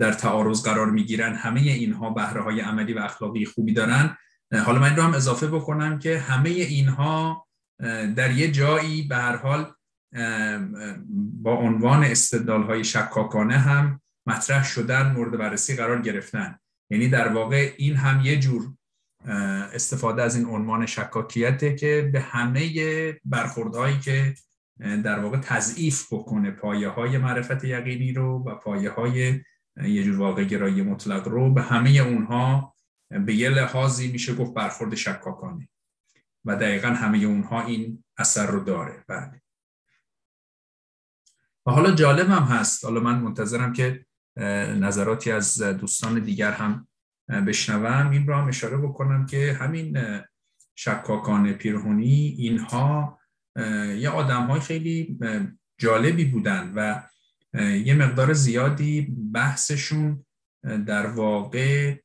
در 0.00 0.12
تعارض 0.12 0.62
قرار 0.62 0.90
می‌گیرن. 0.90 1.34
همه 1.34 1.60
اینها 1.60 2.10
بهره 2.10 2.42
های 2.42 2.60
عملی 2.60 2.92
و 2.92 2.98
اخلاقی 2.98 3.44
خوبی 3.44 3.72
دارن. 3.72 4.16
حالا 4.64 4.78
من 4.78 4.96
رو 4.96 5.02
هم 5.02 5.14
اضافه 5.14 5.46
بکنم 5.46 5.98
که 5.98 6.18
همه 6.18 6.48
اینها 6.48 7.46
در 8.16 8.30
یه 8.30 8.50
جایی 8.50 9.02
به 9.02 9.16
هر 9.16 9.36
حال 9.36 9.72
با 11.42 11.54
عنوان 11.54 12.04
استدلال 12.04 12.62
های 12.62 12.84
شکاکانه 12.84 13.58
هم 13.58 14.00
مطرح 14.26 14.64
شدن 14.64 15.12
مورد 15.12 15.38
بررسی 15.38 15.76
قرار 15.76 16.02
گرفتن. 16.02 16.58
یعنی 16.90 17.08
در 17.08 17.32
واقع 17.32 17.72
این 17.76 17.96
هم 17.96 18.20
یه 18.20 18.40
جور 18.40 18.74
استفاده 19.74 20.22
از 20.22 20.36
این 20.36 20.46
عنوان 20.46 20.86
شکاکیته 20.86 21.74
که 21.74 22.10
به 22.12 22.20
همه 22.20 22.70
برخوردهایی 23.24 23.98
که 23.98 24.34
در 24.80 25.18
واقع 25.18 25.38
تضعیف 25.38 26.12
بکنه 26.12 26.50
پایه 26.50 26.88
های 26.88 27.18
معرفت 27.18 27.64
یقینی 27.64 28.12
رو 28.12 28.44
و 28.46 28.54
پایه 28.54 28.90
های 28.90 29.40
یه 29.82 30.02
جور 30.02 30.20
واقع 30.20 30.44
گرایی 30.44 30.82
مطلق 30.82 31.28
رو 31.28 31.54
به 31.54 31.62
همه 31.62 31.90
اونها 31.90 32.74
به 33.10 33.34
یه 33.34 33.48
لحاظی 33.48 34.12
میشه 34.12 34.34
گفت 34.34 34.54
برخورد 34.54 34.94
شکاکانه. 34.94 35.68
و 36.44 36.56
دقیقا 36.56 36.88
همه 36.88 37.18
اونها 37.18 37.66
این 37.66 38.04
اثر 38.18 38.46
رو 38.46 38.64
داره. 38.64 39.04
بله. 39.08 39.42
و 41.66 41.70
حالا 41.70 41.90
جالب 41.90 42.30
هم 42.30 42.42
هست. 42.42 42.84
حالا 42.84 43.00
من 43.00 43.18
منتظرم 43.18 43.72
که 43.72 44.06
نظراتی 44.80 45.32
از 45.32 45.62
دوستان 45.62 46.20
دیگر 46.20 46.52
هم 46.52 46.88
بشنوم. 47.28 48.10
این 48.10 48.26
رو 48.26 48.34
هم 48.34 48.48
اشاره 48.48 48.76
بکنم 48.76 49.26
که 49.26 49.52
همین 49.60 49.98
شکاکان 50.74 51.52
پیرهونی 51.52 52.34
اینها 52.38 53.18
یه 53.96 54.08
آدم 54.08 54.46
های 54.46 54.60
خیلی 54.60 55.18
جالبی 55.78 56.24
بودن 56.24 56.72
و 56.74 57.02
یه 57.84 57.94
مقدار 57.94 58.32
زیادی 58.32 59.16
بحثشون 59.32 60.24
در 60.86 61.06
واقع 61.06 61.96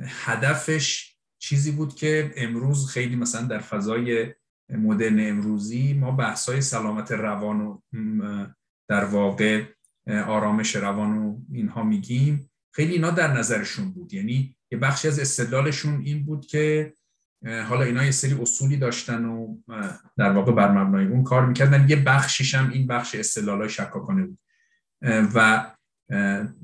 هدفش 0.00 1.16
چیزی 1.38 1.72
بود 1.72 1.94
که 1.94 2.32
امروز 2.36 2.86
خیلی 2.86 3.16
مثلا 3.16 3.46
در 3.46 3.58
فضای 3.58 4.34
مدرن 4.70 5.28
امروزی 5.28 5.94
ما 5.94 6.10
بحثای 6.10 6.60
سلامت 6.60 7.12
روان 7.12 7.60
و 7.60 7.80
در 8.88 9.04
واقع 9.04 9.64
آرامش 10.26 10.76
روان 10.76 11.18
و 11.18 11.40
اینها 11.52 11.82
میگیم. 11.82 12.50
خیلی 12.74 12.92
اینا 12.92 13.10
در 13.10 13.32
نظرشون 13.32 13.92
بود. 13.92 14.14
یعنی 14.14 14.56
یه 14.72 14.78
بخشی 14.78 15.08
از 15.08 15.18
استدلالشون 15.18 16.00
این 16.00 16.24
بود 16.24 16.46
که 16.46 16.92
حالا 17.44 17.82
اینا 17.82 18.04
یه 18.04 18.10
سری 18.10 18.42
اصولی 18.42 18.76
داشتن 18.76 19.24
و 19.24 19.56
در 20.16 20.32
واقع 20.32 20.52
بر 20.52 20.72
مبنای 20.72 21.06
اون 21.06 21.24
کار 21.24 21.46
می‌کردن. 21.46 21.86
یه 21.88 21.96
بخشیش 21.96 22.54
هم 22.54 22.70
این 22.70 22.86
بخش 22.86 23.14
استدلال 23.14 23.68
شکاکانه 23.68 24.26
بود. 24.26 24.38
و 25.02 25.66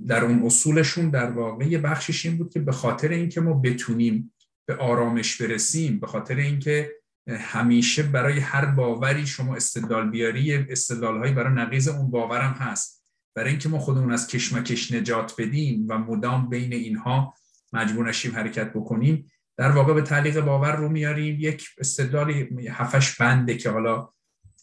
در 0.09 0.25
اون 0.25 0.43
اصولشون 0.47 1.11
در 1.11 1.31
واقع 1.31 1.65
یه 1.65 1.79
بخشش 1.79 2.27
این 2.27 2.37
بود 2.39 2.53
که 2.53 2.61
به 2.61 2.73
خاطر 2.73 3.09
اینکه 3.09 3.41
ما 3.41 3.55
بتونیم 3.55 4.35
به 4.67 4.77
آرامش 4.77 5.43
برسیم 5.43 6.01
به 6.01 6.07
خاطر 6.07 6.37
اینکه 6.37 6.93
همیشه 7.29 8.03
برای 8.03 8.39
هر 8.39 8.65
باوری 8.65 9.27
شما 9.27 9.57
استدلال 9.57 10.11
بیاری 10.11 10.55
استدلال 10.55 11.19
هایی 11.19 11.33
برای 11.33 11.55
نقیض 11.55 11.89
اون 11.89 12.11
باورم 12.11 12.53
هست. 12.53 13.05
برای 13.37 13.51
اینکه 13.51 13.69
ما 13.69 13.79
خودمون 13.79 14.13
از 14.13 14.27
کشمکش 14.27 14.93
نجات 14.93 15.35
بدیم 15.39 15.87
و 15.89 15.99
مدام 15.99 16.49
بین 16.49 16.73
اینها 16.73 17.35
مجبور 17.73 18.09
نشیم 18.09 18.35
حرکت 18.35 18.73
بکنیم 18.73 19.31
در 19.57 19.71
واقع 19.71 19.95
به 19.95 20.03
تعلیق 20.03 20.41
باور 20.41 20.77
رو 20.77 20.89
میاریم. 20.89 21.37
یک 21.41 21.69
استدلال 21.79 22.31
هفش 22.71 23.17
بنده 23.21 23.57
که 23.57 23.71
حالا 23.71 24.09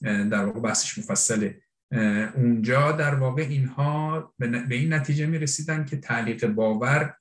در 0.02 0.46
واقع 0.46 0.60
بحثش 0.60 0.98
مفصله. 0.98 1.62
اونجا 2.36 2.92
در 2.92 3.16
واقع 3.16 3.42
اینها 3.42 4.34
به 4.40 4.76
این 4.76 4.94
نتیجه 4.94 5.26
می 5.26 5.38
رسیدن 5.38 5.86
که 5.86 5.98
تعلیق 5.98 6.48
باور 6.48 7.16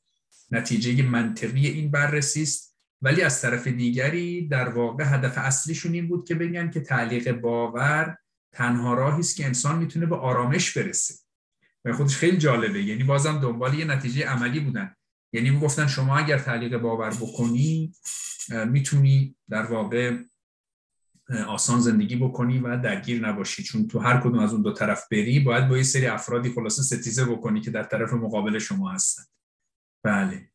نتیجه 0.51 1.03
منطقی 1.03 1.67
این 1.67 1.91
بررسی 1.91 2.43
است. 2.43 2.77
ولی 3.03 3.23
از 3.23 3.43
طرف 3.43 3.67
دیگری 3.67 4.49
در 4.49 4.69
واقع 4.69 5.05
هدف 5.05 5.39
اصلیشون 5.39 5.93
این 5.93 6.09
بود 6.09 6.29
که 6.29 6.35
بگن 6.35 6.71
که 6.71 6.81
تعلیق 6.81 7.33
باور 7.33 8.17
تنها 8.53 8.95
راهی 8.95 9.21
است 9.21 9.37
که 9.37 9.47
انسان 9.47 9.79
می‌تونه 9.79 10.07
به 10.07 10.17
آرامش 10.17 10.79
برسه. 10.79 11.15
و 11.85 11.93
خودش 11.93 12.17
خیلی 12.17 12.37
جالبه. 12.37 12.83
یعنی 12.83 13.03
بازم 13.03 13.41
دنبال 13.41 13.75
یه 13.75 13.85
نتیجه 13.85 14.27
عملی 14.27 14.61
بودن. 14.61 14.95
یعنی 15.33 15.51
می‌گفتن 15.51 15.87
شما 15.87 16.19
اگر 16.19 16.39
تعلیق 16.39 16.77
باور 16.77 17.11
بکنی 17.11 17.93
می‌تونی 18.67 19.37
در 19.49 19.63
واقع 19.63 20.17
آسان 21.49 21.81
زندگی 21.81 22.17
بکنی 22.17 22.59
و 22.59 22.77
درگیر 22.77 23.29
نباشی. 23.29 23.63
چون 23.63 23.89
تو 23.89 23.99
هر 23.99 24.21
کدوم 24.21 24.39
از 24.39 24.53
اون 24.53 24.63
دو 24.63 24.73
طرف 24.73 25.09
بری 25.11 25.41
باید 25.41 25.69
با 25.69 25.77
یه 25.77 25.83
سری 25.83 26.07
افرادی 26.07 26.51
خلاصه 26.51 26.83
ستیزه 26.83 27.25
بکنی 27.25 27.61
که 27.61 27.71
در 27.71 27.85
طرف 27.85 28.13
مقابل 28.13 28.59
شما 28.59 28.91
هستن. 28.91 29.23
بله. 30.03 30.51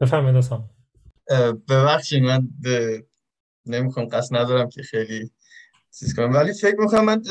بفرمایید 0.00 0.36
اصلا 0.36 0.68
ببخشید 1.68 2.22
من 2.22 2.48
نمی‌خوام 3.66 4.06
قصد 4.06 4.36
ندارم 4.36 4.68
که 4.68 4.82
خیلی 4.82 5.30
چیز 5.98 6.16
کنم. 6.16 6.32
ولی 6.32 6.52
فکر 6.52 6.76
می‌کنم 6.78 7.04
من 7.04 7.22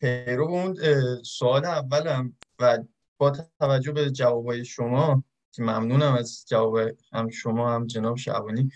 پیرو 0.00 0.44
اون 0.44 0.76
سوال 1.22 1.64
اولم 1.64 2.36
و 2.58 2.78
با 3.18 3.32
توجه 3.60 3.92
به 3.92 4.10
جوابای 4.10 4.64
شما 4.64 5.24
که 5.52 5.62
ممنونم 5.62 6.14
از 6.14 6.44
جواب 6.48 6.78
هم 7.12 7.30
شما 7.30 7.74
هم 7.74 7.86
جناب 7.86 8.16
شعبانی 8.16 8.70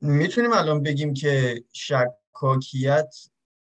می‌تونیم 0.00 0.52
الان 0.52 0.82
بگیم 0.82 1.14
که 1.14 1.64
شکاکیت 1.72 3.14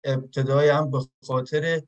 ابتدای 0.05 0.69
هم 0.69 0.91
به 0.91 0.99
خاطر 1.27 1.83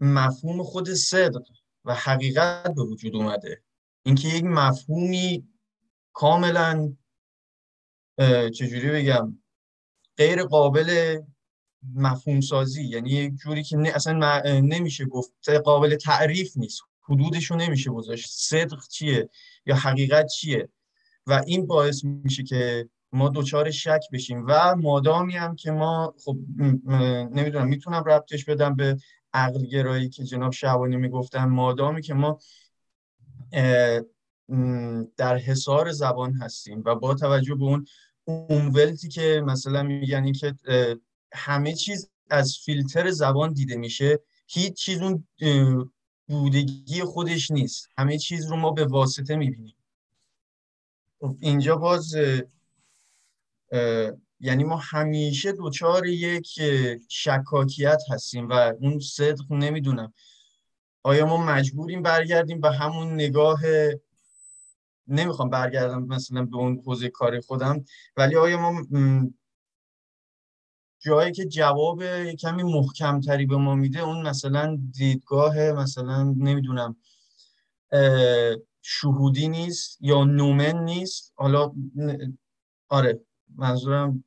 مفهوم 0.00 0.62
خود 0.62 0.90
صدق 0.90 1.42
و 1.84 1.94
حقیقت 1.94 2.74
به 2.74 2.82
وجود 2.82 3.16
اومده. 3.16 3.62
اینکه 4.02 4.28
یک 4.28 4.44
مفهومی 4.44 5.48
کاملا 6.12 6.96
چجوری 8.54 8.90
بگم 8.90 9.38
غیر 10.16 10.42
قابل 10.42 11.20
مفهوم 11.94 12.40
سازی 12.40 12.84
یعنی 12.84 13.10
یک 13.10 13.34
جوری 13.34 13.62
که 13.62 13.76
اصلا 13.94 14.40
نمیشه 14.60 15.04
گفت 15.04 15.50
قابل 15.50 15.96
تعریف 15.96 16.56
نیست. 16.56 16.80
حدودش 17.02 17.50
نمیشه 17.56 17.90
گذاشت. 17.90 18.30
صدق 18.30 18.86
چیه 18.88 19.28
یا 19.66 19.74
حقیقت 19.74 20.26
چیه؟ 20.26 20.68
و 21.26 21.42
این 21.46 21.66
باعث 21.66 22.04
میشه 22.04 22.42
که 22.42 22.88
ما 23.12 23.28
دوچار 23.28 23.70
شک 23.70 24.00
بشیم. 24.12 24.44
و 24.48 24.76
مادامی 24.76 25.36
هم 25.36 25.56
که 25.56 25.70
ما 25.70 26.14
خب 26.24 26.36
نمی‌دونم 27.32 27.68
می‌تونم 27.68 28.04
ربطش 28.04 28.44
بدم 28.44 28.76
به 28.76 28.96
عقل 29.32 29.66
گرایی 29.66 30.08
که 30.08 30.24
جناب 30.24 30.52
شعبانی 30.52 30.96
می‌گفتن. 30.96 31.44
مادامی 31.44 32.02
که 32.02 32.14
ما 32.14 32.38
در 35.16 35.36
حصار 35.36 35.92
زبان 35.92 36.34
هستیم 36.34 36.82
و 36.86 36.94
با 36.94 37.14
توجه 37.14 37.54
به 37.54 37.64
اون 37.64 37.86
اون 38.24 38.96
که 39.10 39.42
مثلا 39.46 39.82
میگن 39.82 40.32
که 40.32 40.54
همه 41.32 41.74
چیز 41.74 42.10
از 42.30 42.56
فیلتر 42.64 43.10
زبان 43.10 43.52
دیده 43.52 43.76
میشه. 43.76 44.20
هیچ 44.46 44.72
چیز 44.72 45.00
اون 45.02 45.28
بودگی 46.28 47.02
خودش 47.02 47.50
نیست. 47.50 47.88
همه 47.98 48.18
چیز 48.18 48.46
رو 48.46 48.56
ما 48.56 48.70
به 48.70 48.84
واسطه 48.84 49.36
می‌بینیم. 49.36 49.76
خب، 51.20 51.36
اینجا 51.40 51.76
باز 51.76 52.14
یعنی 54.40 54.64
ما 54.64 54.76
همیشه 54.76 55.52
دوچار 55.52 56.06
یک 56.06 56.60
شکاکیت 57.08 58.02
هستیم 58.10 58.48
و 58.48 58.52
اون 58.52 58.98
صدق 58.98 59.52
نمی‌دونم. 59.52 60.12
آیا 61.02 61.26
ما 61.26 61.44
مجبوریم 61.44 62.02
برگردیم 62.02 62.60
به 62.60 62.72
همون 62.72 63.14
نگاه 63.14 63.60
نمی‌خوام 65.08 65.50
برگردم 65.50 66.02
مثلا 66.02 66.44
به 66.44 66.56
اون 66.56 66.82
حوزه 66.86 67.08
کاری 67.08 67.40
خودم 67.40 67.84
ولی 68.16 68.36
آیا 68.36 68.60
ما 68.60 68.82
جایی 71.00 71.32
که 71.32 71.44
جواب 71.44 72.04
کمی 72.32 72.62
محکم 72.62 73.20
تری 73.20 73.46
به 73.46 73.56
ما 73.56 73.74
میده 73.74 74.00
اون 74.00 74.28
مثلا 74.28 74.78
دیدگاه 74.92 75.72
مثلا 75.72 76.22
نمی‌دونم 76.22 76.96
شهودی 78.82 79.48
نیست 79.48 79.98
یا 80.00 80.24
نومن 80.24 80.84
نیست. 80.84 81.32
حالا 81.36 81.72
آره 82.88 83.20
منظورم 83.56 84.24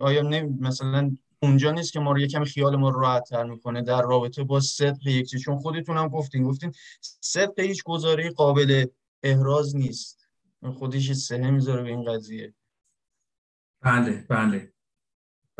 آیا 0.00 0.22
نمی 0.22 0.58
مثلا 0.60 1.16
اونجا 1.42 1.70
نیست 1.70 1.92
که 1.92 2.00
ما 2.00 2.12
رو 2.12 2.18
یکم 2.18 2.44
خیال 2.44 2.76
ما 2.76 2.90
راحت 2.90 3.24
تر 3.24 3.44
می‌کنه 3.44 3.82
در 3.82 4.02
رابطه 4.02 4.44
با 4.44 4.60
صدق 4.60 5.06
یک 5.06 5.36
چون 5.36 5.58
خودتون 5.58 5.96
هم 5.96 6.08
گفتین 6.08 6.42
گفتین 6.42 6.72
صدق 7.20 7.60
هیچ 7.60 7.82
گزاره 7.84 8.30
قابل 8.30 8.86
احراز 9.22 9.76
نیست. 9.76 10.28
خودش 10.78 11.12
سهه 11.12 11.50
می‌ذاره 11.50 11.82
به 11.82 11.88
این 11.88 12.04
قضیه. 12.04 12.54
بله 13.80 14.26
بله. 14.28 14.72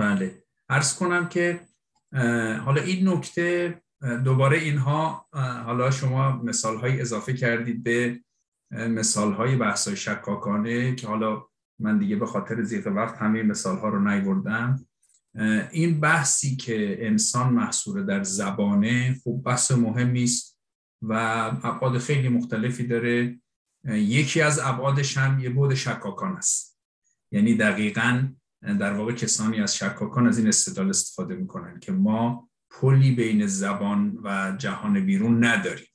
بله. 0.01 0.43
عرض 0.69 0.95
کنم 0.95 1.29
که 1.29 1.61
حالا 2.65 2.83
این 2.83 3.09
نکته 3.09 3.83
دوباره 4.25 4.59
اینها 4.59 5.29
حالا 5.65 5.91
شما 5.91 6.33
مثال 6.33 6.77
های 6.77 7.01
اضافه 7.01 7.33
کردید 7.33 7.83
به 7.83 8.21
مثال 8.71 9.33
های 9.33 9.57
بحث 9.57 9.89
های 9.89 9.97
شکاکانه 9.97 10.95
که 10.95 11.07
حالا 11.07 11.47
من 11.79 11.99
دیگه 11.99 12.17
به 12.17 12.27
خاطر 12.27 12.63
زیغ 12.63 12.87
وقت 12.87 13.17
همه 13.17 13.43
مثال 13.43 13.79
ها 13.79 13.89
رو 13.89 14.09
نیوردم. 14.09 14.87
این 15.73 16.01
بحثی 16.01 16.57
که 16.57 17.07
انسان 17.07 17.53
محصور 17.53 18.03
در 18.03 18.23
زبانه 18.23 19.21
خوب 19.23 19.45
بحث 19.45 19.71
مهمی 19.71 20.25
است 20.25 20.59
و 21.03 21.13
ابعاد 21.63 21.99
خیلی 21.99 22.29
مختلفی 22.29 22.87
داره. 22.87 23.41
یکی 23.85 24.41
از 24.41 24.59
ابعادش 24.59 25.19
هم 25.19 25.41
یه 25.41 25.51
بود 25.51 25.75
شکاکان 25.75 26.37
است. 26.37 26.79
یعنی 27.33 27.55
دقیقا 27.55 28.29
در 28.63 28.93
واقع 28.93 29.13
کسانی 29.13 29.61
از 29.61 29.77
شکاکان 29.77 30.27
از 30.27 30.39
این 30.39 30.49
استدلال 30.49 30.89
استفاده 30.89 31.35
می‌کنن 31.35 31.81
که 31.81 31.93
ما 31.93 32.51
پلی 32.71 33.11
بین 33.11 33.47
زبان 33.47 34.19
و 34.25 34.57
جهان 34.59 35.07
بیرون 35.07 35.45
نداریم 35.45 35.87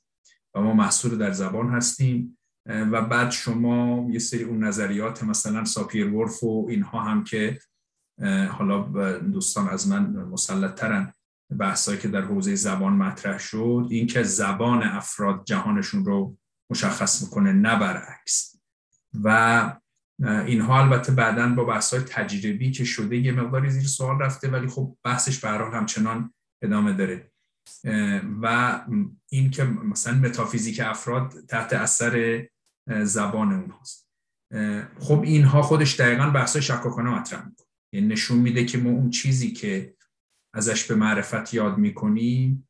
و 0.54 0.60
ما 0.60 0.74
محصول 0.74 1.18
در 1.18 1.32
زبان 1.32 1.70
هستیم 1.70 2.38
و 2.66 3.02
بعد 3.02 3.30
شما 3.30 4.06
یه 4.10 4.18
سری 4.18 4.44
اون 4.44 4.64
نظریات 4.64 5.24
مثلا 5.24 5.64
ساپیر 5.64 6.14
ورف 6.14 6.44
و 6.44 6.66
اینها 6.70 7.00
هم 7.00 7.24
که 7.24 7.58
حالا 8.50 8.82
دوستان 9.18 9.68
از 9.68 9.88
من 9.88 10.06
مسلط 10.06 10.74
ترن 10.74 11.12
بحثایی 11.58 11.98
که 11.98 12.08
در 12.08 12.20
حوزه 12.20 12.54
زبان 12.54 12.92
مطرح 12.92 13.38
شد 13.38 13.86
این 13.90 14.06
که 14.06 14.22
زبان 14.22 14.82
افراد 14.82 15.44
جهانشون 15.44 16.04
رو 16.04 16.36
مشخص 16.70 17.22
می‌کنه 17.22 17.52
نه 17.52 17.78
برعکس. 17.78 18.60
و 19.24 19.76
اینها 20.24 20.82
البته 20.82 21.12
بعدا 21.12 21.48
با 21.48 21.64
بحث 21.64 21.94
های 21.94 22.02
تجربی 22.02 22.70
که 22.70 22.84
شده 22.84 23.16
یه 23.16 23.32
مقداری 23.32 23.70
زیر 23.70 23.86
سوال 23.86 24.18
رفته 24.18 24.50
ولی 24.50 24.66
خب 24.66 24.96
بحثش 25.04 25.38
به 25.38 25.48
همچنان 25.48 26.34
ادامه 26.62 26.92
داره. 26.92 27.32
و 28.42 28.80
این 29.30 29.50
که 29.50 29.64
مثلا 29.64 30.14
متافیزیک 30.18 30.80
افراد 30.84 31.34
تحت 31.48 31.72
اثر 31.72 32.46
زبان 33.02 33.52
اونهاست. 33.52 34.08
خب 35.00 35.22
اینها 35.22 35.62
خودش 35.62 36.00
دقیقا 36.00 36.30
بحث 36.30 36.56
شکاکانه 36.56 37.10
مطرح 37.10 37.46
می‌کنه. 37.46 37.66
یعنی 37.92 38.06
نشون 38.06 38.38
میده 38.38 38.64
که 38.64 38.78
ما 38.78 38.90
اون 38.90 39.10
چیزی 39.10 39.52
که 39.52 39.94
ازش 40.54 40.84
به 40.84 40.94
معرفت 40.94 41.54
یاد 41.54 41.78
می‌کنیم 41.78 42.68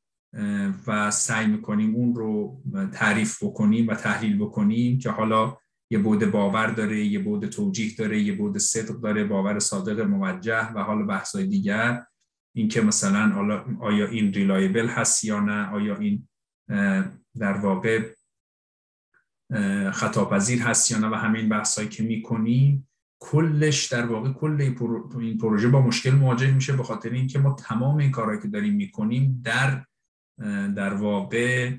و 0.86 1.10
سعی 1.10 1.46
می‌کنیم 1.46 1.94
اون 1.94 2.14
رو 2.14 2.62
تعریف 2.92 3.42
بکنیم 3.42 3.88
و 3.88 3.94
تحلیل 3.94 4.38
بکنیم 4.38 4.98
که 4.98 5.10
حالا 5.10 5.58
یه 5.90 5.98
بود 5.98 6.24
باور 6.24 6.66
داره 6.66 7.04
یه 7.04 7.18
بود 7.18 7.46
توجیه 7.46 7.96
داره 7.98 8.20
یه 8.20 8.32
بود 8.32 8.58
صدق 8.58 9.00
داره 9.00 9.24
باور 9.24 9.58
صادق 9.58 10.00
موجه 10.00 10.72
و 10.72 10.82
حالا 10.82 11.06
بحثای 11.06 11.46
دیگر. 11.46 12.06
این 12.56 12.68
که 12.68 12.82
مثلا 12.82 13.32
آیا 13.80 14.06
این 14.06 14.32
ریلایبل 14.32 14.86
هست 14.86 15.24
یا 15.24 15.40
نه 15.40 15.70
آیا 15.70 15.96
این 15.96 16.28
در 17.38 17.52
واقع 17.52 18.14
خطاپذیر 19.92 20.62
هست 20.62 20.90
یا 20.90 20.98
نه 20.98 21.06
و 21.06 21.14
همین 21.14 21.48
بحثایی 21.48 21.88
که 21.88 22.02
می‌کنیم 22.02 22.88
کلش 23.20 23.86
در 23.86 24.06
واقع 24.06 24.32
کل 24.32 24.74
این 25.20 25.38
پروژه 25.38 25.68
با 25.68 25.80
مشکل 25.80 26.10
مواجه 26.10 26.54
میشه 26.54 26.72
به 26.72 26.82
خاطر 26.82 27.10
اینکه 27.10 27.38
ما 27.38 27.54
تمام 27.54 27.96
این 27.96 28.10
کارهایی 28.10 28.40
که 28.40 28.48
داریم 28.48 28.74
می‌کنیم 28.74 29.42
در 29.44 29.84
در 30.76 30.94
واقع 30.94 31.76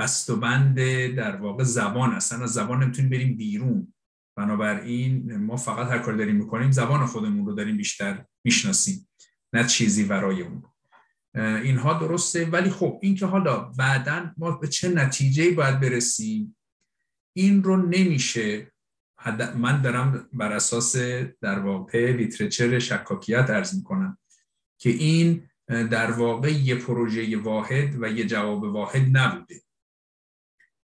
بست 0.00 0.30
و 0.30 0.36
بند 0.36 0.76
در 1.16 1.36
واقع 1.36 1.64
زبان 1.64 2.12
اصلا 2.12 2.42
از 2.44 2.50
زبان 2.50 2.82
نمی‌تونیم 2.82 3.10
بریم 3.10 3.36
بیرون. 3.36 3.94
بنابراین 4.36 5.36
ما 5.36 5.56
فقط 5.56 5.88
هر 5.88 5.98
کار 5.98 6.14
داریم 6.14 6.36
می‌کنیم 6.36 6.70
زبان 6.70 7.06
خودمون 7.06 7.46
رو 7.46 7.54
داریم 7.54 7.76
بیشتر 7.76 8.24
می‌شناسیم 8.44 9.08
نه 9.52 9.64
چیزی 9.64 10.04
ورای 10.04 10.42
اون. 10.42 10.62
اینها 11.34 11.98
درسته. 11.98 12.46
ولی 12.46 12.70
خب 12.70 12.98
این 13.02 13.14
که 13.14 13.26
حالا 13.26 13.58
بعدا 13.60 14.30
ما 14.36 14.50
به 14.50 14.68
چه 14.68 14.88
نتیجه 14.88 15.50
باید 15.50 15.80
برسیم 15.80 16.56
این 17.32 17.62
رو 17.62 17.76
نمیشه. 17.76 18.72
من 19.56 19.82
دارم 19.82 20.28
بر 20.32 20.52
اساس 20.52 20.96
در 21.40 21.58
واقع 21.58 22.12
لیترچر 22.12 22.78
شکاکیت 22.78 23.50
ارز 23.50 23.74
می‌کنم 23.76 24.18
که 24.78 24.90
این 24.90 25.42
در 25.66 26.10
واقع 26.10 26.52
یه 26.52 26.74
پروژه 26.74 27.36
واحد 27.36 28.02
و 28.02 28.10
یه 28.10 28.26
جواب 28.26 28.62
واحد 28.62 29.16
نبوده. 29.16 29.62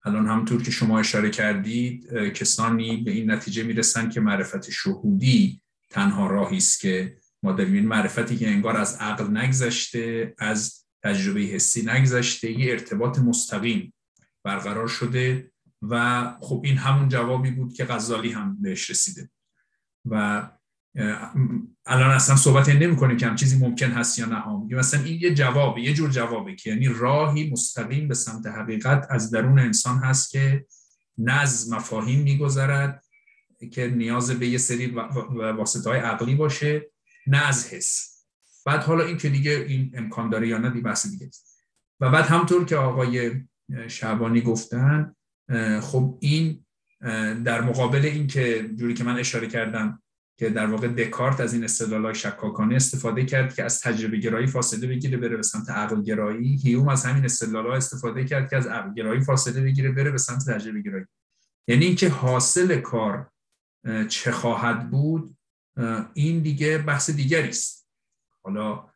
الان 0.05 0.27
همونطور 0.27 0.63
که 0.63 0.71
شما 0.71 1.01
اشاره 1.01 1.31
کردید 1.31 2.13
کسانی 2.13 2.97
به 2.97 3.11
این 3.11 3.31
نتیجه 3.31 3.63
می‌رسن 3.63 4.09
که 4.09 4.21
معرفت 4.21 4.71
شهودی 4.71 5.63
تنها 5.91 6.27
راهی 6.27 6.57
است 6.57 6.81
که 6.81 7.17
ما 7.43 7.53
داریم. 7.53 7.75
این 7.75 7.87
معرفتی 7.87 8.37
که 8.37 8.49
انگار 8.49 8.77
از 8.77 8.97
عقل 9.01 9.37
نگذشته 9.37 10.35
از 10.39 10.85
تجربه 11.03 11.41
حسی 11.41 11.87
نگذشته 11.87 12.51
یه 12.51 12.73
ارتباط 12.73 13.19
مستقیم 13.19 13.95
برقرار 14.45 14.89
شده 14.89 15.53
و 15.83 16.25
خب 16.41 16.63
این 16.65 16.77
همون 16.77 17.09
جوابی 17.09 17.51
بود 17.51 17.73
که 17.73 17.85
غزالی 17.85 18.33
هم 18.33 18.63
بهش 18.63 18.91
رسیده. 18.91 19.31
و 20.05 20.49
الان 21.87 22.11
اصلا 22.11 22.37
صحبت 22.37 22.69
نمی 22.69 22.97
کنیم 22.97 23.17
که 23.17 23.27
هم 23.27 23.37
چیزی 23.37 23.59
ممکن 23.59 23.91
هست 23.91 24.19
یا 24.19 24.27
نه 24.27 24.35
هم 24.35 24.69
مثلا 24.71 25.03
این 25.03 25.19
یه 25.21 25.35
جوابه 25.35 25.81
یه 25.81 25.95
جور 25.95 26.11
جوابه 26.11 26.55
که 26.55 26.71
یعنی 26.71 26.89
راهی 26.89 27.51
مستقیم 27.51 28.09
به 28.09 28.15
سمت 28.15 28.47
حقیقت 28.47 29.07
از 29.11 29.31
درون 29.31 29.59
انسان 29.59 29.99
هست 29.99 30.31
که 30.31 30.67
از 31.29 31.73
مفاهیم 31.73 32.21
میگذرد 32.21 33.05
که 33.73 33.89
نیاز 33.89 34.31
به 34.31 34.47
یه 34.47 34.59
سری 34.59 34.87
واسطه 35.57 35.91
های 35.91 36.01
عقلی 36.01 36.35
باشه 36.35 36.91
نه 37.27 37.47
از 37.47 37.73
حس. 37.73 38.25
بعد 38.67 38.83
حالا 38.83 39.05
این 39.05 39.17
که 39.17 39.29
دیگه 39.29 39.51
این 39.69 39.93
امکان 39.95 40.31
داره 40.31 40.49
یا 40.49 40.59
نه 40.59 40.71
دی 40.71 40.81
بحث 40.81 41.07
دیگه 41.07 41.27
است. 41.27 41.53
و 42.01 42.11
بعد 42.11 42.25
همطور 42.25 42.65
که 42.65 42.77
آقای 42.77 43.33
شعبانی 43.89 44.41
گفتن 44.41 45.15
خب 45.81 46.19
این 46.21 46.65
در 47.45 47.61
مقابل 47.61 48.05
این 48.05 48.27
که 48.27 48.71
جوری 48.77 48.95
که 48.95 49.05
من 49.05 49.19
اشاره 49.19 49.47
کردم 49.47 50.03
که 50.39 50.51
در 50.51 50.67
واقع 50.67 50.89
دکارت 50.89 51.41
از 51.41 51.55
این 51.55 51.67
های 52.05 52.15
شکاکانه 52.15 52.77
استفاده 52.77 53.25
کرد 53.25 53.55
که 53.55 53.65
از 53.65 53.81
تجربه 53.81 54.17
گرایی 54.17 54.47
فاصله 54.47 54.87
بگیره 54.87 55.19
بره 55.19 55.37
به 55.37 55.43
سمت 55.43 55.71
عقل 55.71 56.03
گرایی 56.03 56.57
هیوم 56.57 56.89
از 56.89 57.05
همین 57.05 57.31
ها 57.55 57.75
استفاده 57.75 58.25
کرد 58.25 58.51
که 58.51 58.57
از 58.57 58.67
عقل 58.67 58.95
گرایی 58.95 59.21
فاصله 59.21 59.61
بگیره 59.61 59.93
بره 59.93 60.11
به 60.11 60.19
سمت 60.19 60.51
تجربه 60.51 60.83
گرایی 60.83 61.05
یعنی 61.69 61.85
اینکه 61.85 62.09
حاصل 62.09 62.81
کار 62.81 63.31
چه 64.09 64.33
خواهد 64.33 64.91
بود 64.91 65.37
این 66.15 66.43
دیگه 66.43 66.79
بحث 66.79 67.11
دیگری 67.11 67.49
است. 67.49 67.89
حالا 68.45 68.89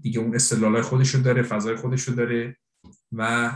دیگه 0.00 0.20
اون 0.20 0.34
استدلالای 0.34 0.82
خودش 0.82 1.14
رو 1.14 1.22
داره 1.22 1.42
فضای 1.42 1.76
خودش 1.76 2.02
رو 2.02 2.14
داره 2.14 2.56
و 3.12 3.52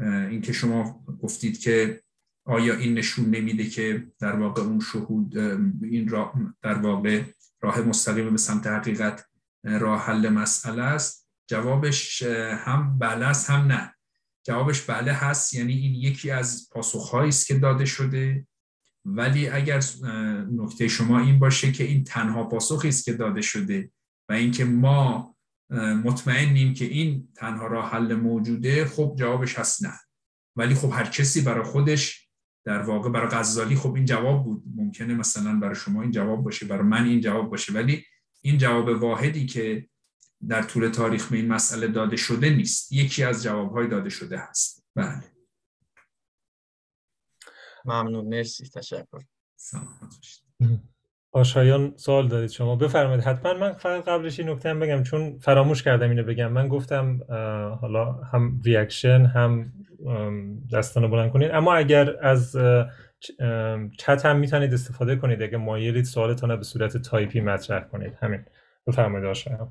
اینکه 0.00 0.52
شما 0.52 1.04
گفتید 1.22 1.58
که 1.58 2.02
آیا 2.44 2.74
این 2.74 2.94
نشون 2.94 3.24
نمیده 3.30 3.64
که 3.66 4.06
در 4.18 4.36
واقع 4.36 4.62
اون 4.62 4.80
شهود 4.80 5.38
این 5.82 6.08
راه 6.08 6.34
در 6.62 6.74
واقع 6.74 7.22
راه 7.60 7.80
مستقیم 7.80 8.30
به 8.30 8.38
سمت 8.38 8.66
حقیقت 8.66 9.24
راه 9.64 10.00
حل 10.00 10.28
مسئله 10.28 10.82
است؟ 10.82 11.28
جوابش 11.46 12.22
هم 12.58 12.98
بله 12.98 13.26
است 13.26 13.50
هم 13.50 13.72
نه. 13.72 13.94
جوابش 14.44 14.80
بله 14.80 15.12
هست 15.12 15.54
یعنی 15.54 15.72
این 15.72 15.94
یکی 15.94 16.30
از 16.30 16.68
پاسخهایی 16.72 17.28
است 17.28 17.46
که 17.46 17.54
داده 17.54 17.84
شده. 17.84 18.46
ولی 19.04 19.48
اگر 19.48 19.82
نکته 20.52 20.88
شما 20.88 21.20
این 21.20 21.38
باشه 21.38 21.72
که 21.72 21.84
این 21.84 22.04
تنها 22.04 22.44
پاسخی 22.44 22.88
است 22.88 23.04
که 23.04 23.12
داده 23.12 23.42
شده 23.42 23.90
و 24.28 24.32
اینکه 24.32 24.64
ما 24.64 25.36
مطمئنیم 26.04 26.74
که 26.74 26.84
این 26.84 27.28
تنها 27.36 27.66
راه 27.66 27.90
حل 27.90 28.14
موجوده 28.14 28.84
خب 28.84 29.16
جوابش 29.18 29.58
هست 29.58 29.84
نه. 29.84 30.00
ولی 30.56 30.74
خب 30.74 30.90
هر 30.92 31.04
کسی 31.04 31.40
برای 31.40 31.64
خودش 31.64 32.21
در 32.64 32.82
واقع 32.82 33.10
برای 33.10 33.28
غزالی 33.28 33.76
خب 33.76 33.94
این 33.94 34.04
جواب 34.04 34.44
بود. 34.44 34.62
ممکنه 34.74 35.14
مثلا 35.14 35.58
برای 35.60 35.74
شما 35.74 36.02
این 36.02 36.10
جواب 36.10 36.44
باشه 36.44 36.66
برای 36.66 36.82
من 36.82 37.04
این 37.04 37.20
جواب 37.20 37.50
باشه 37.50 37.72
ولی 37.72 38.04
این 38.42 38.58
جواب 38.58 38.88
واحدی 38.88 39.46
که 39.46 39.88
در 40.48 40.62
طول 40.62 40.88
تاریخ 40.88 41.28
به 41.28 41.36
این 41.36 41.48
مسئله 41.48 41.86
داده 41.86 42.16
شده 42.16 42.50
نیست. 42.50 42.92
یکی 42.92 43.24
از 43.24 43.42
جوابهای 43.42 43.88
داده 43.88 44.08
شده 44.08 44.38
هست. 44.38 44.84
بله. 44.94 45.22
ممنون. 47.84 48.28
مرسی. 48.28 48.68
تشکر. 48.68 49.22
آشایان 51.34 51.92
سوال 51.96 52.28
دارید 52.28 52.50
شما. 52.50 52.76
بفرمایید. 52.76 53.24
حتما 53.24 53.54
من 53.54 53.72
فقط 53.72 54.04
قبلش 54.04 54.40
این 54.40 54.48
نکته 54.48 54.74
بگم 54.74 55.02
چون 55.02 55.38
فراموش 55.38 55.82
کردم 55.82 56.10
اینو 56.10 56.22
بگم. 56.22 56.52
من 56.52 56.68
گفتم 56.68 57.20
حالا 57.80 58.12
هم 58.12 58.60
reaction 58.64 59.20
هم 59.24 59.72
دستانو 60.72 61.08
بلند 61.08 61.32
کنید. 61.32 61.50
اما 61.50 61.74
اگر 61.74 62.26
از 62.26 62.56
چت 63.98 64.26
هم 64.26 64.36
می‌تونید 64.36 64.74
استفاده 64.74 65.16
کنید. 65.16 65.42
اگه 65.42 65.56
مایلید 65.56 66.04
سوالتان 66.04 66.56
به 66.56 66.62
صورت 66.62 66.96
تایپی 66.96 67.40
مطرح 67.40 67.84
کنید. 67.84 68.12
همین. 68.20 68.44
بفرمایید 68.86 69.26
آشایان. 69.26 69.70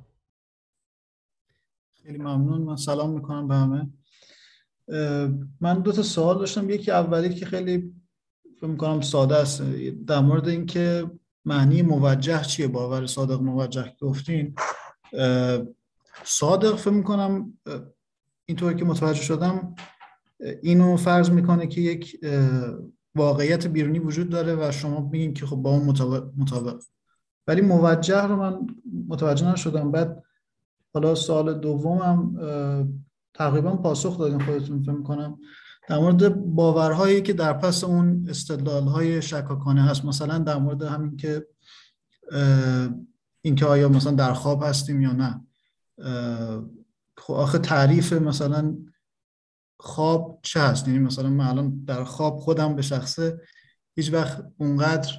خیلی 2.03 2.17
ممنون. 2.17 2.61
من 2.61 2.75
سلام 2.75 3.09
می‌کنم 3.13 3.47
به 3.47 3.55
همه. 3.55 3.89
من 5.61 5.79
دو 5.81 5.91
تا 5.91 6.01
سوال 6.01 6.39
داشتم. 6.39 6.69
یکی 6.69 6.91
اولی 6.91 7.35
که 7.35 7.45
خیلی 7.45 7.93
فکر 8.57 8.65
می‌کنم 8.65 9.01
ساده 9.01 9.35
است 9.35 9.63
در 10.07 10.19
مورد 10.19 10.47
اینکه 10.47 11.11
معنی 11.45 11.81
موجه 11.81 12.41
چیه؟ 12.41 12.68
باور 12.68 13.05
صادق 13.05 13.41
موجه 13.41 13.95
گفتین. 14.01 14.55
صادق 16.23 16.76
فکر 16.76 16.93
می‌کنم 16.93 17.57
اینطور 18.45 18.73
که 18.73 18.85
متوجه 18.85 19.22
شدم 19.22 19.76
اینو 20.61 20.97
فرض 20.97 21.30
می‌کنه 21.30 21.68
که 21.68 21.81
یک 21.81 22.26
واقعیت 23.15 23.68
بیرونی 23.68 23.99
وجود 23.99 24.30
داره 24.30 24.55
و 24.55 24.72
شما 24.72 25.09
میگین 25.09 25.34
که 25.34 25.45
خب 25.45 25.55
با 25.55 25.69
اون 25.69 25.85
مطابق. 26.38 26.84
ولی 27.47 27.61
موجه 27.61 28.22
رو 28.22 28.35
من 28.35 28.68
متوجه 29.07 29.51
نشدم. 29.51 29.91
بعد 29.91 30.23
حالا 30.93 31.15
سال 31.15 31.59
دومم 31.59 32.38
تقریبا 33.34 33.76
پاسخ 33.76 34.19
دادین 34.19 34.39
خودتون 34.39 34.81
فکر 34.81 34.91
می‌کنم. 34.91 35.39
در 35.91 35.99
مورد 35.99 36.35
باورهایی 36.35 37.22
که 37.22 37.34
در 37.34 37.53
پس 37.53 37.84
اون 37.84 38.26
استدلالهای 38.30 39.22
شکاکانه 39.22 39.84
هست 39.84 40.05
مثلا 40.05 40.38
در 40.38 40.57
مورد 40.57 40.81
همین 40.84 41.18
که 41.18 41.47
اینکه 43.41 43.65
آیا 43.65 43.89
مثلا 43.89 44.11
در 44.11 44.34
خواب 44.34 44.63
هستیم 44.63 45.01
یا 45.01 45.11
نه. 45.11 45.41
خب 47.18 47.34
آخه 47.34 47.57
تعریف 47.57 48.13
مثلا 48.13 48.77
خواب 49.80 50.39
چه 50.43 50.59
هست؟ 50.59 50.88
یعنی 50.88 50.99
مثلا 50.99 51.30
من 51.30 51.47
الان 51.47 51.84
در 51.85 52.03
خواب 52.03 52.39
خودم 52.39 52.76
به 52.76 52.81
شخصه 52.81 53.41
هیچ 53.95 54.13
وقت 54.13 54.45
اونقدر 54.57 55.13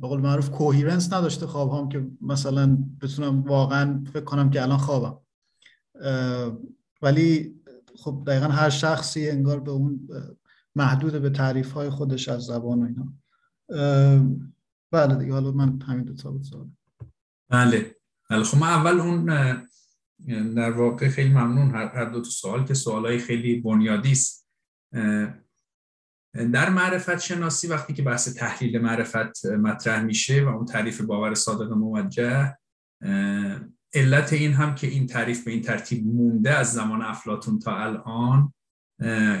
به 0.00 0.08
قول 0.08 0.20
معروف 0.20 0.50
کوهیرنس 0.50 1.12
نداشته 1.12 1.46
خواب 1.46 1.72
هم 1.72 1.88
که 1.88 2.06
مثلا 2.20 2.78
بتونم 3.02 3.42
واقعا 3.42 4.04
فکر 4.12 4.24
کنم 4.24 4.50
که 4.50 4.62
الان 4.62 4.78
خوابم. 4.78 5.18
ولی 7.02 7.57
خب 8.04 8.22
دقیقا 8.26 8.46
هر 8.46 8.70
شخصی 8.70 9.30
انگار 9.30 9.60
به 9.60 9.70
اون 9.70 10.08
محدود 10.74 11.22
به 11.22 11.30
تعریف 11.30 11.72
های 11.72 11.90
خودش 11.90 12.28
از 12.28 12.42
زبان 12.42 12.82
و 12.82 12.86
اینا. 12.86 13.12
بله 14.92 15.14
دیگه 15.14 15.32
حالا 15.32 15.50
من 15.50 15.82
همین 15.82 16.04
دو 16.04 16.14
تا 16.14 16.30
بود 16.30 16.46
بله. 17.50 17.96
بله 18.30 18.44
خب 18.44 18.58
من 18.58 18.68
اول 18.68 19.00
اون 19.00 19.24
در 20.54 20.70
واقع 20.70 21.08
خیلی 21.08 21.30
ممنون 21.30 21.70
هر 21.70 22.04
دو 22.04 22.22
تا 22.22 22.30
سوال 22.30 22.64
که 22.64 22.74
سوالای 22.74 23.18
خیلی 23.18 23.60
بنیادی 23.60 24.12
است. 24.12 24.48
در 26.32 26.70
معرفت 26.70 27.18
شناسی 27.18 27.68
وقتی 27.68 27.94
که 27.94 28.02
بحث 28.02 28.34
تحلیل 28.34 28.78
معرفت 28.78 29.46
مطرح 29.46 30.02
میشه 30.02 30.44
و 30.44 30.48
اون 30.48 30.66
تعریف 30.66 31.00
باور 31.00 31.34
صادق 31.34 31.72
موجه 31.72 32.58
علت 33.94 34.32
این 34.32 34.52
هم 34.52 34.74
که 34.74 34.86
این 34.86 35.06
تعریف 35.06 35.44
به 35.44 35.50
این 35.50 35.62
ترتیب 35.62 36.06
مونده 36.06 36.54
از 36.54 36.72
زمان 36.72 37.02
افلاتون 37.02 37.58
تا 37.58 37.76
الان 37.76 38.52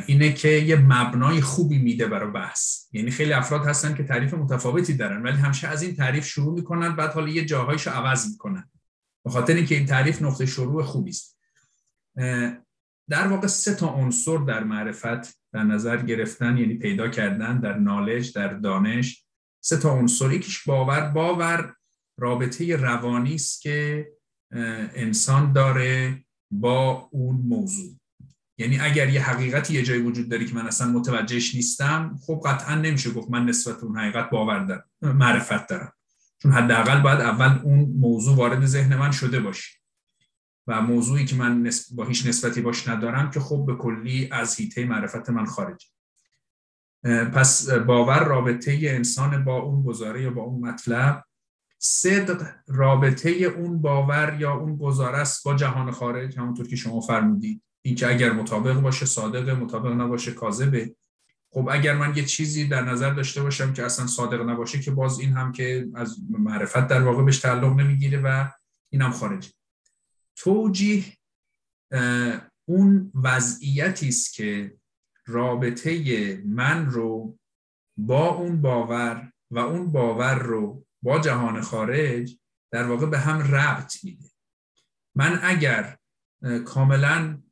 اینه 0.06 0.32
که 0.32 0.48
یه 0.48 0.76
مبنای 0.76 1.40
خوبی 1.40 1.78
میده 1.78 2.06
برای 2.06 2.30
بحث. 2.30 2.84
یعنی 2.92 3.10
خیلی 3.10 3.32
افراد 3.32 3.66
هستن 3.66 3.94
که 3.94 4.04
تعریف 4.04 4.34
متفاوتی 4.34 4.94
دارن 4.94 5.22
ولی 5.22 5.36
همیشه 5.36 5.68
از 5.68 5.82
این 5.82 5.96
تعریف 5.96 6.26
شروع 6.26 6.54
می‌کنن 6.54 6.96
بعد 6.96 7.12
حالا 7.12 7.28
یه 7.28 7.44
جاهایشو 7.44 7.90
عوض 7.90 8.30
می‌کنن. 8.30 8.70
به 9.24 9.30
خاطر 9.30 9.54
اینکه 9.54 9.74
این 9.74 9.86
تعریف 9.86 10.22
نقطه 10.22 10.46
شروع 10.46 10.82
خوبی 10.82 11.10
است. 11.10 11.38
در 13.08 13.26
واقع 13.28 13.46
سه 13.46 13.74
تا 13.74 13.88
عنصر 13.88 14.36
در 14.36 14.64
معرفت 14.64 15.38
در 15.52 15.62
نظر 15.62 15.96
گرفتن 15.96 16.56
یعنی 16.56 16.74
پیدا 16.74 17.08
کردن 17.08 17.60
در 17.60 17.78
نالج 17.78 18.32
در 18.32 18.48
دانش 18.48 19.24
سه 19.60 19.76
تا 19.76 19.92
عنصر. 19.92 20.32
یکیش 20.32 20.64
باور. 20.64 21.00
باور 21.00 21.74
رابطه 22.18 22.76
روانی 22.76 23.34
است 23.34 23.62
که 23.62 24.08
انسان 24.94 25.52
داره 25.52 26.24
با 26.50 27.08
اون 27.12 27.36
موضوع. 27.36 27.94
یعنی 28.58 28.78
اگر 28.80 29.08
یه 29.08 29.22
حقیقتی 29.22 29.74
یه 29.74 29.82
جایی 29.82 30.00
وجود 30.00 30.28
داره 30.28 30.44
که 30.44 30.54
من 30.54 30.66
اصلا 30.66 30.88
متوجهش 30.88 31.54
نیستم 31.54 32.18
خب 32.26 32.42
قطعا 32.44 32.74
نمیشه 32.74 33.10
گفت 33.10 33.30
من 33.30 33.46
نسبت 33.46 33.84
اون 33.84 33.98
حقیقت 33.98 34.30
باور 34.30 34.64
دارم 34.64 35.16
معرفت 35.16 35.66
دارم. 35.66 35.92
چون 36.42 36.52
حداقل 36.52 37.00
باید 37.00 37.20
اول 37.20 37.60
اون 37.62 37.94
موضوع 37.98 38.36
وارد 38.36 38.66
ذهن 38.66 38.96
من 38.96 39.10
شده 39.10 39.40
باشه. 39.40 39.78
و 40.66 40.82
موضوعی 40.82 41.24
که 41.24 41.36
من 41.36 41.70
با 41.94 42.04
هیچ 42.04 42.26
نسبتی 42.26 42.60
باش 42.60 42.88
ندارم 42.88 43.30
که 43.30 43.40
خب 43.40 43.64
به 43.66 43.74
کلی 43.74 44.28
از 44.32 44.56
هیته 44.56 44.84
معرفت 44.84 45.30
من 45.30 45.46
خارج 45.46 45.86
پس 47.04 47.70
باور 47.70 48.24
رابطه 48.24 48.78
انسان 48.82 49.44
با 49.44 49.58
اون 49.58 49.82
گزاره 49.82 50.22
یا 50.22 50.30
با 50.30 50.42
اون 50.42 50.68
مطلب 50.68 51.24
صدق 51.78 52.46
رابطه 52.66 53.30
اون 53.30 53.80
باور 53.80 54.36
یا 54.40 54.52
اون 54.52 54.76
گزاره 54.76 55.24
با 55.44 55.54
جهان 55.54 55.90
خارج 55.90 56.38
همونطور 56.38 56.66
که 56.66 56.76
شما 56.76 57.00
فرمودید. 57.00 57.62
اینکه 57.82 58.08
اگر 58.08 58.32
مطابق 58.32 58.80
باشه 58.80 59.06
صادق 59.06 59.50
مطابق 59.50 59.92
نباشه 59.92 60.32
کاذبه. 60.32 60.94
خب 61.50 61.68
اگر 61.72 61.96
من 61.96 62.16
یه 62.16 62.24
چیزی 62.24 62.68
در 62.68 62.82
نظر 62.82 63.14
داشته 63.14 63.42
باشم 63.42 63.72
که 63.72 63.84
اصلا 63.84 64.06
صادق 64.06 64.48
نباشه 64.48 64.80
که 64.80 64.90
باز 64.90 65.20
این 65.20 65.32
هم 65.32 65.52
که 65.52 65.88
از 65.94 66.16
معرفت 66.30 66.88
در 66.88 67.02
واقع 67.02 67.22
بهش 67.22 67.38
تعلق 67.38 67.72
نمی‌گیره 67.72 68.20
و 68.20 68.48
این 68.90 69.02
هم 69.02 69.10
خارجه. 69.10 69.50
توجیه 70.36 71.04
اون 72.68 73.12
وضعیتی 73.14 74.08
است 74.08 74.34
که 74.34 74.76
رابطه 75.26 76.42
من 76.46 76.86
رو 76.86 77.38
با 77.96 78.28
اون 78.28 78.60
باور 78.60 79.32
و 79.50 79.58
اون 79.58 79.92
باور 79.92 80.34
رو 80.34 80.84
با 81.02 81.18
جهان 81.18 81.60
خارج 81.60 82.38
در 82.72 82.84
واقع 82.84 83.06
به 83.06 83.18
هم 83.18 83.54
ربط 83.54 84.04
میده. 84.04 84.28
من 85.14 85.40
اگر 85.42 85.98
کاملا 86.64 87.42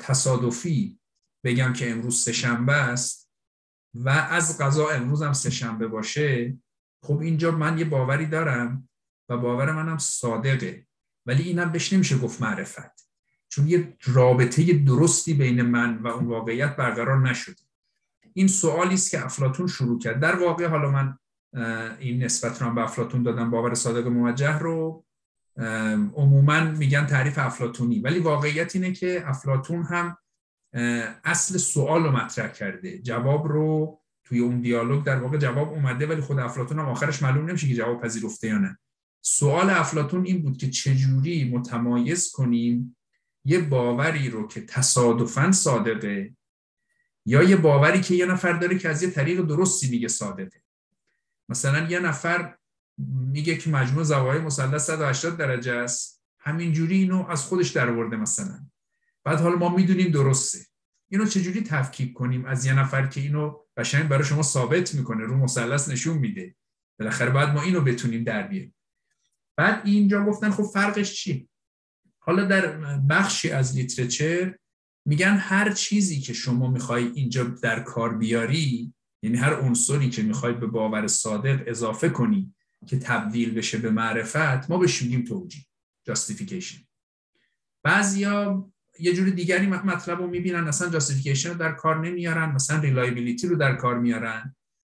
تصادفی 0.00 1.00
بگم 1.44 1.72
که 1.72 1.90
امروز 1.90 2.18
سهشنبه 2.22 2.72
است 2.72 3.30
و 3.94 4.08
از 4.08 4.58
قضا 4.58 4.88
امروز 4.88 5.22
هم 5.22 5.32
سهشنبه 5.32 5.88
باشه 5.88 6.58
خب 7.02 7.18
اینجا 7.18 7.50
من 7.50 7.78
یه 7.78 7.84
باوری 7.84 8.26
دارم 8.26 8.88
و 9.28 9.36
باور 9.36 9.72
منم 9.72 9.98
صادقه. 9.98 10.86
ولی 11.26 11.42
اینم 11.42 11.72
بهش 11.72 11.92
نمیشه 11.92 12.18
گفت 12.18 12.42
معرفت. 12.42 13.08
چون 13.48 13.68
یه 13.68 13.96
رابطه 14.04 14.72
درستی 14.72 15.34
بین 15.34 15.62
من 15.62 15.98
و 15.98 16.06
اون 16.06 16.26
واقعیت 16.26 16.76
برقرار 16.76 17.28
نشده. 17.28 17.62
این 18.32 18.48
سوالی 18.48 18.94
است 18.94 19.10
که 19.10 19.24
افلاتون 19.24 19.66
شروع 19.66 19.98
کرد. 19.98 20.20
در 20.20 20.36
واقع 20.36 20.66
حالا 20.66 20.90
من 20.90 21.18
این 21.98 22.22
نسبت 22.24 22.62
رو 22.62 22.68
هم 22.68 22.74
به 22.74 22.80
افلاتون 22.80 23.22
دادم 23.22 23.50
باور 23.50 23.74
صادق 23.74 24.06
موجه 24.06 24.58
رو. 24.58 25.04
عموما 26.16 26.60
میگن 26.60 27.06
تعریف 27.06 27.38
افلاتونی 27.38 28.00
ولی 28.00 28.18
واقعیت 28.18 28.74
اینه 28.76 28.92
که 28.92 29.22
افلاتون 29.26 29.82
هم 29.82 30.16
اصل 31.24 31.58
سوال 31.58 32.04
رو 32.04 32.12
مطرح 32.12 32.48
کرده. 32.48 32.98
جواب 32.98 33.48
رو 33.48 33.98
توی 34.24 34.38
اون 34.38 34.60
دیالوگ 34.60 35.04
در 35.04 35.16
واقع 35.16 35.38
جواب 35.38 35.72
اومده 35.72 36.06
ولی 36.06 36.20
خود 36.20 36.38
افلاتون 36.38 36.78
هم 36.78 36.88
آخرش 36.88 37.22
معلوم 37.22 37.48
نمیشه 37.48 37.68
که 37.68 37.74
جواب 37.74 38.02
پذیرفته 38.02 38.48
یا 38.48 38.58
نه. 38.58 38.78
سوال 39.20 39.70
افلاتون 39.70 40.24
این 40.24 40.42
بود 40.42 40.56
که 40.56 40.70
چجوری 40.70 41.50
متمایز 41.50 42.30
کنیم 42.32 42.96
یه 43.44 43.58
باوری 43.58 44.30
رو 44.30 44.48
که 44.48 44.60
تصادفا 44.60 45.52
صادقه 45.52 46.36
یا 47.26 47.42
یه 47.42 47.56
باوری 47.56 48.00
که 48.00 48.14
یه 48.14 48.26
نفر 48.26 48.52
داره 48.52 48.78
که 48.78 48.88
از 48.88 49.02
یه 49.02 49.10
طریق 49.10 49.40
درستی 49.40 49.90
میگه 49.90 50.08
صادقه؟ 50.08 50.62
مثلا 51.52 51.90
یه 51.90 52.00
نفر 52.00 52.56
میگه 53.32 53.56
که 53.56 53.70
مجموع 53.70 54.02
زوایای 54.02 54.40
مثلث 54.40 54.86
180 54.86 55.36
درجه 55.36 55.72
است. 55.72 56.22
همینجوری 56.38 56.96
اینو 56.96 57.26
از 57.28 57.44
خودش 57.44 57.70
درآورده 57.70 58.16
مثلا. 58.16 58.66
بعد 59.24 59.40
حالا 59.40 59.56
ما 59.56 59.76
می‌دونیم 59.76 60.10
درسته. 60.10 60.58
اینو 61.10 61.26
چجوری 61.26 61.60
تفکیک 61.60 62.12
کنیم؟ 62.12 62.44
از 62.44 62.66
یه 62.66 62.72
نفر 62.72 63.06
که 63.06 63.20
اینو 63.20 63.58
قشنگ 63.76 64.08
برای 64.08 64.24
شما 64.24 64.42
ثابت 64.42 64.94
می‌کنه 64.94 65.24
رو 65.24 65.36
مثلث 65.36 65.88
نشون 65.88 66.18
میده. 66.18 66.54
بالاخره 66.98 67.30
بعد 67.30 67.48
ما 67.48 67.62
اینو 67.62 67.80
بتونیم 67.80 68.24
در 68.24 68.42
بیاریم. 68.42 68.74
بعد 69.56 69.82
اینجا 69.84 70.24
گفتن 70.24 70.50
خب 70.50 70.62
فرقش 70.62 71.14
چی 71.14 71.48
حالا 72.18 72.44
در 72.44 72.76
بخشی 73.10 73.50
از 73.50 73.76
literature 73.76 74.58
میگن 75.06 75.36
هر 75.36 75.72
چیزی 75.72 76.20
که 76.20 76.32
شما 76.32 76.70
می‌خوای 76.70 77.06
اینجا 77.14 77.44
در 77.44 77.80
کار 77.80 78.14
بیاری 78.14 78.94
یعنی 79.22 79.36
هر 79.36 79.54
عنصری 79.54 80.10
که 80.10 80.22
می‌خوای 80.22 80.52
به 80.52 80.66
باور 80.66 81.06
صادق 81.06 81.62
اضافه 81.66 82.08
کنی 82.08 82.54
که 82.86 82.98
تبدیل 82.98 83.54
بشه 83.54 83.78
به 83.78 83.90
معرفت 83.90 84.70
ما 84.70 84.78
بهش 84.78 85.02
میگیم 85.02 85.24
توجیه 85.24 85.64
justification 86.04 86.78
بعضیا 87.82 88.68
یه 88.98 89.12
جور 89.12 89.30
دیگری 89.30 89.66
مطلب 89.66 90.18
رو 90.18 90.26
می‌بینن 90.26 90.68
اصلا 90.68 90.88
justification 90.88 91.48
رو 91.48 91.54
در 91.54 91.72
کار 91.72 92.06
نمیارن 92.06 92.52
مثلا 92.52 92.78
reliability 92.78 93.46
رو 93.46 93.56
در 93.56 93.74
کار 93.74 93.98
میارن. 93.98 94.56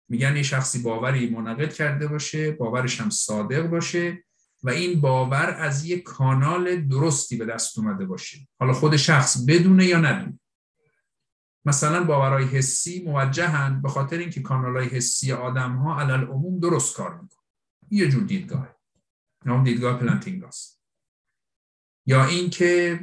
میگن 0.09 0.35
یه 0.35 0.43
شخصی 0.43 0.81
باوری 0.81 1.29
منعقد 1.29 1.73
کرده 1.73 2.07
باشه 2.07 2.51
باورش 2.51 3.01
هم 3.01 3.09
صادق 3.09 3.67
باشه 3.67 4.23
و 4.63 4.69
این 4.69 5.01
باور 5.01 5.55
از 5.59 5.85
یک 5.85 6.03
کانال 6.03 6.81
درستی 6.81 7.37
به 7.37 7.45
دست 7.45 7.77
اومده 7.79 8.05
باشه. 8.05 8.47
حالا 8.59 8.73
خود 8.73 8.95
شخص 8.95 9.45
بدونه 9.47 9.85
یا 9.85 9.99
ندونه. 9.99 10.39
مثلا 11.65 12.03
باورهای 12.03 12.45
حسی 12.45 13.03
موجهن 13.03 13.81
به 13.81 13.89
خاطر 13.89 14.17
اینکه 14.17 14.41
کانالهای 14.41 14.87
حسی 14.87 15.31
آدم 15.31 15.75
ها 15.75 15.99
علل 15.99 16.23
عموم 16.23 16.59
درست 16.59 16.95
کار 16.95 17.21
می‌کنه 17.21 17.43
یه 17.91 18.09
جور 18.09 18.23
دیدگاه. 18.23 18.75
نام 19.45 19.63
دیدگاه 19.63 19.99
پلانتینگاست 19.99 20.81
یا 22.05 22.25
اینکه 22.25 22.99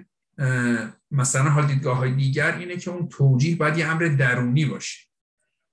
مثلا 1.10 1.50
حال 1.50 1.66
دیدگاه 1.66 1.96
های 1.96 2.14
دیگر 2.14 2.56
اینه 2.58 2.76
که 2.76 2.90
اون 2.90 3.08
توجیه 3.08 3.56
باید 3.56 3.78
یه 3.78 3.86
امر 3.86 4.04
درونی 4.04 4.64
باشه. 4.64 5.08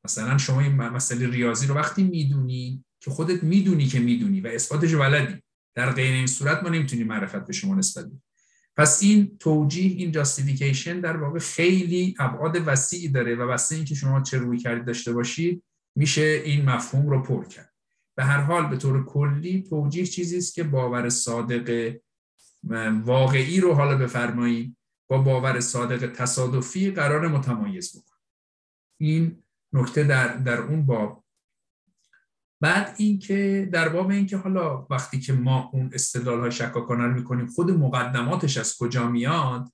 مثلا 0.05 0.37
شما 0.37 0.61
این 0.61 0.75
مسئله 0.75 1.29
ریاضی 1.29 1.67
رو 1.67 1.75
وقتی 1.75 2.03
می‌دونی 2.03 2.85
که 2.99 3.11
خودت 3.11 3.43
می‌دونی 3.43 3.87
که 3.87 3.99
می‌دونی 3.99 4.41
و 4.41 4.47
اثباتش 4.47 4.93
ولدی 4.93 5.43
در 5.75 5.91
غیر 5.91 6.13
این 6.13 6.27
صورت 6.27 6.63
ما 6.63 6.69
نمی‌تونیم 6.69 7.07
معرفت 7.07 7.45
به 7.45 7.53
شما 7.53 7.75
نسبت 7.75 8.05
بدیم. 8.05 8.23
پس 8.79 9.03
این 9.03 9.37
توجیه 9.39 9.97
این 9.97 10.11
جاستیفیکیشن 10.11 10.99
در 10.99 11.17
واقع 11.17 11.39
خیلی 11.39 12.15
ابعاد 12.19 12.63
وسیعی 12.65 13.09
داره 13.09 13.35
و 13.35 13.41
واسه 13.41 13.75
اینکه 13.75 13.95
شما 13.95 14.21
چه 14.21 14.37
روی 14.37 14.57
کردی 14.57 14.85
داشته 14.85 15.13
باشید 15.13 15.63
میشه 15.95 16.41
این 16.45 16.69
مفهوم 16.69 17.09
رو 17.09 17.21
پر 17.21 17.45
کرد. 17.45 17.73
به 18.15 18.23
هر 18.23 18.41
حال 18.41 18.69
به 18.69 18.77
طور 18.77 19.05
کلی 19.05 19.63
توجیه 19.69 20.05
چیزی 20.05 20.37
است 20.37 20.53
که 20.53 20.63
باور 20.63 21.09
صادق 21.09 21.95
واقعی 23.03 23.59
رو 23.59 23.73
حالا 23.73 23.97
بفرمایید 23.97 24.77
با 25.09 25.17
باور 25.17 25.59
صادق 25.59 26.11
تصادفی 26.11 26.91
قرار 26.91 27.27
متمایز 27.27 27.97
بکن 27.97 28.17
این 28.99 29.43
نکته 29.73 30.03
در, 30.03 30.37
در 30.37 30.57
اون 30.57 30.85
باب 30.85 31.23
بعد 32.61 32.95
اینکه 32.97 33.69
در 33.73 33.89
باب 33.89 34.09
اینکه 34.09 34.37
حالا 34.37 34.87
وقتی 34.89 35.19
که 35.19 35.33
ما 35.33 35.69
اون 35.73 35.89
استدلال 35.93 36.39
های 36.39 36.51
شکاکانه 36.51 37.03
رو 37.03 37.13
می‌کنیم 37.13 37.47
خود 37.47 37.71
مقدماتش 37.71 38.57
از 38.57 38.77
کجا 38.77 39.07
میاد؟ 39.07 39.71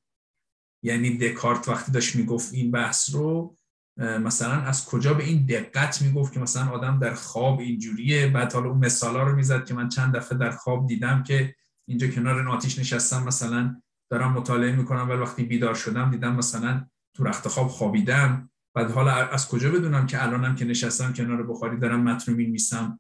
یعنی 0.84 1.18
دکارت 1.18 1.70
وقتی 1.70 1.92
داشت 1.92 2.16
می‌گفت 2.16 2.54
این 2.54 2.72
بحث 2.72 3.10
رو 3.14 3.56
مثلا 3.98 4.62
از 4.62 4.86
کجا 4.86 5.14
به 5.14 5.24
این 5.24 5.46
دقت 5.46 6.02
می‌گفت 6.02 6.34
که 6.34 6.40
مثلا 6.40 6.72
آدم 6.72 7.00
در 7.00 7.14
خواب 7.14 7.60
اینجوریه؟ 7.60 8.28
بعد 8.28 8.54
حالا 8.54 8.70
اون 8.70 8.86
مثالا 8.86 9.24
رو 9.24 9.36
می‌زد 9.36 9.66
که 9.66 9.74
من 9.74 9.90
چند 9.90 10.16
دفعه 10.16 10.38
در 10.38 10.52
خواب 10.52 10.88
دیدم 10.88 11.24
که 11.24 11.56
اینجا 11.88 12.08
کنار 12.08 12.44
ناتیش 12.44 12.80
نشستم 12.80 13.24
مثلا 13.24 13.82
دارم 14.10 14.32
مطالعه 14.32 14.72
می‌کنم 14.72 15.10
ولی 15.10 15.20
وقتی 15.20 15.44
بیدار 15.44 15.76
شدم 15.76 16.12
دیدم 16.12 16.36
مثلا 16.36 16.88
تو 17.14 17.24
رخت 17.24 17.48
خواب 17.48 17.68
خوابیدم. 17.68 18.50
بعد 18.76 18.92
حالا 18.92 19.12
از 19.12 19.48
کجا 19.48 19.72
بدونم 19.72 20.06
که 20.08 20.24
الانم 20.24 20.56
که 20.56 20.66
نشستم 20.66 21.14
کنار 21.14 21.48
بخاری 21.48 21.80
دارم 21.80 22.04
متن 22.04 22.32
رو 22.32 22.38
می‌نویسم 22.38 23.00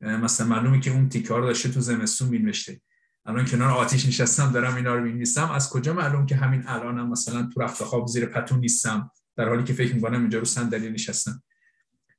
مثلا 0.00 0.46
معلومه 0.46 0.80
که 0.80 0.90
اون 0.90 1.08
تیکار 1.08 1.42
داشته 1.42 1.68
تو 1.68 1.80
زمستون 1.80 2.28
مینوشته. 2.28 2.80
الان 3.26 3.44
کنار 3.44 3.70
آتیش 3.70 4.06
نشستم 4.06 4.52
دارم 4.52 4.74
اینا 4.74 4.94
رو 4.94 5.04
می‌نویسم 5.04 5.50
از 5.50 5.70
کجا 5.70 5.92
معلوم 5.92 6.26
که 6.26 6.36
همین 6.36 6.62
الانم 6.66 7.10
مثلا 7.10 7.50
تو 7.54 7.60
رخت 7.60 7.84
خواب 7.84 8.06
زیر 8.06 8.26
پتو 8.26 8.56
نیستم؟ 8.56 9.10
در 9.36 9.48
حالی 9.48 9.64
که 9.64 9.72
فکر 9.72 9.94
می‌کنم 9.94 10.20
اینجا 10.20 10.38
رو 10.38 10.44
صندلی 10.44 10.90
نشستم. 10.90 11.42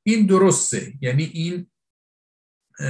این 0.03 0.25
درسته. 0.25 0.93
یعنی 1.01 1.23
این 1.23 1.67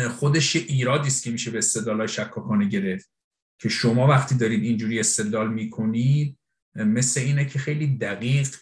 خودش 0.10 0.56
ایرادی 0.56 1.08
است 1.08 1.24
که 1.24 1.32
میشه 1.32 1.52
به 1.52 1.58
استدلال 1.58 2.08
شکاکانه 2.08 2.66
گرفت. 2.66 3.12
که 3.60 3.70
شما 3.70 4.08
وقتی 4.08 4.36
دارید 4.36 4.64
اینجوری 4.64 5.00
استدلال 5.00 5.54
می‌کنید 5.54 6.38
مثل 6.76 7.20
اینه 7.20 7.46
که 7.46 7.60
خیلی 7.60 7.98
دقیق 7.98 8.56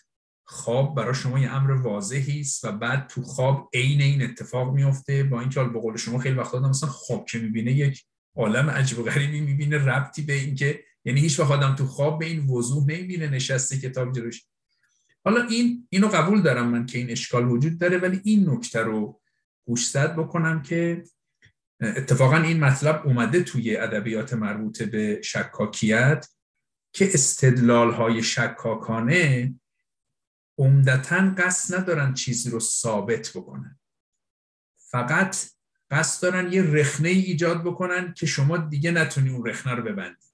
خواب 0.46 0.96
برای 0.96 1.16
شما 1.16 1.40
یه 1.40 1.56
امر 1.56 1.72
واضحی 1.72 2.40
است 2.40 2.66
و 2.66 2.72
بعد 2.72 3.08
تو 3.08 3.22
خواب 3.22 3.70
عین 3.74 4.02
این 4.02 4.22
اتفاق 4.22 4.74
میفته 4.74 5.24
با 5.24 5.40
اینکه 5.40 5.64
به 5.64 5.80
قول 5.80 5.98
شما 5.98 6.20
خیلی 6.20 6.36
وقتا 6.36 6.60
مثلا 6.60 6.90
خواب 6.90 7.26
که 7.26 7.40
می‌بینه 7.40 7.72
یک 7.72 8.04
عالم 8.36 8.70
عجیب 8.70 9.00
و 9.00 9.04
غریبی 9.04 9.42
می‌بینه 9.42 9.78
ربطی 9.78 10.22
به 10.22 10.34
اینکه 10.34 10.84
یعنی 11.06 11.20
هیچ 11.20 11.40
وقت 11.40 11.52
آدم 11.52 11.76
تو 11.76 11.86
خواب 11.86 12.20
به 12.20 12.26
این 12.26 12.48
وضوح 12.48 12.84
نمی‌بینه 12.84 13.28
نشسته 13.28 13.80
کتاب 13.80 14.12
جلوش. 14.12 14.46
حالا 15.26 15.48
این 15.48 15.88
اینو 15.90 16.08
قبول 16.08 16.42
دارم 16.42 16.68
من 16.68 16.86
که 16.86 16.98
این 16.98 17.10
اشکال 17.10 17.48
وجود 17.48 17.80
داره 17.80 17.98
ولی 17.98 18.22
این 18.24 18.50
نکته 18.50 18.80
رو 18.80 19.22
گوشزد 19.68 20.16
بکنم 20.16 20.62
که 20.62 21.04
اتفاقا 21.82 22.38
این 22.38 22.60
مطلب 22.60 23.02
اومده 23.06 23.44
توی 23.44 23.78
ادبیات 23.78 24.34
مربوط 24.34 24.84
به 24.84 25.22
شکاکیت 25.24 26.28
که 26.94 27.14
استدلال 27.14 27.92
های 27.92 28.24
شکاکانه 28.24 29.54
عمدتا 30.58 31.36
قصد 31.38 31.76
ندارن 31.76 32.14
چیزی 32.14 32.50
رو 32.50 32.60
ثابت 32.60 33.32
بکنن. 33.36 33.80
فقط 34.78 35.38
قصد 35.92 36.22
دارن 36.22 36.54
یه 36.54 36.62
رخنه 36.62 37.10
ای 37.10 37.20
ایجاد 37.20 37.64
بکنن 37.64 38.14
که 38.14 38.26
شما 38.26 38.58
دیگه 38.58 38.92
نتونی 38.92 39.30
اون 39.30 39.46
رخنه 39.46 39.74
رو 39.74 39.84
ببندی. 39.84 40.26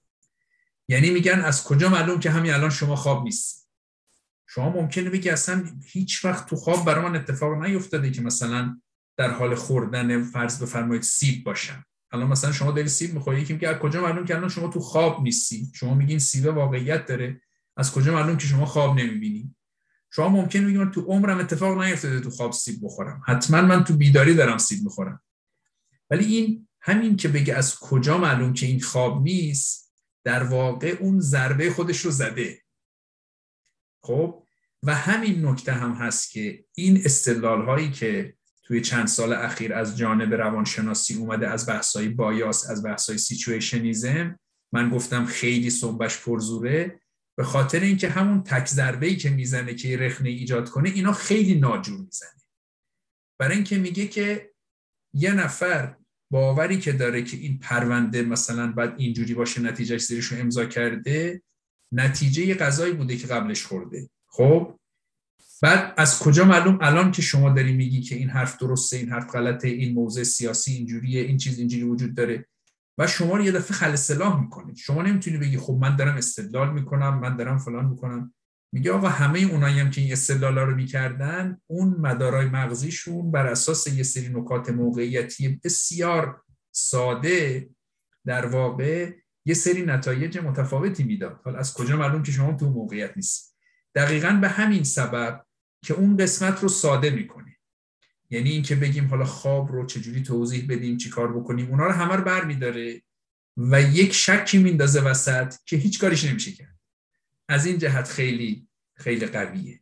یعنی 0.87 1.09
میگن 1.09 1.41
از 1.41 1.63
کجا 1.63 1.89
معلوم 1.89 2.19
که 2.19 2.29
همین 2.29 2.53
الان 2.53 2.69
شما 2.69 2.95
خواب 2.95 3.23
نیست؟ 3.23 3.69
شما 4.47 4.69
ممکنه 4.69 5.09
بگی 5.09 5.29
اصلا 5.29 5.65
هیچ 5.85 6.25
وقت 6.25 6.45
تو 6.45 6.55
خواب 6.55 6.85
برای 6.85 7.05
من 7.05 7.15
اتفاق 7.15 7.63
نیفتاده 7.63 8.11
که 8.11 8.21
مثلا 8.21 8.81
در 9.17 9.31
حال 9.31 9.55
خوردن 9.55 10.23
فرض 10.23 10.63
بفرمایید 10.63 11.03
سیب 11.03 11.43
باشم. 11.43 11.85
الان 12.11 12.27
مثلا 12.27 12.51
شما 12.51 12.71
داری 12.71 12.87
سیب 12.87 13.13
می‌خوری 13.13 13.41
یکی 13.41 13.53
میگه 13.53 13.69
از 13.69 13.77
کجا 13.77 14.01
معلوم 14.01 14.25
که 14.25 14.35
الان 14.35 14.49
شما 14.49 14.67
تو 14.67 14.79
خواب 14.79 15.21
نیستی؟ 15.21 15.71
شما 15.75 15.93
میگین 15.93 16.19
سیب 16.19 16.45
واقعیت 16.45 17.05
داره. 17.05 17.41
از 17.77 17.91
کجا 17.91 18.13
معلوم 18.13 18.37
که 18.37 18.47
شما 18.47 18.65
خواب 18.65 18.99
نمی‌بینی؟ 18.99 19.55
شما 20.11 20.29
ممکنه 20.29 20.65
بگید 20.65 20.91
تو 20.91 21.01
عمرم 21.01 21.37
اتفاق 21.37 21.81
نیفتاده 21.81 22.19
تو 22.19 22.29
خواب 22.29 22.51
سیب 22.51 22.79
بخورم. 22.83 23.21
حتما 23.27 23.61
من 23.61 23.83
تو 23.83 23.93
بیداری 23.93 24.33
دارم 24.33 24.57
سیب 24.57 24.83
می‌خورم. 24.83 25.21
ولی 26.09 26.35
این 26.35 26.67
همین 26.81 27.15
که 27.15 27.27
بگه 27.27 27.55
از 27.55 27.79
کجا 27.79 28.17
معلوم 28.17 28.53
که 28.53 28.65
این 28.65 28.79
خواب 28.79 29.23
نیست 29.23 29.93
در 30.23 30.43
واقع 30.43 30.97
اون 30.99 31.19
ضربه 31.19 31.69
خودش 31.69 31.99
رو 31.99 32.11
زده. 32.11 32.61
خب؟ 34.03 34.43
و 34.83 34.95
همین 34.95 35.45
نکته 35.45 35.71
هم 35.71 35.91
هست 35.91 36.31
که 36.31 36.65
این 36.75 37.01
استدلال 37.05 37.65
هایی 37.65 37.91
که 37.91 38.35
توی 38.63 38.81
چند 38.81 39.07
سال 39.07 39.33
اخیر 39.33 39.73
از 39.73 39.97
جانب 39.97 40.33
روانشناسی 40.33 41.15
اومده 41.15 41.47
از 41.47 41.69
بحثای 41.69 42.09
بایاس 42.09 42.69
از 42.69 42.83
بحثای 42.83 43.17
سیچویشنیزم 43.17 44.39
من 44.71 44.89
گفتم 44.89 45.25
خیلی 45.25 45.69
صنبش 45.69 46.23
پرزوره. 46.23 46.99
به 47.39 47.45
خاطر 47.45 47.79
اینکه 47.79 48.09
همون 48.09 48.43
تک 48.43 48.67
ضربه 48.67 49.07
ای 49.07 49.15
که 49.15 49.29
می‌زنه 49.29 49.73
که 49.73 49.97
رخنه 49.97 50.29
ایجاد 50.29 50.69
کنه 50.69 50.89
اینا 50.89 51.13
خیلی 51.13 51.59
ناجور 51.59 51.99
می‌زنه. 51.99 52.41
برای 53.39 53.55
اینکه 53.55 53.77
میگه 53.77 54.07
که 54.07 54.51
یه 55.13 55.33
نفر 55.33 55.95
باوری 56.31 56.79
که 56.79 56.91
داره 56.91 57.23
که 57.23 57.37
این 57.37 57.59
پرونده 57.59 58.21
مثلا 58.21 58.71
بعد 58.71 58.93
اینجوری 58.97 59.33
باشه 59.33 59.61
نتیجهش 59.61 60.01
زیرش 60.01 60.25
رو 60.25 60.37
امضا 60.37 60.65
کرده 60.65 61.41
نتیجه 61.91 62.55
غذایی 62.55 62.93
بوده 62.93 63.17
که 63.17 63.27
قبلش 63.27 63.65
خورده. 63.65 64.09
خب؟ 64.27 64.79
بعد 65.61 65.93
از 65.97 66.19
کجا 66.19 66.45
معلوم 66.45 66.77
الان 66.81 67.11
که 67.11 67.21
شما 67.21 67.49
داری 67.49 67.73
میگی 67.73 68.01
که 68.01 68.15
این 68.15 68.29
حرف 68.29 68.57
درسته 68.57 68.97
این 68.97 69.09
حرف 69.09 69.31
غلطه 69.31 69.67
این 69.67 69.93
موضع 69.93 70.23
سیاسی 70.23 70.73
اینجوریه 70.73 71.21
این 71.21 71.37
چیز 71.37 71.59
اینجوری 71.59 71.83
وجود 71.83 72.15
داره؟ 72.15 72.47
و 72.99 73.07
شما 73.07 73.37
رو 73.37 73.43
یه 73.43 73.51
دفعه 73.51 73.77
خل 73.77 73.91
اصلاح 73.91 74.41
می‌کنید 74.41 74.75
شما 74.75 75.01
نمی‌تونی 75.01 75.37
بگی 75.37 75.57
خب 75.57 75.73
من 75.81 75.95
دارم 75.95 76.15
استدلال 76.15 76.73
می‌کنم 76.73 77.19
من 77.19 77.35
دارم 77.35 77.57
فلان 77.57 77.85
می‌کنم. 77.85 78.33
میگه 78.73 78.91
آقا 78.91 79.07
همه 79.07 79.39
اونایی 79.39 79.79
هم 79.79 79.89
که 79.89 80.01
این 80.01 80.11
استدلالا 80.11 80.63
رو 80.63 80.75
می‌کردن 80.75 81.57
اون 81.67 81.89
مدارای 81.89 82.45
مغزیشون 82.45 83.31
بر 83.31 83.47
اساس 83.47 83.87
یه 83.87 84.03
سری 84.03 84.27
نکات 84.27 84.69
موقعیتی 84.69 85.59
بسیار 85.63 86.41
ساده 86.71 87.69
در 88.25 88.45
واقع 88.45 89.11
یه 89.45 89.53
سری 89.53 89.85
نتایج 89.85 90.37
متفاوتی 90.37 91.03
می‌داد. 91.03 91.41
حالا 91.43 91.59
از 91.59 91.73
کجا 91.73 91.97
معلوم 91.97 92.23
که 92.23 92.31
شما 92.31 92.53
تو 92.53 92.69
موقعیت 92.69 93.11
نیست 93.15 93.57
دقیقا 93.95 94.37
به 94.41 94.49
همین 94.49 94.83
سبب 94.83 95.45
که 95.85 95.93
اون 95.93 96.17
قسمت 96.17 96.59
رو 96.59 96.69
ساده 96.69 97.09
می‌کنه 97.09 97.48
یعنی 98.29 98.49
اینکه 98.49 98.75
بگیم 98.75 99.07
حالا 99.07 99.25
خواب 99.25 99.71
رو 99.71 99.85
چجوری 99.85 100.23
توضیح 100.23 100.65
بدیم 100.69 100.97
چی 100.97 101.09
کار 101.09 101.39
بکنیم 101.39 101.69
اونا 101.69 101.85
رو 101.85 101.91
همه 101.91 102.15
رو 102.15 102.23
برمیداره 102.23 103.01
و 103.57 103.81
یک 103.81 104.13
شکی 104.13 104.57
میندازه 104.57 105.01
وسط 105.01 105.55
که 105.65 105.77
هیچ 105.77 105.99
کاریش 105.99 106.25
نمیشه 106.25 106.51
کرد. 106.51 106.79
از 107.49 107.65
این 107.65 107.77
جهت 107.77 108.07
خیلی 108.07 108.67
خیلی 108.97 109.25
قویه. 109.25 109.79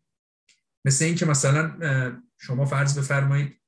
مثل 0.85 1.05
اینکه 1.05 1.25
مثلا 1.25 2.21
شما 2.37 2.65
فرض 2.65 2.99
بفرمایید 2.99 3.61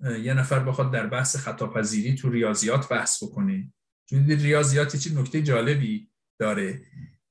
یه 0.00 0.34
نفر 0.34 0.58
بخواد 0.58 0.92
در 0.92 1.06
بحث 1.06 1.36
خطاپذیری 1.36 2.14
تو 2.14 2.30
ریاضیات 2.30 2.88
بحث 2.88 3.22
بکنه. 3.22 3.72
چون 4.06 4.30
ریاضیات 4.30 4.96
چی 4.96 5.14
نکته 5.14 5.42
جالبی 5.42 6.10
داره. 6.38 6.82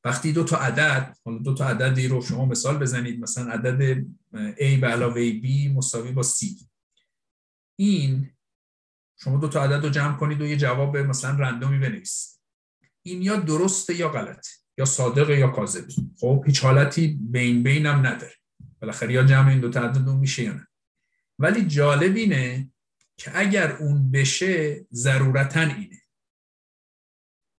وقتی 0.06 0.32
دو 0.32 0.44
تا 0.44 0.58
عدد 0.58 1.18
حالا 1.26 1.38
دو 1.38 1.54
تا 1.54 1.68
عددی 1.68 2.08
رو 2.08 2.22
شما 2.22 2.46
مثال 2.46 2.78
بزنید 2.78 3.20
مثلا 3.20 3.52
عدد 3.52 4.02
a 4.56 4.80
به 4.82 4.88
علاوه 4.88 5.32
b 5.32 5.46
مساوی 5.76 6.12
با 6.12 6.24
c. 6.24 6.46
این 7.76 8.32
شما 9.20 9.38
دو 9.38 9.48
تا 9.50 9.64
عدد 9.64 9.84
رو 9.84 9.90
جمع 9.90 10.18
کنید 10.18 10.42
و 10.42 10.46
یه 10.46 10.58
جواب 10.58 10.98
مثلا 10.98 11.40
رندومی 11.40 11.80
بنویسید. 11.80 12.40
این 13.02 13.22
یا 13.22 13.36
درسته 13.36 13.96
یا 13.96 14.10
غلطه 14.10 14.50
یا 14.78 14.86
صادق 14.86 15.30
یا 15.30 15.48
کاذب. 15.48 15.88
خب 16.20 16.44
هیچ 16.46 16.64
حالتی 16.64 17.08
بین 17.08 17.64
بین 17.64 17.86
هم 17.86 18.08
نداره. 18.08 18.36
بالاخره 18.82 19.14
یا 19.14 19.24
جمع 19.24 19.48
این 19.48 19.60
دو 19.60 19.70
تعدد 19.70 20.10
میشه 20.10 20.44
یا 20.44 20.54
نه. 20.54 20.68
ولی 21.40 21.66
جالب 21.66 22.16
اینه 22.16 22.72
که 23.18 23.32
اگر 23.40 23.76
اون 23.76 24.12
بشه 24.12 24.86
ضرورتا 24.94 25.62
اینه. 25.62 26.02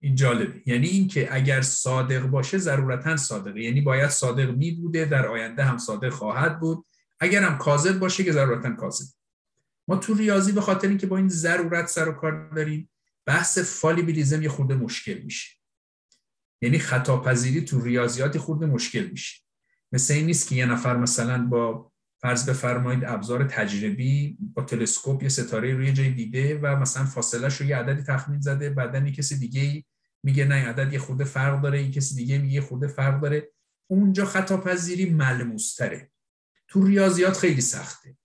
این 0.06 0.16
جالبه. 0.16 0.62
یعنی 0.66 0.88
اینکه 0.88 1.36
اگر 1.36 1.62
صادق 1.62 2.22
باشه 2.22 2.58
ضرورتا 2.58 3.18
صادقه. 3.18 3.62
یعنی 3.62 3.82
باید 3.82 4.10
صادق 4.10 4.50
می 4.50 4.72
بوده 4.72 5.06
در 5.06 5.28
آینده 5.28 5.64
هم 5.64 5.78
صادق 5.78 6.10
خواهد 6.10 6.60
بود. 6.60 6.86
اگر 7.20 7.44
هم 7.44 7.58
کاذب 7.58 8.00
باشه 8.00 8.24
که 8.24 8.32
ضرورتا 8.32 8.72
کاذب. 8.72 9.06
ما 9.88 9.96
تو 9.96 10.14
ریاضی 10.14 10.52
به 10.52 10.62
خاطر 10.62 10.88
اینکه 10.88 11.08
با 11.08 11.18
این 11.18 11.30
ضرورت 11.30 11.88
سر 11.88 12.10
و 12.10 12.12
کار 12.12 12.50
داریم 12.56 12.90
بحث 13.26 13.58
فالیبیلیزم 13.60 14.44
یه 14.44 14.50
خورده 14.50 14.76
مشکل 14.76 15.22
میشه. 15.24 15.58
یعنی 16.62 16.80
خطا 16.80 17.22
پذیری 17.22 17.62
تو 17.62 17.82
ریاضیات 17.82 18.38
خورده 18.38 18.66
مشکل 18.66 19.08
میشه. 19.12 19.42
مثل 19.92 20.14
این 20.14 20.26
نیست 20.26 20.50
که 20.50 20.56
یه 20.56 20.66
نفر 20.66 20.98
مثلا 20.98 21.46
با 21.46 21.92
فرض 22.22 22.50
بفرمایید 22.50 23.06
ابزار 23.06 23.44
تجربی 23.44 24.38
با 24.54 24.64
تلسکوپ 24.64 25.24
یه 25.24 25.30
ستاره 25.30 25.74
روی 25.74 25.94
جای 25.94 26.10
دیده 26.10 26.60
و 26.60 26.76
مثلا 26.76 27.06
فاصله 27.06 27.48
رو 27.48 27.66
یه 27.66 27.78
عددی 27.78 28.04
تخمین 28.04 28.42
زده 28.42 28.70
بعدا 28.70 29.00
یه 29.00 29.12
کسی 29.12 29.40
دیگه 29.40 29.84
میگه 30.26 30.46
نه 30.46 30.56
عدد 30.56 30.94
یه 30.94 31.00
خورده 31.00 31.24
فرق 31.24 31.62
داره 31.62 31.80
این 31.80 31.92
کسی 31.92 32.16
دیگه 32.16 32.38
میگه 32.38 32.62
خورده 32.62 32.88
فرق 32.88 33.22
داره. 33.22 33.52
اونجا 33.90 34.26
خطا 34.26 34.58
پذیری 34.58 35.10
ملموس 35.10 35.76
تره 35.76 36.12
تو 36.68 36.86
ریاضیات 36.86 37.38
خیلی 37.38 37.62
سخته. 37.62 38.18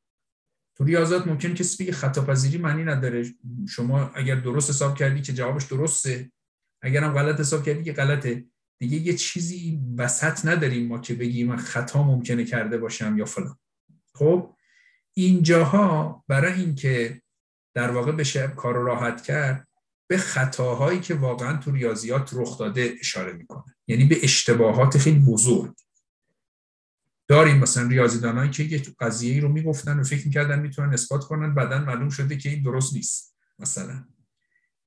تو 0.76 0.84
ریاضیات 0.84 1.26
ممکن 1.26 1.54
کسی 1.54 1.84
بگه 1.84 1.92
خطا 1.92 2.24
پذیری 2.24 2.58
معنی 2.58 2.84
نداره. 2.84 3.24
شما 3.68 4.10
اگر 4.14 4.34
درست 4.34 4.70
حساب 4.70 4.98
کردی 4.98 5.22
که 5.22 5.32
جوابش 5.32 5.64
درسته. 5.64 6.32
اگر 6.82 7.04
هم 7.04 7.12
غلط 7.12 7.40
حساب 7.40 7.64
کردی 7.64 7.84
که 7.84 7.92
غلطه. 7.92 8.44
دیگه 8.78 8.96
یه 8.96 9.14
چیزی 9.16 9.80
وسط 9.98 10.46
نداریم 10.46 10.86
ما 10.86 10.98
که 10.98 11.14
بگیم 11.14 11.56
خطا 11.56 12.02
ممکنه 12.02 12.44
کرده 12.44 12.78
باشم 12.78 13.18
یا 13.18 13.24
فلان. 13.24 13.58
خب 14.14 14.56
اینجاها 15.14 16.24
برای 16.28 16.52
اینکه 16.52 17.22
در 17.74 17.90
واقع 17.90 18.12
بشه 18.12 18.48
کار 18.48 18.74
راحت 18.74 19.22
کرد 19.22 19.69
به 20.10 20.16
خطاهایی 20.18 21.00
که 21.00 21.14
واقعا 21.14 21.56
تو 21.56 21.70
ریاضیات 21.70 22.30
رخ 22.32 22.58
داده 22.58 22.94
اشاره 23.00 23.32
می‌کنه. 23.32 23.76
یعنی 23.86 24.04
به 24.04 24.16
اشتباهات 24.22 24.98
خیلی 24.98 25.18
بزرگ. 25.18 25.74
داریم 27.28 27.58
مثلا 27.58 27.88
ریاضیدانایی 27.88 28.50
که 28.50 28.62
یه 28.62 28.82
قضیه 29.00 29.34
ای 29.34 29.40
رو 29.40 29.48
می‌گفتن 29.48 30.00
و 30.00 30.04
فکر 30.04 30.26
می‌کردن 30.26 30.60
می‌تونن 30.60 30.92
اثبات 30.92 31.24
کنن 31.24 31.54
بعدا 31.54 31.78
معلوم 31.78 32.08
شده 32.08 32.36
که 32.36 32.48
این 32.48 32.62
درست 32.62 32.94
نیست 32.94 33.36
مثلا. 33.58 34.04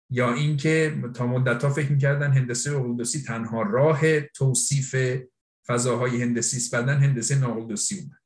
یا 0.09 0.33
اینکه 0.33 1.03
تا 1.13 1.27
مدت 1.27 1.63
ها 1.63 1.69
فکر 1.69 1.91
می‌کردن 1.91 2.31
هندسه 2.31 2.71
اقلودوسی 2.71 3.21
تنها 3.21 3.61
راه 3.61 4.21
توصیف 4.21 4.95
فضاهای 5.67 6.21
هندسی 6.21 6.57
است 6.57 6.75
بعدا 6.75 6.93
هندسه 6.93 7.39
ناقلدوسی 7.39 7.99
اومد. 7.99 8.21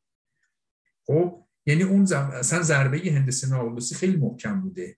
خب 1.06 1.48
یعنی 1.66 1.84
اون 1.84 2.06
زم... 2.06 2.32
اصلا 2.34 2.62
ضربه 2.62 2.98
هندسه 2.98 3.50
ناقلدوسی 3.50 3.96
خیلی 3.96 4.18
محکم 4.18 4.62
بوده. 4.62 4.98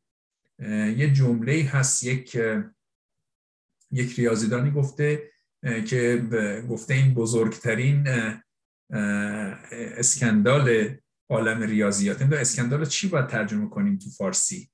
یه 0.98 1.14
جمله 1.14 1.64
هست 1.64 2.04
یک 2.04 2.38
یک 3.92 4.20
ریاضیدانی 4.20 4.72
گفته 4.72 5.32
که 5.88 6.28
گفته 6.70 6.94
این 6.94 7.14
بزرگترین 7.14 8.08
اسکندال 9.98 10.96
عالم 11.30 11.62
ریاضیات. 11.62 12.22
این 12.22 12.34
اسکندال 12.34 12.86
چی 12.86 13.08
باید 13.08 13.28
ترجمه 13.28 13.70
کنیم 13.70 13.98
تو 13.98 14.10
فارسی؟ 14.10 14.70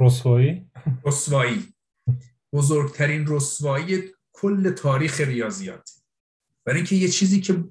رسوایی؟ 0.00 0.70
رسوایی. 1.06 1.74
بزرگترین 2.52 3.24
رسوایی 3.28 4.02
کل 4.32 4.70
تاریخ 4.70 5.20
ریاضیات. 5.20 5.90
برای 6.64 6.78
اینکه 6.78 6.96
یه 6.96 7.08
چیزی 7.08 7.40
که 7.40 7.64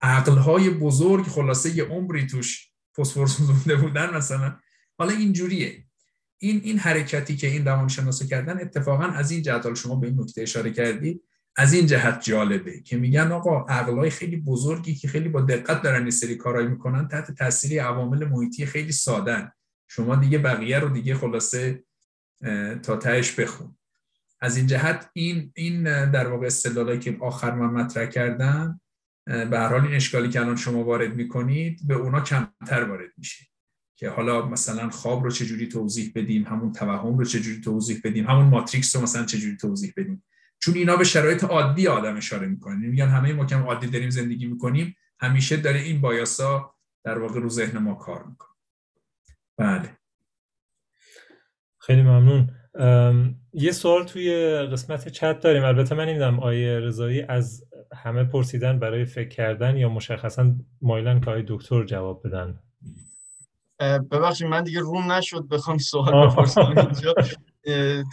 عقلهای 0.00 0.70
بزرگ 0.70 1.24
خلاصه 1.24 1.76
یه 1.76 1.84
عمری 1.84 2.26
توش 2.26 2.72
فسفر 2.96 3.26
سوزونده 3.26 3.76
بودن 3.82 4.16
مثلا 4.16 4.58
حالا 4.98 5.12
اینجوریه. 5.12 5.84
این 6.38 6.60
این 6.64 6.78
حرکتی 6.78 7.36
که 7.36 7.46
این 7.46 7.64
روانشناسا 7.64 8.26
کردن 8.26 8.60
اتفاقا 8.60 9.04
از 9.04 9.30
این 9.30 9.42
جهت 9.42 9.74
شما 9.74 9.96
به 9.96 10.06
این 10.06 10.20
نکته 10.20 10.42
اشاره 10.42 10.70
کردی 10.70 11.20
از 11.56 11.72
این 11.72 11.86
جهت 11.86 12.22
جالبه 12.22 12.80
که 12.80 12.96
میگن 12.96 13.32
آقا 13.32 13.60
عقلای 13.68 14.10
خیلی 14.10 14.36
بزرگی 14.36 14.94
که 14.94 15.08
خیلی 15.08 15.28
با 15.28 15.40
دقت 15.40 15.82
دارن 15.82 16.02
این 16.02 16.10
سری 16.10 16.34
کارایی 16.34 16.68
می‌کنن 16.68 17.08
تحت 17.08 17.30
تاثیر 17.30 17.82
عوامل 17.82 18.24
محیطی 18.24 18.66
خیلی 18.66 18.92
سادن 18.92 19.52
شما 19.88 20.16
دیگه 20.16 20.38
بقیه 20.38 20.78
رو 20.78 20.88
دیگه 20.88 21.14
خلاصه 21.14 21.84
تا 22.82 22.96
تهش 22.96 23.40
بخون. 23.40 23.76
از 24.40 24.56
این 24.56 24.66
جهت 24.66 25.10
این 25.12 25.52
این 25.54 26.10
در 26.10 26.28
واقع 26.28 26.46
استدلالی 26.46 26.98
که 26.98 27.16
آخر 27.20 27.54
من 27.54 27.82
مطرح 27.82 28.06
کردم 28.06 28.80
به 29.26 29.58
هر 29.58 29.68
حال 29.68 29.84
این 29.84 29.94
اشکالی 29.94 30.28
که 30.28 30.40
الان 30.40 30.56
شما 30.56 30.84
وارد 30.84 31.14
می‌کنید 31.14 31.86
به 31.86 31.94
اونا 31.94 32.20
کمتر 32.20 32.84
وارد 32.84 33.10
میشه. 33.16 33.46
که 33.98 34.10
حالا 34.10 34.46
مثلا 34.46 34.90
خواب 34.90 35.24
رو 35.24 35.30
چجوری 35.30 35.68
توضیح 35.68 36.12
بدیم 36.14 36.42
همون 36.44 36.72
توهم 36.72 37.18
رو 37.18 37.24
چجوری 37.24 37.60
توضیح 37.60 38.00
بدیم 38.04 38.26
همون 38.26 38.46
ماتریکس 38.46 38.96
رو 38.96 39.02
مثلا 39.02 39.24
چجوری 39.24 39.56
توضیح 39.56 39.92
بدیم. 39.96 40.24
چون 40.58 40.74
اینا 40.74 40.96
به 40.96 41.04
شرایط 41.04 41.44
عادی 41.44 41.88
آدم 41.88 42.16
اشاره 42.16 42.46
می‌کنن. 42.46 42.78
میگن 42.78 43.08
همه 43.08 43.32
ما 43.32 43.44
که 43.44 43.56
عادی 43.56 43.86
داریم 43.86 44.10
زندگی 44.10 44.46
می‌کنیم 44.46 44.96
همیشه 45.20 45.56
داره 45.56 45.80
این 45.80 46.00
بایاسا 46.00 46.74
در 47.04 47.18
واقع 47.18 47.40
رو 47.40 47.48
ذهن 47.48 47.78
ما 47.78 47.94
کار 47.94 48.24
می‌کنه. 48.24 48.48
بله. 49.56 49.96
خیلی 51.80 52.02
ممنون. 52.02 52.50
یه 53.52 53.72
سوال 53.72 54.04
توی 54.04 54.32
قسمت 54.72 55.08
چت 55.08 55.40
داریم. 55.40 55.64
البته 55.64 55.94
من 55.94 56.08
نمی‌دونم 56.08 56.40
آیه 56.40 56.80
رضایی 56.80 57.22
از 57.22 57.64
همه 57.96 58.24
پرسیدن 58.24 58.78
برای 58.78 59.04
فکر 59.04 59.28
کردن 59.28 59.76
یا 59.76 59.88
مشخصا 59.88 60.54
مایلن 60.82 61.20
که 61.20 61.30
آیه 61.30 61.44
دکتر 61.48 61.84
جواب 61.84 62.26
بدن. 62.26 62.58
ببخشید 63.80 64.46
من 64.46 64.64
دیگه 64.64 64.80
روم 64.80 65.12
نشد 65.12 65.48
بخوام 65.48 65.78
سوال 65.78 66.28
بپرسم 66.28 66.60
اینجا. 66.76 67.14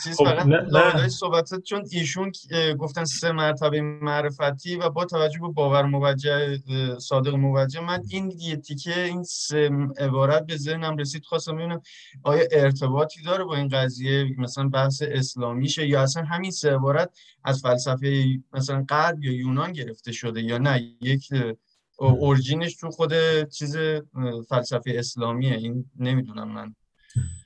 چیز 0.04 0.18
خب، 0.18 0.24
فقط 0.24 1.08
صحبتت 1.08 1.62
چون 1.62 1.86
ایشون 1.92 2.32
گفتن 2.80 3.06
سه 3.06 3.32
مرتبه 3.32 3.82
معرفتی 3.82 4.76
و 4.76 4.90
با 4.90 5.06
توجه 5.06 5.40
به 5.40 5.48
باور 5.48 5.86
موجه 5.86 6.58
صادق 7.00 7.36
موجه 7.36 7.80
من 7.80 8.04
این 8.10 8.34
یه 8.40 8.56
تیکه 8.56 9.04
این 9.04 9.24
سه 9.24 9.70
عبارت 10.00 10.46
به 10.46 10.58
ذهنم 10.58 10.98
رسید 10.98 11.26
خواستم 11.26 11.56
ببینم 11.56 11.82
آیا 12.24 12.46
ارتباطی 12.52 13.22
داره 13.24 13.44
با 13.44 13.56
این 13.56 13.68
قضیه 13.68 14.36
مثلا 14.38 14.70
بحث 14.70 15.02
اسلامیشه 15.08 15.88
یا 15.88 16.02
اصلا 16.02 16.24
همین 16.24 16.52
سه 16.52 16.76
عبارت 16.76 17.10
از 17.44 17.62
فلسفه 17.62 18.26
مثلا 18.54 18.86
غرب 18.90 19.24
یا 19.24 19.32
یونان 19.32 19.72
گرفته 19.72 20.12
شده 20.12 20.42
یا 20.42 20.58
نه؟ 20.58 20.82
یک 21.02 21.30
اورجینش 21.98 22.76
تو 22.76 22.92
خود 22.92 23.14
چیز 23.50 23.78
فلسفه 24.50 24.96
اسلامیه. 24.96 25.54
این 25.54 25.92
نمی‌دونم 26.00 26.52
من. 26.52 26.76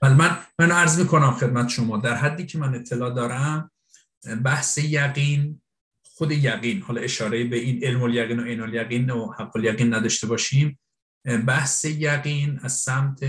ولی 0.01 0.13
من 0.13 0.37
من 0.59 0.71
عرض 0.71 0.99
می‌کنم 0.99 1.31
خدمت 1.31 1.69
شما. 1.69 1.97
در 1.97 2.15
حدی 2.15 2.45
که 2.45 2.57
من 2.57 2.75
اطلاع 2.75 3.13
دارم 3.13 3.71
بحث 4.43 4.77
یقین 4.77 5.61
خود 6.03 6.31
یقین. 6.31 6.81
حالا 6.81 7.01
اشاره 7.01 7.43
به 7.43 7.57
این 7.57 7.83
علم 7.83 8.03
الیقین 8.03 8.39
و 8.39 8.43
عین 8.43 8.61
الیقین 8.61 9.09
و 9.09 9.31
حق 9.31 9.55
الیقین 9.55 9.93
نداشته 9.93 10.27
باشیم. 10.27 10.79
بحث 11.47 11.85
یقین 11.85 12.59
از 12.63 12.73
سمت 12.73 13.19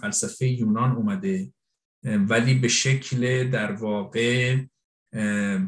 فلسفه 0.00 0.46
یونان 0.46 0.92
اومده. 0.92 1.52
ولی 2.04 2.54
به 2.54 2.68
شکل 2.68 3.50
در 3.50 3.72
واقع 3.72 4.56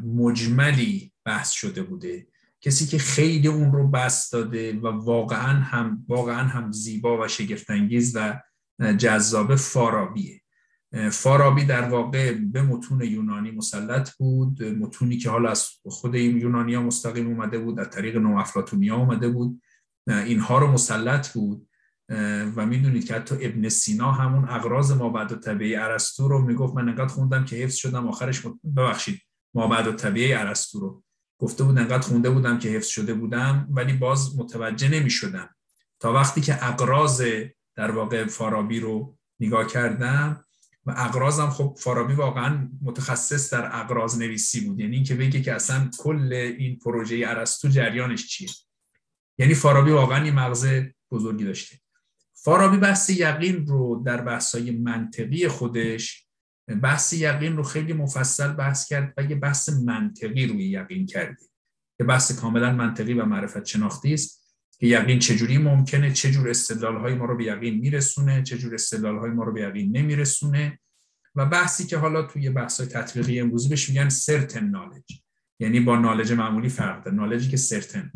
مجملی 0.03 1.11
بحث 1.25 1.51
شده 1.51 1.83
بوده. 1.83 2.27
کسی 2.61 2.85
که 2.85 2.97
خیلی 2.97 3.47
اون 3.47 3.71
رو 3.71 3.87
بست 3.87 4.33
داده 4.33 4.79
و 4.79 4.87
واقعا 4.87 5.59
هم 5.59 6.05
واقعا 6.07 6.43
هم 6.43 6.71
زیبا 6.71 7.21
و 7.21 7.27
شگفتانگیز 7.27 8.15
و 8.15 8.41
جذاب 8.97 9.55
فارابیه. 9.55 10.41
فارابی 11.11 11.65
در 11.65 11.89
واقع 11.89 12.33
به 12.33 12.61
متون 12.61 13.01
یونانی 13.01 13.51
مسلط 13.51 14.11
بود 14.17 14.63
متونی 14.63 15.17
که 15.17 15.29
حالا 15.29 15.49
از 15.49 15.69
خود 15.85 16.15
این 16.15 16.37
یونانی 16.37 16.73
ها 16.73 16.81
مستقیم 16.81 17.27
اومده 17.27 17.59
بود 17.59 17.79
از 17.79 17.89
طریق 17.89 18.17
نو 18.17 18.37
افلاتونی 18.37 18.87
ها 18.87 18.97
اومده 18.97 19.29
بود. 19.29 19.61
اینها 20.07 20.57
رو 20.57 20.67
مسلط 20.67 21.33
بود. 21.33 21.67
و 22.55 22.65
می‌دونید 22.65 23.05
که 23.05 23.13
حتی 23.13 23.35
ابن 23.41 23.69
سینا 23.69 24.11
همون 24.11 24.49
اغراض 24.49 24.91
ما 24.91 25.09
بعد 25.09 25.31
و 25.31 25.35
طبیعی 25.35 25.73
عرستو 25.73 26.27
رو 26.27 26.41
می‌گفت 26.41 26.75
من 26.75 26.89
انقدر 26.89 27.07
خوندم 27.07 27.45
که 27.45 27.55
حفظ 27.55 27.75
شدم 27.75 28.07
آخرش 28.07 28.41
ببخشید 28.77 29.21
ما 29.53 29.67
بعد 29.67 29.87
و 29.87 29.91
طبیعی 29.91 30.31
عرستو 30.31 30.79
رو. 30.79 31.03
گفته 31.37 31.63
بود 31.63 31.77
انقدر 31.77 32.07
خونده 32.07 32.29
بودم 32.29 32.59
که 32.59 32.69
حفظ 32.69 32.87
شده 32.87 33.13
بودم 33.13 33.67
ولی 33.71 33.93
باز 33.93 34.37
متوجه 34.39 34.89
نمی 34.89 35.09
شدم 35.09 35.49
تا 35.99 36.13
وقتی 36.13 36.41
که 36.41 36.67
اقراض 36.67 37.23
در 37.75 37.91
واقع 37.91 38.25
فارابی 38.25 38.79
رو 38.79 39.17
نگاه 39.39 39.67
کردم 39.67 40.45
و 40.85 40.93
اقرازم 40.97 41.49
خب 41.49 41.77
فارابی 41.79 42.13
واقعا 42.13 42.69
متخصص 42.81 43.53
در 43.53 43.69
اقراض 43.81 44.17
نویسی 44.17 44.61
بود. 44.61 44.79
یعنی 44.79 44.95
اینکه 44.95 45.15
بگه 45.15 45.41
که 45.41 45.53
اصلا 45.53 45.89
کل 45.97 46.33
این 46.33 46.79
پروژه 46.79 47.23
ارسطو 47.27 47.67
جریانش 47.67 48.27
چیه. 48.27 48.49
یعنی 49.37 49.53
فارابی 49.53 49.91
واقعا 49.91 50.23
این 50.23 50.33
مغز 50.33 50.67
بزرگی 51.11 51.43
داشته. 51.43 51.79
فارابی 52.33 52.77
بحث 52.77 53.09
یقین 53.09 53.67
رو 53.67 54.03
در 54.05 54.21
بحثای 54.21 54.71
منطقی 54.71 55.47
خودش 55.47 56.26
بحث 56.75 57.13
یقین 57.13 57.57
رو 57.57 57.63
خیلی 57.63 57.93
مفصل 57.93 58.47
بحث 58.47 58.87
کرد 58.87 59.13
و 59.17 59.23
یه 59.23 59.35
بحث 59.35 59.69
منطقی 59.69 60.45
روی 60.47 60.69
یقین 60.69 61.05
کردیم 61.05 61.49
که 61.97 62.03
بحث 62.03 62.39
کاملا 62.39 62.71
منطقی 62.73 63.13
و 63.13 63.25
معرفت 63.25 63.65
شناختی 63.65 64.13
است 64.13 64.55
که 64.79 64.87
یقین 64.87 65.19
چجوری 65.19 65.57
ممکنه 65.57 66.13
چجور 66.13 66.49
استدلال 66.49 66.97
های 66.97 67.15
ما 67.15 67.25
رو 67.25 67.37
به 67.37 67.43
یقین 67.43 67.77
میرسونه 67.77 68.43
چجور 68.43 68.73
استدلال 68.73 69.17
های 69.17 69.29
ما 69.29 69.43
رو 69.43 69.53
به 69.53 69.61
یقین 69.61 69.97
نمیرسونه 69.97 70.79
و 71.35 71.45
بحثی 71.45 71.85
که 71.85 71.97
حالا 71.97 72.23
توی 72.23 72.49
بحث 72.49 72.79
های 72.79 72.89
تطبیقی 72.89 73.39
امروزی 73.39 73.69
بهش 73.69 73.89
میگن 73.89 74.09
سرتن 74.09 74.65
نالج 74.65 75.21
یعنی 75.59 75.79
با 75.79 75.97
نالج 75.97 76.31
معمولی 76.31 76.69
فرق 76.69 77.03
داره 77.03 77.17
نالجی 77.17 77.49
که 77.49 77.57
سرتن 77.57 78.11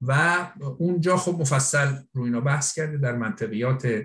و 0.00 0.46
اونجا 0.78 1.16
خب 1.16 1.36
مفصل 1.40 1.96
روی 2.12 2.24
اینا 2.24 2.40
بحث 2.40 2.74
کرده 2.74 2.96
در 2.96 3.16
منطقیات 3.16 4.02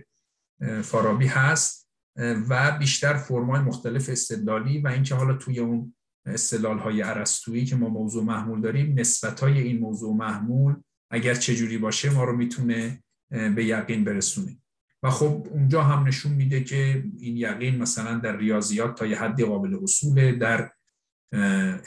فارابی 0.83 1.27
هست. 1.27 1.88
و 2.15 2.77
بیشتر 2.79 3.13
فرمای 3.13 3.61
مختلف 3.61 4.09
استدلالی 4.09 4.79
و 4.79 4.87
اینکه 4.87 5.15
حالا 5.15 5.33
توی 5.33 5.59
اون 5.59 5.95
استدلال 6.25 6.79
های 6.79 7.01
عرستویی 7.01 7.65
که 7.65 7.75
ما 7.75 7.89
موضوع 7.89 8.23
محمول 8.23 8.61
داریم 8.61 8.99
نسبت 8.99 9.39
های 9.39 9.59
این 9.59 9.79
موضوع 9.79 10.15
محمول 10.15 10.75
اگر 11.11 11.33
چجوری 11.33 11.77
باشه 11.77 12.09
ما 12.09 12.23
رو 12.23 12.37
می‌تونه 12.37 13.03
به 13.29 13.65
یقین 13.65 14.03
برسونه. 14.03 14.57
و 15.03 15.09
خب 15.09 15.47
اونجا 15.51 15.83
هم 15.83 16.07
نشون 16.07 16.31
میده 16.31 16.63
که 16.63 17.03
این 17.19 17.37
یقین 17.37 17.77
مثلا 17.77 18.17
در 18.17 18.37
ریاضیات 18.37 18.95
تا 18.95 19.05
یه 19.05 19.19
حدی 19.19 19.45
قابل 19.45 19.77
حصوله 19.83 20.31
در 20.31 20.71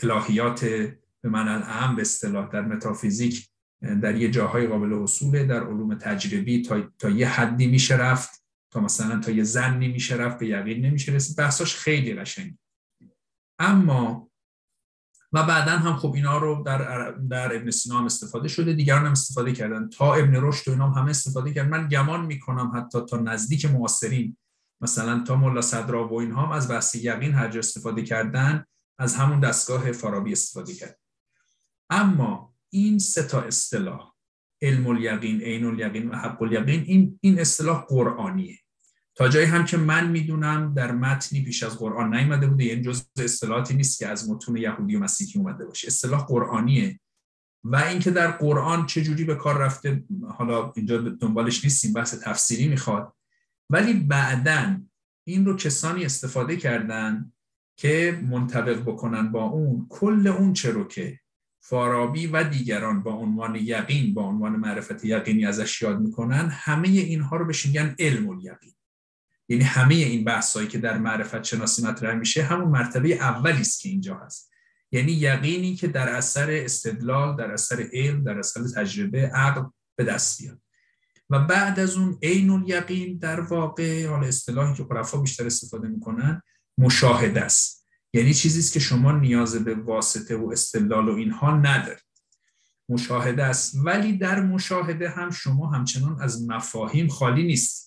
الهیات 0.02 0.64
به 1.20 1.28
معنی 1.28 1.48
اعم 1.48 1.96
به 1.96 2.02
اصطلاح 2.02 2.50
در 2.50 2.60
متافیزیک 2.60 3.48
در 4.02 4.16
یه 4.16 4.30
جاهای 4.30 4.66
قابل 4.66 4.92
حصوله 5.02 5.44
در 5.44 5.64
علوم 5.64 5.94
تجربی 5.94 6.62
تا, 6.62 6.80
تا 6.98 7.10
یه 7.10 7.28
حدی 7.28 7.66
میشه 7.66 7.96
رفت. 7.96 8.41
تا 8.72 8.80
مثلا 8.80 9.20
تا 9.20 9.30
یه 9.30 9.42
زنی 9.42 9.88
میشه 9.88 10.16
رفت 10.16 10.38
به 10.38 10.46
یقین 10.46 10.86
نمیشه 10.86 11.12
رسید. 11.12 11.36
بحثاش 11.36 11.76
خیلی 11.76 12.14
قشنگ 12.14 12.56
اما 13.58 14.30
و 15.32 15.42
بعدا 15.42 15.72
هم 15.72 15.96
خب 15.96 16.12
اینا 16.14 16.38
رو 16.38 16.62
در 16.66 17.10
در 17.10 17.56
ابن 17.56 17.70
سینا 17.70 17.98
هم 17.98 18.04
استفاده 18.04 18.48
شده. 18.48 18.72
دیگران 18.72 19.06
هم 19.06 19.12
استفاده 19.12 19.52
کردن. 19.52 19.88
تا 19.88 20.14
ابن 20.14 20.32
رشد 20.34 20.68
و 20.68 20.70
اینا 20.72 20.90
هم 20.90 21.02
همه 21.02 21.10
استفاده 21.10 21.54
کردن. 21.54 21.68
من 21.68 21.88
گمان 21.88 22.26
می‌کنم 22.26 22.72
حتی 22.74 22.98
تا 23.10 23.16
نزدیک 23.16 23.64
معاصرین 23.64 24.36
مثلا 24.80 25.24
تا 25.24 25.36
ملا 25.36 25.60
صدرا 25.60 26.08
و 26.08 26.20
اینها 26.20 26.46
هم 26.46 26.52
از 26.52 26.70
بحث 26.70 26.94
یقین 26.94 27.34
هر 27.34 27.48
جا 27.48 27.58
استفاده 27.58 28.02
کردن 28.02 28.64
از 28.98 29.14
همون 29.14 29.40
دستگاه 29.40 29.92
فارابی 29.92 30.32
استفاده 30.32 30.74
کرد 30.74 30.98
اما 31.90 32.54
این 32.70 32.98
سه 32.98 33.22
تا 33.22 33.40
اصطلاح 33.40 34.12
علم 34.62 34.86
الیقین 34.86 35.40
عین 35.40 35.64
الیقین 35.64 36.08
و 36.08 36.16
حق 36.16 36.42
الیقین 36.42 36.82
این 36.86 37.18
این 37.22 37.40
اصطلاح 37.40 37.84
قرآنیه. 37.88 38.58
تا 39.14 39.28
جایی 39.28 39.46
هم 39.46 39.64
که 39.64 39.76
من 39.76 40.10
می‌دونم 40.10 40.74
در 40.74 40.92
متنی 40.92 41.44
پیش 41.44 41.62
از 41.62 41.78
قرآن 41.78 42.14
نیومده 42.14 42.46
بوده 42.46 42.64
یعنی 42.64 42.82
جز 42.82 43.02
اصطلاحاتی 43.18 43.74
نیست 43.74 43.98
که 43.98 44.08
از 44.08 44.30
متون 44.30 44.56
یهودی 44.56 44.96
و 44.96 45.00
مسیحی 45.00 45.40
اومده 45.40 45.64
باشه. 45.64 45.86
اصطلاح 45.86 46.26
قرآنیه. 46.26 47.00
و 47.64 47.76
اینکه 47.76 48.10
در 48.10 48.30
قرآن 48.30 48.86
چه 48.86 49.02
جوری 49.02 49.24
به 49.24 49.34
کار 49.34 49.58
رفته 49.58 50.04
حالا 50.28 50.72
اینجا 50.76 50.98
دنبالش 50.98 51.64
نیستیم 51.64 51.92
بحث 51.92 52.14
تفسیری 52.22 52.68
می‌خواد. 52.68 53.14
ولی 53.70 53.94
بعدا 53.94 54.80
این 55.24 55.46
رو 55.46 55.56
کسانی 55.56 56.04
استفاده 56.04 56.56
کردن 56.56 57.32
که 57.76 58.20
منطبق 58.30 58.82
بکنن 58.82 59.32
با 59.32 59.44
اون 59.44 59.86
کل 59.90 60.26
اون 60.26 60.52
چه 60.52 60.70
رو 60.70 60.84
که 60.84 61.20
فارابی 61.60 62.26
و 62.26 62.44
دیگران 62.44 63.02
با 63.02 63.12
عنوان 63.12 63.54
یقین 63.54 64.14
با 64.14 64.22
عنوان 64.22 64.56
معرفت 64.56 65.04
یقینی 65.04 65.46
ازش 65.46 65.82
یاد 65.82 66.00
می‌کنن 66.00 66.48
همه 66.48 66.88
اینها 66.88 67.36
رو 67.36 67.44
بهش 67.44 67.66
میگن 67.66 67.94
علم 67.98 68.28
الیقین. 68.28 68.72
یعنی 69.52 69.64
همه 69.64 69.94
این 69.94 70.24
بحثایی 70.24 70.68
که 70.68 70.78
در 70.78 70.98
معرفت 70.98 71.44
شناسی 71.44 71.82
مطرح 71.82 72.14
میشه 72.14 72.42
همون 72.42 72.68
مرتبه 72.68 73.14
اولی 73.14 73.60
است 73.60 73.80
که 73.80 73.88
اینجا 73.88 74.16
هست. 74.16 74.50
یعنی 74.92 75.12
یقینی 75.12 75.74
که 75.74 75.88
در 75.88 76.08
اثر 76.08 76.50
استدلال 76.50 77.36
در 77.36 77.50
اثر 77.52 77.88
علم 77.92 78.24
در 78.24 78.38
اثر 78.38 78.60
تجربه 78.76 79.26
عقل 79.26 79.62
به 79.96 80.04
دست 80.04 80.42
بیاد. 80.42 80.58
و 81.30 81.38
بعد 81.38 81.80
از 81.80 81.96
اون 81.96 82.18
عین 82.22 82.50
الیقین 82.50 83.18
در 83.18 83.40
واقع 83.40 84.06
حالا 84.06 84.26
اصطلاحی 84.26 84.74
که 84.74 84.86
عرفا 84.90 85.18
بیشتر 85.18 85.46
استفاده 85.46 85.88
می‌کنن 85.88 86.42
مشاهده 86.78 87.40
است. 87.40 87.86
یعنی 88.12 88.34
چیزی 88.34 88.58
است 88.58 88.72
که 88.72 88.80
شما 88.80 89.12
نیاز 89.12 89.64
به 89.64 89.74
واسطه 89.74 90.36
و 90.36 90.50
استدلال 90.52 91.08
و 91.08 91.14
اینها 91.14 91.56
ندارید. 91.56 92.12
مشاهده 92.88 93.44
است. 93.44 93.74
ولی 93.84 94.18
در 94.18 94.40
مشاهده 94.40 95.08
هم 95.08 95.30
شما 95.30 95.70
همچنان 95.70 96.22
از 96.22 96.48
مفاهیم 96.48 97.08
خالی 97.08 97.42
نیست 97.42 97.81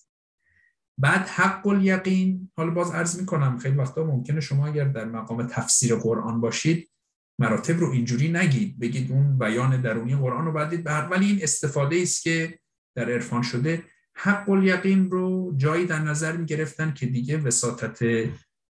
بعد 0.98 1.28
حق 1.28 1.66
الیقین 1.66 2.50
حالا 2.56 2.70
باز 2.70 2.90
عرض 2.90 3.20
می‌کنم 3.20 3.58
خیلی 3.58 3.76
وقتا 3.76 4.04
ممکنه 4.04 4.40
شما 4.40 4.66
اگر 4.66 4.84
در 4.84 5.04
مقام 5.04 5.46
تفسیر 5.46 5.94
قرآن 5.94 6.40
باشید 6.40 6.90
مراتب 7.38 7.80
رو 7.80 7.90
اینجوری 7.90 8.28
نگید 8.28 8.78
بگید 8.78 9.12
اون 9.12 9.38
بیان 9.38 9.82
درونی 9.82 10.16
قرآن 10.16 10.44
رو 10.44 10.52
بعدید 10.52 10.86
ولی 10.86 11.26
این 11.26 11.38
استفاده 11.42 11.96
است 11.96 12.22
که 12.22 12.58
در 12.94 13.10
عرفان 13.10 13.42
شده. 13.42 13.82
حق 14.14 14.50
الیقین 14.50 15.10
رو 15.10 15.54
جایی 15.56 15.86
در 15.86 15.98
نظر 15.98 16.36
می 16.36 16.46
گرفتن 16.46 16.94
که 16.94 17.06
دیگه 17.06 17.38
وساطت 17.38 17.98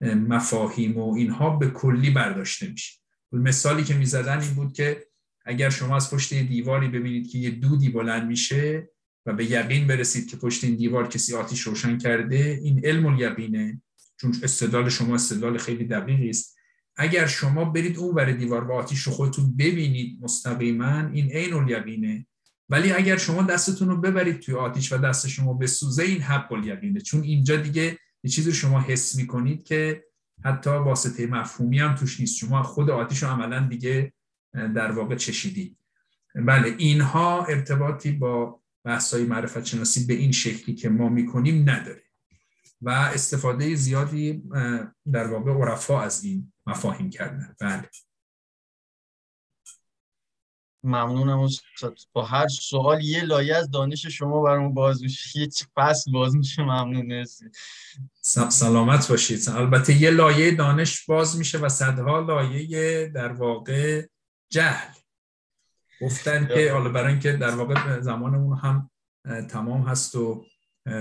مفاهیم 0.01 0.99
و 0.99 1.15
اینها 1.15 1.57
به 1.57 1.71
کلی 1.71 2.11
برداشته 2.11 2.69
میشه. 2.69 3.01
مثالی 3.33 3.85
که 3.85 3.95
می‌زدن 3.95 4.41
این 4.41 4.55
بود 4.55 4.73
که 4.73 5.07
اگر 5.45 5.71
شما 5.71 5.97
از 5.97 6.15
پشت 6.15 6.35
دیواری 6.35 6.89
ببینید 6.89 7.31
که 7.31 7.39
یه 7.39 7.51
دودی 7.51 7.89
بلند 7.89 8.27
میشه 8.27 8.91
و 9.27 9.33
به 9.33 9.51
یقین 9.51 9.87
برسید 9.87 10.31
که 10.31 10.37
پشت 10.37 10.65
این 10.65 10.77
دیوار 10.77 11.09
کسی 11.09 11.35
آتیش 11.35 11.61
روشن 11.61 11.99
کرده 11.99 12.61
این 12.63 12.87
علم 12.87 13.07
الیقینه 13.07 13.83
چون 14.17 14.35
استدلال 14.43 14.89
شما 14.89 15.15
استدلال 15.15 15.59
خیلی 15.59 15.85
دقیقی 15.85 16.31
است. 16.31 16.57
اگر 16.97 17.27
شما 17.27 17.65
برید 17.65 17.99
اون 17.99 18.15
ور 18.15 18.33
دیوار 18.33 18.65
و 18.65 18.73
آتیش 18.73 19.03
رو 19.03 19.13
خودتون 19.13 19.57
ببینید 19.57 20.19
مستقیما 20.23 21.09
این 21.13 21.33
عین 21.33 21.53
الیقینه. 21.55 22.27
ولی 22.69 22.93
اگر 22.93 23.17
شما 23.17 23.43
دستتون 23.43 23.89
رو 23.89 23.97
ببرید 23.97 24.41
توی 24.41 24.55
آتیش 24.55 24.93
و 24.93 24.99
دست 24.99 25.29
شما 25.29 25.55
بسوزه 25.55 26.03
این 26.03 26.21
حق 26.21 26.53
الیقینه. 26.53 27.01
چون 27.01 27.23
اینجا 27.23 27.57
دیگه 27.57 27.99
یه 28.25 28.31
چیزی 28.31 28.51
رو 28.51 28.57
شما 28.57 28.81
حس 28.81 29.17
می‌کنید 29.17 29.65
که 29.65 30.05
حتی 30.45 30.71
واسطه 30.71 31.27
مفهومی 31.27 31.79
هم 31.79 31.95
توش 31.95 32.21
نیست. 32.21 32.37
شما 32.37 32.63
خود 32.63 32.91
آتیش 32.91 33.23
رو 33.23 33.29
عملا 33.29 33.67
دیگه 33.67 34.13
در 34.53 34.93
واقع 34.93 35.15
چشیدید. 35.15 35.77
بله 36.35 36.75
اینها 36.79 37.45
ارتباطی 37.45 38.13
با 38.13 38.62
بحث‌های 38.85 39.25
معرفت 39.25 39.65
شناسی 39.65 40.07
به 40.07 40.15
این 40.15 40.33
شکلی 40.33 40.75
که 40.75 40.89
ما 40.89 41.09
می‌کنیم 41.09 41.71
نداره. 41.71 42.03
و 42.83 42.91
استفاده 42.91 43.75
زیادی 43.75 44.43
در 45.13 45.27
واقع 45.27 45.53
عرفا 45.53 46.01
از 46.01 46.25
این 46.25 46.53
مفاهیم 46.67 47.11
کردن. 47.11 47.55
بله. 47.61 47.91
ممنونم 50.85 51.39
استاد. 51.39 51.99
با 52.13 52.25
هر 52.25 52.49
سوال 52.49 53.05
یه 53.05 53.25
لایه 53.25 53.57
از 53.57 53.71
دانش 53.71 54.07
شما 54.07 54.43
برام 54.43 54.75
باز 54.75 55.03
میشه. 55.03 55.41
یه 55.41 55.49
فصل 55.75 56.13
باز 56.13 56.37
میشه. 56.37 56.63
ممنون 56.63 57.07
مرسی. 57.07 57.45
سلامت 58.51 59.09
باشید. 59.09 59.49
البته 59.49 60.03
یه 60.03 60.11
لایه 60.11 60.55
دانش 60.55 61.05
باز 61.05 61.39
میشه 61.39 61.59
و 61.59 61.69
صدها 61.69 62.21
لایه 62.21 63.07
در 63.15 63.33
واقع 63.33 64.07
جهل. 64.51 64.95
گفتن 66.03 66.49
که 66.55 66.73
حالا 66.73 66.91
برای 66.91 67.11
اینکه 67.11 67.33
در 67.33 67.55
واقع 67.55 68.01
زمانمون 68.01 68.59
هم 68.59 68.91
تمام 69.49 69.83
هست 69.83 70.15
و 70.15 70.45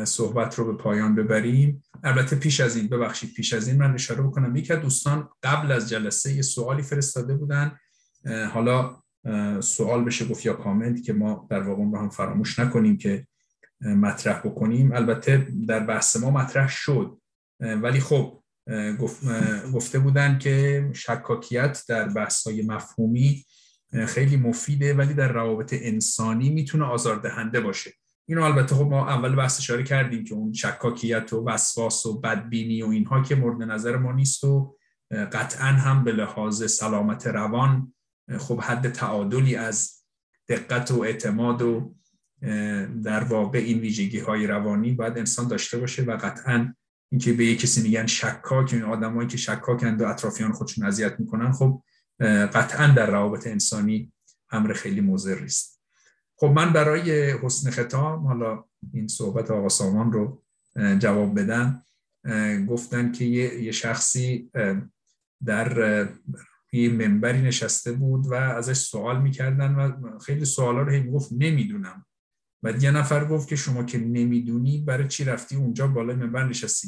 صحبت 0.04 0.56
رو 0.56 0.66
به 0.66 0.84
پایان 0.84 1.16
ببریم. 1.16 1.84
البته 2.04 2.36
پیش 2.36 2.60
از 2.60 2.76
این 2.76 2.88
ببخشید 2.88 3.34
پیش 3.34 3.54
از 3.54 3.68
این 3.68 3.78
من 3.78 3.94
اشاره 3.94 4.22
بکنم. 4.22 4.56
یکی 4.56 4.76
دوستان 4.76 5.30
قبل 5.44 5.72
از 5.72 5.90
جلسه 5.90 6.34
یه 6.34 6.42
سوالی 6.42 6.82
فرستاده 6.82 7.34
بودن. 7.34 7.78
حالا 8.54 9.02
سوال 9.62 10.04
بشه 10.04 10.26
گفت 10.26 10.46
یا 10.46 10.54
کامنت 10.54 11.04
که 11.04 11.14
ما 11.14 11.48
در 11.50 11.62
واقع 11.62 11.84
رو 11.84 11.98
هم 11.98 12.10
فراموش 12.10 12.60
نکنیم 12.60 12.98
که 12.98 13.28
مطرح 13.82 14.40
بکنیم. 14.40 14.92
البته 14.92 15.48
در 15.68 15.80
بحث 15.80 16.16
ما 16.18 16.32
مطرح 16.32 16.70
شد. 16.70 17.22
ولی 17.60 18.00
خب 18.00 18.44
گفته 19.74 20.00
بودن 20.00 20.38
که 20.38 20.90
شکاکیت 20.94 21.84
در 21.88 22.10
بحث 22.10 22.48
های 22.48 22.62
مفهومی 22.62 23.46
خیلی 24.08 24.38
مفیده 24.38 24.94
ولی 24.94 25.14
در 25.14 25.32
روابط 25.32 25.74
انسانی 25.78 26.50
می‌تونه 26.50 26.86
آزاردهنده 26.86 27.62
باشه. 27.62 27.94
اینو 28.26 28.44
البته 28.44 28.76
خب 28.76 28.86
ما 28.86 29.10
اول 29.10 29.36
بحث 29.36 29.60
اشاره 29.60 29.84
کردیم 29.84 30.24
که 30.24 30.34
اون 30.34 30.54
شکاکیت 30.54 31.34
و 31.34 31.46
وسواس 31.46 32.06
و 32.06 32.20
بدبینی 32.20 32.84
و 32.84 32.88
اینها 32.88 33.22
که 33.22 33.36
مورد 33.36 33.64
نظر 33.64 33.98
ما 33.98 34.12
نیست 34.12 34.44
و 34.44 34.76
قطعا 35.12 35.68
هم 35.68 36.04
به 36.04 36.12
لحاظ 36.12 36.72
سلامت 36.72 37.28
روان 37.28 37.94
خب 38.38 38.60
حد 38.62 38.92
تعادلی 38.92 39.56
از 39.56 40.04
دقت 40.50 40.92
و 40.92 41.02
اعتماد 41.02 41.62
و 41.62 41.96
در 43.04 43.24
واقع 43.24 43.60
این 43.60 43.80
ویژگی 43.80 44.20
های 44.20 44.48
روانی 44.48 44.92
باید 44.92 45.18
انسان 45.18 45.48
داشته 45.48 45.78
باشه 45.78 46.04
و 46.04 46.18
قطعا 46.18 46.74
اینکه 47.12 47.34
به 47.34 47.46
یک 47.46 47.60
کسی 47.60 47.82
میگن 47.82 48.06
شکاک 48.06 48.74
این 48.74 48.84
آدمایی 48.84 49.28
که 49.28 49.38
شکاکند 49.38 50.02
و 50.02 50.08
اطرافیان 50.08 50.52
خودشون 50.52 50.86
اذیت 50.86 51.20
می‌کنن 51.20 51.52
خب 51.52 51.84
قطعا 52.54 52.88
در 52.88 53.12
روابط 53.12 53.48
انسانی 53.48 54.12
امر 54.52 54.74
خیلی 54.74 55.02
مضر 55.02 55.44
است 55.44 55.82
خب 56.36 56.48
من 56.48 56.74
برای 56.74 57.32
حسن 57.32 57.72
ختام 57.72 58.28
حالا 58.28 58.64
این 58.94 59.08
صحبت 59.08 59.52
آقا 59.52 59.70
سامان 59.70 60.12
رو 60.12 60.44
جواب 61.00 61.40
بدم 61.40 61.84
گفتن 62.70 63.12
که 63.12 63.26
یه 63.26 63.72
شخصی 63.72 64.52
در 65.46 66.08
یه 66.74 66.90
منبری 66.90 67.42
نشسته 67.42 67.92
بود 67.92 68.28
و 68.28 68.34
ازش 68.34 68.78
سوال 68.78 69.22
می‌کردن 69.22 69.76
و 69.76 70.20
خیلی 70.20 70.46
سوالا 70.46 70.82
رو 70.82 70.92
هی 70.92 71.04
گفت 71.12 71.30
نمی‌دونم. 71.32 72.06
و 72.64 72.72
یه 72.72 72.92
نفر 72.92 73.26
گفت 73.26 73.48
که 73.48 73.56
شما 73.56 73.84
که 73.84 73.98
نمی‌دونی 73.98 74.78
برای 74.78 75.08
چی 75.08 75.24
رفتی 75.24 75.56
اونجا 75.56 75.88
بالای 75.88 76.16
منبر 76.16 76.48
نشستی؟ 76.48 76.88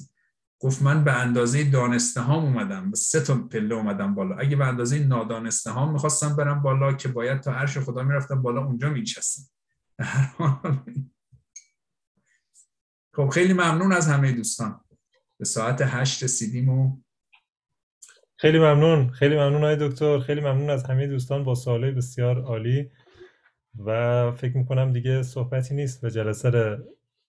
گفت 0.64 0.81
من 0.81 1.03
به 1.03 1.11
اندازه 1.14 1.64
دانسته 1.64 2.22
هام 2.22 2.44
اومدم. 2.44 2.91
به 2.91 2.98
سه 2.98 3.19
تا 3.22 3.35
پله 3.35 3.76
اومدم 3.76 4.15
بالا. 4.15 4.35
اگه 4.35 4.56
به 4.56 4.65
اندازه 4.65 4.99
نادانسته 4.99 5.72
هام 5.72 5.94
می‌خواستم 5.94 6.35
برم 6.35 6.61
بالا 6.61 6.94
که 6.94 7.07
باید 7.07 7.40
تا 7.41 7.53
عرش 7.53 7.77
خدا 7.77 8.03
می‌رفتم 8.03 8.41
بالا 8.41 8.64
اونجا 8.64 8.90
مینشستم. 8.90 9.44
خب 13.15 13.30
خیلی 13.30 13.53
ممنون 13.53 13.91
از 13.91 14.07
همه 14.07 14.31
دوستان. 14.31 14.81
به 15.40 15.45
ساعت 15.45 15.81
هشت 15.81 16.23
رسیدیم 16.23 16.69
و 16.69 16.98
خیلی 18.38 18.60
ممنون. 18.60 19.10
خیلی 19.10 19.35
ممنون 19.35 19.64
های 19.64 19.77
دکتر. 19.80 20.19
خیلی 20.19 20.41
ممنون 20.41 20.69
از 20.69 20.84
همه 20.84 21.07
دوستان. 21.07 21.44
با 21.44 21.56
سوالای 21.56 21.91
بسیار 21.91 22.41
عالی. 22.41 22.91
و 23.85 24.31
فکر 24.31 24.57
می‌کنم 24.57 24.94
دیگه 24.94 25.23
صحبتی 25.23 25.76
نیست. 25.76 26.03
و 26.03 26.10
جلسه 26.10 26.49
رو 26.49 26.77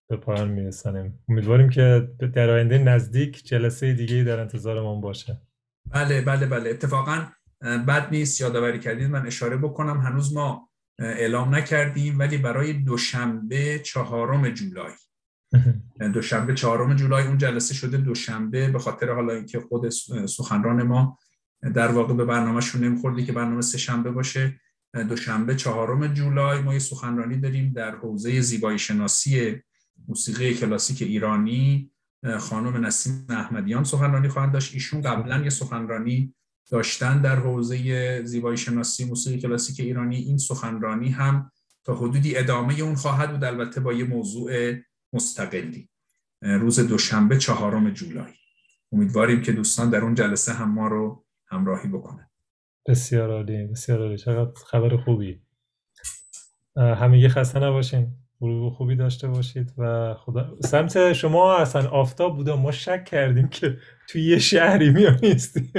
به 0.09 0.17
پایان 0.17 0.49
میرسانیم. 0.49 1.19
امیدواریم 1.29 1.69
که 1.69 2.09
در 2.35 2.51
آینده 2.51 2.79
نزدیک 2.79 3.47
جلسه 3.47 3.93
دیگه 3.93 4.25
در 4.25 4.41
انتظارمون 4.41 5.01
باشه. 5.01 5.41
بله 5.91 6.21
بله 6.21 6.47
بله. 6.47 6.71
اتفاقا 6.71 7.27
بد 7.61 8.09
نیست 8.11 8.41
یادآوری 8.41 8.79
کردید. 8.81 9.11
من 9.11 9.27
اشاره 9.27 9.57
بکنم. 9.57 10.01
هنوز 10.01 10.35
ما 10.35 10.69
اعلام 10.99 11.55
نکردیم 11.55 12.19
ولی 12.19 12.39
برای 12.39 12.73
دوشنبه 12.73 13.79
چهارم 13.79 14.49
جولای. 14.49 14.93
دوشنبه 16.15 16.55
چهارم 16.55 16.95
جولای 16.95 17.27
اون 17.27 17.39
جلسه 17.39 17.75
شده. 17.75 17.97
دوشنبه 17.97 18.69
به 18.69 18.79
خاطر 18.79 19.13
حالا 19.13 19.33
اینکه 19.33 19.61
خود 19.61 19.89
سخنران 20.27 20.83
ما 20.83 21.19
در 21.75 21.89
واقع 21.89 22.15
به 22.15 22.25
برنامهشون 22.25 22.85
نمیخوردی 22.85 23.25
که 23.25 23.33
برنامه 23.33 23.63
سه 23.63 23.79
شنبه 23.79 24.11
باشه. 24.11 24.61
دوشنبه 25.09 25.55
چهارم 25.55 26.07
جولای 26.07 26.63
ما 26.63 26.73
یه 26.73 26.79
سخنرانی 26.79 27.41
داریم 27.41 27.73
در 27.73 27.97
حوزه 27.97 28.41
زیبایی 28.41 28.79
شناسی 28.79 29.63
موسیقی 30.09 30.55
کلاسیک 30.55 31.03
ایرانی 31.03 31.91
خانم 32.39 32.87
نسیم 32.87 33.27
احمدیان 33.29 33.85
سخنرانی 33.85 34.29
خواهند 34.29 34.53
داشت. 34.53 34.75
ایشون 34.75 35.01
قبلا 35.01 35.43
یه 35.43 35.51
سخنرانی 35.51 36.35
داشتن 36.71 37.23
در 37.23 37.37
حوزه 37.37 38.23
زیبایی 38.25 38.57
شناسی 38.57 39.05
موسیقی 39.05 39.39
کلاسیک 39.39 39.81
ایرانی. 39.81 40.17
این 40.17 40.39
سخنرانی 40.39 41.09
هم 41.09 41.51
تا 41.85 41.95
حدودی 41.95 42.37
ادامه 42.37 42.81
اون 42.81 42.95
خواهد 42.95 43.33
بود 43.33 43.45
البته 43.45 43.81
با 43.81 43.93
یه 43.93 44.05
موضوع 44.05 44.75
مستقلی. 45.13 45.89
روز 46.43 46.81
دوشنبه 46.81 47.39
چهارم 47.39 47.91
جولای. 47.91 48.33
امیدواریم 48.93 49.43
که 49.43 49.53
دوستان 49.53 49.91
در 49.91 50.01
اون 50.01 50.15
جلسه 50.15 50.53
هم 50.53 50.75
ما 50.75 50.89
رو 50.89 51.25
همراهی 51.47 51.89
بکنن. 51.89 52.31
بسیار 52.89 53.31
عالی 53.31 53.67
بسیار 53.67 53.99
عالی. 53.99 54.19
چقدر 54.19 54.53
خبر 54.67 54.97
خوبی. 54.97 55.43
همه 56.77 57.29
خسته 57.29 57.61
نباشین. 57.61 58.24
غروب 58.45 58.73
خوبی 58.73 58.97
داشته 58.97 59.29
باشید 59.29 59.73
و 59.79 60.15
خدا 60.15 60.57
سمت 60.61 61.13
شما 61.13 61.57
اصلا 61.57 61.89
آفتاب 61.89 62.37
بوده 62.37 62.55
ما 62.55 62.73
شک 62.73 63.05
کردیم 63.05 63.49
که 63.49 63.79
توی 64.09 64.23
یه 64.23 64.39
شهری 64.39 64.91
میان 64.91 65.19
نیستیم. 65.23 65.73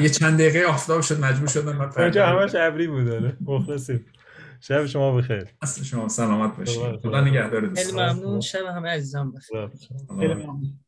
یه 0.00 0.08
چند 0.08 0.38
دقیقه 0.38 0.64
آفتاب 0.68 1.00
شد 1.00 1.20
مجبور 1.20 1.48
شدم 1.48 1.76
من 1.76 1.90
اونجا 1.96 2.26
همش 2.26 2.54
ابری 2.54 2.86
بوده 2.86 3.36
مخلصیم. 3.40 4.06
شب 4.60 4.86
شما 4.86 5.16
بخیر. 5.16 5.44
اصل 5.62 5.84
شما 5.84 6.08
سلامت 6.08 6.56
باشید 6.56 6.96
خدا 7.02 7.20
نگهدار. 7.20 7.74
خیلی 7.74 7.92
ممنون. 7.92 8.40
شب 8.40 8.64
همه 8.76 8.88
عزیزان 8.88 9.32
بخیر. 9.32 9.68
خیلی 10.20 10.34
ممنون. 10.34 10.78